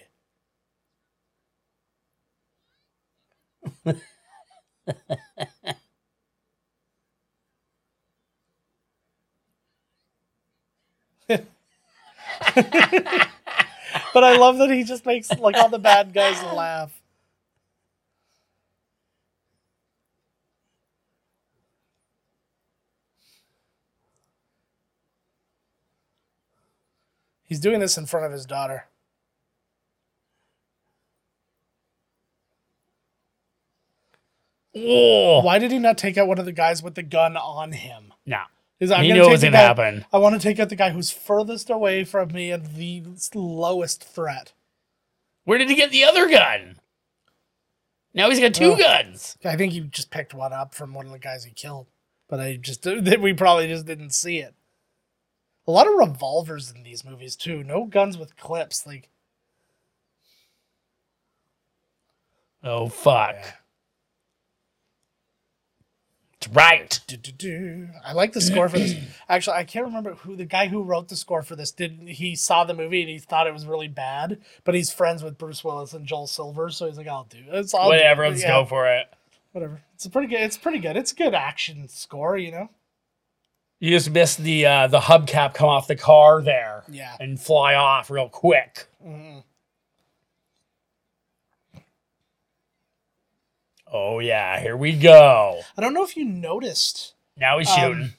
but 14.14 14.24
I 14.24 14.36
love 14.36 14.58
that 14.58 14.70
he 14.70 14.84
just 14.84 15.06
makes 15.06 15.30
like 15.38 15.56
all 15.56 15.70
the 15.70 15.78
bad 15.80 16.14
guys 16.14 16.42
laugh. 16.54 16.97
He's 27.48 27.60
doing 27.60 27.80
this 27.80 27.96
in 27.98 28.06
front 28.06 28.26
of 28.26 28.32
his 28.32 28.44
daughter. 28.46 28.84
Oh. 34.76 35.40
Why 35.40 35.58
did 35.58 35.70
he 35.70 35.78
not 35.78 35.98
take 35.98 36.16
out 36.18 36.28
one 36.28 36.38
of 36.38 36.44
the 36.44 36.52
guys 36.52 36.82
with 36.82 36.94
the 36.94 37.02
gun 37.02 37.36
on 37.36 37.72
him? 37.72 38.12
No. 38.26 38.42
'Cause 38.78 38.92
I'm 38.92 39.02
He 39.04 39.12
knew 39.12 39.24
it 39.24 39.30
was 39.30 39.40
going 39.40 39.52
to 39.52 39.58
happen. 39.58 40.04
I 40.12 40.18
want 40.18 40.40
to 40.40 40.40
take 40.40 40.60
out 40.60 40.68
the 40.68 40.76
guy 40.76 40.90
who's 40.90 41.10
furthest 41.10 41.68
away 41.68 42.04
from 42.04 42.28
me 42.32 42.52
and 42.52 42.64
the 42.76 43.02
lowest 43.34 44.04
threat. 44.04 44.52
Where 45.44 45.58
did 45.58 45.68
he 45.68 45.74
get 45.74 45.90
the 45.90 46.04
other 46.04 46.28
gun? 46.28 46.78
Now 48.14 48.30
he's 48.30 48.38
got 48.40 48.54
two 48.54 48.74
Oh. 48.74 48.76
guns. 48.76 49.36
I 49.44 49.56
think 49.56 49.72
he 49.72 49.80
just 49.80 50.10
picked 50.10 50.32
one 50.32 50.52
up 50.52 50.74
from 50.74 50.94
one 50.94 51.06
of 51.06 51.12
the 51.12 51.18
guys 51.18 51.44
he 51.44 51.50
killed, 51.50 51.88
but 52.28 52.38
I 52.38 52.54
just 52.56 52.84
we 53.20 53.32
probably 53.32 53.66
just 53.66 53.86
didn't 53.86 54.10
see 54.10 54.38
it. 54.38 54.54
A 55.68 55.70
lot 55.70 55.86
of 55.86 55.94
revolvers 55.94 56.72
in 56.74 56.82
these 56.82 57.04
movies 57.04 57.36
too. 57.36 57.62
No 57.62 57.84
guns 57.84 58.16
with 58.16 58.36
clips. 58.38 58.86
Like 58.86 59.10
Oh, 62.64 62.88
fuck. 62.88 63.36
It's 66.34 66.48
right. 66.48 67.00
do-do-do. 67.06 67.88
I 68.04 68.12
like 68.12 68.32
the 68.32 68.40
score 68.40 68.68
for 68.68 68.78
this. 68.78 68.94
Actually, 69.28 69.56
I 69.56 69.64
can't 69.64 69.86
remember 69.86 70.14
who 70.14 70.36
the 70.36 70.44
guy 70.44 70.68
who 70.68 70.82
wrote 70.82 71.08
the 71.08 71.16
score 71.16 71.42
for 71.42 71.54
this 71.56 71.72
did. 71.72 72.00
He 72.08 72.34
saw 72.34 72.64
the 72.64 72.74
movie 72.74 73.00
and 73.00 73.10
he 73.10 73.18
thought 73.18 73.46
it 73.46 73.52
was 73.52 73.66
really 73.66 73.88
bad, 73.88 74.40
but 74.64 74.74
he's 74.74 74.92
friends 74.92 75.22
with 75.22 75.36
Bruce 75.38 75.62
Willis 75.64 75.92
and 75.92 76.06
Joel 76.06 76.26
Silver, 76.28 76.70
so 76.70 76.86
he's 76.86 76.96
like, 76.96 77.08
"I'll 77.08 77.24
do 77.24 77.38
it. 77.38 77.52
Whatever, 77.88 78.28
let's 78.28 78.42
go 78.44 78.64
for 78.64 78.86
it. 78.86 79.12
Whatever. 79.52 79.82
It's 79.94 80.06
a 80.06 80.10
pretty 80.10 80.28
good. 80.28 80.40
It's 80.40 80.56
pretty 80.56 80.78
good. 80.78 80.96
It's 80.96 81.12
a 81.12 81.16
good 81.16 81.34
action 81.34 81.88
score, 81.88 82.36
you 82.38 82.52
know. 82.52 82.70
You 83.80 83.90
just 83.90 84.10
missed 84.10 84.38
the 84.38 84.66
uh, 84.66 84.86
the 84.88 84.98
hubcap 85.00 85.54
come 85.54 85.68
off 85.68 85.86
the 85.86 85.94
car 85.96 86.42
there 86.42 86.82
Yeah. 86.88 87.16
and 87.20 87.40
fly 87.40 87.74
off 87.74 88.10
real 88.10 88.28
quick. 88.28 88.88
Mhm. 89.04 89.44
Oh 93.90 94.18
yeah, 94.18 94.60
here 94.60 94.76
we 94.76 94.92
go. 94.98 95.60
I 95.76 95.80
don't 95.80 95.94
know 95.94 96.04
if 96.04 96.16
you 96.16 96.24
noticed 96.24 97.14
Now 97.36 97.58
he's 97.58 97.70
Um, 97.70 97.76
shooting. 97.78 98.14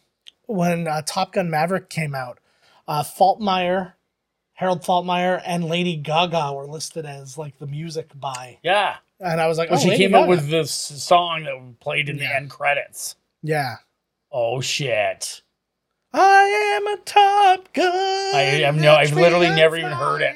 when 0.45 0.87
uh, 0.87 1.01
Top 1.05 1.33
Gun 1.33 1.49
Maverick 1.49 1.89
came 1.89 2.15
out, 2.15 2.39
uh, 2.87 3.03
Faltermeyer, 3.03 3.93
Harold 4.53 4.81
Faltermeyer, 4.83 5.41
and 5.45 5.65
Lady 5.65 5.95
Gaga 5.97 6.53
were 6.53 6.65
listed 6.65 7.05
as 7.05 7.37
like 7.37 7.59
the 7.59 7.67
music 7.67 8.11
by, 8.17 8.59
yeah. 8.63 8.95
and 9.19 9.39
I 9.41 9.47
was 9.47 9.57
like, 9.57 9.69
Well, 9.69 9.77
oh, 9.77 9.83
she 9.83 9.89
Lady 9.89 10.05
came 10.05 10.15
up 10.15 10.27
with 10.29 10.49
this 10.49 10.71
song 10.73 11.43
that 11.43 11.79
played 11.81 12.07
in 12.09 12.17
the 12.17 12.25
end 12.33 12.49
credits. 12.49 13.15
yeah. 13.43 13.75
Oh 14.31 14.61
shit. 14.61 15.41
I 16.13 16.77
am 16.77 16.87
a 16.87 16.97
Top 17.03 17.71
Gun. 17.73 17.85
I 18.35 18.41
have 18.65 18.75
no- 18.75 18.95
I've 18.95 19.13
literally 19.13 19.49
never 19.49 19.77
even 19.77 19.91
heard 19.91 20.21
it. 20.21 20.35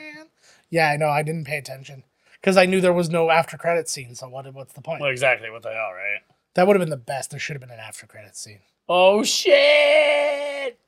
Yeah, 0.70 0.90
I 0.90 0.98
know. 0.98 1.10
I 1.10 1.24
didn't 1.24 1.46
pay 1.46 1.58
attention 1.58 2.04
because 2.42 2.58
I 2.58 2.66
knew 2.66 2.82
there 2.82 2.94
was 2.94 3.10
no 3.10 3.30
after 3.30 3.58
credit 3.58 3.88
scene. 3.90 4.16
So 4.16 4.28
what? 4.28 4.52
What's 4.54 4.74
the 4.74 4.82
point? 4.82 5.02
Well, 5.02 5.12
exactly. 5.12 5.50
What 5.50 5.64
the 5.64 5.70
hell, 5.72 5.92
right? 5.94 6.22
that 6.56 6.68
would 6.68 6.76
have 6.76 6.82
been 6.82 6.90
the 6.92 6.98
best. 6.98 7.32
There 7.32 7.40
should 7.40 7.56
have 7.56 7.62
been 7.62 7.72
an 7.72 7.80
after 7.80 8.06
credit 8.06 8.36
scene. 8.36 8.60
Oh 8.88 9.24
shit. 9.24 10.80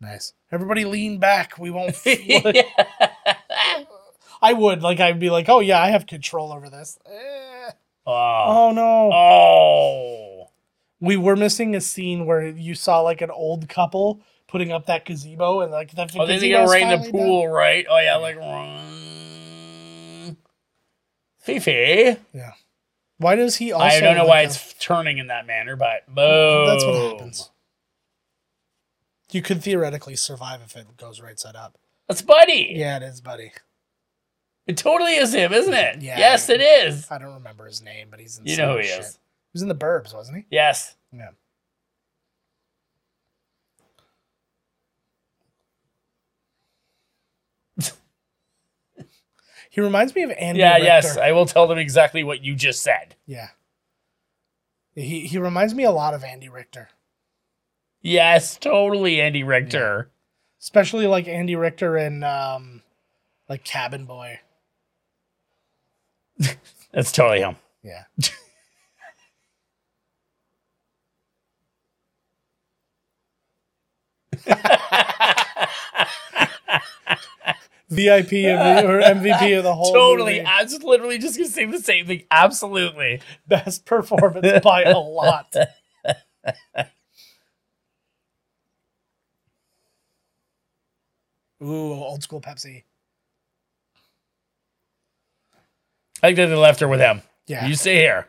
Nice. 0.00 0.32
Everybody 0.50 0.84
lean 0.84 1.18
back. 1.18 1.58
We 1.58 1.70
won't. 1.70 1.96
I 4.42 4.52
would 4.52 4.82
like. 4.82 5.00
I'd 5.00 5.18
be 5.20 5.30
like, 5.30 5.48
oh 5.48 5.60
yeah, 5.60 5.80
I 5.80 5.90
have 5.90 6.06
control 6.06 6.52
over 6.52 6.68
this. 6.68 6.98
Eh. 7.06 7.70
Oh. 8.06 8.44
Oh 8.46 8.72
no. 8.72 9.10
Oh. 9.12 10.25
We 11.00 11.16
were 11.16 11.36
missing 11.36 11.74
a 11.74 11.80
scene 11.80 12.26
where 12.26 12.46
you 12.46 12.74
saw 12.74 13.00
like 13.00 13.20
an 13.20 13.30
old 13.30 13.68
couple 13.68 14.20
putting 14.48 14.72
up 14.72 14.86
that 14.86 15.04
gazebo 15.04 15.60
and 15.60 15.72
like 15.72 15.90
the 15.94 16.08
Oh, 16.18 16.26
they 16.26 16.48
go 16.50 16.64
right 16.66 16.82
in 16.82 16.88
the 16.90 16.96
done. 16.98 17.10
pool, 17.12 17.48
right? 17.48 17.84
Oh 17.88 17.98
yeah, 17.98 18.16
like 18.16 18.36
Fifi. 21.40 22.16
Yeah. 22.32 22.52
Why 23.18 23.34
does 23.36 23.56
he 23.56 23.72
also? 23.72 23.84
I 23.86 24.00
don't 24.00 24.14
know 24.16 24.22
like 24.22 24.28
why 24.28 24.40
a- 24.42 24.44
it's 24.46 24.74
turning 24.74 25.18
in 25.18 25.28
that 25.28 25.46
manner, 25.46 25.76
but 25.76 26.06
boom. 26.06 26.66
That's 26.66 26.84
what 26.84 27.12
happens. 27.12 27.50
You 29.30 29.42
could 29.42 29.62
theoretically 29.62 30.16
survive 30.16 30.60
if 30.64 30.76
it 30.76 30.96
goes 30.96 31.20
right 31.20 31.38
side 31.38 31.56
up. 31.56 31.78
That's 32.08 32.22
Buddy. 32.22 32.72
Yeah, 32.76 32.98
it 32.98 33.02
is, 33.02 33.20
buddy. 33.20 33.52
It 34.66 34.76
totally 34.76 35.14
is 35.14 35.32
him, 35.34 35.52
isn't 35.52 35.72
it? 35.74 36.02
Yeah. 36.02 36.18
Yes, 36.18 36.48
it 36.48 36.60
is. 36.60 37.10
I 37.10 37.18
don't 37.18 37.34
remember 37.34 37.66
his 37.66 37.82
name, 37.82 38.08
but 38.10 38.20
he's 38.20 38.38
in. 38.38 38.46
You 38.46 38.56
know 38.56 38.72
who 38.72 38.78
he 38.78 38.84
shit. 38.88 39.00
is. 39.00 39.18
He 39.56 39.58
was 39.58 39.62
in 39.62 39.68
the 39.68 39.74
Burbs, 39.74 40.12
wasn't 40.12 40.36
he? 40.36 40.44
Yes. 40.50 40.96
Yeah. 41.10 41.30
he 49.70 49.80
reminds 49.80 50.14
me 50.14 50.24
of 50.24 50.30
Andy. 50.32 50.60
Yeah, 50.60 50.72
Richter. 50.74 50.84
yes. 50.84 51.16
I 51.16 51.32
will 51.32 51.46
tell 51.46 51.66
them 51.66 51.78
exactly 51.78 52.22
what 52.22 52.42
you 52.44 52.54
just 52.54 52.82
said. 52.82 53.14
Yeah. 53.26 53.48
He 54.94 55.20
he 55.26 55.38
reminds 55.38 55.74
me 55.74 55.84
a 55.84 55.90
lot 55.90 56.12
of 56.14 56.22
Andy 56.24 56.48
Richter, 56.48 56.88
Yes, 58.00 58.56
totally, 58.58 59.20
Andy 59.20 59.42
Richter. 59.42 60.10
especially 60.60 61.06
like 61.06 61.28
Andy 61.28 61.54
Richter 61.56 61.96
in 61.98 62.24
um, 62.24 62.82
like 63.48 63.62
Cabin 63.64 64.06
Boy. 64.06 64.40
That's 66.92 67.12
totally 67.12 67.40
him. 67.40 67.56
Yeah. 67.82 68.04
VIP 77.88 78.32
of 78.46 78.58
the, 78.58 78.84
or 78.84 79.00
MVP 79.00 79.56
of 79.56 79.64
the 79.64 79.74
whole 79.74 79.92
totally. 79.92 80.38
movie. 80.38 80.44
I 80.46 80.62
was 80.62 80.82
literally 80.82 81.18
just 81.18 81.36
gonna 81.36 81.48
say 81.48 81.66
the 81.66 81.78
same 81.78 82.06
thing. 82.06 82.24
Absolutely. 82.30 83.20
best 83.46 83.84
performance 83.84 84.60
by 84.64 84.82
a 84.82 84.98
lot. 84.98 85.54
Ooh, 91.62 91.92
old 91.92 92.22
school 92.22 92.40
Pepsi. 92.40 92.82
I 96.22 96.28
think 96.28 96.36
they 96.36 96.46
left 96.54 96.80
her 96.80 96.88
with 96.88 97.00
him. 97.00 97.22
Yeah. 97.46 97.66
You 97.66 97.74
stay 97.74 97.96
here. 97.96 98.26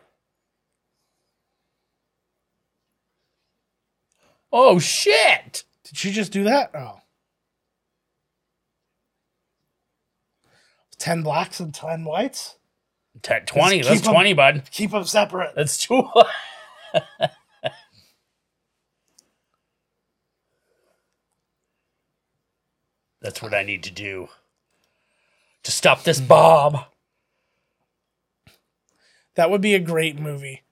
Oh 4.51 4.79
shit! 4.79 5.63
Did 5.88 5.97
she 5.97 6.11
just 6.11 6.31
do 6.31 6.43
that? 6.45 6.72
Oh. 6.76 6.99
10 10.99 11.22
blacks 11.22 11.59
and 11.59 11.73
10 11.73 12.03
whites? 12.03 12.55
T- 13.22 13.34
Twenty. 13.47 13.77
Just 13.80 13.89
That's 13.89 14.01
keep 14.01 14.07
'em- 14.09 14.14
twenty, 14.14 14.34
bud. 14.34 14.64
Keep 14.72 14.91
them 14.91 15.03
separate. 15.03 15.55
That's 15.55 15.77
two. 15.80 16.07
That's 23.22 23.41
what 23.41 23.53
I 23.53 23.64
need 23.64 23.84
to 23.84 23.91
do 23.91 24.30
to 25.64 25.72
stop 25.72 26.03
this 26.03 26.19
bomb. 26.19 26.80
That 29.35 29.49
would 29.51 29.61
be 29.61 29.76
a 29.76 29.80
great 29.80 30.19
movie. 30.19 30.64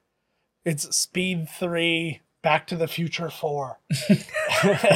It's 0.64 0.96
Speed 0.96 1.50
3, 1.50 2.22
Back 2.42 2.66
to 2.68 2.76
the 2.76 2.88
Future 2.88 3.30
4. 3.30 3.80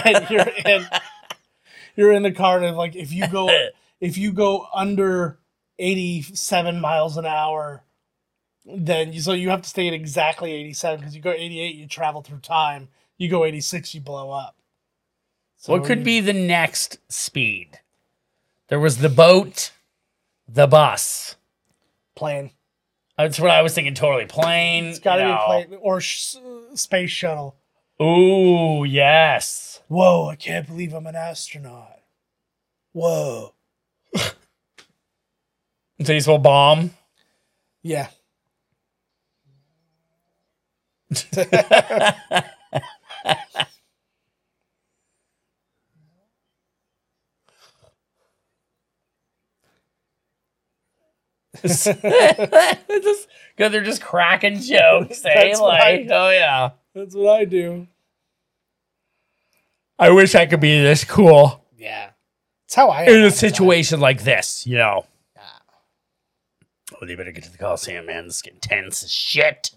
and 0.05 0.29
you're 0.29 0.47
in 0.65 0.85
you're 1.95 2.11
in 2.13 2.23
the 2.23 2.31
car 2.31 2.61
and 2.63 2.75
like 2.77 2.95
if 2.95 3.11
you 3.11 3.27
go 3.27 3.49
if 4.01 4.17
you 4.17 4.31
go 4.31 4.67
under 4.73 5.39
87 5.77 6.79
miles 6.81 7.17
an 7.17 7.25
hour 7.25 7.83
then 8.65 9.13
you, 9.13 9.21
so 9.21 9.31
you 9.33 9.49
have 9.49 9.61
to 9.61 9.69
stay 9.69 9.87
at 9.87 9.93
exactly 9.93 10.51
87 10.53 10.99
because 10.99 11.15
you 11.15 11.21
go 11.21 11.31
88 11.31 11.75
you 11.75 11.87
travel 11.87 12.21
through 12.21 12.39
time 12.39 12.89
you 13.17 13.29
go 13.29 13.45
86 13.45 13.95
you 13.95 14.01
blow 14.01 14.31
up 14.31 14.55
so 15.57 15.73
what 15.73 15.83
could 15.85 15.99
you- 15.99 16.05
be 16.05 16.19
the 16.21 16.31
next 16.33 16.99
speed? 17.11 17.79
There 18.69 18.79
was 18.79 18.99
the 18.99 19.09
boat, 19.09 19.71
the 20.47 20.67
bus. 20.67 21.35
plane 22.15 22.51
That's 23.17 23.39
what 23.39 23.49
I 23.51 23.61
was 23.61 23.73
thinking. 23.73 23.93
Totally 23.93 24.25
plane. 24.25 24.85
it's 24.85 24.99
got 24.99 25.17
to 25.17 25.23
no. 25.23 25.33
be 25.33 25.65
plane 25.67 25.79
or 25.81 25.99
sh- 25.99 26.35
space 26.75 27.09
shuttle 27.09 27.57
Ooh, 28.01 28.85
yes. 28.85 29.81
whoa 29.87 30.29
i 30.29 30.35
can't 30.35 30.67
believe 30.67 30.93
i'm 30.93 31.07
an 31.07 31.15
astronaut 31.15 31.99
whoa 32.93 33.53
Tasteful 36.03 36.37
bomb. 36.39 36.91
yeah 37.83 38.07
just, 51.63 53.27
they're 53.57 53.81
just 53.83 54.01
cracking 54.01 54.59
jokes. 54.59 55.25
eh? 55.25 55.33
That's 55.33 55.59
what 55.59 55.81
I 55.81 55.97
Like, 55.97 56.07
oh 56.11 56.29
yeah. 56.29 56.69
That's 56.93 57.15
what 57.15 57.39
i 57.39 57.45
do 57.45 57.87
I 60.01 60.11
wish 60.11 60.33
I 60.33 60.45
could 60.45 60.61
be 60.61 60.81
this 60.81 61.03
cool 61.03 61.63
yeah 61.77 62.11
it's 62.65 62.75
how 62.75 62.89
i 62.89 63.03
am 63.03 63.07
in 63.09 63.13
all 63.15 63.19
a 63.19 63.23
the 63.23 63.29
time. 63.29 63.37
situation 63.37 63.99
like 63.99 64.23
this, 64.23 64.65
you 64.67 64.77
know. 64.77 65.05
Oh, 67.01 67.05
they 67.05 67.15
better 67.15 67.31
get 67.31 67.43
to 67.45 67.51
the 67.51 67.57
Coliseum, 67.57 68.07
man. 68.07 68.25
This 68.25 68.37
is 68.37 68.41
getting 68.41 68.59
tense 68.59 69.03
as 69.03 69.11
shit. 69.11 69.71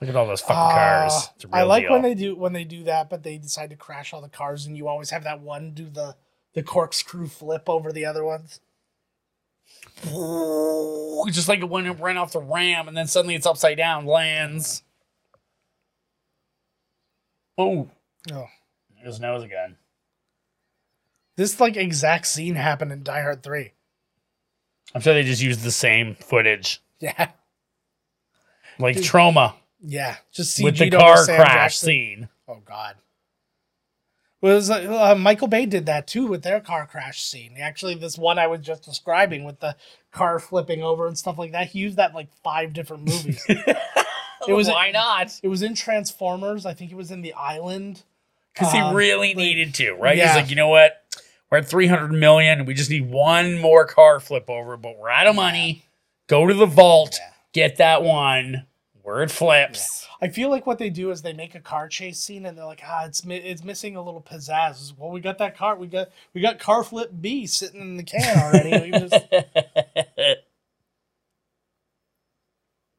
Look 0.00 0.10
at 0.10 0.16
all 0.16 0.26
those 0.26 0.40
fucking 0.42 0.54
cars. 0.54 1.12
Ah, 1.14 1.32
It's 1.36 1.44
a 1.46 1.48
I 1.50 1.58
real 1.60 1.68
like 1.68 1.82
deal. 1.84 1.92
when 1.92 2.02
they 2.02 2.14
do 2.14 2.36
when 2.36 2.52
they 2.52 2.64
do 2.64 2.84
that, 2.84 3.08
but 3.08 3.22
they 3.22 3.38
decide 3.38 3.70
to 3.70 3.76
crash 3.76 4.12
all 4.12 4.20
the 4.20 4.28
cars, 4.28 4.66
and 4.66 4.76
you 4.76 4.86
always 4.86 5.08
have 5.10 5.24
that 5.24 5.40
one 5.40 5.70
do 5.72 5.88
the 5.88 6.16
the 6.52 6.62
corkscrew 6.62 7.26
flip 7.28 7.68
over 7.70 7.90
the 7.92 8.04
other 8.04 8.22
ones. 8.24 8.60
just 11.32 11.48
like 11.48 11.62
when 11.62 11.86
it 11.86 11.98
ran 12.00 12.18
off 12.18 12.32
the 12.32 12.40
ram 12.40 12.88
and 12.88 12.96
then 12.96 13.06
suddenly 13.06 13.34
it's 13.34 13.46
upside 13.46 13.78
down, 13.78 14.04
lands. 14.04 14.82
Oh, 17.58 17.88
Oh, 18.32 18.46
his 19.02 19.18
nose 19.20 19.42
again. 19.42 19.76
this 21.36 21.58
like 21.60 21.76
exact 21.76 22.26
scene 22.26 22.54
happened 22.54 22.92
in 22.92 23.02
Die 23.02 23.22
Hard 23.22 23.42
Three. 23.42 23.72
I'm 24.94 25.00
sure 25.00 25.14
they 25.14 25.22
just 25.24 25.42
used 25.42 25.62
the 25.62 25.70
same 25.72 26.14
footage, 26.14 26.80
Yeah, 27.00 27.30
like 28.78 28.96
Dude, 28.96 29.04
trauma 29.04 29.54
yeah, 29.84 30.16
just 30.32 30.62
with 30.62 30.76
the 30.78 30.86
CG'd 30.90 30.94
car 30.94 31.24
crash 31.24 31.36
Jackson. 31.36 31.86
scene. 31.86 32.28
Oh 32.46 32.60
God. 32.64 32.96
Was 34.40 34.70
uh, 34.70 35.14
Michael 35.16 35.46
Bay 35.46 35.66
did 35.66 35.86
that 35.86 36.08
too 36.08 36.26
with 36.26 36.42
their 36.42 36.60
car 36.60 36.84
crash 36.86 37.22
scene? 37.22 37.54
Actually, 37.60 37.94
this 37.94 38.18
one 38.18 38.38
I 38.40 38.48
was 38.48 38.60
just 38.60 38.82
describing 38.84 39.44
with 39.44 39.60
the 39.60 39.76
car 40.10 40.38
flipping 40.40 40.82
over 40.82 41.06
and 41.06 41.16
stuff 41.16 41.38
like 41.38 41.52
that. 41.52 41.68
He 41.68 41.78
used 41.78 41.96
that 41.96 42.12
like 42.14 42.28
five 42.42 42.72
different 42.72 43.04
movies. 43.04 43.44
It 44.48 44.52
was- 44.54 44.68
why 44.68 44.90
not? 44.90 45.38
it 45.42 45.48
was 45.48 45.62
in 45.62 45.74
Transformers. 45.74 46.66
I 46.66 46.74
think 46.74 46.90
it 46.92 46.96
was 46.96 47.10
in 47.10 47.22
The 47.22 47.32
Island. 47.34 48.02
Because 48.54 48.74
Um, 48.74 48.90
he 48.90 48.96
really 48.96 49.28
like- 49.28 49.36
needed 49.36 49.74
to, 49.76 49.92
right? 49.94 50.16
Yeah. 50.16 50.28
He's 50.28 50.36
like, 50.42 50.50
you 50.50 50.56
know 50.56 50.68
what? 50.68 50.98
We're 51.50 51.58
at 51.58 51.66
300 51.68 52.12
million. 52.12 52.64
We 52.66 52.74
just 52.74 52.90
need 52.90 53.10
one 53.10 53.58
more 53.60 53.86
car 53.86 54.20
flip 54.20 54.48
over, 54.48 54.76
but 54.76 54.96
we're 54.98 55.10
out 55.10 55.26
of 55.26 55.34
money. 55.36 55.84
Go 56.26 56.46
to 56.46 56.54
the 56.54 56.66
vault, 56.66 57.18
Yeah. 57.20 57.30
get 57.52 57.76
that 57.76 58.02
one 58.02 58.66
where 59.02 59.22
it 59.22 59.30
flips. 59.30 60.06
I 60.22 60.28
feel 60.28 60.48
like 60.50 60.66
what 60.66 60.78
they 60.78 60.88
do 60.88 61.10
is 61.10 61.20
they 61.22 61.32
make 61.32 61.54
a 61.54 61.60
car 61.60 61.88
chase 61.88 62.20
scene 62.20 62.46
and 62.46 62.56
they're 62.56 62.64
like, 62.64 62.80
ah, 62.86 63.04
it's 63.06 63.24
mi- 63.24 63.36
it's 63.36 63.64
missing 63.64 63.96
a 63.96 64.02
little 64.02 64.22
pizzazz. 64.22 64.96
Well, 64.96 65.10
we 65.10 65.20
got 65.20 65.38
that 65.38 65.56
car. 65.56 65.76
We 65.76 65.88
got 65.88 66.08
we 66.32 66.40
got 66.40 66.58
car 66.58 66.84
flip 66.84 67.10
B 67.20 67.46
sitting 67.46 67.80
in 67.80 67.96
the 67.96 68.04
can 68.04 68.38
already. 68.38 68.90
We 68.90 68.98
just- 68.98 69.14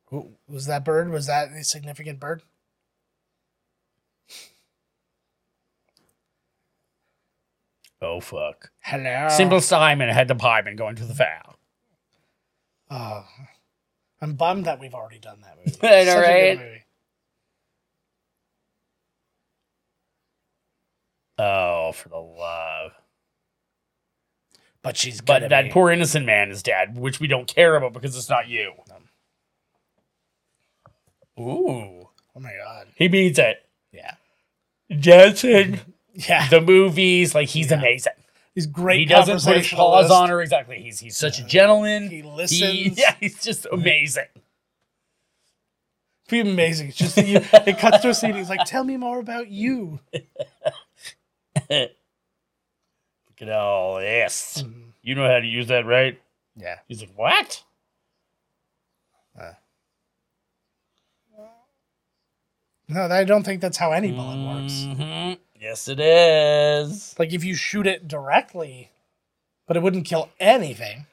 Who- 0.08 0.30
was 0.48 0.66
that 0.68 0.84
bird? 0.86 1.10
Was 1.10 1.28
that 1.28 1.50
a 1.52 1.64
significant 1.64 2.20
bird? 2.20 2.44
oh, 8.02 8.20
fuck. 8.20 8.72
Hello. 8.82 9.28
Simple 9.30 9.62
Simon 9.62 10.10
had 10.10 10.28
the 10.28 10.36
pipeman 10.36 10.78
going 10.78 10.96
to 10.98 11.06
the 11.06 11.16
foul. 11.16 11.56
Oh, 12.90 13.26
I'm 14.22 14.34
bummed 14.36 14.66
that 14.66 14.80
we've 14.80 14.94
already 14.94 15.20
done 15.20 15.42
that 15.42 15.58
movie. 15.58 15.78
I 15.84 16.04
know, 16.04 16.20
a 16.20 16.22
good 16.22 16.28
right? 16.28 16.58
movie. 16.60 16.84
Oh, 21.40 21.92
for 21.94 22.10
the 22.10 22.18
love. 22.18 22.92
But 24.84 24.98
she's 24.98 25.22
But 25.22 25.50
that 25.50 25.64
be. 25.66 25.72
poor 25.72 25.90
innocent 25.92 26.26
man 26.26 26.52
is 26.52 26.62
dead, 26.62 26.98
which 26.98 27.20
we 27.20 27.28
don't 27.28 27.48
care 27.48 27.76
about 27.76 27.94
because 27.94 28.16
it's 28.18 28.30
not 28.30 28.48
you. 28.50 28.74
Ooh. 31.40 32.08
Oh 32.36 32.40
my 32.40 32.54
god. 32.54 32.88
He 32.96 33.08
means 33.10 33.38
it. 33.40 33.64
Yeah. 33.92 34.14
Jensen, 34.92 35.80
Yeah. 36.14 36.48
the 36.50 36.62
movies, 36.62 37.34
like 37.36 37.50
he's 37.50 37.72
Yeah. 37.72 37.78
amazing. 37.80 38.14
He's 38.56 38.68
great. 38.68 39.00
he 39.00 39.06
doesn't 39.06 39.42
put 39.44 39.58
his 39.58 39.70
paws 39.70 40.12
on 40.12 40.30
her. 40.30 40.42
Exactly. 40.42 40.80
He's 40.80 41.00
he's 41.00 41.18
such 41.18 41.40
a 41.40 41.44
gentleman. 41.44 42.10
He 42.10 42.18
He- 42.18 42.24
listens. 42.24 42.98
yeah, 43.00 43.16
he's 43.20 43.42
just 43.42 43.66
amazing. 43.72 44.28
be 46.30 46.40
amazing. 46.40 46.90
It's 46.90 46.98
just 46.98 47.18
you, 47.18 47.40
it 47.54 47.80
cuts 47.80 48.02
to 48.04 48.10
a 48.10 48.14
scene. 48.14 48.34
He's 48.36 48.50
like, 48.50 48.66
"Tell 48.66 48.84
me 48.84 48.96
more 48.98 49.20
about 49.20 49.50
you." 49.50 50.00
Look 51.70 51.92
at 53.42 53.50
all 53.50 53.98
this. 53.98 54.64
Mm, 54.66 54.92
You 55.02 55.16
know 55.16 55.28
how 55.28 55.40
to 55.40 55.46
use 55.48 55.68
that, 55.68 55.86
right? 55.86 56.20
Yeah. 56.56 56.78
He's 56.88 57.02
like, 57.02 57.12
what? 57.16 57.64
No, 62.88 63.04
I 63.04 63.24
don't 63.24 63.44
think 63.44 63.62
that's 63.62 63.78
how 63.78 63.92
any 63.92 64.12
bullet 64.12 64.46
works. 64.46 64.74
Mhm. 64.74 65.38
Yes, 65.60 65.88
it 65.88 66.00
is. 66.00 67.16
Like 67.18 67.32
if 67.34 67.44
you 67.44 67.56
shoot 67.56 67.88
it 67.88 68.08
directly, 68.08 68.92
but 69.68 69.78
it 69.78 69.82
wouldn't 69.84 70.06
kill 70.06 70.30
anything. 70.40 71.06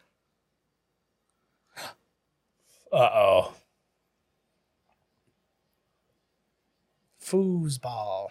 Uh 2.93 3.09
oh. 3.15 3.55
Foosball. 7.23 8.29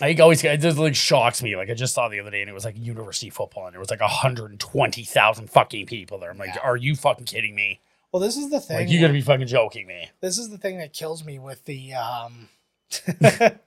I 0.00 0.14
always 0.20 0.42
it 0.44 0.58
just 0.60 0.78
like 0.78 0.94
shocks 0.94 1.42
me. 1.42 1.56
Like 1.56 1.70
I 1.70 1.74
just 1.74 1.94
saw 1.94 2.08
the 2.08 2.20
other 2.20 2.30
day, 2.30 2.40
and 2.42 2.50
it 2.50 2.52
was 2.52 2.64
like 2.64 2.76
university 2.78 3.30
football, 3.30 3.64
and 3.66 3.72
there 3.74 3.80
was 3.80 3.90
like 3.90 4.00
hundred 4.00 4.50
and 4.50 4.60
twenty 4.60 5.04
thousand 5.04 5.50
fucking 5.50 5.86
people 5.86 6.18
there. 6.18 6.30
I'm 6.30 6.38
like, 6.38 6.54
Yeah. 6.54 6.60
are 6.62 6.76
you 6.76 6.94
fucking 6.96 7.24
kidding 7.26 7.54
me? 7.54 7.80
Well, 8.16 8.24
this 8.24 8.38
is 8.38 8.48
the 8.48 8.60
thing. 8.60 8.78
Like 8.78 8.88
you 8.88 8.98
gotta 8.98 9.12
be 9.12 9.20
fucking 9.20 9.46
joking 9.46 9.86
me. 9.86 10.10
this 10.22 10.38
is 10.38 10.48
the 10.48 10.56
thing 10.56 10.78
that 10.78 10.94
kills 10.94 11.22
me 11.22 11.38
with 11.38 11.62
the 11.66 11.92
um 11.92 12.48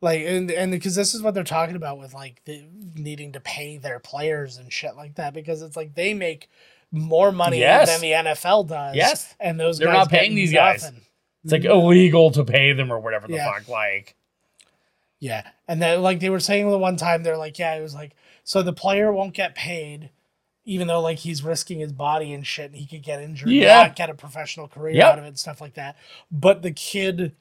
like 0.00 0.20
and 0.20 0.50
and 0.50 0.70
because 0.70 0.94
this 0.94 1.12
is 1.14 1.20
what 1.22 1.34
they're 1.34 1.42
talking 1.44 1.76
about 1.76 1.98
with 1.98 2.14
like 2.14 2.42
the, 2.44 2.64
needing 2.94 3.32
to 3.32 3.40
pay 3.40 3.78
their 3.78 3.98
players 3.98 4.56
and 4.58 4.72
shit 4.72 4.94
like 4.96 5.16
that 5.16 5.34
because 5.34 5.62
it's 5.62 5.76
like 5.76 5.94
they 5.96 6.14
make 6.14 6.48
more 6.92 7.32
money 7.32 7.58
Yes. 7.58 7.90
than 7.90 8.00
the 8.00 8.12
NFL 8.30 8.68
does. 8.68 8.94
Yes. 8.94 9.34
and 9.40 9.58
those 9.58 9.78
They're 9.78 9.88
guys 9.88 9.96
not 9.96 10.10
paying 10.10 10.36
these 10.36 10.52
guys. 10.52 10.92
it's 11.42 11.52
like 11.52 11.64
illegal 11.64 12.30
to 12.30 12.44
pay 12.44 12.72
them 12.72 12.92
or 12.92 13.00
whatever 13.00 13.26
the 13.26 13.34
Yeah. 13.34 13.52
fuck. 13.52 13.66
Like, 13.68 14.14
Yeah, 15.18 15.44
and 15.66 15.82
then 15.82 16.02
like 16.02 16.20
they 16.20 16.30
were 16.30 16.38
saying 16.38 16.70
the 16.70 16.78
one 16.78 16.96
time 16.96 17.24
they're 17.24 17.36
like, 17.36 17.58
yeah, 17.58 17.74
it 17.74 17.82
was 17.82 17.94
like 17.96 18.12
so 18.44 18.62
the 18.62 18.72
player 18.72 19.12
won't 19.12 19.34
get 19.34 19.54
paid. 19.56 20.10
Even 20.64 20.86
though 20.88 21.00
like 21.00 21.18
he's 21.18 21.42
risking 21.42 21.80
his 21.80 21.92
body 21.92 22.32
and 22.32 22.46
shit, 22.46 22.66
and 22.70 22.76
he 22.76 22.86
could 22.86 23.02
get 23.02 23.20
injured, 23.20 23.50
Yeah. 23.50 23.82
not 23.82 23.96
get 23.96 24.08
a 24.10 24.14
professional 24.14 24.66
career 24.68 24.94
Yep. 24.94 25.12
out 25.12 25.18
of 25.18 25.24
it, 25.24 25.28
and 25.28 25.38
stuff 25.38 25.60
like 25.60 25.74
that. 25.74 25.96
But 26.30 26.62
the 26.62 26.72
kid, 26.72 27.36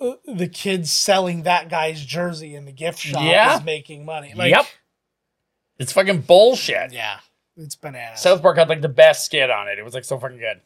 uh, 0.00 0.14
the 0.26 0.48
kid 0.48 0.88
selling 0.88 1.42
that 1.44 1.68
guy's 1.68 2.04
jersey 2.04 2.54
in 2.56 2.64
the 2.64 2.72
gift 2.72 2.98
shop 2.98 3.22
Yeah. 3.22 3.58
is 3.58 3.64
making 3.64 4.04
money. 4.04 4.32
Like, 4.34 4.50
yep. 4.50 4.66
It's 5.78 5.92
fucking 5.92 6.22
bullshit. 6.22 6.92
yeah, 6.92 7.20
it's 7.56 7.74
bananas. 7.76 8.20
South 8.20 8.42
Park 8.42 8.56
had 8.56 8.68
like 8.68 8.82
the 8.82 8.88
best 8.88 9.24
skit 9.24 9.50
on 9.50 9.68
it. 9.68 9.78
It 9.78 9.84
was 9.84 9.94
like 9.94 10.04
so 10.04 10.18
fucking 10.18 10.38
good. 10.38 10.60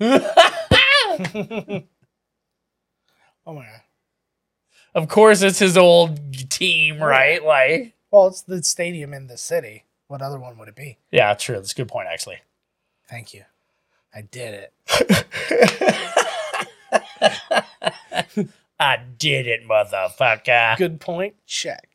oh 3.46 3.54
my 3.54 3.64
god. 3.64 3.81
Of 4.94 5.08
course, 5.08 5.42
it's 5.42 5.58
his 5.58 5.76
old 5.78 6.50
team, 6.50 6.98
right? 7.02 7.42
Like, 7.42 7.94
Well, 8.10 8.26
it's 8.26 8.42
the 8.42 8.62
stadium 8.62 9.14
in 9.14 9.26
the 9.26 9.38
city. 9.38 9.84
What 10.08 10.20
other 10.20 10.38
one 10.38 10.58
would 10.58 10.68
it 10.68 10.76
be? 10.76 10.98
yeah, 11.10 11.32
true. 11.34 11.54
That's 11.56 11.72
a 11.72 11.74
good 11.74 11.88
point, 11.88 12.08
actually. 12.12 12.38
Thank 13.08 13.32
you. 13.32 13.44
I 14.14 14.20
did 14.20 14.68
it. 14.90 15.26
I 18.78 18.96
did 19.18 19.46
it, 19.46 19.66
motherfucker. 19.66 20.76
Good 20.76 21.00
point. 21.00 21.34
Check. 21.46 21.88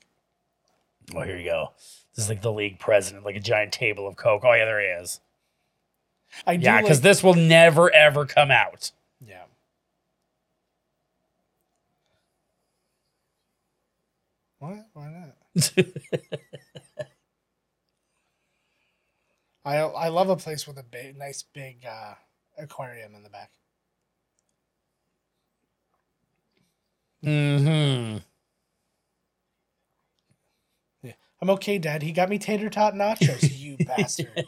Oh, 1.16 1.22
here 1.22 1.38
you 1.38 1.46
go. 1.46 1.72
This 2.16 2.26
is 2.26 2.30
like 2.30 2.42
the 2.42 2.52
league 2.52 2.80
president, 2.80 3.26
like 3.26 3.36
a 3.36 3.40
giant 3.40 3.72
table 3.72 4.08
of 4.08 4.16
coke. 4.16 4.44
Oh 4.46 4.54
yeah, 4.54 4.66
there 4.66 4.80
he 4.82 4.88
is. 4.88 5.20
I 6.46 6.58
do 6.58 6.64
Yeah, 6.66 6.82
because 6.82 6.98
like- 6.98 7.04
this 7.04 7.24
will 7.24 7.36
never 7.36 7.94
ever 7.94 8.26
come 8.26 8.52
out. 8.52 8.92
What? 14.60 14.88
Why 14.94 15.10
not? 15.12 15.36
I 19.66 19.78
I 19.78 20.08
love 20.10 20.30
a 20.30 20.36
place 20.38 20.66
with 20.68 20.78
a 20.78 20.84
big, 20.84 21.18
nice 21.18 21.44
big 21.44 21.86
uh, 21.86 22.16
aquarium 22.58 23.16
in 23.16 23.24
the 23.24 23.30
back. 23.30 23.52
Mm 27.26 27.60
hmm 27.60 28.18
I'm 31.40 31.52
okay, 31.52 31.78
Dad. 31.78 32.02
He 32.02 32.12
got 32.14 32.30
me 32.30 32.40
tater 32.40 32.68
tot 32.70 32.96
nachos. 32.96 33.56
You 33.60 33.78
bastard. 33.86 34.44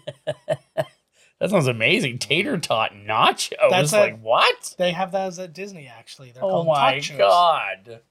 That 1.39 1.49
sounds 1.51 1.67
amazing. 1.67 2.17
Tater 2.17 2.57
tot 2.57 2.93
nachos. 2.93 3.69
That's 3.69 3.93
a- 3.93 3.99
like 3.99 4.19
what? 4.21 4.73
They 4.79 4.91
have 4.91 5.11
those 5.11 5.37
at 5.37 5.53
Disney. 5.53 5.85
Actually, 5.87 6.31
they're 6.31 6.41
Oh 6.41 6.49
called 6.49 6.67
my 6.67 6.95
tachos. 6.97 7.17
god. 7.19 8.01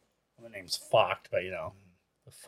My 0.40 0.48
name's 0.48 0.76
fucked, 0.76 1.28
but 1.32 1.42
you 1.42 1.50
know, 1.50 1.72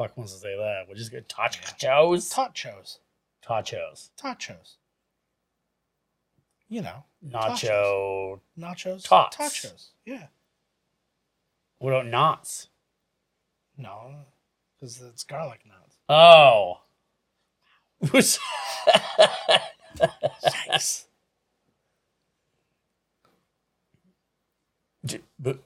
fuck 0.00 0.16
wants 0.16 0.32
to 0.32 0.38
say 0.38 0.56
that? 0.56 0.84
We'll 0.88 0.96
just 0.96 1.10
get 1.10 1.28
tachos. 1.28 1.76
Tachos. 1.78 2.98
Tachos. 3.46 4.08
Tachos. 4.18 4.76
You 6.70 6.82
know, 6.82 7.04
Nacho. 7.28 8.40
nachos. 8.58 9.02
Tots. 9.02 9.36
Tachos. 9.36 9.88
Yeah. 10.06 10.28
What 11.78 11.90
about 11.92 12.06
knots? 12.06 12.68
No, 13.76 14.14
because 14.78 15.02
it's 15.02 15.24
garlic 15.24 15.60
nuts. 15.66 15.96
Oh. 16.08 16.80
Yikes. 20.00 21.04
D- 25.04 25.20
but 25.38 25.58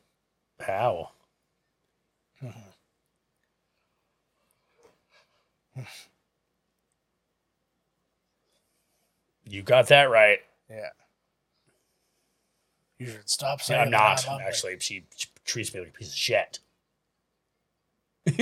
how? 0.61 1.11
You 9.47 9.63
got 9.63 9.89
that 9.89 10.05
right. 10.11 10.39
yeah. 10.71 10.89
You 12.99 13.07
should 13.07 13.29
stop 13.29 13.61
saying 13.61 13.81
I'm 13.81 13.91
that. 13.91 13.99
not 13.99 14.27
I 14.29 14.33
love 14.33 14.41
it. 14.41 14.45
actually. 14.45 14.79
She, 14.81 15.05
she 15.17 15.29
treats 15.45 15.75
me 15.75 15.81
like 15.81 15.91
a 15.91 15.93
piece 15.93 16.09
of 16.09 16.15
shit. 16.15 16.61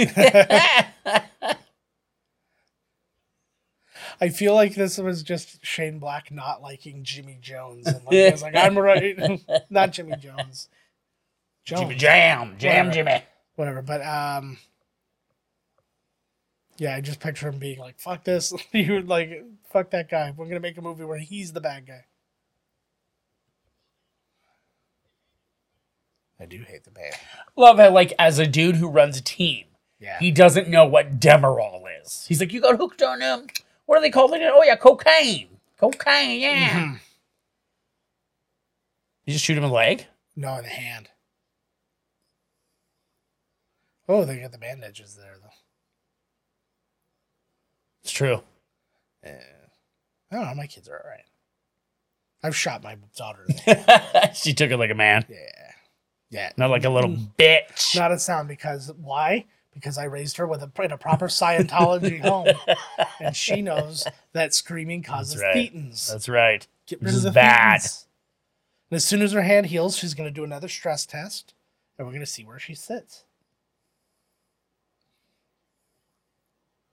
I 4.20 4.28
feel 4.28 4.54
like 4.54 4.74
this 4.74 4.98
was 4.98 5.22
just 5.22 5.64
Shane 5.64 5.98
Black 5.98 6.30
not 6.30 6.62
liking 6.62 7.02
Jimmy 7.02 7.38
Jones. 7.40 7.86
And 7.86 8.04
like, 8.04 8.12
he 8.14 8.30
was 8.30 8.42
like, 8.42 8.54
I'm 8.54 8.78
right. 8.78 9.18
not 9.70 9.90
Jimmy 9.92 10.16
Jones. 10.16 10.68
Jones. 11.64 11.80
Jimmy 11.80 11.94
Jam, 11.96 12.54
Jam 12.58 12.86
Whatever. 12.88 12.92
Jimmy. 13.10 13.24
Whatever. 13.56 13.82
But 13.82 14.02
um 14.06 14.58
yeah, 16.78 16.94
I 16.96 17.00
just 17.00 17.20
picture 17.20 17.48
him 17.48 17.58
being 17.58 17.78
like, 17.78 17.98
fuck 17.98 18.24
this. 18.24 18.52
you 18.72 18.92
would 18.94 19.08
like 19.08 19.44
fuck 19.70 19.90
that 19.90 20.08
guy. 20.10 20.32
We're 20.36 20.46
gonna 20.46 20.60
make 20.60 20.78
a 20.78 20.82
movie 20.82 21.04
where 21.04 21.18
he's 21.18 21.52
the 21.52 21.60
bad 21.60 21.86
guy. 21.86 22.04
I 26.40 26.46
do 26.46 26.58
hate 26.66 26.84
the 26.84 26.90
band. 26.90 27.14
Love 27.56 27.78
how, 27.78 27.90
like, 27.90 28.12
as 28.18 28.38
a 28.40 28.46
dude 28.46 28.76
who 28.76 28.88
runs 28.88 29.16
a 29.16 29.22
team, 29.22 29.66
Yeah. 30.00 30.18
he 30.18 30.32
doesn't 30.32 30.68
know 30.68 30.84
what 30.84 31.20
Demerol 31.20 31.84
is. 32.02 32.24
He's 32.26 32.40
like, 32.40 32.52
you 32.52 32.60
got 32.60 32.76
hooked 32.78 33.00
on 33.00 33.22
um, 33.22 33.46
what 33.86 33.98
are 33.98 34.00
they 34.00 34.10
called 34.10 34.32
again? 34.32 34.50
Oh 34.52 34.62
yeah, 34.64 34.74
cocaine, 34.76 35.48
cocaine. 35.78 36.40
Yeah. 36.40 36.68
Mhm. 36.70 36.98
You 39.24 39.32
just 39.34 39.44
shoot 39.44 39.56
him 39.56 39.62
in 39.62 39.70
the 39.70 39.74
leg. 39.76 40.06
No, 40.34 40.56
in 40.56 40.64
the 40.64 40.68
hand. 40.70 41.10
Oh, 44.08 44.24
they 44.24 44.40
got 44.40 44.50
the 44.50 44.58
bandages 44.58 45.14
there 45.14 45.36
though. 45.40 45.48
It's 48.02 48.12
true. 48.12 48.42
Yeah. 49.24 49.38
I 50.30 50.36
don't 50.36 50.46
know, 50.46 50.54
my 50.54 50.66
kids 50.66 50.88
are 50.88 51.00
alright. 51.00 51.24
I've 52.42 52.56
shot 52.56 52.82
my 52.82 52.96
daughter. 53.16 53.46
she 54.34 54.52
took 54.52 54.70
it 54.70 54.76
like 54.76 54.90
a 54.90 54.94
man, 54.94 55.24
yeah. 55.28 55.72
Yeah. 56.30 56.50
not 56.56 56.70
like 56.70 56.84
a 56.84 56.90
little 56.90 57.10
mm-hmm. 57.10 57.24
bitch. 57.38 57.96
Not 57.96 58.10
a 58.10 58.18
sound 58.18 58.48
because 58.48 58.90
why? 58.96 59.44
Because 59.72 59.96
I 59.96 60.04
raised 60.04 60.38
her 60.38 60.46
with 60.46 60.62
a 60.62 60.82
in 60.82 60.92
a 60.92 60.98
proper 60.98 61.28
Scientology 61.28 62.20
home, 62.24 62.48
and 63.20 63.36
she 63.36 63.62
knows 63.62 64.06
that 64.32 64.52
screaming 64.52 65.02
causes 65.02 65.40
right. 65.40 65.72
thetans. 65.72 66.10
That's 66.10 66.28
right. 66.28 66.66
Get 66.86 67.00
This 67.00 67.06
rid 67.06 67.10
of 67.10 67.16
is 67.18 67.22
the 67.22 67.30
bad. 67.30 67.80
thetans. 67.80 68.06
And 68.90 68.96
as 68.96 69.04
soon 69.04 69.22
as 69.22 69.32
her 69.32 69.42
hand 69.42 69.66
heals, 69.66 69.96
she's 69.96 70.14
going 70.14 70.28
to 70.28 70.34
do 70.34 70.44
another 70.44 70.68
stress 70.68 71.06
test, 71.06 71.54
and 71.96 72.06
we're 72.06 72.12
going 72.12 72.24
to 72.24 72.30
see 72.30 72.44
where 72.44 72.58
she 72.58 72.74
sits. 72.74 73.24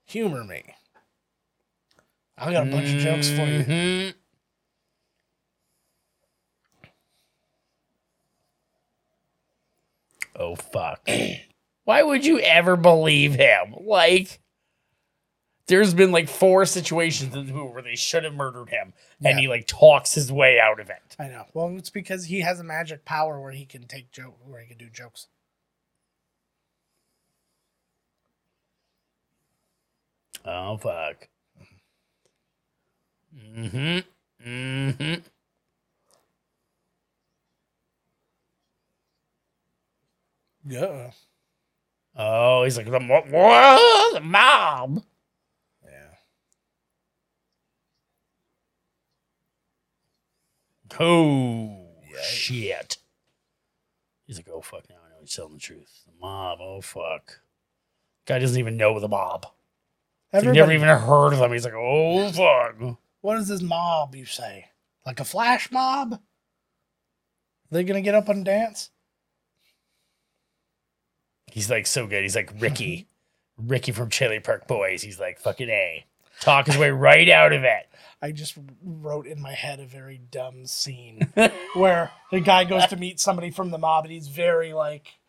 Humor 0.06 0.44
me. 0.44 0.76
I 2.40 2.52
got 2.53 2.68
a 2.68 2.72
bunch 2.72 2.90
of 2.94 2.99
jokes 3.02 3.30
for 3.30 3.45
you. 3.45 3.64
Mhm. 3.64 4.14
Oh 10.36 10.56
fuck. 10.56 11.07
Why 11.84 12.03
would 12.03 12.26
you 12.26 12.40
ever 12.40 12.76
believe 12.76 13.34
him? 13.36 13.76
Like 13.82 14.40
There's 15.68 15.94
been 15.94 16.11
like 16.11 16.30
four 16.30 16.66
situations 16.66 17.36
in 17.36 17.48
the 17.48 17.53
movie 17.53 17.74
where 17.74 17.82
they 17.82 17.95
should 17.95 18.24
have 18.24 18.34
murdered 18.34 18.70
him, 18.70 18.94
and 19.24 19.36
Yeah. 19.38 19.41
he 19.41 19.48
like 19.48 19.68
talks 19.68 20.14
his 20.14 20.32
way 20.32 20.60
out 20.60 20.80
of 20.80 20.90
it. 20.90 21.16
I 21.20 21.28
know. 21.28 21.45
Well, 21.53 21.76
it's 21.78 21.90
because 21.90 22.26
he 22.26 22.41
has 22.41 22.60
a 22.60 22.64
magic 22.64 23.06
power 23.06 23.40
where 23.41 23.52
he 23.52 23.66
can 23.66 23.88
take 23.88 24.11
joke, 24.11 24.38
where 24.45 24.61
he 24.61 24.68
can 24.68 24.78
do 24.78 24.90
jokes. 24.90 25.28
Oh 30.45 30.78
fuck. 30.78 31.28
Mm-hmm. 33.35 33.99
Mm-hmm. 34.47 35.14
Yeah. 40.65 41.11
Oh, 42.15 42.64
he's 42.64 42.77
like 42.77 42.89
the 42.89 42.99
mo- 42.99 43.23
whoa, 43.30 44.10
the 44.14 44.19
mob. 44.19 45.03
Yeah. 45.84 46.15
Oh 50.99 51.77
Yikes. 52.14 52.23
shit. 52.23 52.97
He's 54.26 54.38
like, 54.38 54.49
oh 54.53 54.61
fuck, 54.61 54.84
now 54.89 54.95
I 55.06 55.10
know 55.10 55.15
he's 55.22 55.34
telling 55.34 55.53
the 55.53 55.60
truth. 55.60 56.03
The 56.06 56.14
mob, 56.19 56.60
oh 56.61 56.81
fuck. 56.81 57.39
Guy 58.26 58.39
doesn't 58.39 58.60
even 58.60 58.77
know 58.77 58.99
the 58.99 59.07
mob. 59.07 59.47
Everybody, 60.31 60.60
never 60.60 60.72
even 60.73 60.88
heard 60.88 61.34
of 61.34 61.39
them. 61.39 61.51
He's 61.53 61.65
like, 61.65 61.73
oh 61.76 62.31
fuck. 62.31 62.97
What 63.22 63.38
is 63.38 63.48
this 63.48 63.62
mob 63.62 64.16
you 64.16 64.26
say? 64.26 64.68
Like 65.06 65.20
a 65.20 65.26
flash 65.26 65.72
mob? 65.72 66.20
They 67.72 67.84
gonna 67.84 68.02
get 68.02 68.16
up 68.16 68.30
and 68.30 68.46
dance? 68.46 68.90
He's 71.52 71.70
like 71.70 71.88
so 71.88 72.08
good. 72.08 72.24
He's 72.24 72.36
like 72.36 72.52
Ricky. 72.60 73.08
Ricky 73.58 73.91
from 73.91 74.10
Trailer 74.10 74.40
Park 74.40 74.68
Boys. 74.68 75.02
He's 75.02 75.20
like 75.20 75.40
fucking 75.40 75.70
A. 75.70 76.06
Talk 76.40 76.68
his 76.68 76.78
way 76.78 76.91
right 76.91 77.28
out 77.28 77.52
of 77.52 77.64
it. 77.64 77.90
I 78.22 78.32
just 78.32 78.58
wrote 78.84 79.28
in 79.28 79.41
my 79.41 79.52
head 79.54 79.80
a 79.80 79.86
very 79.86 80.18
dumb 80.18 80.66
scene 80.66 81.32
where 81.74 82.12
the 82.32 82.40
guy 82.40 82.66
goes 82.66 82.86
to 82.88 82.98
meet 82.98 83.20
somebody 83.20 83.50
from 83.50 83.72
the 83.72 83.78
mob 83.78 84.06
and 84.06 84.14
he's 84.14 84.28
very 84.28 84.74
like 84.74 85.20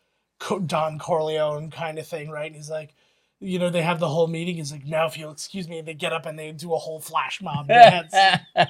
Don 0.67 0.99
Corleone 0.99 1.71
kind 1.71 1.99
of 1.99 2.07
thing, 2.07 2.31
right? 2.31 2.47
And 2.47 2.57
he's 2.57 2.71
like, 2.71 2.95
you 3.41 3.59
know, 3.59 3.71
they 3.71 3.83
have 3.83 3.99
the 4.01 4.09
whole 4.09 4.27
meeting. 4.27 4.57
He's 4.57 4.71
like, 4.73 4.87
now 4.87 5.07
if 5.07 5.17
you'll 5.19 5.33
excuse 5.33 5.69
me, 5.69 5.81
they 5.81 5.95
get 5.95 6.13
up 6.13 6.27
and 6.27 6.39
they 6.39 6.53
do 6.53 6.73
a 6.75 6.79
whole 6.79 7.01
flash 7.01 7.41
mob 7.43 7.69
dance. 7.73 8.15
uh 8.15 8.67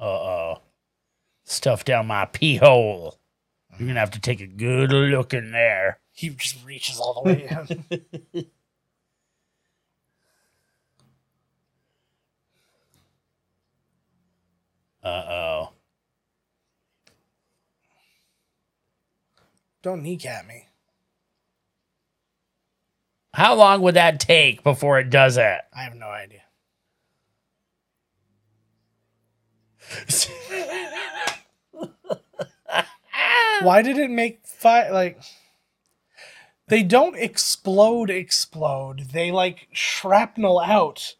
oh. 0.00 0.62
Stuff 1.44 1.84
down 1.84 2.06
my 2.06 2.24
pee 2.26 2.56
hole. 2.56 3.18
You're 3.78 3.88
gonna 3.88 4.00
have 4.00 4.10
to 4.12 4.20
take 4.20 4.40
a 4.40 4.46
good 4.46 4.90
look 4.92 5.34
in 5.34 5.52
there. 5.52 6.00
he 6.12 6.30
just 6.30 6.64
reaches 6.64 6.98
all 6.98 7.22
the 7.22 7.30
way 7.30 7.48
in. 8.32 8.46
Uh 15.02 15.08
oh. 15.08 15.72
Don't 19.82 20.02
kneecap 20.02 20.46
me. 20.48 20.65
How 23.36 23.54
long 23.54 23.82
would 23.82 23.96
that 23.96 24.18
take 24.18 24.62
before 24.62 24.98
it 24.98 25.10
does 25.10 25.36
it? 25.36 25.60
I 25.76 25.82
have 25.82 25.94
no 25.94 26.08
idea. 26.08 26.40
Why 33.62 33.82
did 33.82 33.98
it 33.98 34.10
make 34.10 34.46
fire? 34.46 34.92
Like, 34.92 35.20
they 36.68 36.82
don't 36.82 37.16
explode, 37.16 38.10
explode. 38.10 39.00
They 39.12 39.30
like 39.30 39.68
shrapnel 39.72 40.60
out. 40.60 41.14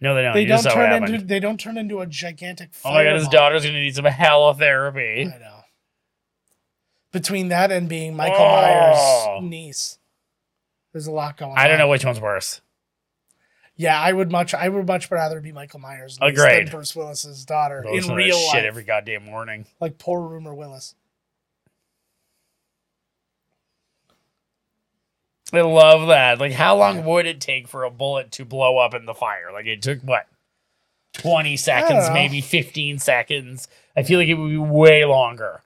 no, 0.00 0.14
they 0.14 0.22
don't. 0.22 0.34
they 0.34 0.42
You 0.42 0.48
don't 0.48 0.54
just 0.56 0.64
saw 0.64 0.70
what 0.70 0.74
turn 0.86 0.90
happened. 0.92 1.14
into. 1.14 1.26
They 1.26 1.40
don't 1.40 1.58
turn 1.60 1.78
into 1.78 2.00
a 2.00 2.06
gigantic. 2.06 2.70
oh 2.84 2.92
my 2.92 3.04
god, 3.04 3.14
his 3.14 3.24
fireball. 3.24 3.40
daughter's 3.40 3.64
gonna 3.64 3.80
need 3.80 3.94
some 3.94 4.04
halotherapy. 4.06 5.34
I 5.34 5.38
know. 5.38 5.56
Between 7.12 7.48
that 7.48 7.72
and 7.72 7.88
being 7.88 8.14
Michael 8.16 8.36
Oh. 8.38 9.38
Myers' 9.40 9.50
niece, 9.50 9.98
there's 10.92 11.06
a 11.06 11.12
lot 11.12 11.36
going 11.36 11.52
on. 11.52 11.58
I 11.58 11.68
don't 11.68 11.78
know 11.78 11.88
which 11.88 12.04
one's 12.04 12.20
worse. 12.20 12.60
Yeah, 13.76 13.98
I 13.98 14.12
would 14.12 14.30
much. 14.30 14.52
I 14.52 14.68
would 14.68 14.86
much 14.86 15.10
rather 15.10 15.40
be 15.40 15.52
Michael 15.52 15.80
Myers' 15.80 16.18
Agreed. 16.20 16.66
than 16.66 16.70
Bruce 16.70 16.94
Willis's 16.94 17.46
daughter 17.46 17.82
to 17.82 17.88
in 17.88 18.14
real 18.14 18.36
shit 18.36 18.54
life. 18.56 18.64
every 18.64 18.84
goddamn 18.84 19.24
morning. 19.24 19.64
like 19.80 19.96
poor 19.96 20.20
Rumer 20.20 20.54
Willis. 20.54 20.94
I 25.52 25.62
love 25.62 26.08
that. 26.08 26.38
Like, 26.38 26.52
how 26.52 26.76
long 26.76 27.04
would 27.04 27.26
it 27.26 27.40
take 27.40 27.66
for 27.66 27.84
a 27.84 27.90
bullet 27.90 28.30
to 28.32 28.44
blow 28.44 28.78
up 28.78 28.94
in 28.94 29.04
the 29.06 29.14
fire? 29.14 29.50
Like, 29.52 29.66
it 29.66 29.82
took 29.82 30.00
what? 30.02 30.26
20 31.14 31.56
seconds, 31.56 32.08
maybe 32.12 32.40
15 32.40 32.98
seconds. 33.00 33.66
I 33.96 34.04
feel 34.04 34.20
like 34.20 34.28
it 34.28 34.34
would 34.34 34.48
be 34.48 34.56
way 34.58 35.04
longer. 35.04 35.62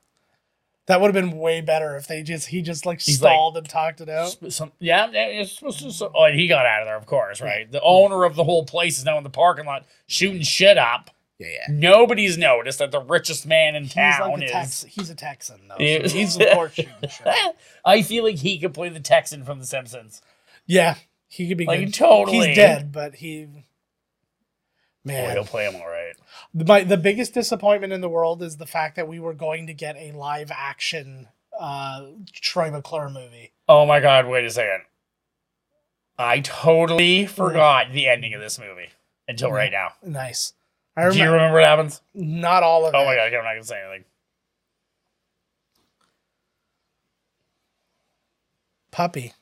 That 0.86 1.00
would 1.00 1.14
have 1.14 1.24
been 1.24 1.38
way 1.38 1.62
better 1.62 1.96
if 1.96 2.06
they 2.06 2.22
just 2.22 2.48
he 2.48 2.60
just 2.60 2.84
like 2.84 3.00
He's 3.00 3.22
like- 3.22 3.32
stalled 3.32 3.56
and 3.56 3.66
talked 3.68 4.00
it 4.02 4.08
out. 4.10 4.30
Sp- 4.36 4.50
Some, 4.52 4.72
yeah, 4.80 5.08
it's 5.12 5.52
supposed 5.52 5.78
to. 5.80 5.90
So, 5.90 6.12
oh, 6.14 6.24
and 6.24 6.38
he 6.38 6.46
got 6.46 6.66
out 6.66 6.82
of 6.82 6.86
there, 6.86 6.96
of 6.96 7.06
course, 7.06 7.40
right? 7.40 7.70
The 7.70 7.80
owner 7.80 8.24
of 8.24 8.34
the 8.36 8.44
whole 8.44 8.64
place 8.66 8.98
is 8.98 9.04
now 9.04 9.16
in 9.16 9.24
the 9.24 9.30
parking 9.30 9.64
lot 9.64 9.86
shooting 10.06 10.42
shit 10.42 10.76
up. 10.76 11.10
Yeah, 11.38 11.48
yeah. 11.48 11.66
Nobody's 11.70 12.36
noticed 12.38 12.78
that 12.80 12.90
the 12.92 13.00
richest 13.00 13.46
man 13.46 13.74
in 13.74 13.84
He's 13.84 13.94
town 13.94 14.30
like 14.32 14.42
a 14.42 14.44
is. 14.44 14.50
Tex- 14.52 14.82
he's 14.84 15.10
a 15.10 15.14
Texan 15.14 15.60
though. 15.68 15.76
Yeah. 15.78 16.06
So 16.06 16.14
he's 16.16 16.36
of 16.38 16.48
course 16.52 16.74
shooting. 16.74 16.92
I 17.84 18.02
feel 18.02 18.22
like 18.24 18.36
he 18.36 18.58
could 18.58 18.74
play 18.74 18.88
the 18.90 19.00
Texan 19.00 19.42
from 19.44 19.58
The 19.60 19.66
Simpsons. 19.66 20.20
Yeah, 20.66 20.96
he 21.28 21.48
could 21.48 21.56
be 21.58 21.64
Like, 21.66 21.80
good. 21.80 21.94
totally. 21.94 22.48
He's 22.48 22.56
dead, 22.56 22.92
but 22.92 23.14
he. 23.16 23.48
Boy, 25.06 25.12
Man, 25.12 25.32
he'll 25.36 25.44
play 25.44 25.66
him 25.66 25.76
all 25.76 25.86
right. 25.88 26.14
the, 26.54 26.64
my, 26.64 26.82
the 26.82 26.96
biggest 26.96 27.34
disappointment 27.34 27.92
in 27.92 28.00
the 28.00 28.08
world 28.08 28.42
is 28.42 28.56
the 28.56 28.66
fact 28.66 28.96
that 28.96 29.06
we 29.06 29.20
were 29.20 29.34
going 29.34 29.66
to 29.66 29.74
get 29.74 29.96
a 29.96 30.12
live 30.12 30.50
action 30.50 31.28
uh, 31.60 32.06
Troy 32.32 32.70
McClure 32.70 33.10
movie. 33.10 33.52
Oh 33.68 33.84
my 33.86 34.00
god, 34.00 34.26
wait 34.26 34.44
a 34.44 34.50
second. 34.50 34.82
I 36.18 36.40
totally 36.40 37.26
forgot 37.26 37.92
the 37.92 38.08
ending 38.08 38.34
of 38.34 38.40
this 38.40 38.58
movie 38.58 38.88
until 39.28 39.50
right 39.52 39.70
now. 39.72 39.90
Nice. 40.02 40.52
I 40.96 41.02
Do 41.10 41.18
you 41.18 41.24
remember 41.24 41.34
remember 41.34 41.58
what 41.58 41.66
happens? 41.66 42.00
not 42.14 42.62
all 42.62 42.86
of 42.86 42.94
Oh 42.94 42.98
it. 42.98 43.02
Oh 43.02 43.04
my 43.04 43.16
god, 43.16 43.26
I'm 43.26 43.44
not 43.44 43.52
gonna 43.52 43.64
say 43.64 43.82
anything. 43.84 44.04
Puppy. 48.90 49.32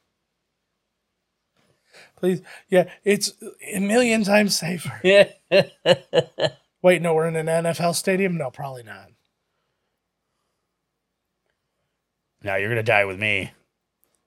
Please, 2.16 2.40
yeah, 2.68 2.88
it's 3.04 3.32
a 3.74 3.80
million 3.80 4.22
times 4.24 4.56
safer. 4.56 5.00
Yeah. 5.02 5.28
Wait, 6.82 7.02
no, 7.02 7.14
we're 7.14 7.28
in 7.28 7.36
an 7.36 7.46
NFL 7.46 7.94
stadium. 7.94 8.36
No, 8.36 8.50
probably 8.50 8.82
not. 8.82 9.10
now 12.44 12.56
you're 12.56 12.68
gonna 12.68 12.82
die 12.82 13.04
with 13.04 13.20
me, 13.20 13.52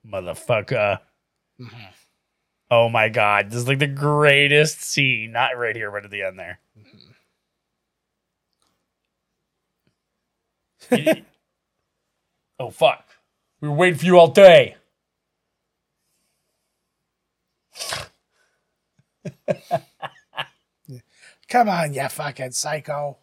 motherfucker. 0.06 1.00
Mm-hmm. 1.60 1.84
Oh 2.70 2.88
my 2.88 3.08
god, 3.08 3.50
this 3.50 3.58
is 3.58 3.68
like 3.68 3.78
the 3.78 3.86
greatest 3.86 4.82
scene. 4.82 5.32
Not 5.32 5.56
right 5.56 5.76
here, 5.76 5.90
but 5.90 6.04
at 6.04 6.10
the 6.10 6.22
end 6.22 6.38
there. 6.38 6.60
Mm-hmm. 10.90 11.20
oh 12.60 12.70
fuck. 12.70 13.04
We 13.60 13.68
were 13.68 13.74
waiting 13.74 13.98
for 13.98 14.06
you 14.06 14.18
all 14.18 14.28
day. 14.28 14.76
Come 21.48 21.68
on, 21.68 21.94
you 21.94 22.08
fucking 22.08 22.52
psycho. 22.52 23.18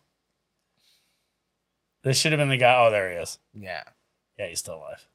This 2.03 2.17
should 2.17 2.31
have 2.31 2.39
been 2.39 2.49
the 2.49 2.57
guy. 2.57 2.75
Oh, 2.85 2.91
there 2.91 3.09
he 3.11 3.17
is. 3.17 3.39
Yeah. 3.53 3.83
Yeah, 4.37 4.47
he's 4.47 4.59
still 4.59 4.75
alive. 4.75 5.07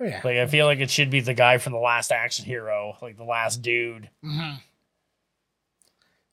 Oh, 0.00 0.04
yeah. 0.04 0.20
Like 0.24 0.36
I 0.36 0.46
feel 0.46 0.66
like 0.66 0.78
it 0.80 0.90
should 0.90 1.10
be 1.10 1.20
the 1.20 1.34
guy 1.34 1.58
from 1.58 1.72
the 1.72 1.78
last 1.78 2.12
action 2.12 2.44
hero, 2.44 2.96
like 3.02 3.16
the 3.16 3.24
last 3.24 3.62
dude. 3.62 4.10
hmm 4.22 4.54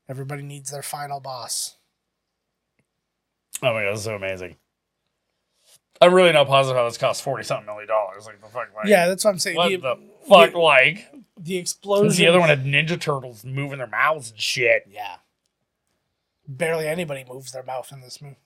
Everybody 0.08 0.44
needs 0.44 0.70
their 0.72 0.84
final 0.84 1.20
boss. 1.20 1.76
Oh 3.64 3.74
my 3.74 3.84
god, 3.84 3.92
this 3.94 4.00
is 4.00 4.06
so 4.06 4.16
amazing. 4.16 4.56
I'm 6.02 6.14
really 6.14 6.32
not 6.34 6.48
positive 6.48 6.78
how 6.78 6.86
this 6.88 6.98
costs 6.98 7.24
forty 7.24 7.44
something 7.44 7.66
million 7.66 7.88
dollars. 7.88 8.26
Like 8.28 8.40
the 8.42 8.48
fuck, 8.48 8.68
like, 8.76 8.86
Yeah, 8.88 9.08
that's 9.08 9.24
what 9.26 9.32
I'm 9.32 9.40
saying. 9.40 9.56
what 9.58 9.70
The, 9.70 9.78
the 9.78 9.98
fuck, 10.30 10.52
the- 10.52 10.60
like? 10.60 11.12
the 11.40 11.58
explosion. 11.58 12.16
the 12.18 12.28
other 12.28 12.40
one 12.40 12.50
had 12.50 12.66
Ninja 12.66 13.00
Turtles 13.00 13.44
moving 13.44 13.78
their 13.80 13.88
mouths 13.88 14.32
and 14.32 14.40
shit. 14.40 14.88
Yeah. 14.90 15.16
Barely 16.48 16.88
anybody 16.88 17.26
moves 17.28 17.52
their 17.52 17.64
mouth 17.64 17.92
in 17.92 18.02
this 18.02 18.22
movie. 18.22 18.38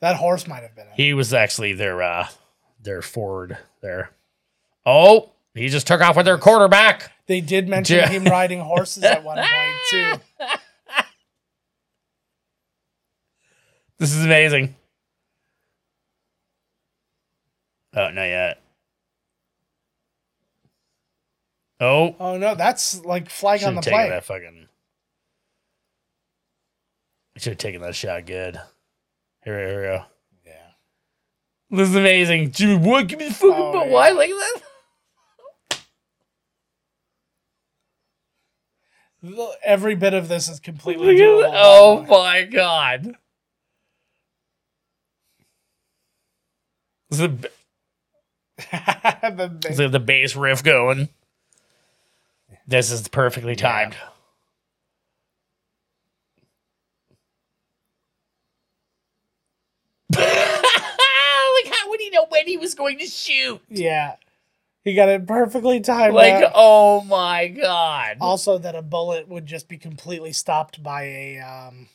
That 0.00 0.16
horse 0.16 0.46
might 0.46 0.62
have 0.62 0.74
been 0.74 0.86
it. 0.86 0.94
He 0.94 1.12
was 1.14 1.34
actually 1.34 1.72
their 1.74 2.02
uh 2.02 2.28
their 2.82 3.02
forward 3.02 3.58
there. 3.82 4.10
Oh, 4.86 5.30
he 5.54 5.68
just 5.68 5.86
took 5.86 6.00
off 6.00 6.16
with 6.16 6.26
their 6.26 6.38
quarterback. 6.38 7.12
They 7.26 7.40
did 7.40 7.68
mention 7.68 8.08
him 8.08 8.24
riding 8.24 8.60
horses 8.60 9.02
at 9.04 9.22
one 9.24 9.36
point 9.38 9.76
too. 9.90 10.14
This 13.98 14.14
is 14.14 14.24
amazing. 14.24 14.74
Oh, 17.94 18.08
not 18.08 18.22
yet. 18.24 18.62
Oh, 21.80 22.16
Oh 22.18 22.38
no, 22.38 22.54
that's 22.54 23.04
like 23.04 23.28
flag 23.28 23.62
on 23.62 23.74
the 23.74 23.82
play. 23.82 24.08
that 24.08 24.24
fucking. 24.24 24.68
Should 27.36 27.52
have 27.52 27.58
taken 27.58 27.80
that 27.82 27.94
shot 27.94 28.26
good. 28.26 28.60
Here, 29.44 29.56
we- 29.56 29.62
here 29.70 29.80
we 29.80 29.86
go. 29.86 30.04
Yeah. 30.46 30.70
This 31.70 31.88
is 31.88 31.94
amazing. 31.96 32.50
Jimmy, 32.52 32.76
what? 32.76 33.06
Give 33.08 33.18
me 33.18 33.28
the 33.28 33.34
fucking 33.34 33.52
Oh, 33.54 33.72
ball. 33.72 33.86
yeah. 33.86 33.92
Why 33.92 34.10
like 34.10 34.30
that? 34.30 34.62
Every 39.62 39.94
bit 39.94 40.14
of 40.14 40.28
this 40.28 40.48
is 40.48 40.60
completely 40.60 41.14
doable. 41.16 41.50
Oh 41.54 42.02
my 42.08 42.44
god. 42.44 43.16
Is 47.10 47.18
the, 47.18 47.28
The 48.58 49.58
this 49.60 49.78
is 49.78 49.90
the 49.90 50.00
bass 50.00 50.36
riff 50.36 50.62
going. 50.62 51.08
This 52.66 52.90
is 52.90 53.08
perfectly 53.08 53.56
timed. 53.56 53.96
like 60.16 61.66
how 61.72 61.88
would 61.88 62.00
he 62.50 62.56
know 62.56 62.60
when 62.60 62.60
he 62.60 62.64
was 62.64 62.74
going 62.74 62.98
to 62.98 63.06
shoot? 63.06 63.60
yeah, 63.68 64.16
he 64.82 64.94
got 64.94 65.08
it 65.08 65.26
perfectly 65.26 65.80
timed. 65.80 66.14
Like, 66.14 66.42
out. 66.44 66.52
oh 66.54 67.02
my 67.04 67.48
god. 67.48 68.16
also 68.20 68.58
that 68.58 68.74
a 68.74 68.82
bullet 68.82 69.28
would 69.28 69.46
just 69.46 69.68
be 69.68 69.78
completely 69.78 70.32
stopped 70.32 70.82
by 70.82 71.02
a 71.04 71.38
um 71.38 71.88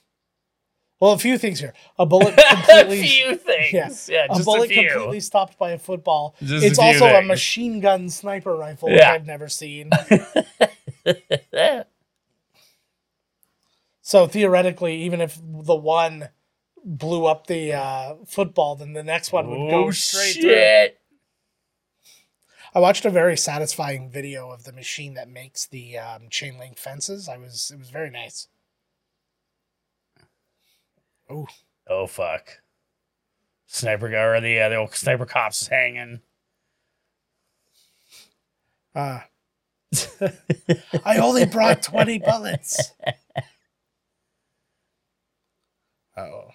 well 1.02 1.12
a 1.12 1.18
few 1.18 1.38
things 1.38 1.60
here 1.60 1.74
a 2.00 2.06
bullet 2.06 2.34
a 2.70 2.86
few 2.90 3.36
things. 3.36 4.08
Yeah, 4.10 4.26
a 4.26 4.36
just 4.36 4.46
bullet 4.46 4.72
a 4.72 4.74
few. 4.74 4.90
completely 4.90 5.20
stopped 5.20 5.58
by 5.60 5.72
a 5.72 5.78
football 5.78 6.36
Just 6.42 6.66
it's 6.66 6.80
few 6.80 6.86
also 6.88 7.06
a 7.08 7.22
machine 7.22 7.80
gun 7.82 8.10
sniper 8.10 8.56
rifle 8.56 8.90
which 8.90 9.02
Yeah. 9.02 9.12
i've 9.12 9.26
never 9.28 9.50
seen 9.50 9.90
so 14.02 14.28
theoretically 14.28 14.96
even 15.04 15.22
if 15.22 15.38
the 15.44 15.76
one 15.76 16.30
blew 16.86 17.26
up 17.26 17.48
the 17.48 17.74
uh, 17.74 18.16
football 18.28 18.76
then 18.76 18.94
the 18.94 19.04
next 19.04 19.32
one 19.32 19.50
would 19.50 19.60
oh 19.60 19.70
go 19.70 19.92
straight 19.92 20.34
through 20.34 20.50
shit. 20.50 21.02
i 22.76 22.80
watched 22.80 23.06
a 23.06 23.10
very 23.10 23.36
satisfying 23.36 24.10
video 24.10 24.52
of 24.52 24.64
the 24.66 24.72
machine 24.72 25.16
that 25.16 25.28
makes 25.28 25.66
the 25.66 25.98
um, 25.98 26.30
chain 26.30 26.60
link 26.60 26.78
fences 26.78 27.28
i 27.28 27.38
was 27.38 27.72
it 27.74 27.80
was 27.80 27.90
very 27.90 28.12
nice 28.12 28.48
oh 31.30 31.48
Oh 31.88 32.08
fuck. 32.08 32.62
Sniper 33.68 34.10
guy 34.10 34.22
or 34.22 34.42
the 34.42 34.60
uh, 34.60 34.70
the 34.70 34.76
old 34.76 34.94
sniper 34.96 35.26
cops 35.26 35.64
is 35.64 35.68
hanging. 35.68 36.22
Uh, 38.94 39.20
I 41.04 41.18
only 41.18 41.46
brought 41.46 41.84
20 41.84 42.20
bullets. 42.20 42.92
Oh. 46.18 46.48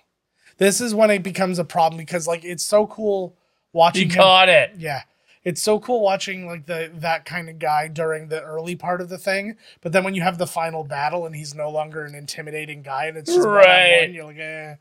This 0.61 0.81
is 0.81 0.95
when 0.95 1.11
it 1.11 1.25
becomes 1.25 1.59
a 1.59 1.65
problem 1.65 1.97
because 1.99 2.29
like 2.29 2.45
it's 2.45 2.63
so 2.63 2.87
cool 2.87 3.35
You 3.35 3.79
watching 3.79 4.09
him- 4.11 4.17
caught 4.17 4.49
it. 4.49 4.73
Yeah. 4.77 5.03
It's 5.43 5.63
so 5.63 5.81
cool 5.81 6.03
watching 6.03 6.47
like 6.47 6.67
the 6.67 6.91
that 6.97 7.25
kind 7.25 7.49
of 7.49 7.59
guy 7.59 7.89
during 7.89 8.29
the 8.29 8.43
early 8.43 8.77
part 8.77 9.01
of 9.01 9.09
the 9.09 9.17
thing, 9.17 9.57
but 9.81 9.91
then 9.93 10.05
when 10.05 10.15
you 10.15 10.21
have 10.21 10.37
the 10.37 10.47
final 10.47 10.85
battle 10.85 11.25
and 11.25 11.35
he's 11.35 11.55
no 11.55 11.71
longer 11.71 12.05
an 12.05 12.15
intimidating 12.15 12.83
guy 12.83 13.07
and 13.07 13.17
it's 13.17 13.35
just 13.35 13.49
Right. 13.49 14.11
you're 14.13 14.27
like, 14.27 14.37
eh. 14.39 14.73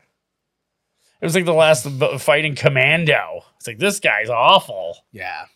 It 1.22 1.24
was 1.26 1.34
like 1.34 1.46
the 1.46 1.54
last 1.54 1.86
fighting 2.20 2.54
commando. 2.54 3.42
It's 3.56 3.66
like 3.66 3.78
this 3.78 4.00
guy's 4.00 4.28
awful. 4.28 4.98
Yeah. 5.12 5.46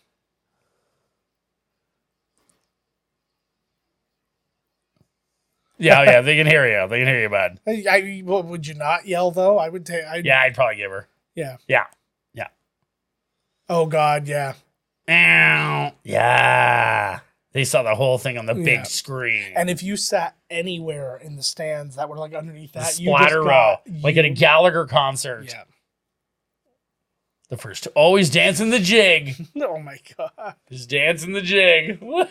Yeah, 5.77 6.03
yeah, 6.03 6.21
they 6.21 6.37
can 6.37 6.47
hear 6.47 6.65
you. 6.67 6.87
They 6.87 6.99
can 6.99 7.07
hear 7.07 7.21
you, 7.21 7.29
bud. 7.29 7.59
I, 7.67 7.83
I, 7.89 8.21
well, 8.25 8.43
would 8.43 8.65
you 8.65 8.75
not 8.75 9.05
yell 9.07 9.31
though? 9.31 9.57
I 9.57 9.67
would 9.69 9.85
take. 9.85 10.03
Yeah, 10.23 10.41
I'd 10.41 10.55
probably 10.55 10.77
give 10.77 10.91
her. 10.91 11.07
Yeah. 11.35 11.57
Yeah. 11.67 11.85
Yeah. 12.33 12.47
Oh 13.67 13.85
God. 13.85 14.27
Yeah. 14.27 14.53
Ow. 15.09 15.91
Yeah. 16.03 17.19
They 17.51 17.63
saw 17.65 17.83
the 17.83 17.95
whole 17.95 18.17
thing 18.17 18.37
on 18.37 18.45
the 18.45 18.53
big 18.55 18.67
Yeah. 18.67 18.83
screen. 18.83 19.53
And 19.55 19.69
if 19.69 19.81
you 19.83 19.97
sat 19.97 20.35
anywhere 20.49 21.17
in 21.17 21.35
the 21.35 21.43
stands 21.43 21.95
that 21.97 22.09
were 22.09 22.17
like 22.17 22.33
underneath 22.33 22.71
The 22.73 22.79
that, 22.79 22.99
you 22.99 23.07
just 23.11 23.17
splatter 23.17 23.41
row, 23.41 23.77
got- 23.85 24.03
like 24.03 24.17
at 24.17 24.25
a 24.25 24.29
you- 24.29 24.35
Gallagher 24.35 24.85
concert. 24.85 25.45
Yeah. 25.49 25.63
The 27.49 27.57
first, 27.57 27.87
always 27.95 28.29
dancing 28.29 28.71
the 28.71 28.79
jig. 28.79 29.35
Oh 29.61 29.79
my 29.79 29.97
god. 30.17 30.55
Just 30.71 30.89
dancing 30.89 31.33
the 31.33 31.41
jig. 31.41 31.99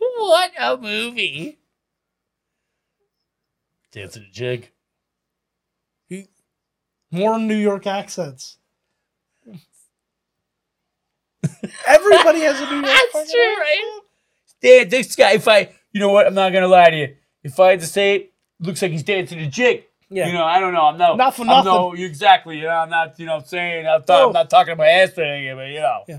What 0.00 0.52
a 0.58 0.76
movie. 0.76 1.58
Dancing 3.92 4.24
a 4.28 4.32
jig. 4.32 4.70
More 7.10 7.38
New 7.38 7.56
York 7.56 7.86
accents. 7.86 8.58
Everybody 11.86 12.40
has 12.40 12.60
a 12.60 12.66
New 12.66 12.76
York 12.76 12.86
accent. 12.86 13.12
That's 13.14 13.32
true, 13.32 13.40
accent. 13.40 13.58
right? 13.58 14.00
Dad, 14.60 14.90
this 14.90 15.16
guy, 15.16 15.32
if 15.32 15.48
I, 15.48 15.70
you 15.92 16.00
know 16.00 16.10
what, 16.10 16.26
I'm 16.26 16.34
not 16.34 16.52
gonna 16.52 16.68
lie 16.68 16.90
to 16.90 16.96
you. 16.96 17.16
If 17.42 17.58
I 17.58 17.70
had 17.70 17.80
to 17.80 17.86
say 17.86 18.16
it, 18.16 18.32
looks 18.60 18.82
like 18.82 18.90
he's 18.90 19.04
dancing 19.04 19.38
a 19.38 19.48
jig. 19.48 19.84
Yeah. 20.10 20.26
You 20.26 20.32
know, 20.34 20.44
I 20.44 20.58
don't 20.60 20.74
know. 20.74 20.82
I'm 20.86 20.98
no, 20.98 21.14
Not 21.16 21.34
for 21.34 21.42
I'm 21.42 21.48
nothing. 21.48 21.64
no, 21.72 21.92
exactly. 21.94 22.56
You 22.58 22.64
know, 22.64 22.70
I'm 22.70 22.90
not, 22.90 23.18
you 23.18 23.24
know, 23.26 23.40
saying, 23.44 23.86
I'm, 23.86 24.02
Oh. 24.08 24.26
I'm 24.28 24.32
not 24.32 24.50
talking 24.50 24.72
about 24.74 24.86
ass 24.88 25.12
thing, 25.12 25.54
but 25.56 25.68
you 25.68 25.80
know. 25.80 26.02
Yeah. 26.08 26.18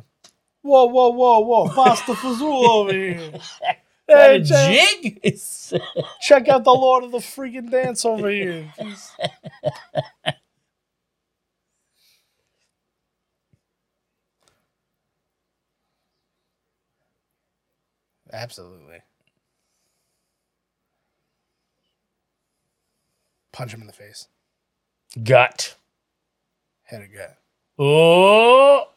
Whoa, 0.61 0.85
whoa, 0.85 1.09
whoa, 1.09 1.39
whoa. 1.39 1.75
Basta 1.75 2.13
Fazul 2.13 2.67
over 2.69 2.93
here. 2.93 3.31
Is 4.09 4.17
that 4.17 4.31
Hey, 4.31 4.35
a 4.35 4.41
check, 4.41 4.79
jig? 5.21 5.21
Check 6.19 6.49
out 6.49 6.63
the 6.65 6.73
Lord 6.73 7.03
of 7.03 7.11
the 7.11 7.19
freaking 7.19 7.71
Dance 7.71 8.05
over 8.05 8.29
here. 8.31 8.73
Absolutely. 18.33 18.99
Punch 23.53 23.73
him 23.73 23.81
in 23.81 23.87
the 23.87 23.93
face. 23.93 24.27
Gut. 25.23 25.75
Head 26.83 27.03
of 27.03 27.13
gut. 27.13 27.37
Oh. 27.79 28.87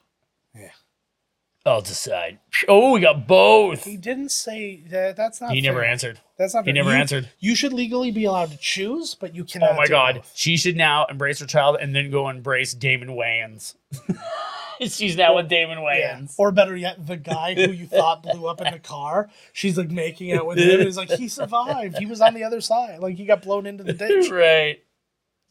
I'll 1.65 1.81
decide. 1.81 2.41
Oh, 2.67 2.93
we 2.93 3.01
got 3.01 3.29
both. 3.29 3.85
He 3.85 3.97
didn't 3.97 4.31
say 4.31 4.83
that. 4.91 5.15
That's 5.17 5.41
not. 5.41 5.53
He 5.53 5.61
never 5.61 5.83
answered. 5.85 6.19
That's 6.37 6.55
not. 6.55 6.65
He 6.65 6.73
fair. 6.73 6.83
never 6.83 6.91
You- 6.91 7.01
answered. 7.01 7.29
You 7.39 7.55
should 7.55 7.73
legally 7.73 8.11
be 8.11 8.25
allowed 8.25 8.51
to 8.51 8.57
choose, 8.59 9.15
but 9.15 9.35
you 9.35 9.45
cannot. 9.45 9.71
Oh 9.73 9.77
my 9.77 9.85
do 9.87 9.91
god. 9.91 10.15
both. 10.17 10.33
She 10.35 10.57
should 10.57 10.77
now 10.77 11.07
embrace 11.07 11.39
her 11.39 11.47
child 11.47 11.77
and 11.81 11.95
then 11.95 12.11
go 12.11 12.29
embrace 12.29 12.75
Damon 12.75 13.11
Wayans. 13.11 13.75
She's 14.81 15.17
now 15.17 15.37
with 15.37 15.49
Damon 15.49 15.79
Yeah. 15.79 16.17
Wayans. 16.19 16.35
Or 16.39 16.51
better 16.51 16.77
yet, 16.77 17.07
the 17.07 17.17
guy 17.17 17.55
who 17.55 17.71
you 17.71 17.87
thought 17.87 18.25
blew 18.25 18.49
up 18.49 18.61
in 18.61 18.73
the 18.73 18.81
car, 18.81 19.31
she's 19.53 19.79
like 19.79 19.91
making 19.91 20.33
out 20.33 20.45
with 20.47 20.59
him. 20.59 20.81
And 20.81 20.89
it's 20.89 20.97
like 20.97 21.11
he 21.11 21.29
survived. 21.29 21.99
He 21.99 22.07
was 22.07 22.21
on 22.21 22.35
the 22.35 22.43
other 22.43 22.61
side. 22.61 22.99
Like 22.99 23.15
he 23.17 23.25
got 23.25 23.43
blown 23.43 23.67
into 23.67 23.85
the 23.85 23.93
ditch. 23.93 24.29
right. 24.33 24.83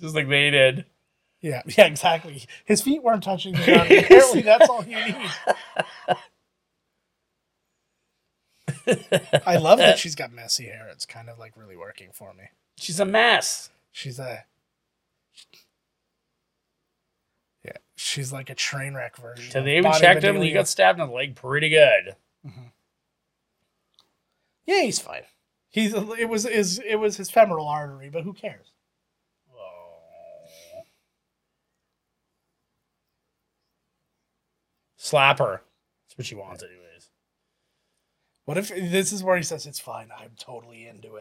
Just 0.02 0.16
like 0.16 0.28
they 0.28 0.50
did. 0.50 0.86
Yeah, 1.42 1.62
yeah, 1.78 1.86
exactly. 1.86 2.44
His 2.66 2.82
feet 2.82 3.04
weren't 3.04 3.24
touching 3.24 3.54
the 3.54 3.64
ground. 3.64 3.92
Apparently, 3.92 4.42
that's 4.44 4.70
all 4.70 4.84
you 4.86 4.96
need. 4.96 5.32
I 9.46 9.58
love 9.58 9.80
that 9.80 10.00
she's 10.00 10.16
got 10.16 10.32
messy 10.32 10.66
hair. 10.66 10.88
It's 10.92 11.06
kind 11.06 11.30
of 11.30 11.38
like 11.38 11.58
really 11.58 11.78
working 11.78 12.10
for 12.14 12.34
me. 12.34 12.46
She's 12.78 13.00
a 13.00 13.06
mess. 13.06 13.70
She's 13.92 14.20
a 14.20 14.46
yeah. 17.64 17.78
She's 17.96 18.32
like 18.32 18.50
a 18.50 18.56
train 18.56 18.94
wreck 18.96 19.18
version. 19.18 19.64
They 19.64 19.78
even 19.78 19.92
checked 19.94 20.24
him. 20.24 20.42
He 20.42 20.52
got 20.52 20.68
stabbed 20.68 21.00
in 21.00 21.08
the 21.08 21.14
leg 21.14 21.36
pretty 21.36 21.70
good. 21.70 22.16
Mm-hmm. 22.46 22.68
Yeah, 24.66 24.82
he's 24.82 25.00
fine. 25.00 25.24
He's 25.70 25.94
it 25.94 26.30
was 26.30 26.44
his 26.44 26.80
it 26.80 26.96
was 26.96 27.18
his 27.18 27.30
femoral 27.30 27.68
artery, 27.68 28.10
but 28.10 28.24
who 28.24 28.34
cares? 28.34 28.72
Slap 35.04 35.40
her. 35.40 35.64
That's 36.06 36.16
what 36.16 36.28
she 36.28 36.36
wants, 36.36 36.62
anyways. 36.62 37.10
What 38.46 38.60
if 38.60 38.68
this 38.70 39.12
is 39.12 39.24
where 39.24 39.36
he 39.36 39.42
says 39.42 39.66
it's 39.66 39.80
fine? 39.80 40.10
I'm 40.16 40.30
totally 40.38 40.86
into 40.88 41.16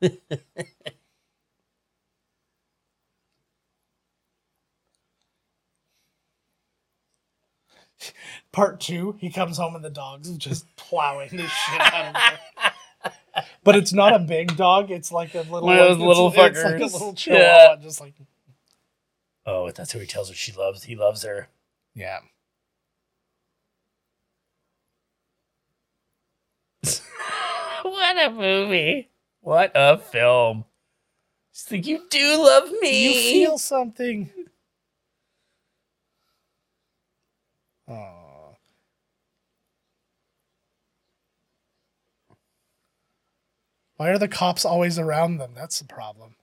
it. 0.00 0.16
Part 8.52 8.80
two, 8.80 9.16
he 9.18 9.30
comes 9.30 9.58
home 9.58 9.74
and 9.74 9.84
the 9.84 9.90
dog's 9.90 10.30
just 10.38 10.64
plowing 10.76 11.30
the 11.36 11.46
shit 11.48 11.80
out 11.80 12.14
of 12.14 12.22
him. 12.22 13.44
But 13.64 13.76
it's 13.76 13.92
not 13.92 14.14
a 14.14 14.18
big 14.18 14.56
dog. 14.56 14.90
It's 14.90 15.12
like 15.12 15.34
a 15.34 15.40
little, 15.42 15.62
One 15.62 15.78
of 15.78 15.98
those 15.98 15.98
little 15.98 16.28
it's, 16.28 16.36
it's 16.38 16.64
like 16.64 16.80
a 16.80 16.86
little 16.86 17.14
chihuahua, 17.14 17.42
Yeah. 17.42 17.76
just 17.80 18.00
like 18.00 18.14
Oh, 19.46 19.70
that's 19.70 19.92
who 19.92 19.98
he 19.98 20.06
tells 20.06 20.28
her 20.28 20.34
she 20.34 20.52
loves. 20.52 20.84
He 20.84 20.94
loves 20.96 21.22
her. 21.24 21.48
Yeah. 21.94 22.18
What 27.98 28.26
a 28.26 28.30
movie. 28.30 29.10
What 29.40 29.72
a 29.74 29.98
film. 29.98 30.64
Just 31.52 31.68
think 31.68 31.86
you 31.86 32.06
do 32.10 32.36
love 32.38 32.70
me. 32.80 33.34
You 33.34 33.46
feel 33.46 33.58
something. 33.58 34.30
Oh. 37.88 38.56
Why 43.96 44.10
are 44.10 44.18
the 44.18 44.28
cops 44.28 44.64
always 44.64 44.98
around 44.98 45.38
them? 45.38 45.52
That's 45.56 45.80
the 45.80 45.86
problem. 45.86 46.36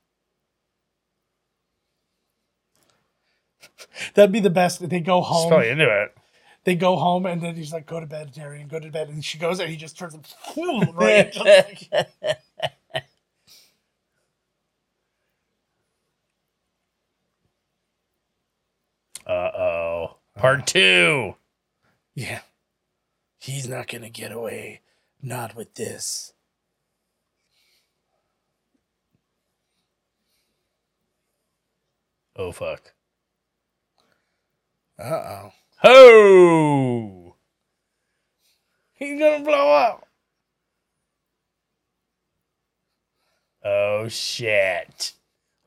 That'd 4.13 4.33
be 4.33 4.41
the 4.41 4.49
best. 4.49 4.87
They 4.89 4.99
go 4.99 5.21
home. 5.21 5.47
probably 5.47 5.69
into 5.69 5.85
it. 5.85 6.13
They 6.65 6.75
go 6.75 6.95
home, 6.95 7.25
and 7.27 7.41
then 7.41 7.55
he's 7.55 7.71
like, 7.71 7.85
"Go 7.85 7.99
to 7.99 8.07
bed, 8.07 8.31
Darian. 8.33 8.67
Go 8.67 8.79
to 8.79 8.89
bed." 8.89 9.09
And 9.09 9.23
she 9.23 9.37
goes, 9.37 9.59
and 9.59 9.69
he 9.69 9.77
just 9.77 9.97
turns 9.97 10.13
them 10.13 10.23
right. 10.95 11.27
into, 11.27 11.43
like- 11.43 11.89
Uh 19.25 19.31
oh. 19.57 20.17
Part 20.35 20.67
two. 20.67 21.35
yeah, 22.13 22.41
he's 23.39 23.67
not 23.67 23.87
gonna 23.87 24.09
get 24.09 24.31
away. 24.31 24.81
Not 25.21 25.55
with 25.55 25.73
this. 25.75 26.33
Oh 32.35 32.51
fuck. 32.51 32.93
Uh 34.99 35.03
oh. 35.03 35.51
Ho! 35.79 37.35
He's 38.93 39.19
gonna 39.19 39.43
blow 39.43 39.71
up. 39.71 40.07
Oh 44.05 44.09
shit. 44.09 45.13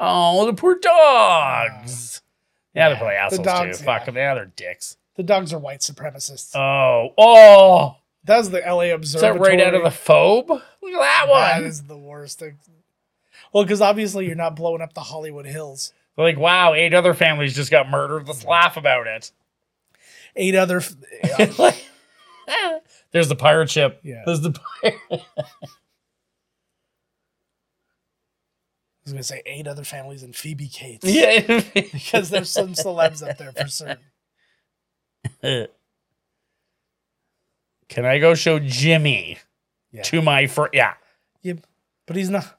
Oh, 0.01 0.47
the 0.47 0.52
poor 0.52 0.78
dogs. 0.78 2.20
Yeah, 2.74 2.90
they're 2.90 2.98
probably 2.98 3.15
the 3.15 3.19
assholes 3.20 3.44
dogs, 3.47 3.78
too. 3.78 3.85
Fuck 3.85 4.01
yeah. 4.02 4.06
them. 4.06 4.16
Yeah, 4.16 4.35
they're 4.35 4.52
dicks. 4.55 4.98
The 5.16 5.24
dogs 5.24 5.52
are 5.52 5.59
white 5.59 5.81
supremacists. 5.81 6.55
Oh, 6.55 7.12
oh. 7.19 7.97
That's 8.23 8.51
the 8.51 8.60
LA 8.60 8.82
Is 8.82 8.90
that 9.15 9.19
Observatory. 9.24 9.56
right 9.56 9.66
out 9.66 9.74
of 9.74 9.82
the 9.82 9.89
phobe? 9.89 10.48
Look 10.48 10.62
at 10.62 11.01
that 11.01 11.24
That 11.27 11.60
one. 11.60 11.65
is 11.65 11.82
the 11.85 11.97
worst. 11.97 12.39
thing. 12.39 12.59
Well, 13.52 13.65
because 13.65 13.81
obviously 13.81 14.27
you're 14.27 14.36
not 14.36 14.55
blowing 14.55 14.81
up 14.81 14.94
the 14.94 15.01
Hollywood 15.01 15.47
Hills. 15.47 15.93
They're 16.15 16.27
like, 16.27 16.39
wow, 16.39 16.74
eight 16.74 16.94
other 16.94 17.15
families 17.15 17.56
just 17.56 17.73
got 17.73 17.90
murdered. 17.90 18.28
Let's 18.28 18.44
laugh 18.44 18.77
about 18.77 19.09
it. 19.09 19.32
Eight 20.36 20.55
other. 20.55 20.77
f- 20.77 20.94
There's 23.10 23.28
the 23.28 23.35
pirate 23.35 23.70
ship. 23.70 23.98
Yeah. 24.05 24.23
There's 24.24 24.43
the 24.43 24.52
pirate. 24.82 24.94
I 25.10 25.23
was 29.09 29.13
gonna 29.13 29.23
say 29.23 29.43
eight 29.47 29.67
other 29.67 29.85
families 29.85 30.23
and 30.23 30.35
Phoebe 30.37 30.69
Cates. 30.69 31.05
yeah. 31.07 31.63
because 31.75 32.31
there's 32.31 32.51
some 32.51 32.75
celebs 32.75 33.27
up 33.29 33.37
there 33.39 33.53
for 33.53 33.67
certain. 33.69 33.99
Can 37.89 38.05
I 38.05 38.19
go 38.19 38.35
show 38.35 38.59
Jimmy 38.59 39.39
Yeah. 39.93 40.03
to 40.03 40.21
my 40.23 40.47
friend? 40.47 40.71
Yeah. 40.75 40.95
yeah, 41.43 41.55
but 42.07 42.17
he's 42.17 42.29
not. 42.31 42.59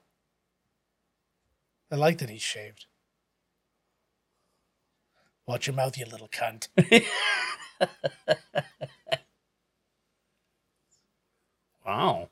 I 1.91 1.95
like 1.95 2.17
that 2.19 2.29
he's 2.29 2.41
shaved. 2.41 2.85
Watch 5.47 5.67
your 5.67 5.75
mouth, 5.75 5.97
you 5.97 6.05
little 6.05 6.27
cunt. 6.29 6.67
Wow. 11.85 12.29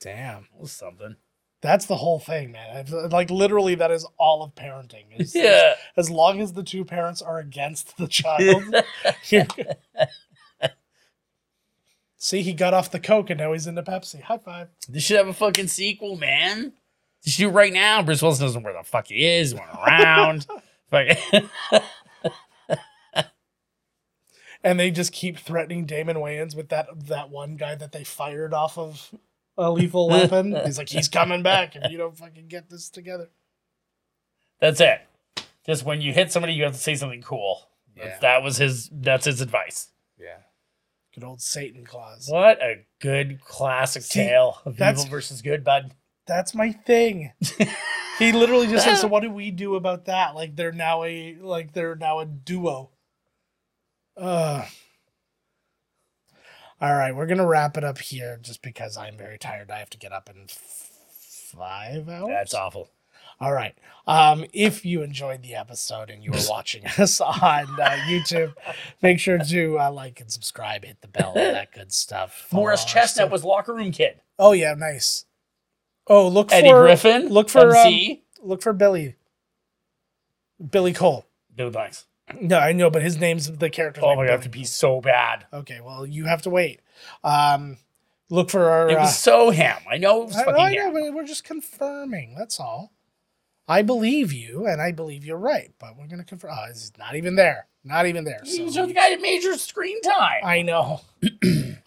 Damn, 0.00 0.46
That 0.52 0.60
was 0.60 0.72
something. 0.72 1.16
That's 1.62 1.86
the 1.86 1.96
whole 1.96 2.18
thing, 2.18 2.52
man. 2.52 2.76
I've- 2.76 2.94
uh, 2.94 3.08
Like 3.08 3.30
literally, 3.30 3.74
that 3.74 3.90
is 3.90 4.06
all 4.18 4.42
of 4.42 4.54
parenting. 4.54 5.04
Is- 5.18 5.34
Yeah. 5.34 5.74
as 5.96 6.10
long 6.10 6.40
as 6.40 6.52
the 6.54 6.62
two 6.62 6.84
parents 6.84 7.20
are 7.22 7.38
against 7.38 7.96
the 7.98 8.06
child. 8.08 8.74
See, 12.16 12.42
he 12.42 12.52
got 12.52 12.74
off 12.74 12.90
the 12.90 13.00
coke 13.00 13.30
and 13.30 13.40
now 13.40 13.52
he's 13.52 13.66
into 13.66 13.82
Pepsi. 13.82 14.20
High 14.22 14.38
five. 14.38 14.68
They 14.88 15.00
should 15.00 15.16
have 15.16 15.28
a 15.28 15.32
fucking 15.32 15.68
sequel, 15.68 16.16
man. 16.16 16.74
They 17.24 17.30
should 17.30 17.42
do 17.44 17.48
right 17.50 17.72
now. 17.72 18.02
Bruce 18.02 18.20
Willis 18.22 18.38
doesn't 18.38 18.62
know 18.62 18.64
where 18.70 18.78
the 18.78 18.84
fuck 18.86 19.06
he 19.08 19.26
is. 19.26 19.52
He 19.52 19.58
went 19.58 19.70
around. 19.74 20.46
And 24.62 24.78
they 24.78 24.90
just 24.90 25.12
keep 25.12 25.38
threatening 25.38 25.86
Damon 25.86 26.16
Wayans 26.18 26.54
with 26.54 26.68
that 26.68 26.88
that 27.06 27.30
one 27.30 27.56
guy 27.56 27.74
that 27.76 27.92
they 27.92 28.04
fired 28.04 28.52
off 28.52 28.76
of 28.76 29.10
a 29.60 29.70
lethal 29.70 30.08
weapon. 30.08 30.56
He's 30.64 30.78
like, 30.78 30.88
he's 30.88 31.08
coming 31.08 31.42
back 31.42 31.76
if 31.76 31.90
you 31.90 31.98
don't 31.98 32.16
fucking 32.16 32.48
get 32.48 32.70
this 32.70 32.88
together. 32.88 33.28
That's 34.60 34.80
it. 34.80 35.00
Just 35.66 35.84
when 35.84 36.00
you 36.00 36.12
hit 36.12 36.32
somebody, 36.32 36.54
you 36.54 36.64
have 36.64 36.72
to 36.72 36.78
say 36.78 36.94
something 36.94 37.22
cool. 37.22 37.68
Yeah. 37.96 38.18
That 38.20 38.42
was 38.42 38.56
his. 38.56 38.88
That's 38.92 39.26
his 39.26 39.40
advice. 39.40 39.88
Yeah. 40.18 40.38
Good 41.14 41.24
old 41.24 41.42
Satan 41.42 41.84
Claus. 41.84 42.28
What 42.30 42.62
a 42.62 42.84
good 43.00 43.40
classic 43.40 44.02
See, 44.02 44.20
tale 44.20 44.58
of 44.64 44.80
evil 44.80 45.04
versus 45.06 45.42
good, 45.42 45.64
bud. 45.64 45.92
That's 46.26 46.54
my 46.54 46.72
thing. 46.72 47.32
he 48.18 48.32
literally 48.32 48.68
just 48.68 48.84
said, 48.84 48.96
"So 48.96 49.08
what 49.08 49.22
do 49.22 49.30
we 49.30 49.50
do 49.50 49.74
about 49.74 50.06
that? 50.06 50.34
Like 50.34 50.56
they're 50.56 50.72
now 50.72 51.02
a 51.04 51.36
like 51.40 51.72
they're 51.72 51.96
now 51.96 52.20
a 52.20 52.26
duo." 52.26 52.90
Uh. 54.16 54.64
All 56.80 56.94
right, 56.94 57.14
we're 57.14 57.26
gonna 57.26 57.46
wrap 57.46 57.76
it 57.76 57.84
up 57.84 57.98
here, 57.98 58.38
just 58.40 58.62
because 58.62 58.96
I'm 58.96 59.16
very 59.16 59.38
tired. 59.38 59.70
I 59.70 59.78
have 59.78 59.90
to 59.90 59.98
get 59.98 60.12
up 60.12 60.30
in 60.30 60.46
five 60.48 62.08
hours. 62.08 62.28
That's 62.28 62.54
awful. 62.54 62.90
All 63.40 63.52
right. 63.52 63.74
Um, 64.06 64.44
if 64.52 64.84
you 64.84 65.02
enjoyed 65.02 65.42
the 65.42 65.54
episode 65.54 66.10
and 66.10 66.22
you 66.22 66.30
were 66.30 66.38
watching 66.48 66.86
us 66.98 67.20
on 67.20 67.32
uh, 67.80 67.96
YouTube, 68.06 68.54
make 69.02 69.18
sure 69.18 69.38
to 69.38 69.78
uh, 69.78 69.90
like 69.90 70.20
and 70.20 70.30
subscribe, 70.30 70.84
hit 70.84 71.00
the 71.00 71.08
bell, 71.08 71.28
all 71.28 71.34
that 71.34 71.72
good 71.72 71.92
stuff. 71.92 72.48
Morris 72.52 72.84
Chestnut 72.84 73.08
stuff. 73.10 73.30
was 73.30 73.44
locker 73.44 73.74
room 73.74 73.92
kid. 73.92 74.20
Oh 74.38 74.52
yeah, 74.52 74.74
nice. 74.74 75.24
Oh, 76.06 76.28
look 76.28 76.50
for 76.50 76.54
Eddie 76.54 76.70
for 76.70 76.82
Griffin. 76.82 77.28
Look 77.28 77.48
for 77.48 77.76
um, 77.76 78.18
look 78.42 78.62
for 78.62 78.72
Billy. 78.72 79.16
Billy 80.70 80.92
Cole. 80.92 81.26
Billy 81.54 81.70
Blanks. 81.70 82.04
No, 82.40 82.58
I 82.58 82.72
know, 82.72 82.90
but 82.90 83.02
his 83.02 83.18
name's 83.18 83.50
the 83.50 83.70
character. 83.70 84.00
Oh 84.04 84.16
my 84.16 84.26
god, 84.26 84.42
to 84.42 84.48
be 84.48 84.64
so 84.64 85.00
bad. 85.00 85.46
Okay, 85.52 85.80
well, 85.80 86.06
you 86.06 86.24
have 86.24 86.42
to 86.42 86.50
wait. 86.50 86.80
Um, 87.24 87.78
look 88.28 88.50
for 88.50 88.68
our. 88.70 88.88
It 88.90 88.94
uh, 88.94 89.00
was 89.02 89.16
so 89.18 89.50
him. 89.50 89.76
I 89.90 89.98
know 89.98 90.22
it 90.22 90.26
was 90.26 90.36
I, 90.36 90.44
fucking 90.44 90.60
I 90.60 90.74
know, 90.74 90.88
him. 90.88 90.94
but 90.94 91.14
we're 91.14 91.26
just 91.26 91.44
confirming. 91.44 92.34
That's 92.36 92.60
all. 92.60 92.92
I 93.68 93.82
believe 93.82 94.32
you, 94.32 94.66
and 94.66 94.82
I 94.82 94.92
believe 94.92 95.24
you're 95.24 95.36
right. 95.36 95.72
But 95.78 95.96
we're 95.96 96.08
gonna 96.08 96.24
confirm. 96.24 96.52
Oh, 96.54 96.66
he's 96.68 96.92
not 96.98 97.14
even 97.16 97.36
there. 97.36 97.66
Not 97.82 98.06
even 98.06 98.24
there. 98.24 98.40
He 98.44 98.62
was 98.62 98.74
So 98.74 98.86
the 98.86 98.92
guy 98.92 99.10
that 99.10 99.22
major 99.22 99.56
screen 99.56 100.00
time. 100.02 100.42
I 100.44 100.62
know, 100.62 101.00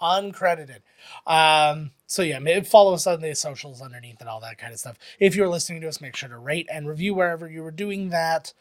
uncredited. 0.01 0.79
Um, 1.27 1.91
so 2.07 2.23
yeah, 2.23 2.61
follow 2.61 2.93
us 2.93 3.05
on 3.05 3.21
the 3.21 3.35
socials 3.35 3.81
underneath 3.81 4.19
and 4.19 4.29
all 4.29 4.39
that 4.41 4.57
kind 4.57 4.73
of 4.73 4.79
stuff. 4.79 4.97
If 5.19 5.35
you're 5.35 5.49
listening 5.49 5.81
to 5.81 5.87
us, 5.87 6.01
make 6.01 6.15
sure 6.15 6.29
to 6.29 6.37
rate 6.37 6.67
and 6.71 6.87
review 6.87 7.13
wherever 7.13 7.47
you 7.47 7.61
were 7.61 7.71
doing 7.71 8.09
that. 8.09 8.53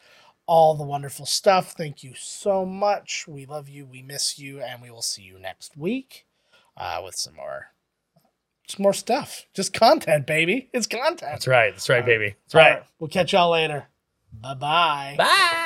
All 0.45 0.75
the 0.75 0.83
wonderful 0.83 1.25
stuff. 1.25 1.71
Thank 1.71 2.03
you 2.03 2.13
so 2.15 2.65
much. 2.65 3.25
We 3.27 3.45
love 3.45 3.69
you. 3.69 3.85
We 3.85 4.01
miss 4.01 4.37
you, 4.37 4.61
and 4.61 4.81
we 4.81 4.91
will 4.91 5.01
see 5.01 5.21
you 5.21 5.39
next 5.39 5.77
week 5.77 6.25
uh, 6.75 7.01
with 7.03 7.15
some 7.15 7.35
more, 7.35 7.67
just 8.67 8.79
more 8.79 8.93
stuff. 8.93 9.45
Just 9.53 9.73
content, 9.73 10.27
baby. 10.27 10.69
It's 10.73 10.87
content. 10.87 11.21
That's 11.21 11.47
right. 11.47 11.73
That's 11.73 11.87
right, 11.89 12.01
All 12.01 12.05
baby. 12.05 12.35
That's 12.45 12.55
right. 12.55 12.83
We'll 12.99 13.09
catch 13.09 13.33
y'all 13.33 13.51
later. 13.51 13.87
Bye 14.33 14.55
bye. 14.55 15.15
Bye. 15.17 15.59